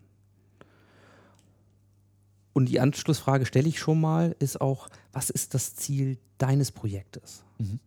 Und 2.53 2.66
die 2.66 2.81
Anschlussfrage 2.81 3.47
stelle 3.47 3.68
ich 3.68 3.79
schon 3.79 4.01
mal, 4.01 4.37
ist 4.39 4.61
auch, 4.61 4.89
was 5.12 5.31
ist 5.31 5.55
das 5.55 5.75
Ziel 5.75 6.18
deines 6.39 6.70
Projektes? 6.70 7.43
Mhm. 7.59 7.81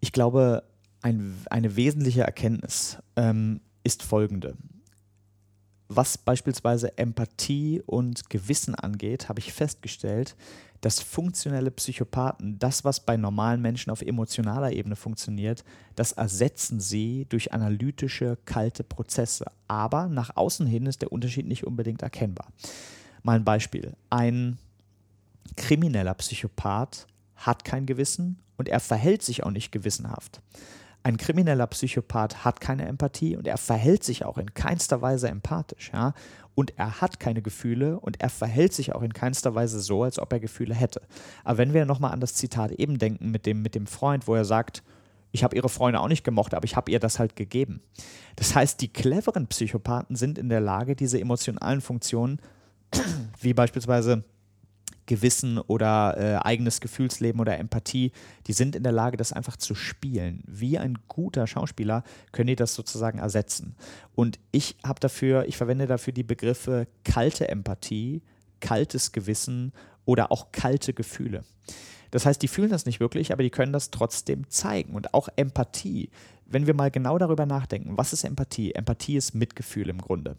Ich 0.00 0.12
glaube, 0.12 0.62
ein, 1.04 1.36
eine 1.50 1.76
wesentliche 1.76 2.22
Erkenntnis 2.22 2.96
ähm, 3.16 3.60
ist 3.82 4.02
folgende. 4.02 4.56
Was 5.88 6.16
beispielsweise 6.16 6.96
Empathie 6.96 7.82
und 7.84 8.30
Gewissen 8.30 8.74
angeht, 8.74 9.28
habe 9.28 9.38
ich 9.38 9.52
festgestellt, 9.52 10.34
dass 10.80 11.00
funktionelle 11.00 11.70
Psychopathen 11.70 12.58
das, 12.58 12.84
was 12.84 13.00
bei 13.00 13.18
normalen 13.18 13.60
Menschen 13.60 13.90
auf 13.90 14.00
emotionaler 14.00 14.72
Ebene 14.72 14.96
funktioniert, 14.96 15.62
das 15.94 16.12
ersetzen 16.12 16.80
sie 16.80 17.26
durch 17.28 17.52
analytische, 17.52 18.38
kalte 18.46 18.82
Prozesse. 18.82 19.44
Aber 19.68 20.08
nach 20.08 20.34
außen 20.36 20.66
hin 20.66 20.86
ist 20.86 21.02
der 21.02 21.12
Unterschied 21.12 21.46
nicht 21.46 21.64
unbedingt 21.64 22.00
erkennbar. 22.00 22.48
Mal 23.22 23.36
ein 23.36 23.44
Beispiel. 23.44 23.92
Ein 24.08 24.56
krimineller 25.56 26.14
Psychopath 26.14 27.06
hat 27.36 27.62
kein 27.66 27.84
Gewissen 27.84 28.38
und 28.56 28.70
er 28.70 28.80
verhält 28.80 29.22
sich 29.22 29.42
auch 29.42 29.50
nicht 29.50 29.70
gewissenhaft. 29.70 30.40
Ein 31.04 31.18
krimineller 31.18 31.66
Psychopath 31.66 32.46
hat 32.46 32.62
keine 32.62 32.86
Empathie 32.86 33.36
und 33.36 33.46
er 33.46 33.58
verhält 33.58 34.02
sich 34.02 34.24
auch 34.24 34.38
in 34.38 34.54
keinster 34.54 35.02
Weise 35.02 35.28
empathisch, 35.28 35.90
ja. 35.92 36.14
Und 36.54 36.72
er 36.78 37.00
hat 37.00 37.20
keine 37.20 37.42
Gefühle 37.42 38.00
und 38.00 38.22
er 38.22 38.30
verhält 38.30 38.72
sich 38.72 38.94
auch 38.94 39.02
in 39.02 39.12
keinster 39.12 39.54
Weise 39.54 39.80
so, 39.80 40.04
als 40.04 40.18
ob 40.18 40.32
er 40.32 40.40
Gefühle 40.40 40.74
hätte. 40.74 41.02
Aber 41.42 41.58
wenn 41.58 41.74
wir 41.74 41.84
nochmal 41.84 42.12
an 42.12 42.20
das 42.20 42.34
Zitat 42.34 42.72
eben 42.72 42.98
denken 42.98 43.30
mit 43.30 43.44
dem, 43.44 43.60
mit 43.60 43.74
dem 43.74 43.86
Freund, 43.86 44.26
wo 44.26 44.34
er 44.34 44.44
sagt, 44.46 44.82
ich 45.30 45.44
habe 45.44 45.56
ihre 45.56 45.68
Freunde 45.68 46.00
auch 46.00 46.08
nicht 46.08 46.24
gemocht, 46.24 46.54
aber 46.54 46.64
ich 46.64 46.76
habe 46.76 46.90
ihr 46.90 47.00
das 47.00 47.18
halt 47.18 47.36
gegeben. 47.36 47.82
Das 48.36 48.54
heißt, 48.54 48.80
die 48.80 48.88
cleveren 48.88 49.48
Psychopathen 49.48 50.16
sind 50.16 50.38
in 50.38 50.48
der 50.48 50.60
Lage, 50.60 50.96
diese 50.96 51.20
emotionalen 51.20 51.80
Funktionen 51.80 52.38
wie 53.40 53.52
beispielsweise 53.52 54.24
Gewissen 55.06 55.58
oder 55.58 56.16
äh, 56.16 56.36
eigenes 56.46 56.80
Gefühlsleben 56.80 57.40
oder 57.40 57.58
Empathie, 57.58 58.12
die 58.46 58.52
sind 58.52 58.76
in 58.76 58.82
der 58.82 58.92
Lage, 58.92 59.16
das 59.16 59.32
einfach 59.32 59.56
zu 59.56 59.74
spielen. 59.74 60.42
Wie 60.46 60.78
ein 60.78 60.98
guter 61.08 61.46
Schauspieler 61.46 62.04
können 62.32 62.48
die 62.48 62.56
das 62.56 62.74
sozusagen 62.74 63.18
ersetzen. 63.18 63.76
Und 64.14 64.38
ich 64.52 64.76
habe 64.84 65.00
dafür, 65.00 65.46
ich 65.46 65.56
verwende 65.56 65.86
dafür 65.86 66.12
die 66.12 66.22
Begriffe 66.22 66.86
kalte 67.04 67.48
Empathie, 67.48 68.22
kaltes 68.60 69.12
Gewissen 69.12 69.72
oder 70.04 70.32
auch 70.32 70.52
kalte 70.52 70.94
Gefühle. 70.94 71.44
Das 72.10 72.26
heißt, 72.26 72.40
die 72.40 72.48
fühlen 72.48 72.70
das 72.70 72.86
nicht 72.86 73.00
wirklich, 73.00 73.32
aber 73.32 73.42
die 73.42 73.50
können 73.50 73.72
das 73.72 73.90
trotzdem 73.90 74.48
zeigen. 74.48 74.94
Und 74.94 75.14
auch 75.14 75.28
Empathie. 75.34 76.10
Wenn 76.46 76.66
wir 76.66 76.74
mal 76.74 76.90
genau 76.90 77.18
darüber 77.18 77.44
nachdenken, 77.44 77.96
was 77.96 78.12
ist 78.12 78.22
Empathie? 78.22 78.72
Empathie 78.72 79.16
ist 79.16 79.34
Mitgefühl 79.34 79.88
im 79.88 79.98
Grunde. 79.98 80.36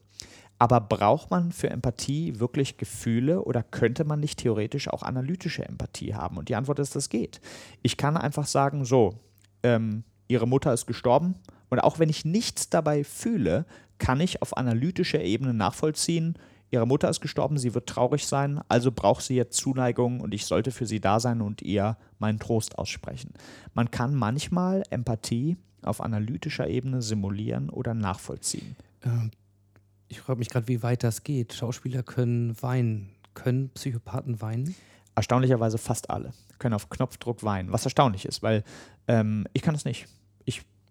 Aber 0.57 0.79
braucht 0.79 1.31
man 1.31 1.51
für 1.51 1.69
Empathie 1.69 2.39
wirklich 2.39 2.77
Gefühle 2.77 3.43
oder 3.43 3.61
könnte 3.61 4.05
man 4.05 4.21
nicht 4.21 4.39
theoretisch 4.39 4.87
auch 4.87 5.03
analytische 5.03 5.65
Empathie 5.65 6.13
haben? 6.15 6.37
Und 6.37 6.47
die 6.47 6.55
Antwort 6.55 6.79
ist, 6.79 6.95
das 6.95 7.09
geht. 7.09 7.41
Ich 7.81 7.97
kann 7.97 8.15
einfach 8.15 8.47
sagen, 8.47 8.85
so, 8.85 9.19
ähm, 9.63 10.03
ihre 10.27 10.47
Mutter 10.47 10.73
ist 10.73 10.85
gestorben 10.85 11.35
und 11.69 11.79
auch 11.79 11.99
wenn 11.99 12.09
ich 12.09 12.23
nichts 12.23 12.69
dabei 12.69 13.03
fühle, 13.03 13.65
kann 13.97 14.19
ich 14.19 14.41
auf 14.41 14.55
analytischer 14.57 15.21
Ebene 15.21 15.53
nachvollziehen, 15.53 16.37
ihre 16.71 16.87
Mutter 16.87 17.09
ist 17.09 17.21
gestorben, 17.21 17.57
sie 17.57 17.73
wird 17.73 17.87
traurig 17.87 18.25
sein, 18.27 18.61
also 18.67 18.91
braucht 18.91 19.23
sie 19.23 19.35
jetzt 19.35 19.57
Zuneigung 19.57 20.19
und 20.19 20.33
ich 20.33 20.45
sollte 20.45 20.71
für 20.71 20.85
sie 20.85 20.99
da 20.99 21.19
sein 21.19 21.41
und 21.41 21.61
ihr 21.61 21.97
meinen 22.19 22.39
Trost 22.39 22.77
aussprechen. 22.77 23.33
Man 23.73 23.91
kann 23.91 24.15
manchmal 24.15 24.83
Empathie 24.89 25.57
auf 25.83 26.01
analytischer 26.01 26.67
Ebene 26.67 27.01
simulieren 27.01 27.69
oder 27.69 27.93
nachvollziehen. 27.93 28.75
Ähm, 29.03 29.31
ich 30.07 30.21
frage 30.21 30.39
mich 30.39 30.49
gerade, 30.49 30.67
wie 30.67 30.83
weit 30.83 31.03
das 31.03 31.23
geht. 31.23 31.53
Schauspieler 31.53 32.03
können 32.03 32.61
weinen. 32.61 33.11
Können 33.33 33.69
Psychopathen 33.69 34.41
weinen? 34.41 34.75
Erstaunlicherweise 35.15 35.77
fast 35.77 36.09
alle 36.09 36.33
können 36.59 36.73
auf 36.73 36.89
Knopfdruck 36.89 37.43
weinen, 37.43 37.71
was 37.71 37.83
erstaunlich 37.83 38.25
ist, 38.25 38.41
weil 38.43 38.63
ähm, 39.07 39.45
ich 39.53 39.61
kann 39.61 39.75
es 39.75 39.85
nicht. 39.85 40.07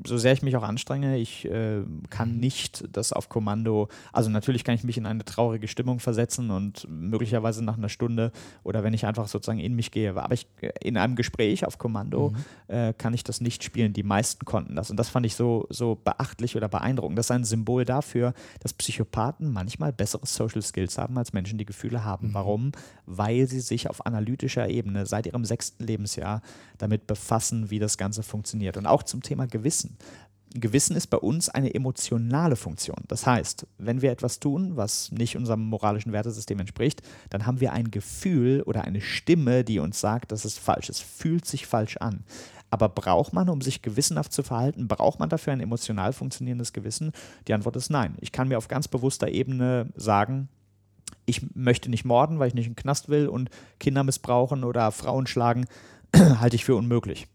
So 0.07 0.19
sehr 0.19 0.33
ich 0.33 0.43
mich 0.43 0.57
auch 0.57 0.63
anstrenge, 0.63 1.17
ich 1.17 1.47
äh, 1.47 1.83
kann 2.11 2.39
nicht 2.39 2.85
das 2.93 3.13
auf 3.13 3.29
Kommando, 3.29 3.89
also 4.13 4.31
natürlich 4.31 4.65
kann 4.65 4.75
ich 4.75 4.85
mich 4.85 4.99
in 4.99 5.07
eine 5.07 5.25
traurige 5.25 5.67
Stimmung 5.67 5.99
versetzen 5.99 6.51
und 6.51 6.87
möglicherweise 6.89 7.65
nach 7.65 7.79
einer 7.79 7.89
Stunde 7.89 8.31
oder 8.63 8.85
wenn 8.85 8.93
ich 8.93 9.07
einfach 9.07 9.29
sozusagen 9.29 9.61
in 9.61 9.75
mich 9.75 9.91
gehe, 9.91 10.15
aber 10.15 10.35
ich, 10.35 10.47
äh, 10.61 10.73
in 10.83 10.97
einem 10.97 11.17
Gespräch 11.17 11.67
auf 11.67 11.79
Kommando 11.79 12.31
mhm. 12.69 12.75
äh, 12.75 12.93
kann 12.93 13.15
ich 13.15 13.25
das 13.25 13.41
nicht 13.41 13.65
spielen. 13.65 13.93
Die 13.93 14.03
meisten 14.03 14.45
konnten 14.45 14.77
das 14.77 14.91
und 14.91 14.97
das 14.97 15.09
fand 15.09 15.27
ich 15.27 15.35
so, 15.35 15.67
so 15.71 15.99
beachtlich 16.03 16.57
oder 16.57 16.69
beeindruckend. 16.69 17.19
Das 17.19 17.27
ist 17.27 17.31
ein 17.31 17.45
Symbol 17.45 17.85
dafür, 17.85 18.35
dass 18.61 18.73
Psychopathen 18.75 19.53
manchmal 19.53 19.93
bessere 19.93 20.27
Social 20.27 20.63
Skills 20.63 20.99
haben 20.99 21.17
als 21.17 21.33
Menschen, 21.33 21.59
die 21.59 21.65
Gefühle 21.65 22.05
haben. 22.05 22.29
Mhm. 22.29 22.35
Warum? 22.35 22.73
Weil 23.07 23.47
sie 23.47 23.61
sich 23.61 23.89
auf 23.89 24.05
analytischer 24.05 24.69
Ebene 24.69 25.07
seit 25.07 25.27
ihrem 25.27 25.45
sechsten 25.45 25.85
Lebensjahr 25.85 26.43
damit 26.79 27.07
befassen, 27.07 27.71
wie 27.71 27.79
das 27.79 27.99
Ganze 27.99 28.23
funktioniert. 28.23 28.77
Und 28.77 28.87
auch 28.87 29.03
zum 29.03 29.23
Thema 29.23 29.47
Gewissen. 29.47 29.94
Gewissen 30.57 30.95
ist 30.95 31.09
bei 31.09 31.17
uns 31.17 31.49
eine 31.49 31.75
emotionale 31.75 32.55
Funktion. 32.55 33.03
Das 33.09 33.27
heißt, 33.27 33.67
wenn 33.79 34.03
wir 34.03 34.13
etwas 34.13 34.39
tun, 34.39 34.77
was 34.77 35.11
nicht 35.11 35.37
unserem 35.37 35.65
moralischen 35.65 36.13
Wertesystem 36.13 36.61
entspricht, 36.61 37.03
dann 37.31 37.45
haben 37.45 37.61
wir 37.61 37.73
ein 37.73 37.91
Gefühl 37.91 38.63
oder 38.63 38.85
eine 38.85 39.01
Stimme, 39.01 39.65
die 39.65 39.81
uns 39.81 40.01
sagt, 40.01 40.31
das 40.31 40.45
ist 40.45 40.61
falsch. 40.61 40.89
Es 40.89 41.01
fühlt 41.01 41.45
sich 41.45 41.67
falsch 41.67 41.97
an. 41.97 42.23
Aber 42.71 42.89
braucht 42.89 43.33
man, 43.33 43.49
um 43.49 43.61
sich 43.61 43.83
gewissenhaft 43.83 44.33
zu 44.33 44.45
verhalten, 44.45 44.87
braucht 44.87 45.19
man 45.19 45.29
dafür 45.29 45.53
ein 45.53 45.61
emotional 45.61 46.13
funktionierendes 46.13 46.73
Gewissen? 46.73 47.11
Die 47.49 47.55
Antwort 47.55 47.75
ist 47.75 47.91
nein. 47.91 48.15
Ich 48.21 48.31
kann 48.31 48.47
mir 48.47 48.59
auf 48.59 48.69
ganz 48.69 48.87
bewusster 48.87 49.29
Ebene 49.29 49.89
sagen, 49.97 50.49
ich 51.27 51.55
möchte 51.55 51.91
nicht 51.91 52.05
morden, 52.05 52.39
weil 52.39 52.49
ich 52.49 52.55
nicht 52.55 52.67
in 52.67 52.73
den 52.73 52.77
Knast 52.77 53.09
will 53.09 53.27
und 53.27 53.51
Kinder 53.81 54.05
missbrauchen 54.05 54.63
oder 54.63 54.93
Frauen 54.93 55.27
schlagen, 55.27 55.67
halte 56.17 56.55
ich 56.55 56.65
für 56.65 56.77
unmöglich 56.77 57.27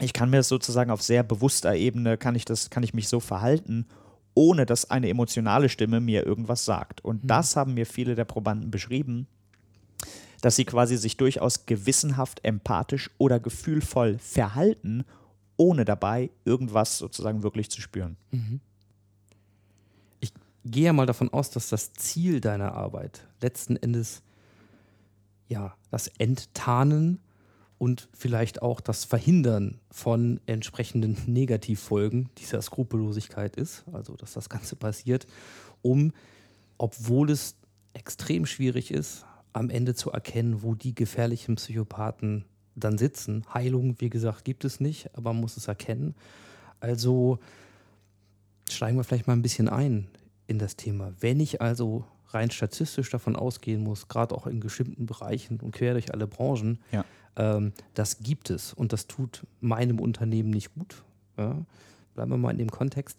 ich 0.00 0.12
kann 0.12 0.30
mir 0.30 0.38
das 0.38 0.48
sozusagen 0.48 0.90
auf 0.90 1.02
sehr 1.02 1.22
bewusster 1.22 1.74
Ebene, 1.74 2.18
kann 2.18 2.34
ich, 2.34 2.44
das, 2.44 2.70
kann 2.70 2.82
ich 2.82 2.94
mich 2.94 3.08
so 3.08 3.20
verhalten, 3.20 3.86
ohne 4.34 4.66
dass 4.66 4.90
eine 4.90 5.08
emotionale 5.08 5.68
Stimme 5.68 6.00
mir 6.00 6.26
irgendwas 6.26 6.64
sagt. 6.64 7.02
Und 7.04 7.24
mhm. 7.24 7.28
das 7.28 7.56
haben 7.56 7.74
mir 7.74 7.86
viele 7.86 8.14
der 8.14 8.26
Probanden 8.26 8.70
beschrieben, 8.70 9.26
dass 10.42 10.56
sie 10.56 10.66
quasi 10.66 10.98
sich 10.98 11.16
durchaus 11.16 11.64
gewissenhaft, 11.64 12.44
empathisch 12.44 13.10
oder 13.16 13.40
gefühlvoll 13.40 14.18
verhalten, 14.18 15.04
ohne 15.56 15.86
dabei 15.86 16.30
irgendwas 16.44 16.98
sozusagen 16.98 17.42
wirklich 17.42 17.70
zu 17.70 17.80
spüren. 17.80 18.18
Mhm. 18.30 18.60
Ich 20.20 20.32
gehe 20.66 20.84
ja 20.84 20.92
mal 20.92 21.06
davon 21.06 21.32
aus, 21.32 21.50
dass 21.50 21.70
das 21.70 21.94
Ziel 21.94 22.42
deiner 22.42 22.74
Arbeit 22.74 23.26
letzten 23.40 23.76
Endes 23.76 24.22
ja 25.48 25.74
das 25.90 26.08
Enttarnen 26.18 27.20
und 27.78 28.08
vielleicht 28.12 28.62
auch 28.62 28.80
das 28.80 29.04
Verhindern 29.04 29.78
von 29.90 30.40
entsprechenden 30.46 31.16
Negativfolgen 31.26 32.30
dieser 32.38 32.62
Skrupellosigkeit 32.62 33.56
ist, 33.56 33.84
also 33.92 34.16
dass 34.16 34.32
das 34.32 34.48
Ganze 34.48 34.76
passiert, 34.76 35.26
um, 35.82 36.12
obwohl 36.78 37.30
es 37.30 37.56
extrem 37.92 38.46
schwierig 38.46 38.90
ist, 38.90 39.24
am 39.52 39.70
Ende 39.70 39.94
zu 39.94 40.10
erkennen, 40.10 40.62
wo 40.62 40.74
die 40.74 40.94
gefährlichen 40.94 41.56
Psychopathen 41.56 42.44
dann 42.74 42.98
sitzen. 42.98 43.44
Heilung, 43.52 43.96
wie 44.00 44.10
gesagt, 44.10 44.44
gibt 44.44 44.64
es 44.64 44.80
nicht, 44.80 45.14
aber 45.16 45.32
man 45.32 45.40
muss 45.40 45.56
es 45.56 45.68
erkennen. 45.68 46.14
Also 46.78 47.38
steigen 48.68 48.96
wir 48.96 49.04
vielleicht 49.04 49.26
mal 49.26 49.32
ein 49.32 49.42
bisschen 49.42 49.68
ein 49.68 50.08
in 50.46 50.58
das 50.58 50.76
Thema. 50.76 51.12
Wenn 51.20 51.40
ich 51.40 51.60
also 51.62 52.04
rein 52.36 52.50
statistisch 52.50 53.10
davon 53.10 53.36
ausgehen 53.36 53.82
muss, 53.82 54.08
gerade 54.08 54.34
auch 54.34 54.46
in 54.46 54.60
bestimmten 54.60 55.06
Bereichen 55.06 55.58
und 55.60 55.72
quer 55.72 55.94
durch 55.94 56.12
alle 56.12 56.26
Branchen, 56.26 56.78
ja. 56.92 57.04
Ähm, 57.36 57.72
das 57.94 58.18
gibt 58.20 58.50
es 58.50 58.72
und 58.72 58.92
das 58.92 59.06
tut 59.06 59.46
meinem 59.60 60.00
Unternehmen 60.00 60.50
nicht 60.50 60.74
gut. 60.74 61.04
Ja? 61.36 61.64
Bleiben 62.14 62.30
wir 62.30 62.38
mal 62.38 62.50
in 62.50 62.58
dem 62.58 62.70
Kontext. 62.70 63.18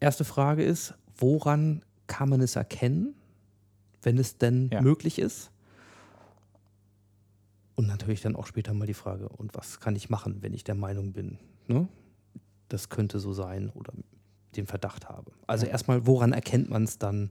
Erste 0.00 0.24
Frage 0.24 0.62
ist, 0.64 0.94
woran 1.16 1.82
kann 2.06 2.28
man 2.28 2.40
es 2.40 2.56
erkennen, 2.56 3.14
wenn 4.02 4.18
es 4.18 4.38
denn 4.38 4.70
ja. 4.72 4.80
möglich 4.80 5.18
ist? 5.18 5.50
Und 7.74 7.88
natürlich 7.88 8.20
dann 8.20 8.36
auch 8.36 8.46
später 8.46 8.72
mal 8.72 8.86
die 8.86 8.94
Frage, 8.94 9.28
und 9.28 9.54
was 9.54 9.80
kann 9.80 9.96
ich 9.96 10.08
machen, 10.08 10.38
wenn 10.42 10.54
ich 10.54 10.62
der 10.62 10.76
Meinung 10.76 11.12
bin, 11.12 11.38
ne? 11.66 11.88
das 12.68 12.88
könnte 12.88 13.18
so 13.18 13.32
sein 13.32 13.70
oder 13.70 13.92
den 14.54 14.66
Verdacht 14.66 15.08
habe. 15.08 15.32
Also 15.48 15.66
erstmal, 15.66 16.06
woran 16.06 16.32
erkennt 16.32 16.70
man 16.70 16.84
es 16.84 16.98
dann 16.98 17.30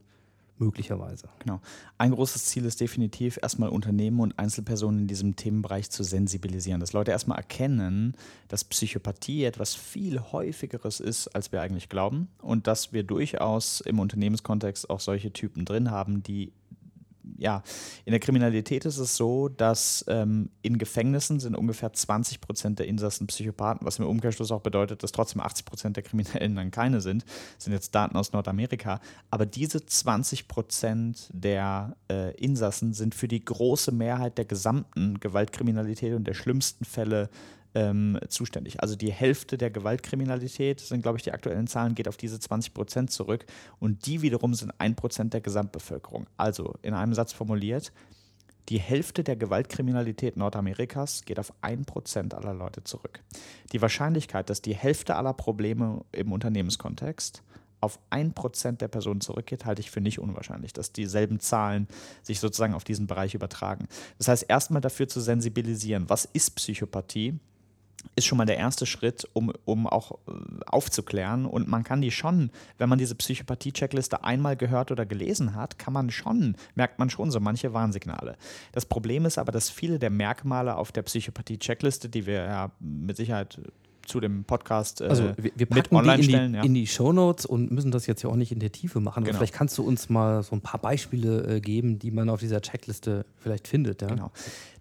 möglicherweise. 0.58 1.28
Genau. 1.40 1.60
Ein 1.98 2.12
großes 2.12 2.44
Ziel 2.46 2.64
ist 2.64 2.80
definitiv, 2.80 3.38
erstmal 3.42 3.68
Unternehmen 3.68 4.20
und 4.20 4.38
Einzelpersonen 4.38 5.00
in 5.00 5.06
diesem 5.06 5.36
Themenbereich 5.36 5.90
zu 5.90 6.02
sensibilisieren. 6.02 6.80
Dass 6.80 6.92
Leute 6.92 7.10
erstmal 7.10 7.38
erkennen, 7.38 8.16
dass 8.48 8.64
Psychopathie 8.64 9.44
etwas 9.44 9.74
viel 9.74 10.20
häufigeres 10.20 11.00
ist, 11.00 11.28
als 11.28 11.52
wir 11.52 11.60
eigentlich 11.60 11.88
glauben. 11.88 12.28
Und 12.40 12.66
dass 12.66 12.92
wir 12.92 13.02
durchaus 13.02 13.80
im 13.80 13.98
Unternehmenskontext 13.98 14.90
auch 14.90 15.00
solche 15.00 15.32
Typen 15.32 15.64
drin 15.64 15.90
haben, 15.90 16.22
die 16.22 16.52
ja, 17.38 17.62
in 18.04 18.12
der 18.12 18.20
Kriminalität 18.20 18.84
ist 18.84 18.98
es 18.98 19.16
so, 19.16 19.48
dass 19.48 20.04
ähm, 20.08 20.50
in 20.62 20.78
Gefängnissen 20.78 21.40
sind 21.40 21.56
ungefähr 21.56 21.92
20 21.92 22.40
Prozent 22.40 22.78
der 22.78 22.86
Insassen 22.86 23.26
Psychopathen, 23.26 23.86
was 23.86 23.98
im 23.98 24.06
Umkehrschluss 24.06 24.50
auch 24.50 24.60
bedeutet, 24.60 25.02
dass 25.02 25.12
trotzdem 25.12 25.40
80 25.40 25.64
Prozent 25.64 25.96
der 25.96 26.02
Kriminellen 26.02 26.54
dann 26.56 26.70
keine 26.70 27.00
sind. 27.00 27.24
Das 27.56 27.64
sind 27.64 27.72
jetzt 27.72 27.94
Daten 27.94 28.16
aus 28.16 28.32
Nordamerika. 28.32 29.00
Aber 29.30 29.46
diese 29.46 29.84
20 29.84 30.48
Prozent 30.48 31.28
der 31.32 31.96
äh, 32.10 32.34
Insassen 32.36 32.92
sind 32.92 33.14
für 33.14 33.28
die 33.28 33.44
große 33.44 33.92
Mehrheit 33.92 34.38
der 34.38 34.44
gesamten 34.44 35.20
Gewaltkriminalität 35.20 36.14
und 36.14 36.24
der 36.24 36.34
schlimmsten 36.34 36.84
Fälle 36.84 37.30
ähm, 37.74 38.18
zuständig. 38.28 38.80
Also 38.80 38.96
die 38.96 39.12
Hälfte 39.12 39.58
der 39.58 39.70
Gewaltkriminalität, 39.70 40.80
sind 40.80 41.02
glaube 41.02 41.18
ich 41.18 41.24
die 41.24 41.32
aktuellen 41.32 41.66
Zahlen, 41.66 41.94
geht 41.94 42.08
auf 42.08 42.16
diese 42.16 42.38
20 42.38 42.74
Prozent 42.74 43.10
zurück 43.10 43.44
und 43.80 44.06
die 44.06 44.22
wiederum 44.22 44.54
sind 44.54 44.72
ein 44.78 44.94
Prozent 44.94 45.34
der 45.34 45.40
Gesamtbevölkerung. 45.40 46.26
Also 46.36 46.74
in 46.82 46.94
einem 46.94 47.14
Satz 47.14 47.32
formuliert, 47.32 47.92
die 48.70 48.78
Hälfte 48.78 49.22
der 49.22 49.36
Gewaltkriminalität 49.36 50.38
Nordamerikas 50.38 51.24
geht 51.26 51.38
auf 51.38 51.52
ein 51.60 51.84
Prozent 51.84 52.32
aller 52.32 52.54
Leute 52.54 52.82
zurück. 52.82 53.20
Die 53.72 53.82
Wahrscheinlichkeit, 53.82 54.48
dass 54.48 54.62
die 54.62 54.74
Hälfte 54.74 55.16
aller 55.16 55.34
Probleme 55.34 56.02
im 56.12 56.32
Unternehmenskontext 56.32 57.42
auf 57.80 57.98
ein 58.08 58.32
Prozent 58.32 58.80
der 58.80 58.88
Personen 58.88 59.20
zurückgeht, 59.20 59.66
halte 59.66 59.80
ich 59.80 59.90
für 59.90 60.00
nicht 60.00 60.18
unwahrscheinlich, 60.18 60.72
dass 60.72 60.92
dieselben 60.92 61.38
Zahlen 61.40 61.86
sich 62.22 62.40
sozusagen 62.40 62.72
auf 62.72 62.84
diesen 62.84 63.06
Bereich 63.06 63.34
übertragen. 63.34 63.86
Das 64.16 64.28
heißt, 64.28 64.46
erstmal 64.48 64.80
dafür 64.80 65.06
zu 65.06 65.20
sensibilisieren, 65.20 66.08
was 66.08 66.24
ist 66.24 66.56
Psychopathie? 66.56 67.38
Ist 68.16 68.26
schon 68.26 68.38
mal 68.38 68.44
der 68.46 68.56
erste 68.56 68.86
Schritt, 68.86 69.28
um, 69.32 69.52
um 69.64 69.86
auch 69.86 70.12
äh, 70.28 70.32
aufzuklären. 70.66 71.46
Und 71.46 71.68
man 71.68 71.84
kann 71.84 72.00
die 72.00 72.10
schon, 72.10 72.50
wenn 72.78 72.88
man 72.88 72.98
diese 72.98 73.14
Psychopathie-Checkliste 73.14 74.24
einmal 74.24 74.56
gehört 74.56 74.90
oder 74.90 75.04
gelesen 75.06 75.54
hat, 75.54 75.78
kann 75.78 75.92
man 75.92 76.10
schon, 76.10 76.56
merkt 76.74 76.98
man 76.98 77.10
schon 77.10 77.30
so 77.30 77.40
manche 77.40 77.72
Warnsignale. 77.72 78.36
Das 78.72 78.86
Problem 78.86 79.24
ist 79.26 79.38
aber, 79.38 79.52
dass 79.52 79.70
viele 79.70 79.98
der 79.98 80.10
Merkmale 80.10 80.76
auf 80.76 80.92
der 80.92 81.02
Psychopathie-Checkliste, 81.02 82.08
die 82.08 82.26
wir 82.26 82.34
ja 82.44 82.70
mit 82.80 83.16
Sicherheit 83.16 83.60
zu 84.06 84.20
dem 84.20 84.44
Podcast 84.44 85.00
äh, 85.00 85.06
Also 85.06 85.32
wir, 85.38 85.52
wir 85.56 85.66
mit 85.70 85.90
online 85.90 86.18
die 86.18 86.24
in 86.24 86.30
stellen. 86.30 86.52
die, 86.52 86.58
ja. 86.58 86.64
in 86.64 86.74
die 86.74 86.86
Shownotes 86.86 87.46
und 87.46 87.70
müssen 87.70 87.90
das 87.90 88.06
jetzt 88.06 88.22
ja 88.22 88.28
auch 88.28 88.36
nicht 88.36 88.52
in 88.52 88.58
der 88.60 88.70
Tiefe 88.70 89.00
machen. 89.00 89.20
Aber 89.20 89.26
Genau. 89.28 89.38
vielleicht 89.38 89.54
kannst 89.54 89.78
du 89.78 89.82
uns 89.82 90.10
mal 90.10 90.42
so 90.42 90.54
ein 90.54 90.60
paar 90.60 90.78
Beispiele 90.78 91.56
äh, 91.56 91.60
geben, 91.60 91.98
die 91.98 92.10
man 92.10 92.28
auf 92.28 92.40
dieser 92.40 92.60
Checkliste 92.60 93.24
vielleicht 93.38 93.66
findet. 93.66 94.02
Ja? 94.02 94.08
Genau. 94.08 94.30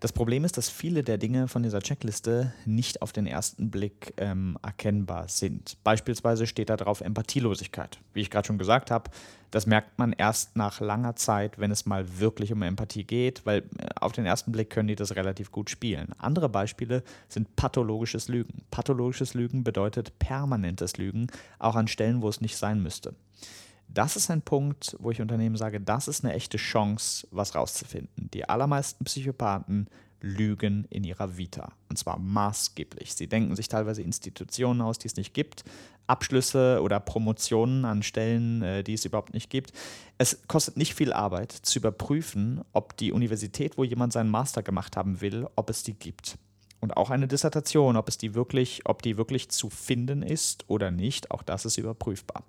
Das 0.04 0.12
Problem 0.12 0.44
ist, 0.44 0.58
dass 0.58 0.70
viele 0.70 1.02
der 1.02 1.18
Dinge 1.18 1.48
von 1.48 1.64
dieser 1.64 1.80
Checkliste 1.80 2.52
nicht 2.66 3.02
auf 3.02 3.14
den 3.14 3.26
ersten 3.26 3.72
Blick 3.72 4.14
ähm, 4.18 4.58
erkennbar 4.62 5.30
sind. 5.30 5.78
Beispielsweise 5.86 6.46
steht 6.46 6.70
da 6.70 6.76
drauf 6.76 7.00
Empathielosigkeit. 7.00 8.00
Wie 8.14 8.20
ich 8.20 8.30
gerade 8.30 8.46
schon 8.46 8.58
gesagt 8.58 8.92
habe, 8.92 9.10
das 9.50 9.66
merkt 9.66 9.98
man 9.98 10.12
erst 10.12 10.58
nach 10.58 10.82
langer 10.82 11.16
Zeit, 11.16 11.58
wenn 11.58 11.72
es 11.72 11.86
mal 11.86 12.20
wirklich 12.20 12.52
um 12.52 12.64
Empathie 12.64 13.06
geht, 13.06 13.46
weil 13.46 13.60
äh, 13.60 13.88
auf 13.96 14.12
den 14.12 14.26
ersten 14.26 14.52
Blick 14.52 14.72
können 14.72 14.90
die 14.90 14.98
das 14.98 15.16
relativ 15.16 15.54
gut 15.54 15.70
spielen. 15.70 16.10
Andere 16.18 16.50
Beispiele 16.50 17.02
sind 17.30 17.56
pathologisches 17.56 18.28
Lügen. 18.28 18.64
Pathologisches 18.72 19.36
Lügen 19.36 19.64
bedeutet 19.64 20.20
permanentes 20.20 20.98
Lügen, 20.98 21.28
auch 21.60 21.78
an 21.78 21.88
Stellen, 21.88 22.22
wo 22.22 22.28
es 22.28 22.42
nicht 22.42 22.58
sein 22.58 22.84
müsste. 22.84 23.16
Das 23.94 24.16
ist 24.16 24.32
ein 24.32 24.42
Punkt, 24.42 24.96
wo 25.00 25.12
ich 25.12 25.22
Unternehmen 25.22 25.56
sage, 25.56 25.80
das 25.80 26.08
ist 26.08 26.24
eine 26.24 26.34
echte 26.34 26.58
Chance, 26.58 27.28
was 27.32 27.54
rauszufinden. 27.54 28.30
Die 28.34 28.50
allermeisten 28.50 29.06
Psychopathen 29.06 29.88
lügen 30.20 30.86
in 30.90 31.04
ihrer 31.04 31.38
Vita. 31.38 31.74
Und 31.90 31.98
zwar 31.98 32.18
maßgeblich. 32.18 33.14
Sie 33.14 33.28
denken 33.28 33.56
sich 33.56 33.68
teilweise 33.68 34.02
Institutionen 34.02 34.82
aus, 34.82 34.98
die 34.98 35.08
es 35.08 35.16
nicht 35.16 35.34
gibt, 35.34 35.64
Abschlüsse 36.08 36.80
oder 36.82 37.00
Promotionen 37.00 37.86
an 37.86 38.04
Stellen, 38.04 38.62
äh, 38.62 38.84
die 38.84 38.94
es 38.94 39.06
überhaupt 39.06 39.34
nicht 39.34 39.50
gibt. 39.50 39.74
Es 40.18 40.48
kostet 40.48 40.76
nicht 40.78 40.96
viel 40.96 41.14
Arbeit 41.14 41.52
zu 41.52 41.80
überprüfen, 41.80 42.62
ob 42.72 42.98
die 42.98 43.12
Universität, 43.12 43.78
wo 43.78 43.84
jemand 43.84 44.14
seinen 44.14 44.32
Master 44.32 44.64
gemacht 44.64 44.98
haben 44.98 45.22
will, 45.22 45.48
ob 45.56 45.70
es 45.70 45.84
die 45.84 45.94
gibt. 45.94 46.38
Und 46.80 46.98
auch 46.98 47.10
eine 47.10 47.28
Dissertation, 47.28 47.96
ob 47.96 48.10
es 48.10 48.18
die 48.18 48.34
wirklich, 48.34 48.82
ob 48.86 49.02
die 49.02 49.18
wirklich 49.18 49.50
zu 49.50 49.70
finden 49.70 50.22
ist 50.22 50.66
oder 50.68 50.92
nicht, 50.92 51.32
auch 51.32 51.44
das 51.44 51.66
ist 51.66 51.78
überprüfbar. 51.78 52.44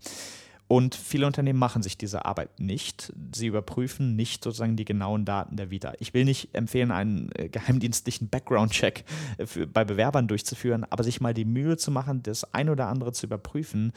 Und 0.67 0.95
viele 0.95 1.27
Unternehmen 1.27 1.59
machen 1.59 1.83
sich 1.83 1.99
diese 1.99 2.25
Arbeit 2.25 2.59
nicht. 2.59 3.13
Sie 3.35 3.49
überprüfen 3.49 4.17
nicht 4.17 4.43
sozusagen 4.43 4.77
die 4.77 4.87
genauen 4.87 5.27
Daten 5.27 5.57
der 5.57 5.71
Vita. 5.71 5.93
Ich 5.99 6.15
will 6.15 6.25
nicht 6.25 6.55
empfehlen, 6.55 6.91
einen 6.91 7.31
äh, 7.35 7.49
geheimdienstlichen 7.51 8.31
Background-Check 8.31 9.05
äh, 9.37 9.67
bei 9.67 9.85
Bewerbern 9.85 10.27
durchzuführen, 10.27 10.87
aber 10.89 11.05
sich 11.05 11.21
mal 11.21 11.35
die 11.35 11.45
Mühe 11.45 11.77
zu 11.77 11.91
machen, 11.91 12.23
das 12.23 12.55
ein 12.55 12.71
oder 12.71 12.87
andere 12.89 13.13
zu 13.13 13.27
überprüfen. 13.27 13.93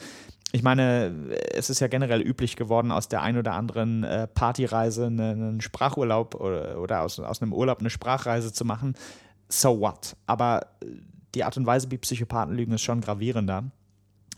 Ich 0.52 0.62
meine, 0.62 1.14
es 1.52 1.70
ist 1.70 1.80
ja 1.80 1.88
generell 1.88 2.20
üblich 2.20 2.56
geworden, 2.56 2.90
aus 2.92 3.08
der 3.08 3.22
ein 3.22 3.38
oder 3.38 3.54
anderen 3.54 4.04
äh, 4.04 4.26
Partyreise 4.28 5.06
eine- 5.06 5.30
einen 5.32 5.60
Sprachurlaub 5.62 6.34
oder, 6.34 7.02
aus, 7.02 7.18
einem 7.18 7.52
Urlaub 7.54 7.80
eine 7.80 7.90
Sprachreise 7.90 8.52
zu 8.52 8.64
machen. 8.66 8.94
So 9.48 9.80
what? 9.80 10.16
Aber 10.26 10.66
äh, 10.82 10.86
die 11.34 11.44
Art 11.44 11.56
und 11.56 11.66
Weise, 11.66 11.90
wie 11.90 11.98
Psychopathen 11.98 12.54
lügen, 12.54 12.72
ist 12.72 12.82
schon 12.82 13.00
gravierender. 13.00 13.64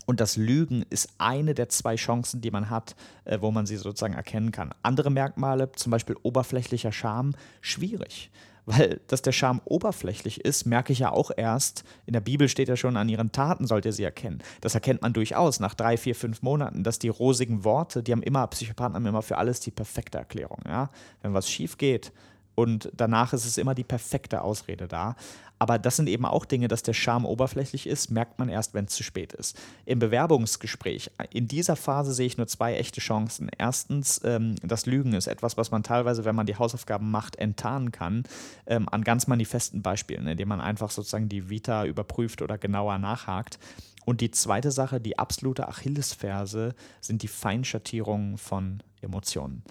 Und 0.05 0.19
das 0.19 0.35
Lügen 0.35 0.83
ist 0.89 1.09
eine 1.17 1.53
der 1.53 1.69
zwei 1.69 1.95
Chancen, 1.95 2.41
die 2.41 2.51
man 2.51 2.69
hat, 2.69 2.95
äh, 3.25 3.39
wo 3.41 3.51
man 3.51 3.65
sie 3.65 3.77
sozusagen 3.77 4.13
erkennen 4.13 4.51
kann. 4.51 4.73
Andere 4.83 5.09
Merkmale, 5.09 5.71
zum 5.73 5.91
Beispiel 5.91 6.15
oberflächlicher 6.23 6.91
Charme, 6.91 7.33
schwierig. 7.61 8.31
Weil, 8.65 9.01
dass 9.07 9.23
der 9.23 9.31
Charme 9.31 9.61
oberflächlich 9.65 10.41
ist, 10.41 10.65
merke 10.65 10.93
ich 10.93 10.99
ja 10.99 11.11
auch 11.11 11.31
erst. 11.35 11.83
In 12.05 12.13
der 12.13 12.21
Bibel 12.21 12.47
steht 12.47 12.69
ja 12.69 12.75
schon, 12.75 12.95
an 12.95 13.09
ihren 13.09 13.31
Taten 13.31 13.65
sollt 13.65 13.85
ihr 13.85 13.93
sie 13.93 14.03
erkennen. 14.03 14.43
Das 14.61 14.75
erkennt 14.75 15.01
man 15.01 15.13
durchaus 15.13 15.59
nach 15.59 15.73
drei, 15.73 15.97
vier, 15.97 16.13
fünf 16.13 16.43
Monaten, 16.43 16.83
dass 16.83 16.99
die 16.99 17.09
rosigen 17.09 17.63
Worte, 17.63 18.03
die 18.03 18.11
haben 18.11 18.21
immer, 18.21 18.45
Psychopathen 18.47 18.95
haben 18.95 19.05
immer 19.07 19.23
für 19.23 19.37
alles 19.37 19.61
die 19.61 19.71
perfekte 19.71 20.19
Erklärung. 20.19 20.59
Ja? 20.67 20.91
Wenn 21.21 21.33
was 21.33 21.49
schief 21.49 21.77
geht, 21.77 22.11
und 22.53 22.91
danach 22.93 23.33
ist 23.33 23.45
es 23.45 23.57
immer 23.57 23.73
die 23.73 23.83
perfekte 23.83 24.41
Ausrede 24.41 24.87
da. 24.87 25.15
Aber 25.61 25.77
das 25.77 25.95
sind 25.95 26.09
eben 26.09 26.25
auch 26.25 26.45
Dinge, 26.45 26.67
dass 26.67 26.81
der 26.81 26.93
Charme 26.93 27.23
oberflächlich 27.23 27.85
ist, 27.85 28.09
merkt 28.09 28.39
man 28.39 28.49
erst, 28.49 28.73
wenn 28.73 28.85
es 28.85 28.95
zu 28.95 29.03
spät 29.03 29.31
ist. 29.31 29.55
Im 29.85 29.99
Bewerbungsgespräch, 29.99 31.11
in 31.31 31.47
dieser 31.47 31.75
Phase 31.75 32.13
sehe 32.13 32.25
ich 32.25 32.35
nur 32.35 32.47
zwei 32.47 32.73
echte 32.73 32.99
Chancen. 32.99 33.47
Erstens, 33.59 34.19
ähm, 34.23 34.55
das 34.63 34.87
Lügen 34.87 35.13
ist 35.13 35.27
etwas, 35.27 35.57
was 35.57 35.69
man 35.69 35.83
teilweise, 35.83 36.25
wenn 36.25 36.35
man 36.35 36.47
die 36.47 36.55
Hausaufgaben 36.55 37.11
macht, 37.11 37.35
enttarnen 37.35 37.91
kann, 37.91 38.23
ähm, 38.65 38.89
an 38.89 39.03
ganz 39.03 39.27
manifesten 39.27 39.83
Beispielen, 39.83 40.25
indem 40.25 40.47
man 40.47 40.61
einfach 40.61 40.89
sozusagen 40.89 41.29
die 41.29 41.51
Vita 41.51 41.85
überprüft 41.85 42.41
oder 42.41 42.57
genauer 42.57 42.97
nachhakt. 42.97 43.59
Und 44.03 44.21
die 44.21 44.31
zweite 44.31 44.71
Sache, 44.71 44.99
die 44.99 45.19
absolute 45.19 45.67
Achillesferse, 45.67 46.73
sind 47.01 47.21
die 47.21 47.27
Feinschattierungen 47.27 48.39
von 48.39 48.81
Emotionen. 49.01 49.61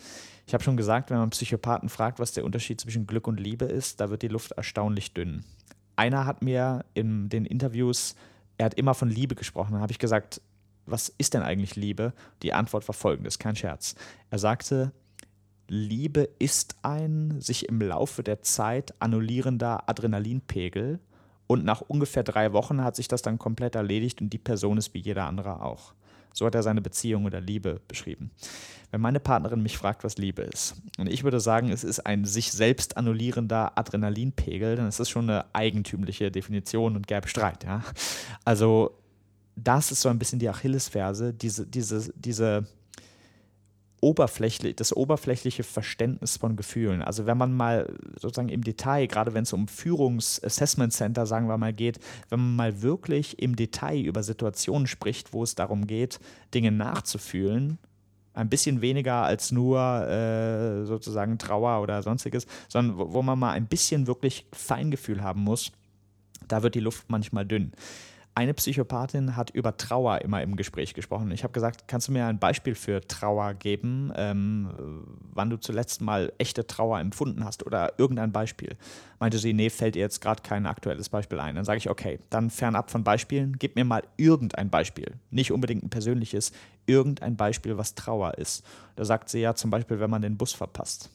Ich 0.46 0.54
habe 0.54 0.62
schon 0.62 0.76
gesagt, 0.76 1.10
wenn 1.10 1.18
man 1.18 1.30
Psychopathen 1.30 1.88
fragt, 1.88 2.20
was 2.20 2.30
der 2.30 2.44
Unterschied 2.44 2.80
zwischen 2.80 3.08
Glück 3.08 3.26
und 3.26 3.40
Liebe 3.40 3.64
ist, 3.64 4.00
da 4.00 4.08
wird 4.10 4.22
die 4.22 4.28
Luft 4.28 4.52
erstaunlich 4.52 5.14
dünn. 5.14 5.44
Einer 6.00 6.24
hat 6.24 6.40
mir 6.40 6.86
in 6.94 7.28
den 7.28 7.44
Interviews, 7.44 8.14
er 8.56 8.64
hat 8.64 8.72
immer 8.72 8.94
von 8.94 9.10
Liebe 9.10 9.34
gesprochen. 9.34 9.74
Da 9.74 9.80
habe 9.80 9.92
ich 9.92 9.98
gesagt, 9.98 10.40
was 10.86 11.10
ist 11.18 11.34
denn 11.34 11.42
eigentlich 11.42 11.76
Liebe? 11.76 12.14
Die 12.42 12.54
Antwort 12.54 12.88
war 12.88 12.94
folgendes, 12.94 13.38
kein 13.38 13.54
Scherz. 13.54 13.96
Er 14.30 14.38
sagte, 14.38 14.92
Liebe 15.68 16.26
ist 16.38 16.76
ein 16.80 17.38
sich 17.42 17.68
im 17.68 17.82
Laufe 17.82 18.22
der 18.22 18.40
Zeit 18.40 18.94
annullierender 18.98 19.90
Adrenalinpegel 19.90 21.00
und 21.46 21.66
nach 21.66 21.82
ungefähr 21.82 22.22
drei 22.22 22.54
Wochen 22.54 22.82
hat 22.82 22.96
sich 22.96 23.06
das 23.06 23.20
dann 23.20 23.38
komplett 23.38 23.74
erledigt 23.74 24.22
und 24.22 24.30
die 24.30 24.38
Person 24.38 24.78
ist 24.78 24.94
wie 24.94 25.00
jeder 25.00 25.26
andere 25.26 25.60
auch. 25.60 25.92
So 26.32 26.46
hat 26.46 26.54
er 26.54 26.62
seine 26.62 26.80
Beziehung 26.80 27.24
oder 27.24 27.40
Liebe 27.40 27.80
beschrieben. 27.88 28.30
Wenn 28.90 29.00
meine 29.00 29.20
Partnerin 29.20 29.62
mich 29.62 29.78
fragt, 29.78 30.02
was 30.02 30.18
Liebe 30.18 30.42
ist, 30.42 30.74
und 30.98 31.08
ich 31.08 31.22
würde 31.22 31.38
sagen, 31.38 31.70
es 31.70 31.84
ist 31.84 32.00
ein 32.00 32.24
sich 32.24 32.50
selbst 32.50 32.96
annullierender 32.96 33.78
Adrenalinpegel, 33.78 34.76
dann 34.76 34.88
ist 34.88 34.98
das 34.98 35.08
schon 35.08 35.30
eine 35.30 35.44
eigentümliche 35.54 36.30
Definition 36.30 36.96
und 36.96 37.06
gäbe 37.06 37.28
Streit. 37.28 37.64
Ja? 37.64 37.82
Also 38.44 38.98
das 39.56 39.92
ist 39.92 40.00
so 40.00 40.08
ein 40.08 40.18
bisschen 40.18 40.38
die 40.38 40.48
Achillesferse, 40.48 41.32
diese, 41.32 41.66
diese, 41.66 42.12
diese 42.16 42.66
oberflächlich, 44.00 44.76
das 44.76 44.96
oberflächliche 44.96 45.62
Verständnis 45.62 46.36
von 46.36 46.56
Gefühlen. 46.56 47.02
Also 47.02 47.26
wenn 47.26 47.36
man 47.36 47.52
mal 47.52 47.94
sozusagen 48.18 48.48
im 48.48 48.64
Detail, 48.64 49.06
gerade 49.06 49.34
wenn 49.34 49.42
es 49.42 49.52
um 49.52 49.68
Führungs-Assessment 49.68 50.92
Center, 50.92 51.26
sagen 51.26 51.48
wir 51.48 51.58
mal, 51.58 51.72
geht, 51.72 51.98
wenn 52.28 52.40
man 52.40 52.56
mal 52.56 52.82
wirklich 52.82 53.40
im 53.40 53.56
Detail 53.56 54.00
über 54.00 54.22
Situationen 54.22 54.86
spricht, 54.86 55.32
wo 55.32 55.42
es 55.42 55.54
darum 55.54 55.86
geht, 55.86 56.18
Dinge 56.54 56.72
nachzufühlen, 56.72 57.78
ein 58.32 58.48
bisschen 58.48 58.80
weniger 58.80 59.22
als 59.22 59.52
nur 59.52 59.80
äh, 60.08 60.84
sozusagen 60.84 61.38
Trauer 61.38 61.82
oder 61.82 62.02
sonstiges, 62.02 62.46
sondern 62.68 62.96
wo, 62.96 63.12
wo 63.12 63.22
man 63.22 63.38
mal 63.38 63.52
ein 63.52 63.66
bisschen 63.66 64.06
wirklich 64.06 64.46
Feingefühl 64.52 65.22
haben 65.22 65.42
muss, 65.42 65.72
da 66.48 66.62
wird 66.62 66.74
die 66.74 66.80
Luft 66.80 67.04
manchmal 67.08 67.44
dünn. 67.44 67.72
Eine 68.40 68.54
Psychopathin 68.54 69.36
hat 69.36 69.50
über 69.50 69.76
Trauer 69.76 70.22
immer 70.22 70.42
im 70.42 70.56
Gespräch 70.56 70.94
gesprochen. 70.94 71.30
Ich 71.30 71.42
habe 71.42 71.52
gesagt, 71.52 71.86
kannst 71.88 72.08
du 72.08 72.12
mir 72.12 72.24
ein 72.24 72.38
Beispiel 72.38 72.74
für 72.74 73.06
Trauer 73.06 73.52
geben, 73.52 74.14
ähm, 74.16 75.04
wann 75.34 75.50
du 75.50 75.58
zuletzt 75.58 76.00
mal 76.00 76.32
echte 76.38 76.66
Trauer 76.66 77.00
empfunden 77.00 77.44
hast 77.44 77.66
oder 77.66 77.98
irgendein 77.98 78.32
Beispiel? 78.32 78.78
Meinte 79.18 79.36
sie, 79.36 79.52
nee, 79.52 79.68
fällt 79.68 79.94
ihr 79.94 80.00
jetzt 80.00 80.22
gerade 80.22 80.42
kein 80.42 80.64
aktuelles 80.64 81.10
Beispiel 81.10 81.38
ein. 81.38 81.54
Dann 81.54 81.66
sage 81.66 81.76
ich, 81.76 81.90
okay, 81.90 82.18
dann 82.30 82.48
fernab 82.48 82.90
von 82.90 83.04
Beispielen, 83.04 83.58
gib 83.58 83.76
mir 83.76 83.84
mal 83.84 84.04
irgendein 84.16 84.70
Beispiel. 84.70 85.16
Nicht 85.28 85.52
unbedingt 85.52 85.84
ein 85.84 85.90
persönliches, 85.90 86.52
irgendein 86.86 87.36
Beispiel, 87.36 87.76
was 87.76 87.94
Trauer 87.94 88.38
ist. 88.38 88.64
Da 88.96 89.04
sagt 89.04 89.28
sie 89.28 89.40
ja 89.40 89.54
zum 89.54 89.70
Beispiel, 89.70 90.00
wenn 90.00 90.08
man 90.08 90.22
den 90.22 90.38
Bus 90.38 90.54
verpasst. 90.54 91.10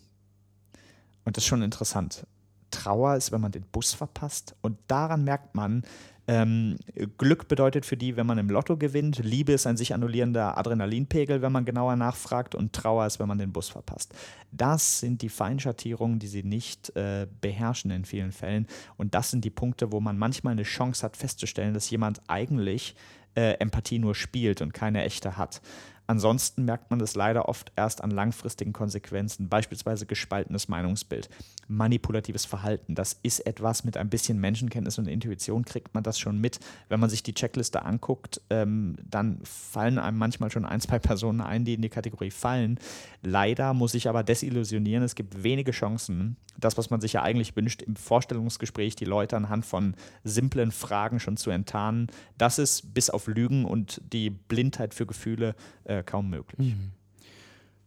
Und 1.23 1.37
das 1.37 1.43
ist 1.43 1.47
schon 1.47 1.63
interessant. 1.63 2.27
Trauer 2.69 3.15
ist, 3.15 3.31
wenn 3.31 3.41
man 3.41 3.51
den 3.51 3.63
Bus 3.63 3.93
verpasst. 3.93 4.55
Und 4.61 4.77
daran 4.87 5.23
merkt 5.23 5.55
man, 5.55 5.83
ähm, 6.27 6.77
Glück 7.17 7.47
bedeutet 7.47 7.85
für 7.85 7.97
die, 7.97 8.17
wenn 8.17 8.25
man 8.25 8.37
im 8.37 8.49
Lotto 8.49 8.77
gewinnt. 8.77 9.19
Liebe 9.23 9.53
ist 9.53 9.67
ein 9.67 9.77
sich 9.77 9.93
annullierender 9.93 10.57
Adrenalinpegel, 10.57 11.41
wenn 11.41 11.51
man 11.51 11.65
genauer 11.65 11.95
nachfragt. 11.95 12.55
Und 12.55 12.73
Trauer 12.73 13.05
ist, 13.05 13.19
wenn 13.19 13.27
man 13.27 13.37
den 13.37 13.51
Bus 13.51 13.69
verpasst. 13.69 14.13
Das 14.51 14.99
sind 14.99 15.21
die 15.21 15.29
Feinschattierungen, 15.29 16.17
die 16.17 16.27
sie 16.27 16.43
nicht 16.43 16.95
äh, 16.95 17.27
beherrschen 17.41 17.91
in 17.91 18.05
vielen 18.05 18.31
Fällen. 18.31 18.67
Und 18.97 19.13
das 19.13 19.31
sind 19.31 19.45
die 19.45 19.51
Punkte, 19.51 19.91
wo 19.91 19.99
man 19.99 20.17
manchmal 20.17 20.53
eine 20.53 20.63
Chance 20.63 21.03
hat 21.03 21.15
festzustellen, 21.15 21.73
dass 21.73 21.89
jemand 21.89 22.21
eigentlich 22.27 22.95
äh, 23.35 23.53
Empathie 23.59 23.99
nur 23.99 24.15
spielt 24.15 24.61
und 24.61 24.73
keine 24.73 25.03
echte 25.03 25.37
hat. 25.37 25.61
Ansonsten 26.07 26.65
merkt 26.65 26.91
man 26.91 26.99
das 26.99 27.15
leider 27.15 27.49
oft 27.49 27.71
erst 27.75 28.03
an 28.03 28.11
langfristigen 28.11 28.73
Konsequenzen, 28.73 29.49
beispielsweise 29.49 30.05
gespaltenes 30.05 30.67
Meinungsbild, 30.67 31.29
manipulatives 31.67 32.45
Verhalten. 32.45 32.95
Das 32.95 33.19
ist 33.23 33.39
etwas 33.47 33.83
mit 33.83 33.97
ein 33.97 34.09
bisschen 34.09 34.39
Menschenkenntnis 34.39 34.99
und 34.99 35.07
Intuition, 35.07 35.65
kriegt 35.65 35.93
man 35.93 36.03
das 36.03 36.19
schon 36.19 36.39
mit. 36.39 36.59
Wenn 36.89 36.99
man 36.99 37.09
sich 37.09 37.23
die 37.23 37.33
Checkliste 37.33 37.83
anguckt, 37.83 38.41
ähm, 38.49 38.95
dann 39.03 39.39
fallen 39.43 39.97
einem 39.97 40.17
manchmal 40.17 40.51
schon 40.51 40.65
ein, 40.65 40.79
zwei 40.79 40.99
Personen 40.99 41.41
ein, 41.41 41.65
die 41.65 41.73
in 41.73 41.81
die 41.81 41.89
Kategorie 41.89 42.31
fallen. 42.31 42.79
Leider 43.23 43.73
muss 43.73 43.95
ich 43.95 44.07
aber 44.07 44.23
desillusionieren, 44.23 45.03
es 45.03 45.15
gibt 45.15 45.43
wenige 45.43 45.71
Chancen, 45.71 46.37
das, 46.57 46.77
was 46.77 46.89
man 46.89 47.01
sich 47.01 47.13
ja 47.13 47.23
eigentlich 47.23 47.55
wünscht, 47.55 47.81
im 47.81 47.95
Vorstellungsgespräch 47.95 48.95
die 48.95 49.05
Leute 49.05 49.35
anhand 49.35 49.65
von 49.65 49.95
simplen 50.23 50.71
Fragen 50.71 51.19
schon 51.19 51.37
zu 51.37 51.49
enttarnen. 51.49 52.07
Das 52.37 52.59
ist 52.59 52.93
bis 52.93 53.09
auf 53.09 53.27
Lügen 53.27 53.65
und 53.65 54.01
die 54.13 54.29
Blindheit 54.29 54.93
für 54.93 55.05
Gefühle 55.05 55.55
äh, 55.83 55.94
kaum 56.03 56.29
möglich. 56.29 56.75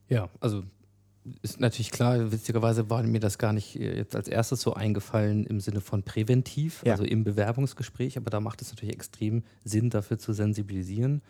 Ja, 0.08 0.28
also 0.40 0.62
ist 1.42 1.60
natürlich 1.60 1.90
klar, 1.90 2.32
witzigerweise 2.32 2.88
war 2.88 3.02
mir 3.02 3.20
das 3.20 3.36
gar 3.36 3.52
nicht 3.52 3.76
äh, 3.78 3.96
jetzt 3.96 4.16
als 4.16 4.28
erstes 4.28 4.62
so 4.62 4.72
eingefallen 4.74 5.44
im 5.44 5.60
Sinne 5.60 5.80
von 5.82 6.02
präventiv, 6.02 6.82
Ja. 6.86 6.92
also 6.92 7.04
im 7.04 7.24
Bewerbungsgespräch, 7.24 8.16
aber 8.16 8.30
da 8.30 8.40
macht 8.40 8.62
es 8.62 8.70
natürlich 8.70 8.94
extrem 8.94 9.42
Sinn, 9.64 9.90
dafür 9.90 10.18
zu 10.18 10.32
sensibilisieren. 10.32 11.20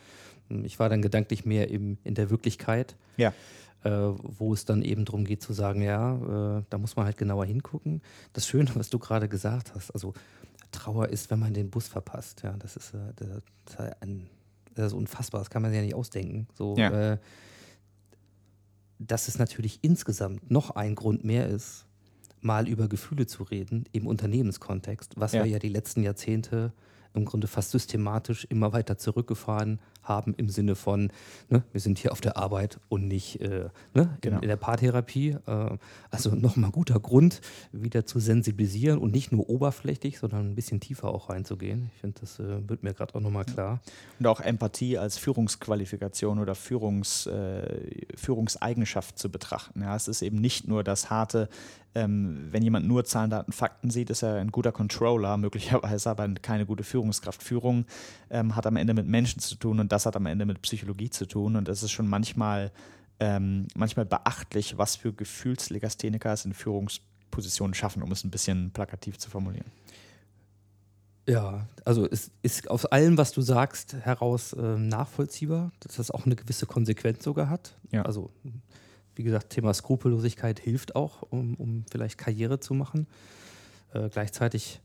Ich 0.63 0.79
war 0.79 0.89
dann 0.89 1.03
gedanklich 1.03 1.45
mehr 1.45 1.69
im, 1.71 1.99
in 2.05 2.15
der 2.15 2.31
Wirklichkeit, 2.31 2.95
Ja. 3.17 3.33
äh, 3.83 3.91
wo 3.91 4.55
es 4.55 4.65
dann 4.65 4.83
eben 4.83 5.05
darum 5.05 5.25
geht 5.25 5.43
zu 5.43 5.53
sagen, 5.53 5.83
ja, 5.83 6.59
äh, 6.59 6.63
da 6.71 6.79
muss 6.79 6.95
man 6.95 7.05
halt 7.05 7.17
genauer 7.19 7.45
hingucken. 7.47 8.01
Das 8.35 8.47
Schöne, 8.47 8.71
was 8.75 8.91
du 8.91 8.99
gerade 9.01 9.29
gesagt 9.29 9.75
hast, 9.75 9.91
also 9.91 10.15
Trauer 10.71 11.09
ist, 11.09 11.31
wenn 11.31 11.39
man 11.41 11.55
den 11.55 11.71
Bus 11.71 11.89
verpasst. 11.89 12.43
Ja, 12.45 12.53
das 12.59 12.77
ist, 12.77 12.95
äh, 12.95 12.99
das 13.17 13.29
ist 13.29 13.81
ein, 14.01 14.29
das 14.75 14.89
ist 14.89 14.93
unfassbar, 14.93 15.41
das 15.41 15.51
kann 15.51 15.63
man 15.63 15.71
sich 15.71 15.79
ja 15.79 15.85
nicht 15.85 15.95
ausdenken. 15.95 16.47
So, 16.55 16.75
Ja. 16.77 17.13
äh, 17.13 17.19
dass 18.99 19.29
es 19.29 19.39
natürlich 19.39 19.79
insgesamt 19.83 20.51
noch 20.51 20.71
ein 20.71 20.95
Grund 20.95 21.25
mehr 21.25 21.47
ist, 21.49 21.87
mal 22.41 22.69
über 22.69 22.89
Gefühle 22.89 23.27
zu 23.27 23.43
reden 23.45 23.85
im 23.93 24.07
Unternehmenskontext, 24.07 25.15
was 25.17 25.33
Ja. 25.33 25.45
wir 25.45 25.51
ja 25.51 25.59
die 25.59 25.69
letzten 25.69 26.03
Jahrzehnte 26.03 26.73
im 27.15 27.25
Grunde 27.25 27.47
fast 27.47 27.71
systematisch 27.71 28.47
immer 28.51 28.73
weiter 28.73 28.99
zurückgefahren 28.99 29.79
haben 30.03 30.35
im 30.35 30.49
Sinne 30.49 30.75
von, 30.75 31.13
ne, 31.51 31.63
wir 31.73 31.81
sind 31.81 31.99
hier 31.99 32.13
auf 32.13 32.21
der 32.21 32.37
Arbeit 32.37 32.81
und 32.89 33.07
nicht 33.07 33.41
äh, 33.41 33.69
ne, 33.95 34.17
Genau. 34.21 34.37
in, 34.39 34.43
in 34.45 34.49
der 34.49 34.57
Paartherapie. 34.57 35.37
Äh, 35.47 35.77
also 36.11 36.35
nochmal 36.35 36.71
guter 36.71 36.99
Grund, 36.99 37.41
wieder 37.73 38.07
zu 38.07 38.19
sensibilisieren 38.19 38.99
und 38.99 39.13
nicht 39.13 39.33
nur 39.33 39.49
oberflächlich, 39.51 40.19
sondern 40.19 40.51
ein 40.51 40.55
bisschen 40.55 40.81
tiefer 40.81 41.09
auch 41.09 41.29
reinzugehen. 41.29 41.91
Ich 41.95 42.01
finde, 42.01 42.21
das 42.21 42.39
äh, 42.39 42.67
wird 42.69 42.83
mir 42.83 42.95
gerade 42.95 43.15
auch 43.15 43.21
nochmal 43.21 43.45
klar. 43.45 43.81
Und 44.19 44.27
auch 44.27 44.41
Empathie 44.41 44.97
als 44.97 45.19
Führungsqualifikation 45.19 46.39
oder 46.39 46.55
Führungs, 46.55 47.27
äh, 47.27 48.07
Führungseigenschaft 48.17 49.19
zu 49.19 49.31
betrachten. 49.31 49.83
Ja, 49.83 49.95
es 49.95 50.09
ist 50.09 50.23
eben 50.23 50.39
nicht 50.41 50.67
nur 50.67 50.83
das 50.85 51.11
harte, 51.11 51.49
ähm, 51.95 52.49
wenn 52.51 52.63
jemand 52.63 52.87
nur 52.87 53.05
Zahlen, 53.05 53.31
Daten, 53.31 53.53
Fakten 53.53 53.91
sieht, 53.91 54.11
ist 54.11 54.23
er 54.23 54.37
ein 54.37 54.53
guter 54.53 54.73
Controller, 54.73 55.37
möglicherweise 55.37 56.11
aber 56.11 56.29
keine 56.35 56.67
gute 56.67 56.85
Führungskraft. 56.85 57.43
Führung 57.43 57.87
ähm, 58.31 58.55
hat 58.55 58.67
am 58.67 58.77
Ende 58.77 58.95
mit 58.95 59.07
Menschen 59.07 59.41
zu 59.41 59.57
tun 59.57 59.81
und 59.81 59.93
das 59.93 60.07
hat 60.07 60.17
am 60.17 60.27
Ende 60.27 60.47
mit 60.47 60.63
Psychologie 60.63 61.11
zu 61.11 61.27
tun. 61.27 61.57
Und 61.57 61.69
es 61.69 61.83
ist 61.83 61.93
schon 61.93 62.09
manchmal, 62.09 62.73
ähm, 63.21 63.67
manchmal 63.75 64.07
beachtlich, 64.07 64.79
was 64.79 64.97
für 64.97 65.13
Gefühlslegastheniker 65.13 66.33
es 66.33 66.45
in 66.45 66.55
Führungspositionen 66.55 67.75
schaffen, 67.75 68.03
um 68.03 68.13
es 68.13 68.25
ein 68.25 68.31
bisschen 68.31 68.71
plakativ 68.71 69.19
zu 69.19 69.31
formulieren. 69.31 69.71
Ja, 71.29 71.67
also 71.85 72.09
es 72.11 72.31
ist 72.41 72.71
aus 72.71 72.87
allem, 72.87 73.19
was 73.19 73.33
du 73.33 73.43
sagst, 73.43 73.95
heraus 74.01 74.57
ähm, 74.59 74.89
nachvollziehbar, 74.89 75.73
dass 75.81 75.97
das 75.97 76.11
auch 76.11 76.25
eine 76.25 76.37
gewisse 76.37 76.65
Konsequenz 76.65 77.23
sogar 77.23 77.51
hat. 77.51 77.77
Ja. 77.91 78.03
Also, 78.03 78.31
wie 79.19 79.25
gesagt, 79.25 79.51
Thema 79.51 79.75
Skrupellosigkeit 79.75 80.61
hilft 80.61 80.95
auch, 80.95 81.23
um, 81.23 81.55
um 81.57 81.85
vielleicht 81.91 82.19
Karriere 82.19 82.61
zu 82.61 82.73
machen. 82.73 83.09
Äh, 83.93 84.09
gleichzeitig, 84.11 84.81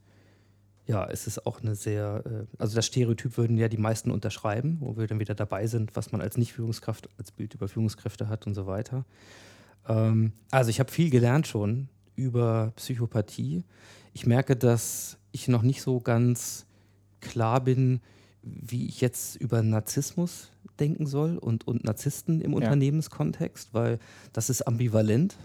ja, 0.88 1.06
es 1.06 1.46
auch 1.46 1.62
eine 1.62 1.76
sehr, 1.76 2.24
äh, 2.26 2.46
also 2.58 2.76
das 2.76 2.88
Stereotyp 2.88 3.38
würden 3.38 3.58
ja 3.58 3.68
die 3.68 3.78
meisten 3.78 4.10
unterschreiben, 4.10 4.78
wo 4.80 4.98
wir 4.98 5.06
dann 5.06 5.20
wieder 5.20 5.36
dabei 5.36 5.68
sind, 5.68 5.96
was 5.96 6.12
man 6.12 6.20
als 6.20 6.36
Nicht-Führungskraft, 6.38 7.10
als 7.20 7.32
Bild 7.32 7.54
über 7.54 7.68
Führungskräfte 7.68 8.28
hat 8.28 8.48
und 8.48 8.56
so 8.56 8.66
weiter. 8.66 9.06
Ähm, 9.88 10.34
also 10.50 10.72
ich 10.72 10.80
habe 10.80 10.92
viel 10.92 11.12
gelernt 11.12 11.46
schon 11.46 11.88
über 12.16 12.74
Psychopathie. 12.76 13.64
Ich 14.14 14.26
merke, 14.26 14.56
dass 14.56 15.18
ich 15.32 15.48
noch 15.48 15.62
nicht 15.62 15.84
so 15.84 16.00
ganz 16.00 16.66
klar 17.22 17.62
bin, 17.62 18.02
wie 18.42 18.88
ich 18.88 19.00
jetzt 19.00 19.36
über 19.36 19.62
Narzissmus 19.62 20.53
denken 20.80 21.06
soll 21.06 21.38
und, 21.38 21.68
und 21.68 21.84
Narzissten 21.84 22.42
im 22.42 22.54
Unternehmenskontext, 22.54 23.74
weil 23.74 24.00
das 24.32 24.50
ist 24.50 24.64
ambivalent. 24.64 25.38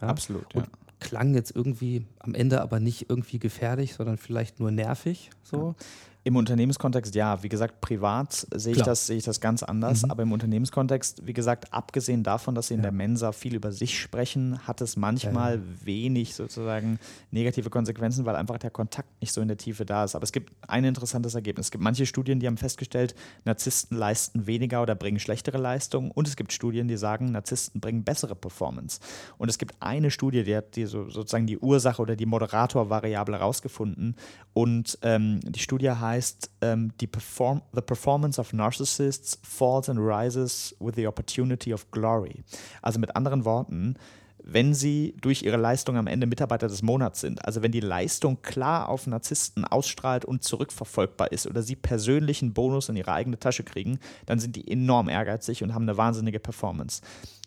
Ja? 0.00 0.08
Absolut. 0.08 0.54
Und 0.54 0.68
klang 1.00 1.34
jetzt 1.34 1.54
irgendwie 1.54 2.06
am 2.20 2.34
Ende 2.34 2.60
aber 2.60 2.80
nicht 2.80 3.10
irgendwie 3.10 3.38
gefährlich, 3.38 3.94
sondern 3.94 4.18
vielleicht 4.18 4.60
nur 4.60 4.70
nervig. 4.70 5.30
So. 5.42 5.74
Im 6.24 6.36
Unternehmenskontext, 6.36 7.16
ja, 7.16 7.42
wie 7.42 7.48
gesagt, 7.48 7.80
privat 7.80 8.46
sehe 8.54 8.74
ich, 8.74 8.82
das, 8.82 9.08
sehe 9.08 9.16
ich 9.16 9.24
das 9.24 9.40
ganz 9.40 9.64
anders, 9.64 10.04
Mhm. 10.04 10.10
aber 10.12 10.22
im 10.22 10.30
Unternehmenskontext, 10.30 11.26
wie 11.26 11.32
gesagt, 11.32 11.72
abgesehen 11.74 12.22
davon, 12.22 12.54
dass 12.54 12.68
sie 12.68 12.74
in 12.74 12.80
Ja. 12.80 12.84
der 12.84 12.92
Mensa 12.92 13.32
viel 13.32 13.56
über 13.56 13.72
sich 13.72 13.98
sprechen, 14.00 14.64
hat 14.68 14.80
es 14.80 14.96
manchmal 14.96 15.56
Ja, 15.56 15.62
wenig 15.84 16.34
sozusagen 16.36 17.00
negative 17.32 17.70
Konsequenzen, 17.70 18.24
weil 18.24 18.36
einfach 18.36 18.58
der 18.58 18.70
Kontakt 18.70 19.08
nicht 19.20 19.32
so 19.32 19.40
in 19.40 19.48
der 19.48 19.56
Tiefe 19.56 19.84
da 19.84 20.04
ist. 20.04 20.14
Aber 20.14 20.22
es 20.22 20.30
gibt 20.30 20.52
ein 20.68 20.84
interessantes 20.84 21.34
Ergebnis. 21.34 21.66
Es 21.66 21.70
gibt 21.72 21.82
manche 21.82 22.06
Studien, 22.06 22.38
die 22.38 22.46
haben 22.46 22.56
festgestellt, 22.56 23.16
Narzissten 23.44 23.98
leisten 23.98 24.46
weniger 24.46 24.80
oder 24.80 24.94
bringen 24.94 25.18
schlechtere 25.18 25.58
Leistungen 25.58 26.12
und 26.12 26.28
es 26.28 26.36
gibt 26.36 26.52
Studien, 26.52 26.86
die 26.86 26.96
sagen, 26.96 27.32
Narzissten 27.32 27.80
bringen 27.80 28.04
bessere 28.04 28.36
Performance. 28.36 29.00
Und 29.38 29.48
es 29.48 29.58
gibt 29.58 29.74
eine 29.80 30.12
Studie, 30.12 30.44
die 30.44 30.54
hat 30.54 30.76
die 30.76 30.86
so, 30.86 31.08
sozusagen 31.10 31.48
die 31.48 31.58
Ursache 31.58 32.00
oder 32.00 32.14
die 32.14 32.26
Moderatorvariable 32.26 33.36
rausgefunden 33.36 34.14
und 34.54 34.98
ähm, 35.02 35.40
die 35.40 35.58
Studie 35.58 35.90
heißt, 35.90 36.11
ähm, 36.60 36.92
die 37.00 37.06
Perform 37.06 37.62
The 37.72 37.80
Performance 37.80 38.40
of 38.40 38.52
Narcissists 38.52 39.38
falls 39.42 39.88
and 39.88 39.98
rises 40.00 40.74
with 40.80 40.94
the 40.96 41.06
opportunity 41.06 41.72
of 41.72 41.90
glory. 41.90 42.42
Also 42.82 42.98
mit 42.98 43.14
anderen 43.16 43.44
Worten, 43.44 43.96
wenn 44.44 44.74
sie 44.74 45.14
durch 45.20 45.42
ihre 45.42 45.56
Leistung 45.56 45.96
am 45.96 46.06
Ende 46.06 46.26
Mitarbeiter 46.26 46.66
des 46.66 46.82
Monats 46.82 47.20
sind, 47.20 47.44
also 47.44 47.62
wenn 47.62 47.72
die 47.72 47.80
Leistung 47.80 48.42
klar 48.42 48.88
auf 48.88 49.06
Narzissten 49.06 49.64
ausstrahlt 49.64 50.24
und 50.24 50.42
zurückverfolgbar 50.42 51.30
ist 51.30 51.46
oder 51.46 51.62
sie 51.62 51.76
persönlich 51.76 52.42
einen 52.42 52.52
Bonus 52.52 52.88
in 52.88 52.96
ihre 52.96 53.12
eigene 53.12 53.38
Tasche 53.38 53.62
kriegen, 53.62 53.98
dann 54.26 54.38
sind 54.38 54.56
die 54.56 54.68
enorm 54.70 55.08
ehrgeizig 55.08 55.62
und 55.62 55.74
haben 55.74 55.84
eine 55.84 55.96
wahnsinnige 55.96 56.40
Performance. 56.40 57.02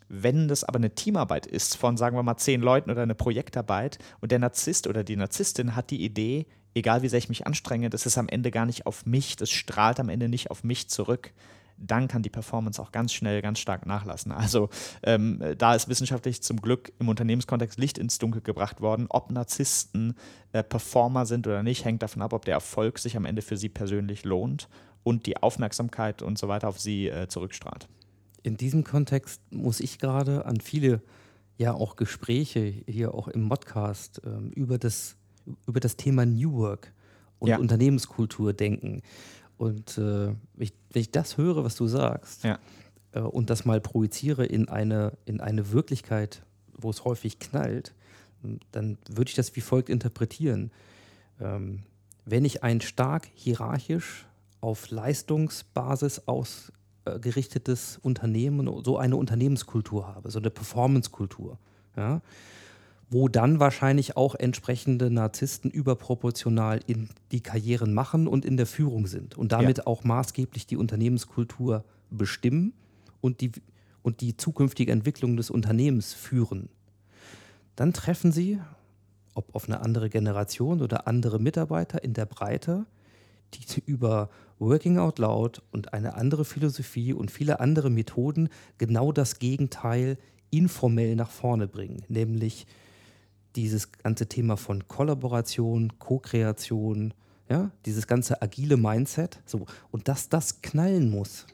Wenn 0.07 0.47
das 0.47 0.63
aber 0.63 0.77
eine 0.77 0.93
Teamarbeit 0.93 1.47
ist 1.47 1.77
von, 1.77 1.97
sagen 1.97 2.15
wir 2.15 2.23
mal, 2.23 2.37
zehn 2.37 2.61
Leuten 2.61 2.91
oder 2.91 3.01
eine 3.01 3.15
Projektarbeit 3.15 3.97
und 4.21 4.31
der 4.31 4.39
Narzisst 4.39 4.87
oder 4.87 5.03
die 5.03 5.15
Narzisstin 5.15 5.75
hat 5.75 5.89
die 5.89 6.03
Idee, 6.03 6.45
egal 6.75 7.01
wie 7.01 7.09
sehr 7.09 7.17
ich 7.17 7.29
mich 7.29 7.47
anstrenge, 7.47 7.89
das 7.89 8.05
ist 8.05 8.17
am 8.17 8.27
Ende 8.27 8.51
gar 8.51 8.65
nicht 8.67 8.85
auf 8.85 9.05
mich, 9.05 9.35
das 9.35 9.49
strahlt 9.49 9.99
am 9.99 10.09
Ende 10.09 10.29
nicht 10.29 10.51
auf 10.51 10.63
mich 10.63 10.89
zurück, 10.89 11.33
dann 11.77 12.07
kann 12.07 12.21
die 12.21 12.29
Performance 12.29 12.81
auch 12.81 12.91
ganz 12.91 13.11
schnell, 13.13 13.41
ganz 13.41 13.59
stark 13.59 13.85
nachlassen. 13.85 14.31
Also 14.31 14.69
ähm, 15.03 15.41
da 15.57 15.75
ist 15.75 15.89
wissenschaftlich 15.89 16.41
zum 16.41 16.61
Glück 16.61 16.93
im 16.99 17.09
Unternehmenskontext 17.09 17.79
Licht 17.79 17.97
ins 17.97 18.17
Dunkel 18.17 18.41
gebracht 18.41 18.81
worden. 18.81 19.07
Ob 19.09 19.31
Narzissten 19.31 20.15
äh, 20.53 20.63
Performer 20.63 21.25
sind 21.25 21.47
oder 21.47 21.63
nicht, 21.63 21.83
hängt 21.83 22.01
davon 22.01 22.21
ab, 22.21 22.33
ob 22.33 22.45
der 22.45 22.53
Erfolg 22.53 22.99
sich 22.99 23.17
am 23.17 23.25
Ende 23.25 23.41
für 23.41 23.57
sie 23.57 23.69
persönlich 23.69 24.23
lohnt 24.23 24.69
und 25.03 25.25
die 25.25 25.37
Aufmerksamkeit 25.37 26.21
und 26.21 26.37
so 26.37 26.47
weiter 26.47 26.69
auf 26.69 26.79
sie 26.79 27.07
äh, 27.07 27.27
zurückstrahlt. 27.27 27.87
In 28.41 28.57
diesem 28.57 28.83
Kontext 28.83 29.41
muss 29.51 29.79
ich 29.79 29.99
gerade 29.99 30.45
an 30.45 30.61
viele 30.61 31.01
ja 31.57 31.73
auch 31.73 31.95
Gespräche 31.95 32.61
hier 32.87 33.13
auch 33.13 33.27
im 33.27 33.43
Modcast 33.43 34.21
ähm, 34.25 34.51
über, 34.51 34.77
das, 34.77 35.15
über 35.67 35.79
das 35.79 35.95
Thema 35.97 36.25
New 36.25 36.53
Work 36.53 36.91
und 37.39 37.49
Ja. 37.49 37.57
Unternehmenskultur 37.59 38.53
denken. 38.53 39.01
Und 39.57 39.97
äh, 39.97 40.27
wenn, 40.27 40.37
ich, 40.57 40.73
wenn 40.91 41.01
ich 41.01 41.11
das 41.11 41.37
höre, 41.37 41.63
was 41.63 41.75
du 41.75 41.87
sagst, 41.87 42.43
Ja. 42.43 42.59
äh, 43.13 43.19
und 43.19 43.49
das 43.49 43.65
mal 43.65 43.79
projiziere 43.81 44.45
in 44.45 44.67
eine, 44.69 45.13
in 45.25 45.39
eine 45.41 45.71
Wirklichkeit, 45.71 46.43
wo 46.77 46.89
es 46.89 47.05
häufig 47.05 47.39
knallt, 47.39 47.93
dann 48.71 48.97
würde 49.09 49.29
ich 49.29 49.35
das 49.35 49.55
wie 49.55 49.61
folgt 49.61 49.89
interpretieren. 49.89 50.71
Ähm, 51.39 51.83
wenn 52.25 52.45
ich 52.45 52.63
ein 52.63 52.81
stark 52.81 53.27
hierarchisch 53.33 54.25
auf 54.61 54.89
Leistungsbasis 54.89 56.23
ausgerichtetes 56.25 57.99
Unternehmen, 58.01 58.83
so 58.83 58.97
eine 58.97 59.15
Unternehmenskultur 59.15 60.07
habe, 60.07 60.31
so 60.31 60.39
eine 60.39 60.49
Performancekultur, 60.49 61.57
ja, 61.95 62.21
wo 63.09 63.27
dann 63.27 63.59
wahrscheinlich 63.59 64.17
auch 64.17 64.35
entsprechende 64.35 65.11
Narzissten 65.11 65.69
überproportional 65.69 66.79
in 66.87 67.09
die 67.31 67.41
Karrieren 67.41 67.93
machen 67.93 68.27
und 68.27 68.45
in 68.45 68.57
der 68.57 68.65
Führung 68.65 69.07
sind 69.07 69.37
und 69.37 69.51
damit 69.51 69.85
auch 69.85 70.03
maßgeblich 70.03 70.65
die 70.65 70.77
Unternehmenskultur 70.77 71.83
bestimmen 72.09 72.73
und 73.21 73.41
die, 73.41 73.51
und 74.01 74.21
die 74.21 74.37
zukünftige 74.37 74.91
Entwicklung 74.91 75.37
des 75.37 75.49
Unternehmens 75.49 76.13
führen. 76.13 76.69
Dann 77.75 77.93
treffen 77.93 78.31
sie, 78.31 78.59
ob 79.35 79.53
auf 79.53 79.67
eine 79.67 79.81
andere 79.81 80.09
Generation 80.09 80.81
oder 80.81 81.07
andere 81.07 81.39
Mitarbeiter 81.39 82.03
in 82.03 82.13
der 82.13 82.25
Breite, 82.25 82.85
die 83.53 83.83
über 83.85 84.29
Working 84.59 84.97
Out 84.97 85.19
Loud 85.19 85.61
und 85.71 85.93
eine 85.93 86.15
andere 86.15 86.45
Philosophie 86.45 87.13
und 87.13 87.29
viele 87.29 87.59
andere 87.59 87.89
Methoden 87.89 88.49
genau 88.77 89.11
das 89.11 89.39
Gegenteil 89.39 90.17
informell 90.49 91.15
nach 91.15 91.29
vorne 91.29 91.67
bringen, 91.67 92.03
nämlich 92.07 92.65
dieses 93.55 93.91
ganze 93.91 94.27
Thema 94.27 94.57
von 94.57 94.87
Kollaboration, 94.87 95.97
Co-Kreation, 95.99 97.13
ja, 97.49 97.71
dieses 97.85 98.07
ganze 98.07 98.41
agile 98.41 98.77
Mindset, 98.77 99.41
so 99.45 99.65
und 99.91 100.07
dass 100.07 100.29
das 100.29 100.61
knallen 100.61 101.09
muss, 101.09 101.45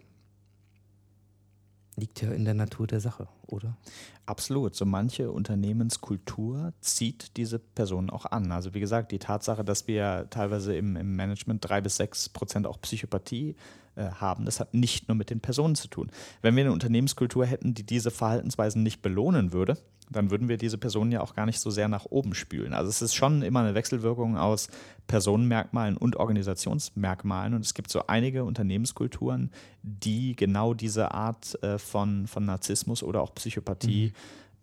liegt 1.95 2.22
ja 2.22 2.32
in 2.32 2.45
der 2.45 2.53
Natur 2.53 2.88
der 2.88 2.99
Sache, 2.99 3.28
oder? 3.48 3.78
Absolut. 4.26 4.76
So 4.76 4.86
manche 4.86 5.32
Unternehmenskultur 5.32 6.73
zieht 6.80 7.36
diese 7.38 7.60
Personen 7.60 8.10
auch 8.10 8.26
an. 8.26 8.52
Also 8.52 8.73
wie 8.73 8.80
gesagt, 8.80 9.11
die 9.11 9.19
Tatsache, 9.19 9.64
dass 9.64 9.88
wir 9.88 10.28
teilweise 10.30 10.76
im, 10.76 10.95
im 10.95 11.15
Management 11.15 11.68
drei 11.68 11.82
bis 11.82 11.98
sechs 11.98 12.30
Prozent 12.30 12.65
auch 12.65 12.80
Psychopathie 12.82 13.49
äh, 13.49 13.56
haben. 13.95 14.45
Das 14.45 14.59
hat 14.59 14.73
nicht 14.73 15.07
nur 15.07 15.15
mit 15.15 15.30
den 15.30 15.39
Personen 15.39 15.76
zu 15.76 15.88
tun. 15.88 16.09
Wenn 16.41 16.55
wir 16.55 16.63
eine 16.63 16.73
Unternehmenskultur 16.73 17.45
hätten, 17.45 17.73
die 17.73 17.84
diese 17.84 18.11
Verhaltensweisen 18.11 18.84
nicht 18.84 19.01
belohnen 19.01 19.51
würde, 19.51 19.77
dann 20.11 20.30
würden 20.30 20.49
wir 20.49 20.57
diese 20.57 20.77
Personen 20.77 21.11
ja 21.11 21.22
auch 21.22 21.35
gar 21.35 21.45
nicht 21.45 21.59
so 21.59 21.69
sehr 21.69 21.88
nach 21.88 22.05
oben 22.05 22.34
spülen. 22.34 22.73
Also 22.73 22.89
es 22.89 23.01
ist 23.01 23.15
schon 23.15 23.41
immer 23.41 23.61
eine 23.61 23.76
Wechselwirkung 23.76 24.38
aus 24.38 24.68
Personenmerkmalen 25.07 25.97
und 25.97 26.18
Organisationsmerkmalen. 26.18 27.53
Und 27.53 27.65
es 27.65 27.73
gibt 27.73 27.91
so 27.91 28.07
einige 28.07 28.43
Unternehmenskulturen, 28.43 29.51
die 29.84 30.35
genau 30.35 30.73
diese 30.73 31.13
Art 31.13 31.61
äh, 31.63 31.77
von, 31.77 32.27
von 32.27 32.45
Narzissmus 32.45 33.03
oder 33.03 33.22
auch 33.22 33.34
Psychopathie 33.35 34.07
mhm. 34.07 34.13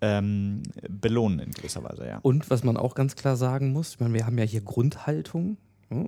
ähm, 0.03 0.63
belohnen 0.89 1.41
in 1.41 1.53
gewisser 1.53 1.83
Weise, 1.83 2.07
ja. 2.07 2.19
Und 2.23 2.51
was 2.51 2.63
man 2.63 2.77
auch 2.77 2.95
ganz 2.95 3.17
klar 3.17 3.37
sagen 3.37 3.73
muss, 3.73 3.95
ich 3.95 4.01
meine, 4.01 4.15
wir 4.15 4.27
haben 4.27 4.39
ja 4.39 4.45
hier 4.45 4.61
Grundhaltung, 4.61 5.57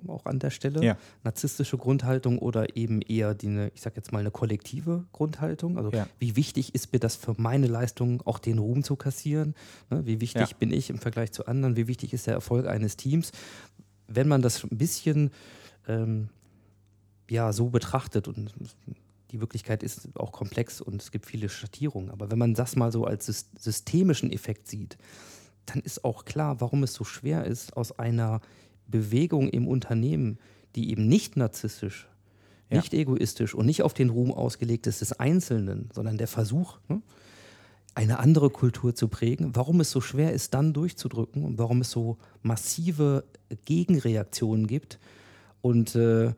auch 0.08 0.26
an 0.26 0.38
der 0.38 0.50
Stelle. 0.50 0.84
Ja. 0.84 0.96
Narzisstische 1.24 1.78
Grundhaltung 1.78 2.38
oder 2.38 2.76
eben 2.76 3.00
eher 3.02 3.34
die, 3.34 3.46
eine, 3.48 3.70
ich 3.74 3.80
sag 3.80 3.96
jetzt 3.96 4.12
mal, 4.12 4.18
eine 4.18 4.30
kollektive 4.30 5.04
Grundhaltung. 5.12 5.78
Also 5.78 5.90
Ja. 5.90 6.06
wie 6.18 6.36
wichtig 6.36 6.74
ist 6.74 6.92
mir 6.92 6.98
das 6.98 7.16
für 7.16 7.34
meine 7.38 7.66
Leistung, 7.66 8.22
auch 8.26 8.38
den 8.38 8.58
Ruhm 8.58 8.82
zu 8.84 8.96
kassieren? 8.96 9.54
Ne? 9.88 10.04
Wie 10.06 10.20
wichtig 10.20 10.50
Ja. 10.50 10.56
bin 10.58 10.72
ich 10.72 10.90
im 10.90 10.98
Vergleich 10.98 11.32
zu 11.32 11.46
anderen? 11.46 11.76
Wie 11.76 11.86
wichtig 11.88 12.12
ist 12.12 12.26
der 12.26 12.34
Erfolg 12.34 12.66
eines 12.66 12.96
Teams? 12.96 13.32
Wenn 14.06 14.28
man 14.28 14.42
das 14.42 14.64
ein 14.64 14.76
bisschen 14.76 15.30
ähm, 15.88 16.28
ja, 17.30 17.52
so 17.52 17.70
betrachtet 17.70 18.28
und 18.28 18.52
die 19.30 19.40
Wirklichkeit 19.40 19.82
ist 19.84 20.08
auch 20.16 20.32
komplex 20.32 20.80
und 20.80 21.00
es 21.00 21.10
gibt 21.12 21.24
viele 21.26 21.48
Schattierungen, 21.48 22.10
aber 22.10 22.30
wenn 22.30 22.38
man 22.38 22.54
das 22.54 22.74
mal 22.74 22.90
so 22.90 23.04
als 23.04 23.28
sys- 23.28 23.46
systemischen 23.56 24.32
Effekt 24.32 24.66
sieht, 24.68 24.98
dann 25.66 25.80
ist 25.80 26.04
auch 26.04 26.24
klar, 26.24 26.60
warum 26.60 26.82
es 26.82 26.92
so 26.92 27.04
schwer 27.04 27.44
ist, 27.44 27.76
aus 27.76 27.96
einer 27.98 28.40
Bewegung 28.90 29.48
im 29.48 29.66
Unternehmen, 29.68 30.38
die 30.76 30.90
eben 30.90 31.06
nicht 31.08 31.36
narzisstisch, 31.36 32.08
Ja. 32.70 32.78
nicht 32.78 32.94
egoistisch 32.94 33.54
und 33.54 33.66
nicht 33.66 33.82
auf 33.82 33.94
den 33.94 34.10
Ruhm 34.10 34.32
ausgelegt 34.32 34.86
ist 34.86 35.00
des 35.00 35.12
Einzelnen, 35.18 35.88
sondern 35.92 36.18
der 36.18 36.28
Versuch, 36.28 36.78
ne, 36.88 37.02
eine 37.94 38.20
andere 38.20 38.50
Kultur 38.50 38.94
zu 38.94 39.08
prägen, 39.08 39.56
warum 39.56 39.80
es 39.80 39.90
so 39.90 40.00
schwer 40.00 40.32
ist, 40.32 40.54
dann 40.54 40.72
durchzudrücken 40.72 41.42
und 41.44 41.58
warum 41.58 41.80
es 41.80 41.90
so 41.90 42.18
massive 42.42 43.24
Gegenreaktionen 43.64 44.66
gibt. 44.68 44.98
Und 45.60 45.96
äh, 45.96 46.32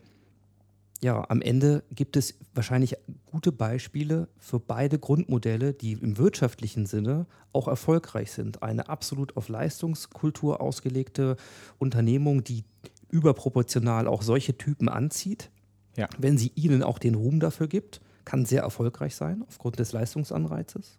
ja, 1.03 1.29
am 1.29 1.43
Ende 1.43 1.83
gibt 1.91 2.17
es 2.17 2.35
wahrscheinlich 2.55 2.97
gute 3.27 3.51
Beispiele 3.51 4.29
für 4.39 4.61
beide 4.61 4.99
Grundmodelle, 4.99 5.75
die 5.75 5.93
im 5.93 6.17
wirtschaftlichen 6.17 6.87
Sinne 6.87 7.27
auch 7.53 7.67
erfolgreich 7.67 8.31
sind. 8.31 8.63
Eine 8.63 8.89
absolut 8.89 9.37
auf 9.37 9.49
Leistungskultur 9.49 10.61
ausgelegte 10.61 11.37
Unternehmung, 11.79 12.45
die 12.45 12.65
überproportional 13.11 14.07
auch 14.07 14.23
solche 14.23 14.57
Typen 14.57 14.89
anzieht, 14.89 15.51
Ja. 15.97 16.09
wenn 16.19 16.39
sie 16.39 16.53
ihnen 16.55 16.83
auch 16.83 16.99
den 16.99 17.15
Ruhm 17.17 17.41
dafür 17.41 17.67
gibt, 17.67 18.01
kann 18.25 18.47
sehr 18.47 18.63
erfolgreich 18.63 19.17
sein 19.17 19.45
aufgrund 19.49 19.79
des 19.81 19.93
Leistungsanreizes. 19.93 20.99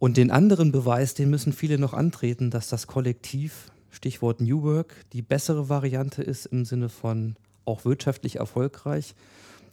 Und 0.00 0.16
den 0.16 0.30
anderen 0.30 0.72
Beweis, 0.72 1.14
den 1.14 1.30
müssen 1.30 1.52
viele 1.52 1.78
noch 1.78 1.94
antreten, 1.94 2.50
dass 2.50 2.68
das 2.68 2.86
Kollektiv, 2.86 3.70
Stichwort 3.90 4.40
New 4.40 4.62
Work, 4.62 4.94
die 5.12 5.22
bessere 5.22 5.68
Variante 5.68 6.22
ist 6.22 6.46
im 6.46 6.64
Sinne 6.64 6.88
von 6.88 7.36
auch 7.64 7.84
wirtschaftlich 7.84 8.36
erfolgreich. 8.36 9.14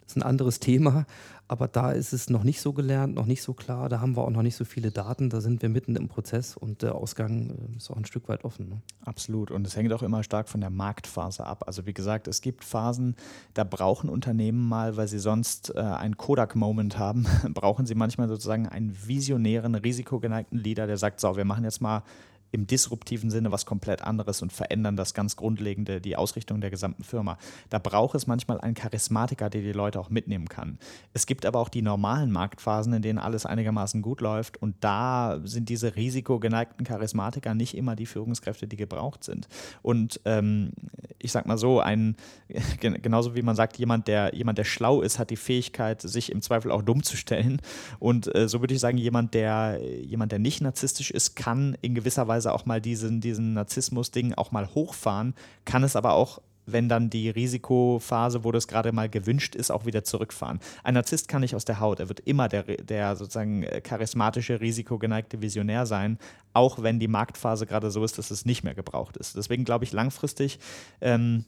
Das 0.08 0.16
ist 0.16 0.24
ein 0.24 0.30
anderes 0.30 0.62
Thema, 0.62 1.06
aber 1.50 1.68
da 1.68 1.92
ist 1.92 2.14
es 2.14 2.30
noch 2.30 2.44
nicht 2.44 2.62
so 2.62 2.72
gelernt, 2.72 3.14
noch 3.14 3.26
nicht 3.26 3.42
so 3.42 3.54
klar. 3.54 3.90
Da 3.90 4.00
haben 4.00 4.16
wir 4.16 4.24
auch 4.24 4.30
noch 4.30 4.42
nicht 4.42 4.56
so 4.56 4.64
viele 4.64 4.90
Daten. 4.90 5.30
Da 5.30 5.42
sind 5.42 5.62
wir 5.62 5.68
mitten 5.68 5.98
im 5.98 6.08
Prozess 6.08 6.56
und 6.56 6.82
der 6.82 6.96
Ausgang 6.96 7.50
äh, 7.50 7.78
ist 7.78 7.92
auch 7.92 7.98
ein 7.98 8.06
Stück 8.06 8.30
weit 8.30 8.46
offen. 8.46 8.70
Ne? 8.70 8.82
Absolut. 9.04 9.52
Und 9.52 9.68
es 9.68 9.76
hängt 9.76 9.92
auch 9.92 10.04
immer 10.04 10.24
stark 10.24 10.48
von 10.48 10.62
der 10.62 10.70
Marktphase 10.70 11.46
ab. 11.46 11.66
Also 11.68 11.86
wie 11.86 11.94
gesagt, 11.94 12.30
es 12.30 12.40
gibt 12.40 12.64
Phasen, 12.64 13.18
da 13.54 13.66
brauchen 13.66 14.10
Unternehmen 14.10 14.66
mal, 14.66 14.96
weil 14.96 15.10
sie 15.10 15.20
sonst 15.20 15.74
äh, 15.76 15.80
einen 15.80 16.16
Kodak-Moment 16.16 16.98
haben, 16.98 17.26
brauchen 17.54 17.86
sie 17.86 17.96
manchmal 17.96 18.30
sozusagen 18.30 18.68
einen 18.68 18.96
visionären, 19.06 19.76
risikogeneigten 19.76 20.58
Leader, 20.58 20.88
der 20.88 20.98
sagt, 20.98 21.20
so, 21.20 21.36
wir 21.36 21.46
machen 21.46 21.66
jetzt 21.66 21.82
mal 21.82 22.04
im 22.52 22.68
disruptiven 22.68 23.30
Sinne 23.30 23.52
was 23.52 23.66
komplett 23.66 24.02
anderes 24.02 24.42
und 24.42 24.54
verändern 24.54 24.96
das 24.96 25.14
ganz 25.14 25.36
Grundlegende, 25.36 26.02
die 26.02 26.16
Ausrichtung 26.16 26.62
der 26.62 26.70
gesamten 26.70 27.04
Firma. 27.04 27.38
Da 27.70 27.80
braucht 27.80 28.16
es 28.16 28.28
manchmal 28.28 28.60
einen 28.62 28.74
Charismatiker, 28.76 29.50
der 29.50 29.62
die 29.62 29.72
Leute 29.72 30.00
auch 30.00 30.10
mitnehmen 30.10 30.48
kann. 30.48 30.80
Es 31.14 31.26
gibt 31.26 31.46
aber 31.46 31.60
auch 31.60 31.70
die 31.70 31.82
normalen 31.82 32.32
Marktphasen, 32.32 32.94
in 32.94 33.02
denen 33.02 33.20
alles 33.20 33.46
einigermaßen 33.46 34.02
gut 34.02 34.22
läuft 34.22 34.58
und 34.58 34.76
da 34.82 35.40
sind 35.44 35.70
diese 35.70 35.96
risikogeneigten 35.96 36.86
Charismatiker 36.86 37.54
nicht 37.54 37.76
immer 37.76 37.96
die 37.96 38.06
Führungskräfte, 38.06 38.68
die 38.68 38.78
gebraucht 38.78 39.24
sind. 39.24 39.48
Und 39.82 40.20
ähm, 40.26 40.72
ich 41.20 41.32
sag 41.32 41.46
mal 41.48 41.58
so, 41.58 41.80
ein 41.80 42.16
gen- 42.80 43.02
genauso 43.02 43.36
wie 43.36 43.42
man 43.42 43.56
sagt, 43.56 43.78
jemand, 43.78 44.08
der 44.08 44.34
jemand, 44.34 44.58
der 44.58 44.64
schlau 44.64 45.02
ist, 45.02 45.20
hat 45.20 45.30
die 45.30 45.36
Fähigkeit, 45.36 46.02
sich 46.02 46.32
im 46.32 46.42
Zweifel 46.42 46.72
auch 46.72 46.82
dumm 46.82 47.04
zu 47.04 47.18
stellen. 47.18 47.62
Und 48.00 48.34
äh, 48.36 48.48
so 48.48 48.62
würde 48.62 48.74
ich 48.74 48.80
sagen, 48.80 48.98
jemand, 48.98 49.34
der 49.34 49.80
jemand, 50.02 50.32
der 50.32 50.40
nicht 50.40 50.62
narzisstisch 50.62 51.12
ist, 51.12 51.36
kann 51.36 51.78
in 51.82 51.96
gewisser 51.96 52.28
Weise 52.28 52.37
auch 52.46 52.66
mal 52.66 52.82
diesen, 52.82 53.22
diesen 53.22 53.54
Narzissmus-Ding 53.54 54.34
auch 54.36 54.52
mal 54.52 54.68
hochfahren, 54.76 55.34
kann 55.66 55.84
es 55.84 55.96
aber 55.96 56.14
auch 56.14 56.42
wenn 56.68 56.90
dann 56.90 57.10
die 57.10 57.30
Risikophase, 57.30 58.44
wo 58.44 58.52
das 58.52 58.68
gerade 58.68 58.92
mal 58.92 59.10
gewünscht 59.10 59.56
ist, 59.56 59.72
auch 59.72 59.86
wieder 59.86 60.04
zurückfahren. 60.04 60.60
Ein 60.84 60.94
Narzisst 60.94 61.28
kann 61.30 61.42
nicht 61.42 61.56
aus 61.56 61.66
der 61.66 61.80
Haut. 61.80 62.00
Er 62.00 62.10
wird 62.10 62.20
immer 62.20 62.50
der, 62.50 62.64
der 62.64 63.16
sozusagen 63.16 63.64
äh, 63.64 63.82
charismatische, 63.82 64.60
risikogeneigte 64.60 65.42
Visionär 65.42 65.86
sein, 65.86 66.20
auch 66.54 66.84
wenn 66.84 67.00
die 67.00 67.08
Marktphase 67.08 67.66
gerade 67.66 67.90
so 67.90 68.04
ist, 68.04 68.18
dass 68.18 68.32
es 68.32 68.46
nicht 68.46 68.64
mehr 68.64 68.76
gebraucht 68.76 69.18
ist. 69.18 69.36
Deswegen 69.36 69.64
glaube 69.64 69.86
ich, 69.86 69.94
langfristig 69.94 70.60
ähm, 71.00 71.46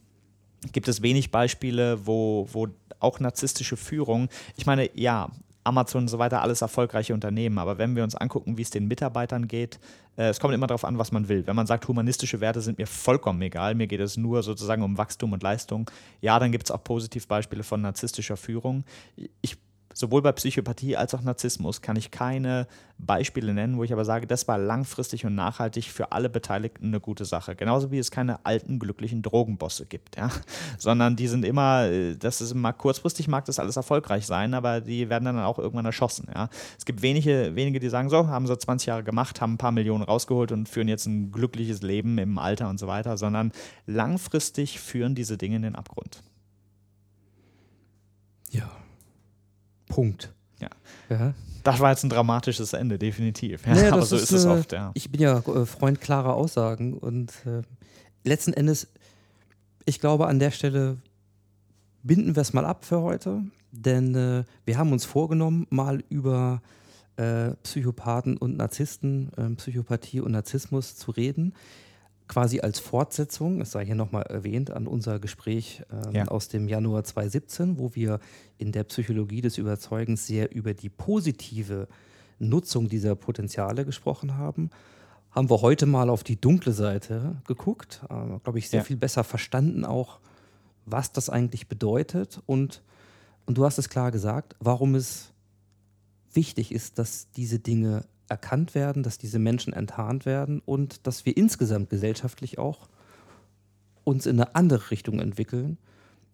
gibt 0.72 0.88
es 0.88 1.02
wenig 1.02 1.30
Beispiele, 1.30 2.06
wo, 2.06 2.48
wo 2.50 2.68
auch 2.98 3.20
narzisstische 3.20 3.76
Führung, 3.76 4.28
ich 4.56 4.66
meine, 4.66 4.90
ja, 4.98 5.30
Amazon 5.64 6.02
und 6.02 6.08
so 6.08 6.18
weiter, 6.18 6.42
alles 6.42 6.62
erfolgreiche 6.62 7.14
Unternehmen, 7.14 7.58
aber 7.58 7.78
wenn 7.78 7.94
wir 7.96 8.02
uns 8.02 8.14
angucken, 8.14 8.56
wie 8.56 8.62
es 8.62 8.70
den 8.70 8.88
Mitarbeitern 8.88 9.46
geht, 9.48 9.78
äh, 10.16 10.28
es 10.28 10.40
kommt 10.40 10.54
immer 10.54 10.66
darauf 10.66 10.84
an, 10.84 10.98
was 10.98 11.12
man 11.12 11.28
will. 11.28 11.46
Wenn 11.46 11.56
man 11.56 11.66
sagt, 11.66 11.86
humanistische 11.88 12.40
Werte 12.40 12.60
sind 12.60 12.78
mir 12.78 12.86
vollkommen 12.86 13.42
egal, 13.42 13.74
mir 13.74 13.86
geht 13.86 14.00
es 14.00 14.16
nur 14.16 14.42
sozusagen 14.42 14.82
um 14.82 14.98
Wachstum 14.98 15.32
und 15.32 15.42
Leistung, 15.42 15.90
ja, 16.20 16.38
dann 16.38 16.52
gibt 16.52 16.64
es 16.64 16.70
auch 16.70 16.82
Positivbeispiele 16.82 17.62
von 17.62 17.82
narzisstischer 17.82 18.36
Führung. 18.36 18.84
Ich 19.42 19.58
sowohl 19.92 20.22
bei 20.22 20.32
Psychopathie 20.32 20.96
als 20.96 21.14
auch 21.14 21.22
Narzissmus 21.22 21.82
kann 21.82 21.96
ich 21.96 22.10
keine 22.10 22.66
Beispiele 22.98 23.54
nennen, 23.54 23.76
wo 23.76 23.84
ich 23.84 23.92
aber 23.92 24.04
sage, 24.04 24.26
das 24.26 24.46
war 24.46 24.58
langfristig 24.58 25.24
und 25.24 25.34
nachhaltig 25.34 25.90
für 25.90 26.12
alle 26.12 26.28
Beteiligten 26.28 26.88
eine 26.88 27.00
gute 27.00 27.24
Sache. 27.24 27.56
Genauso 27.56 27.90
wie 27.90 27.98
es 27.98 28.10
keine 28.10 28.44
alten, 28.44 28.78
glücklichen 28.78 29.22
Drogenbosse 29.22 29.86
gibt, 29.86 30.16
ja. 30.16 30.30
Sondern 30.78 31.16
die 31.16 31.28
sind 31.28 31.44
immer, 31.44 31.84
äh, 31.86 32.16
das 32.16 32.40
ist 32.40 32.54
mal 32.54 32.72
kurzfristig 32.72 33.28
mag 33.28 33.44
das 33.46 33.58
alles 33.58 33.76
erfolgreich 33.76 34.26
sein, 34.26 34.54
aber 34.54 34.80
die 34.80 35.08
werden 35.08 35.24
dann 35.24 35.38
auch 35.38 35.58
irgendwann 35.58 35.86
erschossen, 35.86 36.28
ja. 36.34 36.48
Es 36.78 36.84
gibt 36.84 37.02
wenige, 37.02 37.52
wenige, 37.54 37.80
die 37.80 37.88
sagen, 37.88 38.10
so, 38.10 38.28
haben 38.28 38.46
so 38.46 38.56
20 38.56 38.86
Jahre 38.86 39.04
gemacht, 39.04 39.40
haben 39.40 39.54
ein 39.54 39.58
paar 39.58 39.72
Millionen 39.72 40.04
rausgeholt 40.04 40.52
und 40.52 40.68
führen 40.68 40.88
jetzt 40.88 41.06
ein 41.06 41.32
glückliches 41.32 41.82
Leben 41.82 42.18
im 42.18 42.38
Alter 42.38 42.68
und 42.68 42.78
so 42.78 42.86
weiter, 42.86 43.16
sondern 43.16 43.52
langfristig 43.86 44.78
führen 44.80 45.14
diese 45.14 45.38
Dinge 45.38 45.56
in 45.56 45.62
den 45.62 45.74
Abgrund. 45.74 46.22
Ja. 48.50 48.79
Punkt. 49.90 50.32
Ja. 50.60 50.68
ja. 51.10 51.34
Das 51.62 51.78
war 51.80 51.90
jetzt 51.90 52.04
ein 52.04 52.10
dramatisches 52.10 52.72
Ende, 52.72 52.98
definitiv. 52.98 53.66
Ja, 53.66 53.74
Nee, 53.74 53.88
aber 53.88 54.02
so 54.02 54.16
ist, 54.16 54.32
es 54.32 54.46
äh, 54.46 54.48
oft, 54.48 54.72
ja. 54.72 54.90
Ich 54.94 55.10
bin 55.10 55.20
ja 55.20 55.38
äh, 55.38 55.66
Freund 55.66 56.00
klarer 56.00 56.34
Aussagen 56.34 56.94
und 56.94 57.32
äh, 57.44 57.60
letzten 58.24 58.54
Endes, 58.54 58.88
ich 59.84 60.00
glaube, 60.00 60.26
an 60.26 60.38
der 60.38 60.50
Stelle 60.50 60.96
binden 62.02 62.34
wir 62.34 62.40
es 62.40 62.54
mal 62.54 62.64
ab 62.64 62.86
für 62.86 63.02
heute, 63.02 63.42
denn 63.72 64.14
äh, 64.14 64.44
wir 64.64 64.78
haben 64.78 64.92
uns 64.92 65.04
vorgenommen, 65.04 65.66
mal 65.68 66.02
über 66.08 66.62
äh, 67.16 67.50
Psychopathen 67.62 68.38
und 68.38 68.56
Narzissten, 68.56 69.30
äh, 69.36 69.54
Psychopathie 69.56 70.20
und 70.20 70.32
Narzissmus 70.32 70.96
zu 70.96 71.10
reden. 71.10 71.52
Quasi 72.30 72.60
als 72.60 72.78
Fortsetzung, 72.78 73.58
das 73.58 73.72
sei 73.72 73.84
hier 73.84 73.96
nochmal 73.96 74.22
erwähnt, 74.22 74.70
an 74.70 74.86
unser 74.86 75.18
Gespräch 75.18 75.82
ähm, 75.90 76.12
Ja. 76.14 76.24
aus 76.28 76.46
dem 76.46 76.68
Januar 76.68 77.02
2017, 77.02 77.76
wo 77.76 77.96
wir 77.96 78.20
in 78.56 78.70
der 78.70 78.84
Psychologie 78.84 79.40
des 79.40 79.58
Überzeugens 79.58 80.28
sehr 80.28 80.54
über 80.54 80.72
die 80.72 80.90
positive 80.90 81.88
Nutzung 82.38 82.88
dieser 82.88 83.16
Potenziale 83.16 83.84
gesprochen 83.84 84.36
haben, 84.36 84.70
haben 85.32 85.50
wir 85.50 85.60
heute 85.60 85.86
mal 85.86 86.08
auf 86.08 86.22
die 86.22 86.40
dunkle 86.40 86.70
Seite 86.72 87.42
geguckt. 87.48 88.02
Äh, 88.08 88.38
Glaube 88.44 88.60
ich, 88.60 88.70
sehr 88.70 88.80
Ja. 88.80 88.84
viel 88.84 88.96
besser 88.96 89.24
verstanden 89.24 89.84
auch, 89.84 90.20
was 90.86 91.10
das 91.10 91.30
eigentlich 91.30 91.66
bedeutet. 91.66 92.40
Und, 92.46 92.80
und 93.44 93.58
du 93.58 93.64
hast 93.64 93.78
es 93.78 93.88
klar 93.88 94.12
gesagt, 94.12 94.54
warum 94.60 94.94
es 94.94 95.32
wichtig 96.32 96.70
ist, 96.70 97.00
dass 97.00 97.28
diese 97.32 97.58
Dinge 97.58 98.04
erkannt 98.30 98.74
werden, 98.74 99.02
dass 99.02 99.18
diese 99.18 99.38
Menschen 99.38 99.72
enttarnt 99.72 100.24
werden 100.24 100.60
und 100.64 101.06
dass 101.06 101.26
wir 101.26 101.36
insgesamt 101.36 101.90
gesellschaftlich 101.90 102.58
auch 102.58 102.88
uns 104.04 104.26
in 104.26 104.40
eine 104.40 104.54
andere 104.54 104.90
Richtung 104.90 105.18
entwickeln. 105.20 105.78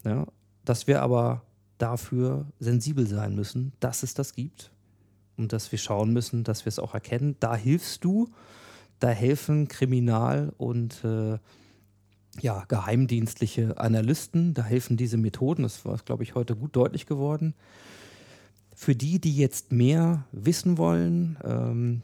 Ja, 0.05 0.27
dass 0.65 0.87
wir 0.87 1.03
aber 1.03 1.43
dafür 1.79 2.47
sensibel 2.59 3.07
sein 3.07 3.35
müssen, 3.35 3.73
dass 3.81 4.03
es 4.03 4.15
das 4.15 4.35
gibt 4.35 4.71
und 5.37 5.53
dass 5.53 5.73
wir 5.73 5.79
schauen 5.79 6.13
müssen, 6.13 6.45
dass 6.45 6.65
wir 6.65 6.69
es 6.69 6.79
auch 6.79 6.95
erkennen. 6.95 7.37
Da 7.41 7.57
hilfst 7.57 8.05
du, 8.05 8.29
da 8.99 9.09
helfen 9.09 9.69
Kriminal- 9.69 10.53
und 10.57 11.05
äh, 11.05 11.39
ja, 12.41 12.65
geheimdienstliche 12.69 13.79
Analysten. 13.79 14.55
Da 14.55 14.63
helfen 14.65 14.97
diese 14.97 15.17
Methoden. 15.17 15.63
Das 15.63 15.85
war, 15.85 15.97
glaube 15.99 16.23
ich, 16.23 16.35
heute 16.35 16.57
gut 16.57 16.77
deutlich 16.77 17.07
geworden. 17.07 17.55
Für 18.79 18.95
die, 18.95 19.19
die 19.19 19.35
jetzt 19.35 19.73
mehr 19.73 20.27
wissen 20.33 20.77
wollen 20.77 21.39
ähm, 21.43 22.03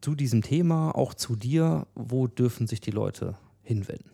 zu 0.00 0.16
diesem 0.16 0.42
Thema, 0.42 0.90
auch 0.90 1.14
zu 1.14 1.36
dir, 1.36 1.86
wo 1.94 2.26
dürfen 2.26 2.66
sich 2.66 2.80
die 2.80 2.90
Leute 2.90 3.38
hinwenden? 3.62 4.10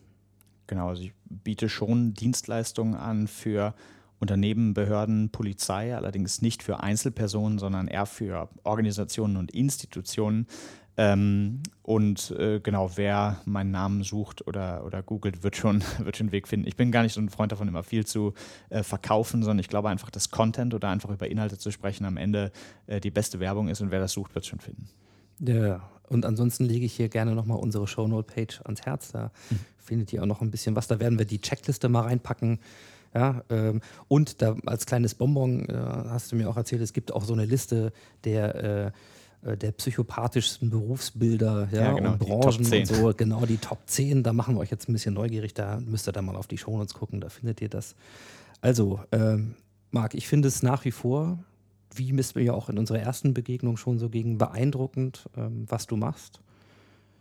Genau, 0.66 0.88
also 0.88 1.04
ich 1.04 1.14
biete 1.24 1.70
schon 1.70 2.12
Dienstleistungen 2.12 2.94
an 2.94 3.28
für 3.28 3.74
Unternehmen, 4.20 4.74
Behörden, 4.74 5.30
Polizei, 5.30 5.96
allerdings 5.96 6.42
nicht 6.42 6.62
für 6.62 6.80
Einzelpersonen, 6.80 7.58
sondern 7.58 7.88
eher 7.88 8.06
für 8.06 8.50
Organisationen 8.62 9.38
und 9.38 9.50
Institutionen. 9.50 10.46
Ähm, 10.96 11.62
und 11.82 12.30
äh, 12.32 12.60
genau, 12.60 12.92
wer 12.94 13.40
meinen 13.46 13.72
Namen 13.72 14.04
sucht 14.04 14.46
oder, 14.46 14.84
oder 14.86 15.02
googelt, 15.02 15.42
wird 15.42 15.56
schon, 15.56 15.82
wird 15.98 16.16
schon 16.16 16.26
einen 16.26 16.32
Weg 16.32 16.46
finden. 16.46 16.66
Ich 16.68 16.76
bin 16.76 16.92
gar 16.92 17.02
nicht 17.02 17.14
so 17.14 17.20
ein 17.20 17.30
Freund 17.30 17.52
davon, 17.52 17.68
immer 17.68 17.82
viel 17.82 18.06
zu 18.06 18.32
äh, 18.70 18.82
verkaufen, 18.82 19.42
sondern 19.42 19.58
ich 19.58 19.68
glaube 19.68 19.88
einfach, 19.88 20.10
dass 20.10 20.30
Content 20.30 20.72
oder 20.72 20.88
einfach 20.88 21.10
über 21.10 21.28
Inhalte 21.28 21.58
zu 21.58 21.70
sprechen 21.70 22.04
am 22.04 22.16
Ende 22.16 22.52
äh, 22.86 23.00
die 23.00 23.10
beste 23.10 23.40
Werbung 23.40 23.68
ist 23.68 23.80
und 23.80 23.90
wer 23.90 24.00
das 24.00 24.12
sucht, 24.12 24.34
wird 24.34 24.44
es 24.44 24.48
schon 24.48 24.60
finden. 24.60 24.88
Ja, 25.40 25.82
und 26.08 26.24
ansonsten 26.26 26.64
lege 26.64 26.86
ich 26.86 26.94
hier 26.94 27.08
gerne 27.08 27.34
nochmal 27.34 27.58
unsere 27.58 27.88
Shownote-Page 27.88 28.62
ans 28.64 28.82
Herz. 28.82 29.10
Da 29.10 29.32
mhm. 29.50 29.58
findet 29.78 30.12
ihr 30.12 30.22
auch 30.22 30.26
noch 30.26 30.42
ein 30.42 30.50
bisschen 30.50 30.76
was. 30.76 30.86
Da 30.86 31.00
werden 31.00 31.18
wir 31.18 31.26
die 31.26 31.40
Checkliste 31.40 31.88
mal 31.88 32.02
reinpacken. 32.02 32.60
Ja, 33.14 33.42
ähm, 33.48 33.80
und 34.08 34.42
da 34.42 34.56
als 34.66 34.86
kleines 34.86 35.14
Bonbon 35.14 35.68
äh, 35.68 35.74
hast 35.74 36.32
du 36.32 36.36
mir 36.36 36.48
auch 36.48 36.56
erzählt, 36.56 36.82
es 36.82 36.92
gibt 36.92 37.12
auch 37.12 37.24
so 37.24 37.32
eine 37.32 37.44
Liste 37.44 37.92
der, 38.24 38.54
äh, 38.56 38.92
der 39.44 39.72
psychopathischsten 39.72 40.70
Berufsbilder 40.70 41.68
ja, 41.70 41.82
ja 41.82 41.92
genau, 41.92 42.12
und 42.12 42.18
Branchen 42.18 42.66
und 42.66 42.86
so. 42.86 43.12
Genau, 43.16 43.44
die 43.46 43.58
Top 43.58 43.80
10. 43.86 44.22
Da 44.22 44.32
machen 44.32 44.56
wir 44.56 44.60
euch 44.60 44.70
jetzt 44.70 44.88
ein 44.88 44.92
bisschen 44.92 45.14
neugierig. 45.14 45.54
Da 45.54 45.80
müsst 45.80 46.08
ihr 46.08 46.12
dann 46.12 46.24
mal 46.24 46.36
auf 46.36 46.46
die 46.46 46.58
Shownotes 46.58 46.94
gucken, 46.94 47.20
da 47.20 47.28
findet 47.28 47.60
ihr 47.60 47.68
das. 47.68 47.94
Also, 48.60 49.00
ähm, 49.12 49.54
Marc, 49.90 50.14
ich 50.14 50.26
finde 50.26 50.48
es 50.48 50.62
nach 50.62 50.84
wie 50.84 50.90
vor 50.90 51.38
wie 51.96 52.12
misst 52.12 52.36
mir 52.36 52.42
ja 52.42 52.52
auch 52.52 52.68
in 52.68 52.78
unserer 52.78 52.98
ersten 52.98 53.34
Begegnung 53.34 53.76
schon 53.76 53.98
so 53.98 54.08
gegen 54.08 54.38
beeindruckend, 54.38 55.28
ähm, 55.36 55.64
was 55.68 55.86
du 55.86 55.96
machst. 55.96 56.40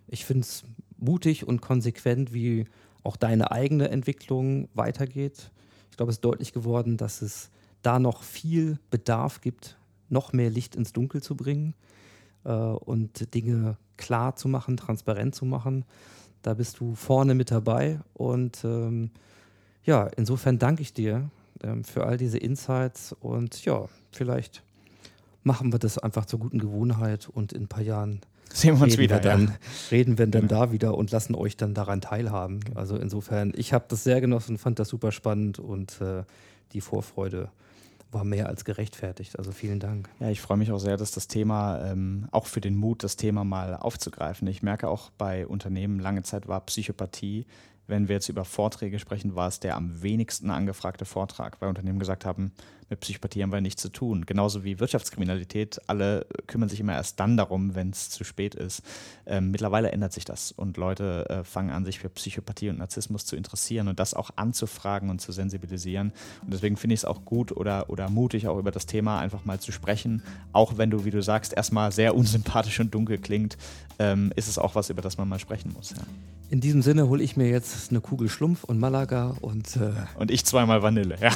Ich 0.07 0.25
finde 0.25 0.41
es 0.41 0.63
mutig 0.97 1.47
und 1.47 1.61
konsequent, 1.61 2.33
wie 2.33 2.65
auch 3.03 3.15
deine 3.15 3.51
eigene 3.51 3.89
Entwicklung 3.89 4.69
weitergeht. 4.73 5.51
Ich 5.91 5.97
glaube, 5.97 6.09
es 6.09 6.17
ist 6.17 6.25
deutlich 6.25 6.53
geworden, 6.53 6.97
dass 6.97 7.21
es 7.21 7.49
da 7.81 7.99
noch 7.99 8.23
viel 8.23 8.79
Bedarf 8.89 9.41
gibt, 9.41 9.77
noch 10.09 10.33
mehr 10.33 10.49
Licht 10.49 10.75
ins 10.75 10.93
Dunkel 10.93 11.21
zu 11.21 11.35
bringen 11.35 11.73
äh, 11.73 11.92
und 12.49 13.33
Dinge 13.33 13.77
klar 13.97 14.35
zu 14.35 14.47
machen, 14.47 14.77
transparent 14.77 15.35
zu 15.35 15.45
machen. 15.45 15.85
Da 16.41 16.53
bist 16.53 16.79
du 16.79 16.95
vorne 16.95 17.35
mit 17.35 17.51
dabei. 17.51 17.99
Und 18.13 18.63
ähm, 18.63 19.11
ja, 19.83 20.07
insofern 20.17 20.59
danke 20.59 20.81
ich 20.81 20.93
dir 20.93 21.29
ähm, 21.63 21.83
für 21.83 22.05
all 22.05 22.17
diese 22.17 22.37
Insights 22.37 23.13
und 23.19 23.63
ja, 23.65 23.85
vielleicht 24.11 24.63
machen 25.43 25.71
wir 25.73 25.79
das 25.79 25.97
einfach 25.97 26.25
zur 26.25 26.39
guten 26.39 26.59
Gewohnheit 26.59 27.29
und 27.29 27.53
in 27.53 27.63
ein 27.63 27.67
paar 27.67 27.83
Jahren 27.83 28.21
sehen 28.51 28.77
wir 28.77 28.83
uns 28.83 28.97
wieder. 28.97 29.17
Wir 29.17 29.21
dann, 29.21 29.47
ja. 29.47 29.53
Reden 29.91 30.17
wir 30.17 30.27
dann 30.27 30.47
genau. 30.47 30.65
da 30.65 30.71
wieder 30.71 30.97
und 30.97 31.11
lassen 31.11 31.35
euch 31.35 31.57
dann 31.57 31.73
daran 31.73 32.01
teilhaben. 32.01 32.61
Also 32.75 32.95
insofern, 32.97 33.51
ich 33.55 33.73
habe 33.73 33.85
das 33.87 34.03
sehr 34.03 34.21
genossen, 34.21 34.57
fand 34.57 34.79
das 34.79 34.89
super 34.89 35.11
spannend 35.11 35.59
und 35.59 35.99
äh, 36.01 36.23
die 36.71 36.81
Vorfreude 36.81 37.49
war 38.13 38.23
mehr 38.23 38.47
als 38.47 38.65
gerechtfertigt. 38.65 39.37
Also 39.37 39.51
vielen 39.51 39.79
Dank. 39.79 40.09
Ja, 40.19 40.29
ich 40.29 40.41
freue 40.41 40.57
mich 40.57 40.71
auch 40.71 40.79
sehr, 40.79 40.97
dass 40.97 41.11
das 41.11 41.27
Thema, 41.27 41.83
ähm, 41.85 42.27
auch 42.31 42.45
für 42.45 42.61
den 42.61 42.75
Mut, 42.75 43.03
das 43.03 43.15
Thema 43.15 43.43
mal 43.43 43.75
aufzugreifen. 43.75 44.47
Ich 44.47 44.63
merke 44.63 44.87
auch 44.87 45.09
bei 45.11 45.47
Unternehmen, 45.47 45.99
lange 45.99 46.23
Zeit 46.23 46.47
war 46.47 46.61
Psychopathie 46.61 47.45
wenn 47.87 48.07
wir 48.07 48.15
jetzt 48.15 48.29
über 48.29 48.45
Vorträge 48.45 48.99
sprechen, 48.99 49.35
war 49.35 49.47
es 49.47 49.59
der 49.59 49.75
am 49.75 50.01
wenigsten 50.01 50.49
angefragte 50.49 51.05
Vortrag, 51.05 51.59
weil 51.59 51.69
Unternehmen 51.69 51.99
gesagt 51.99 52.25
haben, 52.25 52.53
mit 52.93 52.99
Psychopathie 52.99 53.41
haben 53.41 53.51
wir 53.51 53.59
nichts 53.59 53.81
zu 53.81 53.89
tun. 53.89 54.25
Genauso 54.25 54.63
wie 54.63 54.79
Wirtschaftskriminalität. 54.79 55.81
Alle 55.87 56.25
kümmern 56.47 56.69
sich 56.69 56.79
immer 56.79 56.93
erst 56.93 57.19
dann 57.19 57.37
darum, 57.37 57.75
wenn 57.75 57.89
es 57.89 58.09
zu 58.09 58.23
spät 58.23 58.53
ist. 58.55 58.83
Ähm, 59.25 59.51
mittlerweile 59.51 59.91
ändert 59.91 60.13
sich 60.13 60.25
das 60.25 60.51
und 60.51 60.77
Leute 60.77 61.27
äh, 61.29 61.43
fangen 61.43 61.71
an, 61.71 61.85
sich 61.85 61.99
für 61.99 62.09
Psychopathie 62.09 62.69
und 62.69 62.77
Narzissmus 62.77 63.25
zu 63.25 63.35
interessieren 63.35 63.87
und 63.87 63.99
das 63.99 64.13
auch 64.13 64.31
anzufragen 64.35 65.09
und 65.09 65.19
zu 65.19 65.31
sensibilisieren. 65.31 66.13
Und 66.43 66.53
deswegen 66.53 66.77
finde 66.77 66.93
ich 66.93 67.01
es 67.01 67.05
auch 67.05 67.25
gut 67.25 67.51
oder, 67.51 67.89
oder 67.89 68.09
mutig, 68.09 68.47
auch 68.47 68.59
über 68.59 68.71
das 68.71 68.85
Thema 68.85 69.19
einfach 69.19 69.43
mal 69.45 69.59
zu 69.59 69.71
sprechen. 69.71 70.21
Auch 70.51 70.77
wenn 70.77 70.91
du, 70.91 71.03
wie 71.05 71.11
du 71.11 71.21
sagst, 71.21 71.53
erstmal 71.53 71.91
sehr 71.91 72.15
unsympathisch 72.15 72.79
und 72.79 72.93
dunkel 72.93 73.17
klingt, 73.17 73.57
ähm, 73.97 74.31
ist 74.35 74.47
es 74.47 74.57
auch 74.57 74.75
was, 74.75 74.89
über 74.89 75.01
das 75.01 75.17
man 75.17 75.27
mal 75.27 75.39
sprechen 75.39 75.73
muss. 75.73 75.91
Ja. 75.91 76.03
In 76.53 76.61
diesem 76.61 76.83
Sinne 76.83 77.07
hole 77.07 77.23
ich 77.23 77.35
mir 77.35 77.49
jetzt 77.49 77.89
eine 77.89 77.99
Kugel 77.99 78.29
Schlumpf 78.29 78.63
und 78.63 78.79
Malaga 78.79 79.35
und. 79.41 79.75
Äh 79.75 79.91
und 80.19 80.29
ich 80.29 80.45
zweimal 80.45 80.83
Vanille, 80.83 81.17
ja. 81.19 81.31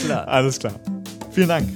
Alles 0.00 0.06
klar. 0.06 0.28
Alles 0.28 0.58
klar. 0.58 0.72
Vielen 1.30 1.48
Dank. 1.48 1.68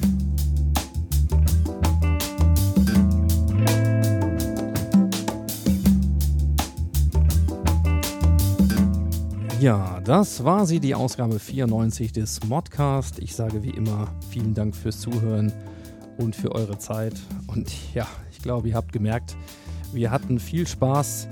Ja, 9.60 10.00
das 10.04 10.44
war 10.44 10.66
sie, 10.66 10.80
die 10.80 10.94
Ausgabe 10.94 11.38
94 11.38 12.12
des 12.12 12.44
Modcast. 12.44 13.18
Ich 13.18 13.34
sage 13.34 13.62
wie 13.62 13.70
immer 13.70 14.08
vielen 14.30 14.54
Dank 14.54 14.74
fürs 14.74 15.00
Zuhören 15.00 15.52
und 16.18 16.34
für 16.34 16.52
eure 16.52 16.78
Zeit. 16.78 17.14
Und 17.46 17.72
ja, 17.94 18.06
ich 18.30 18.38
glaube, 18.40 18.68
ihr 18.68 18.74
habt 18.74 18.92
gemerkt, 18.92 19.36
wir 19.92 20.10
hatten 20.10 20.38
viel 20.38 20.66
Spaß 20.66 21.28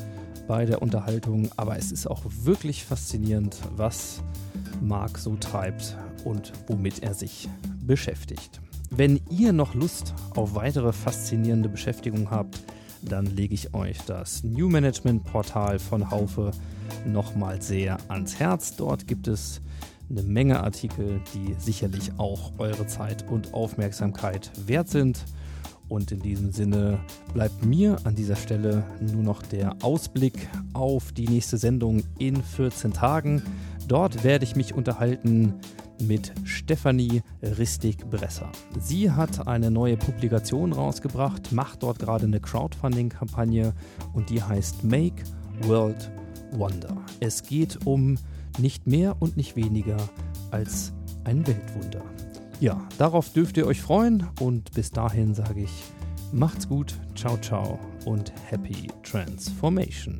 bei 0.46 0.66
der 0.66 0.82
Unterhaltung, 0.82 1.50
aber 1.56 1.76
es 1.78 1.92
ist 1.92 2.06
auch 2.06 2.22
wirklich 2.24 2.84
faszinierend, 2.84 3.56
was 3.76 4.22
Marc 4.82 5.18
so 5.18 5.36
treibt 5.36 5.96
und 6.24 6.52
womit 6.66 7.02
er 7.02 7.14
sich 7.14 7.48
beschäftigt. 7.80 8.60
Wenn 8.90 9.20
ihr 9.30 9.52
noch 9.52 9.74
Lust 9.74 10.14
auf 10.36 10.54
weitere 10.54 10.92
faszinierende 10.92 11.68
Beschäftigung 11.68 12.30
habt, 12.30 12.60
dann 13.00 13.26
lege 13.26 13.54
ich 13.54 13.74
euch 13.74 13.98
das 14.06 14.44
New 14.44 14.68
Management 14.68 15.24
Portal 15.24 15.78
von 15.78 16.10
Haufe 16.10 16.50
nochmal 17.06 17.60
sehr 17.62 17.98
ans 18.08 18.38
Herz. 18.38 18.76
Dort 18.76 19.06
gibt 19.06 19.28
es 19.28 19.60
eine 20.10 20.22
Menge 20.22 20.60
Artikel, 20.62 21.20
die 21.34 21.54
sicherlich 21.58 22.12
auch 22.18 22.52
eure 22.58 22.86
Zeit 22.86 23.28
und 23.28 23.54
Aufmerksamkeit 23.54 24.50
wert 24.66 24.88
sind. 24.88 25.24
Und 25.88 26.10
in 26.12 26.20
diesem 26.20 26.52
Sinne 26.52 27.00
bleibt 27.34 27.64
mir 27.64 27.98
an 28.04 28.14
dieser 28.14 28.36
Stelle 28.36 28.84
nur 29.00 29.22
noch 29.22 29.42
der 29.42 29.76
Ausblick 29.82 30.48
auf 30.72 31.12
die 31.12 31.28
nächste 31.28 31.58
Sendung 31.58 32.02
in 32.18 32.42
14 32.42 32.92
Tagen. 32.92 33.42
Dort 33.88 34.24
werde 34.24 34.44
ich 34.44 34.56
mich 34.56 34.74
unterhalten 34.74 35.54
mit 36.00 36.32
Stefanie 36.44 37.22
Ristig-Bresser. 37.42 38.50
Sie 38.78 39.10
hat 39.10 39.46
eine 39.46 39.70
neue 39.70 39.96
Publikation 39.96 40.72
rausgebracht, 40.72 41.52
macht 41.52 41.82
dort 41.82 41.98
gerade 41.98 42.26
eine 42.26 42.40
Crowdfunding-Kampagne 42.40 43.72
und 44.12 44.30
die 44.30 44.42
heißt 44.42 44.84
Make 44.84 45.22
World 45.62 46.10
Wonder. 46.52 46.96
Es 47.20 47.42
geht 47.42 47.86
um 47.86 48.18
nicht 48.58 48.86
mehr 48.86 49.16
und 49.20 49.36
nicht 49.36 49.56
weniger 49.56 49.96
als 50.50 50.92
ein 51.24 51.46
Weltwunder. 51.46 52.02
Ja, 52.60 52.80
darauf 52.98 53.30
dürft 53.32 53.56
ihr 53.56 53.66
euch 53.66 53.80
freuen 53.80 54.28
und 54.40 54.72
bis 54.72 54.90
dahin 54.90 55.34
sage 55.34 55.62
ich, 55.62 55.82
macht's 56.32 56.68
gut, 56.68 56.94
ciao, 57.14 57.36
ciao 57.38 57.78
und 58.04 58.32
happy 58.50 58.88
transformation. 59.02 60.18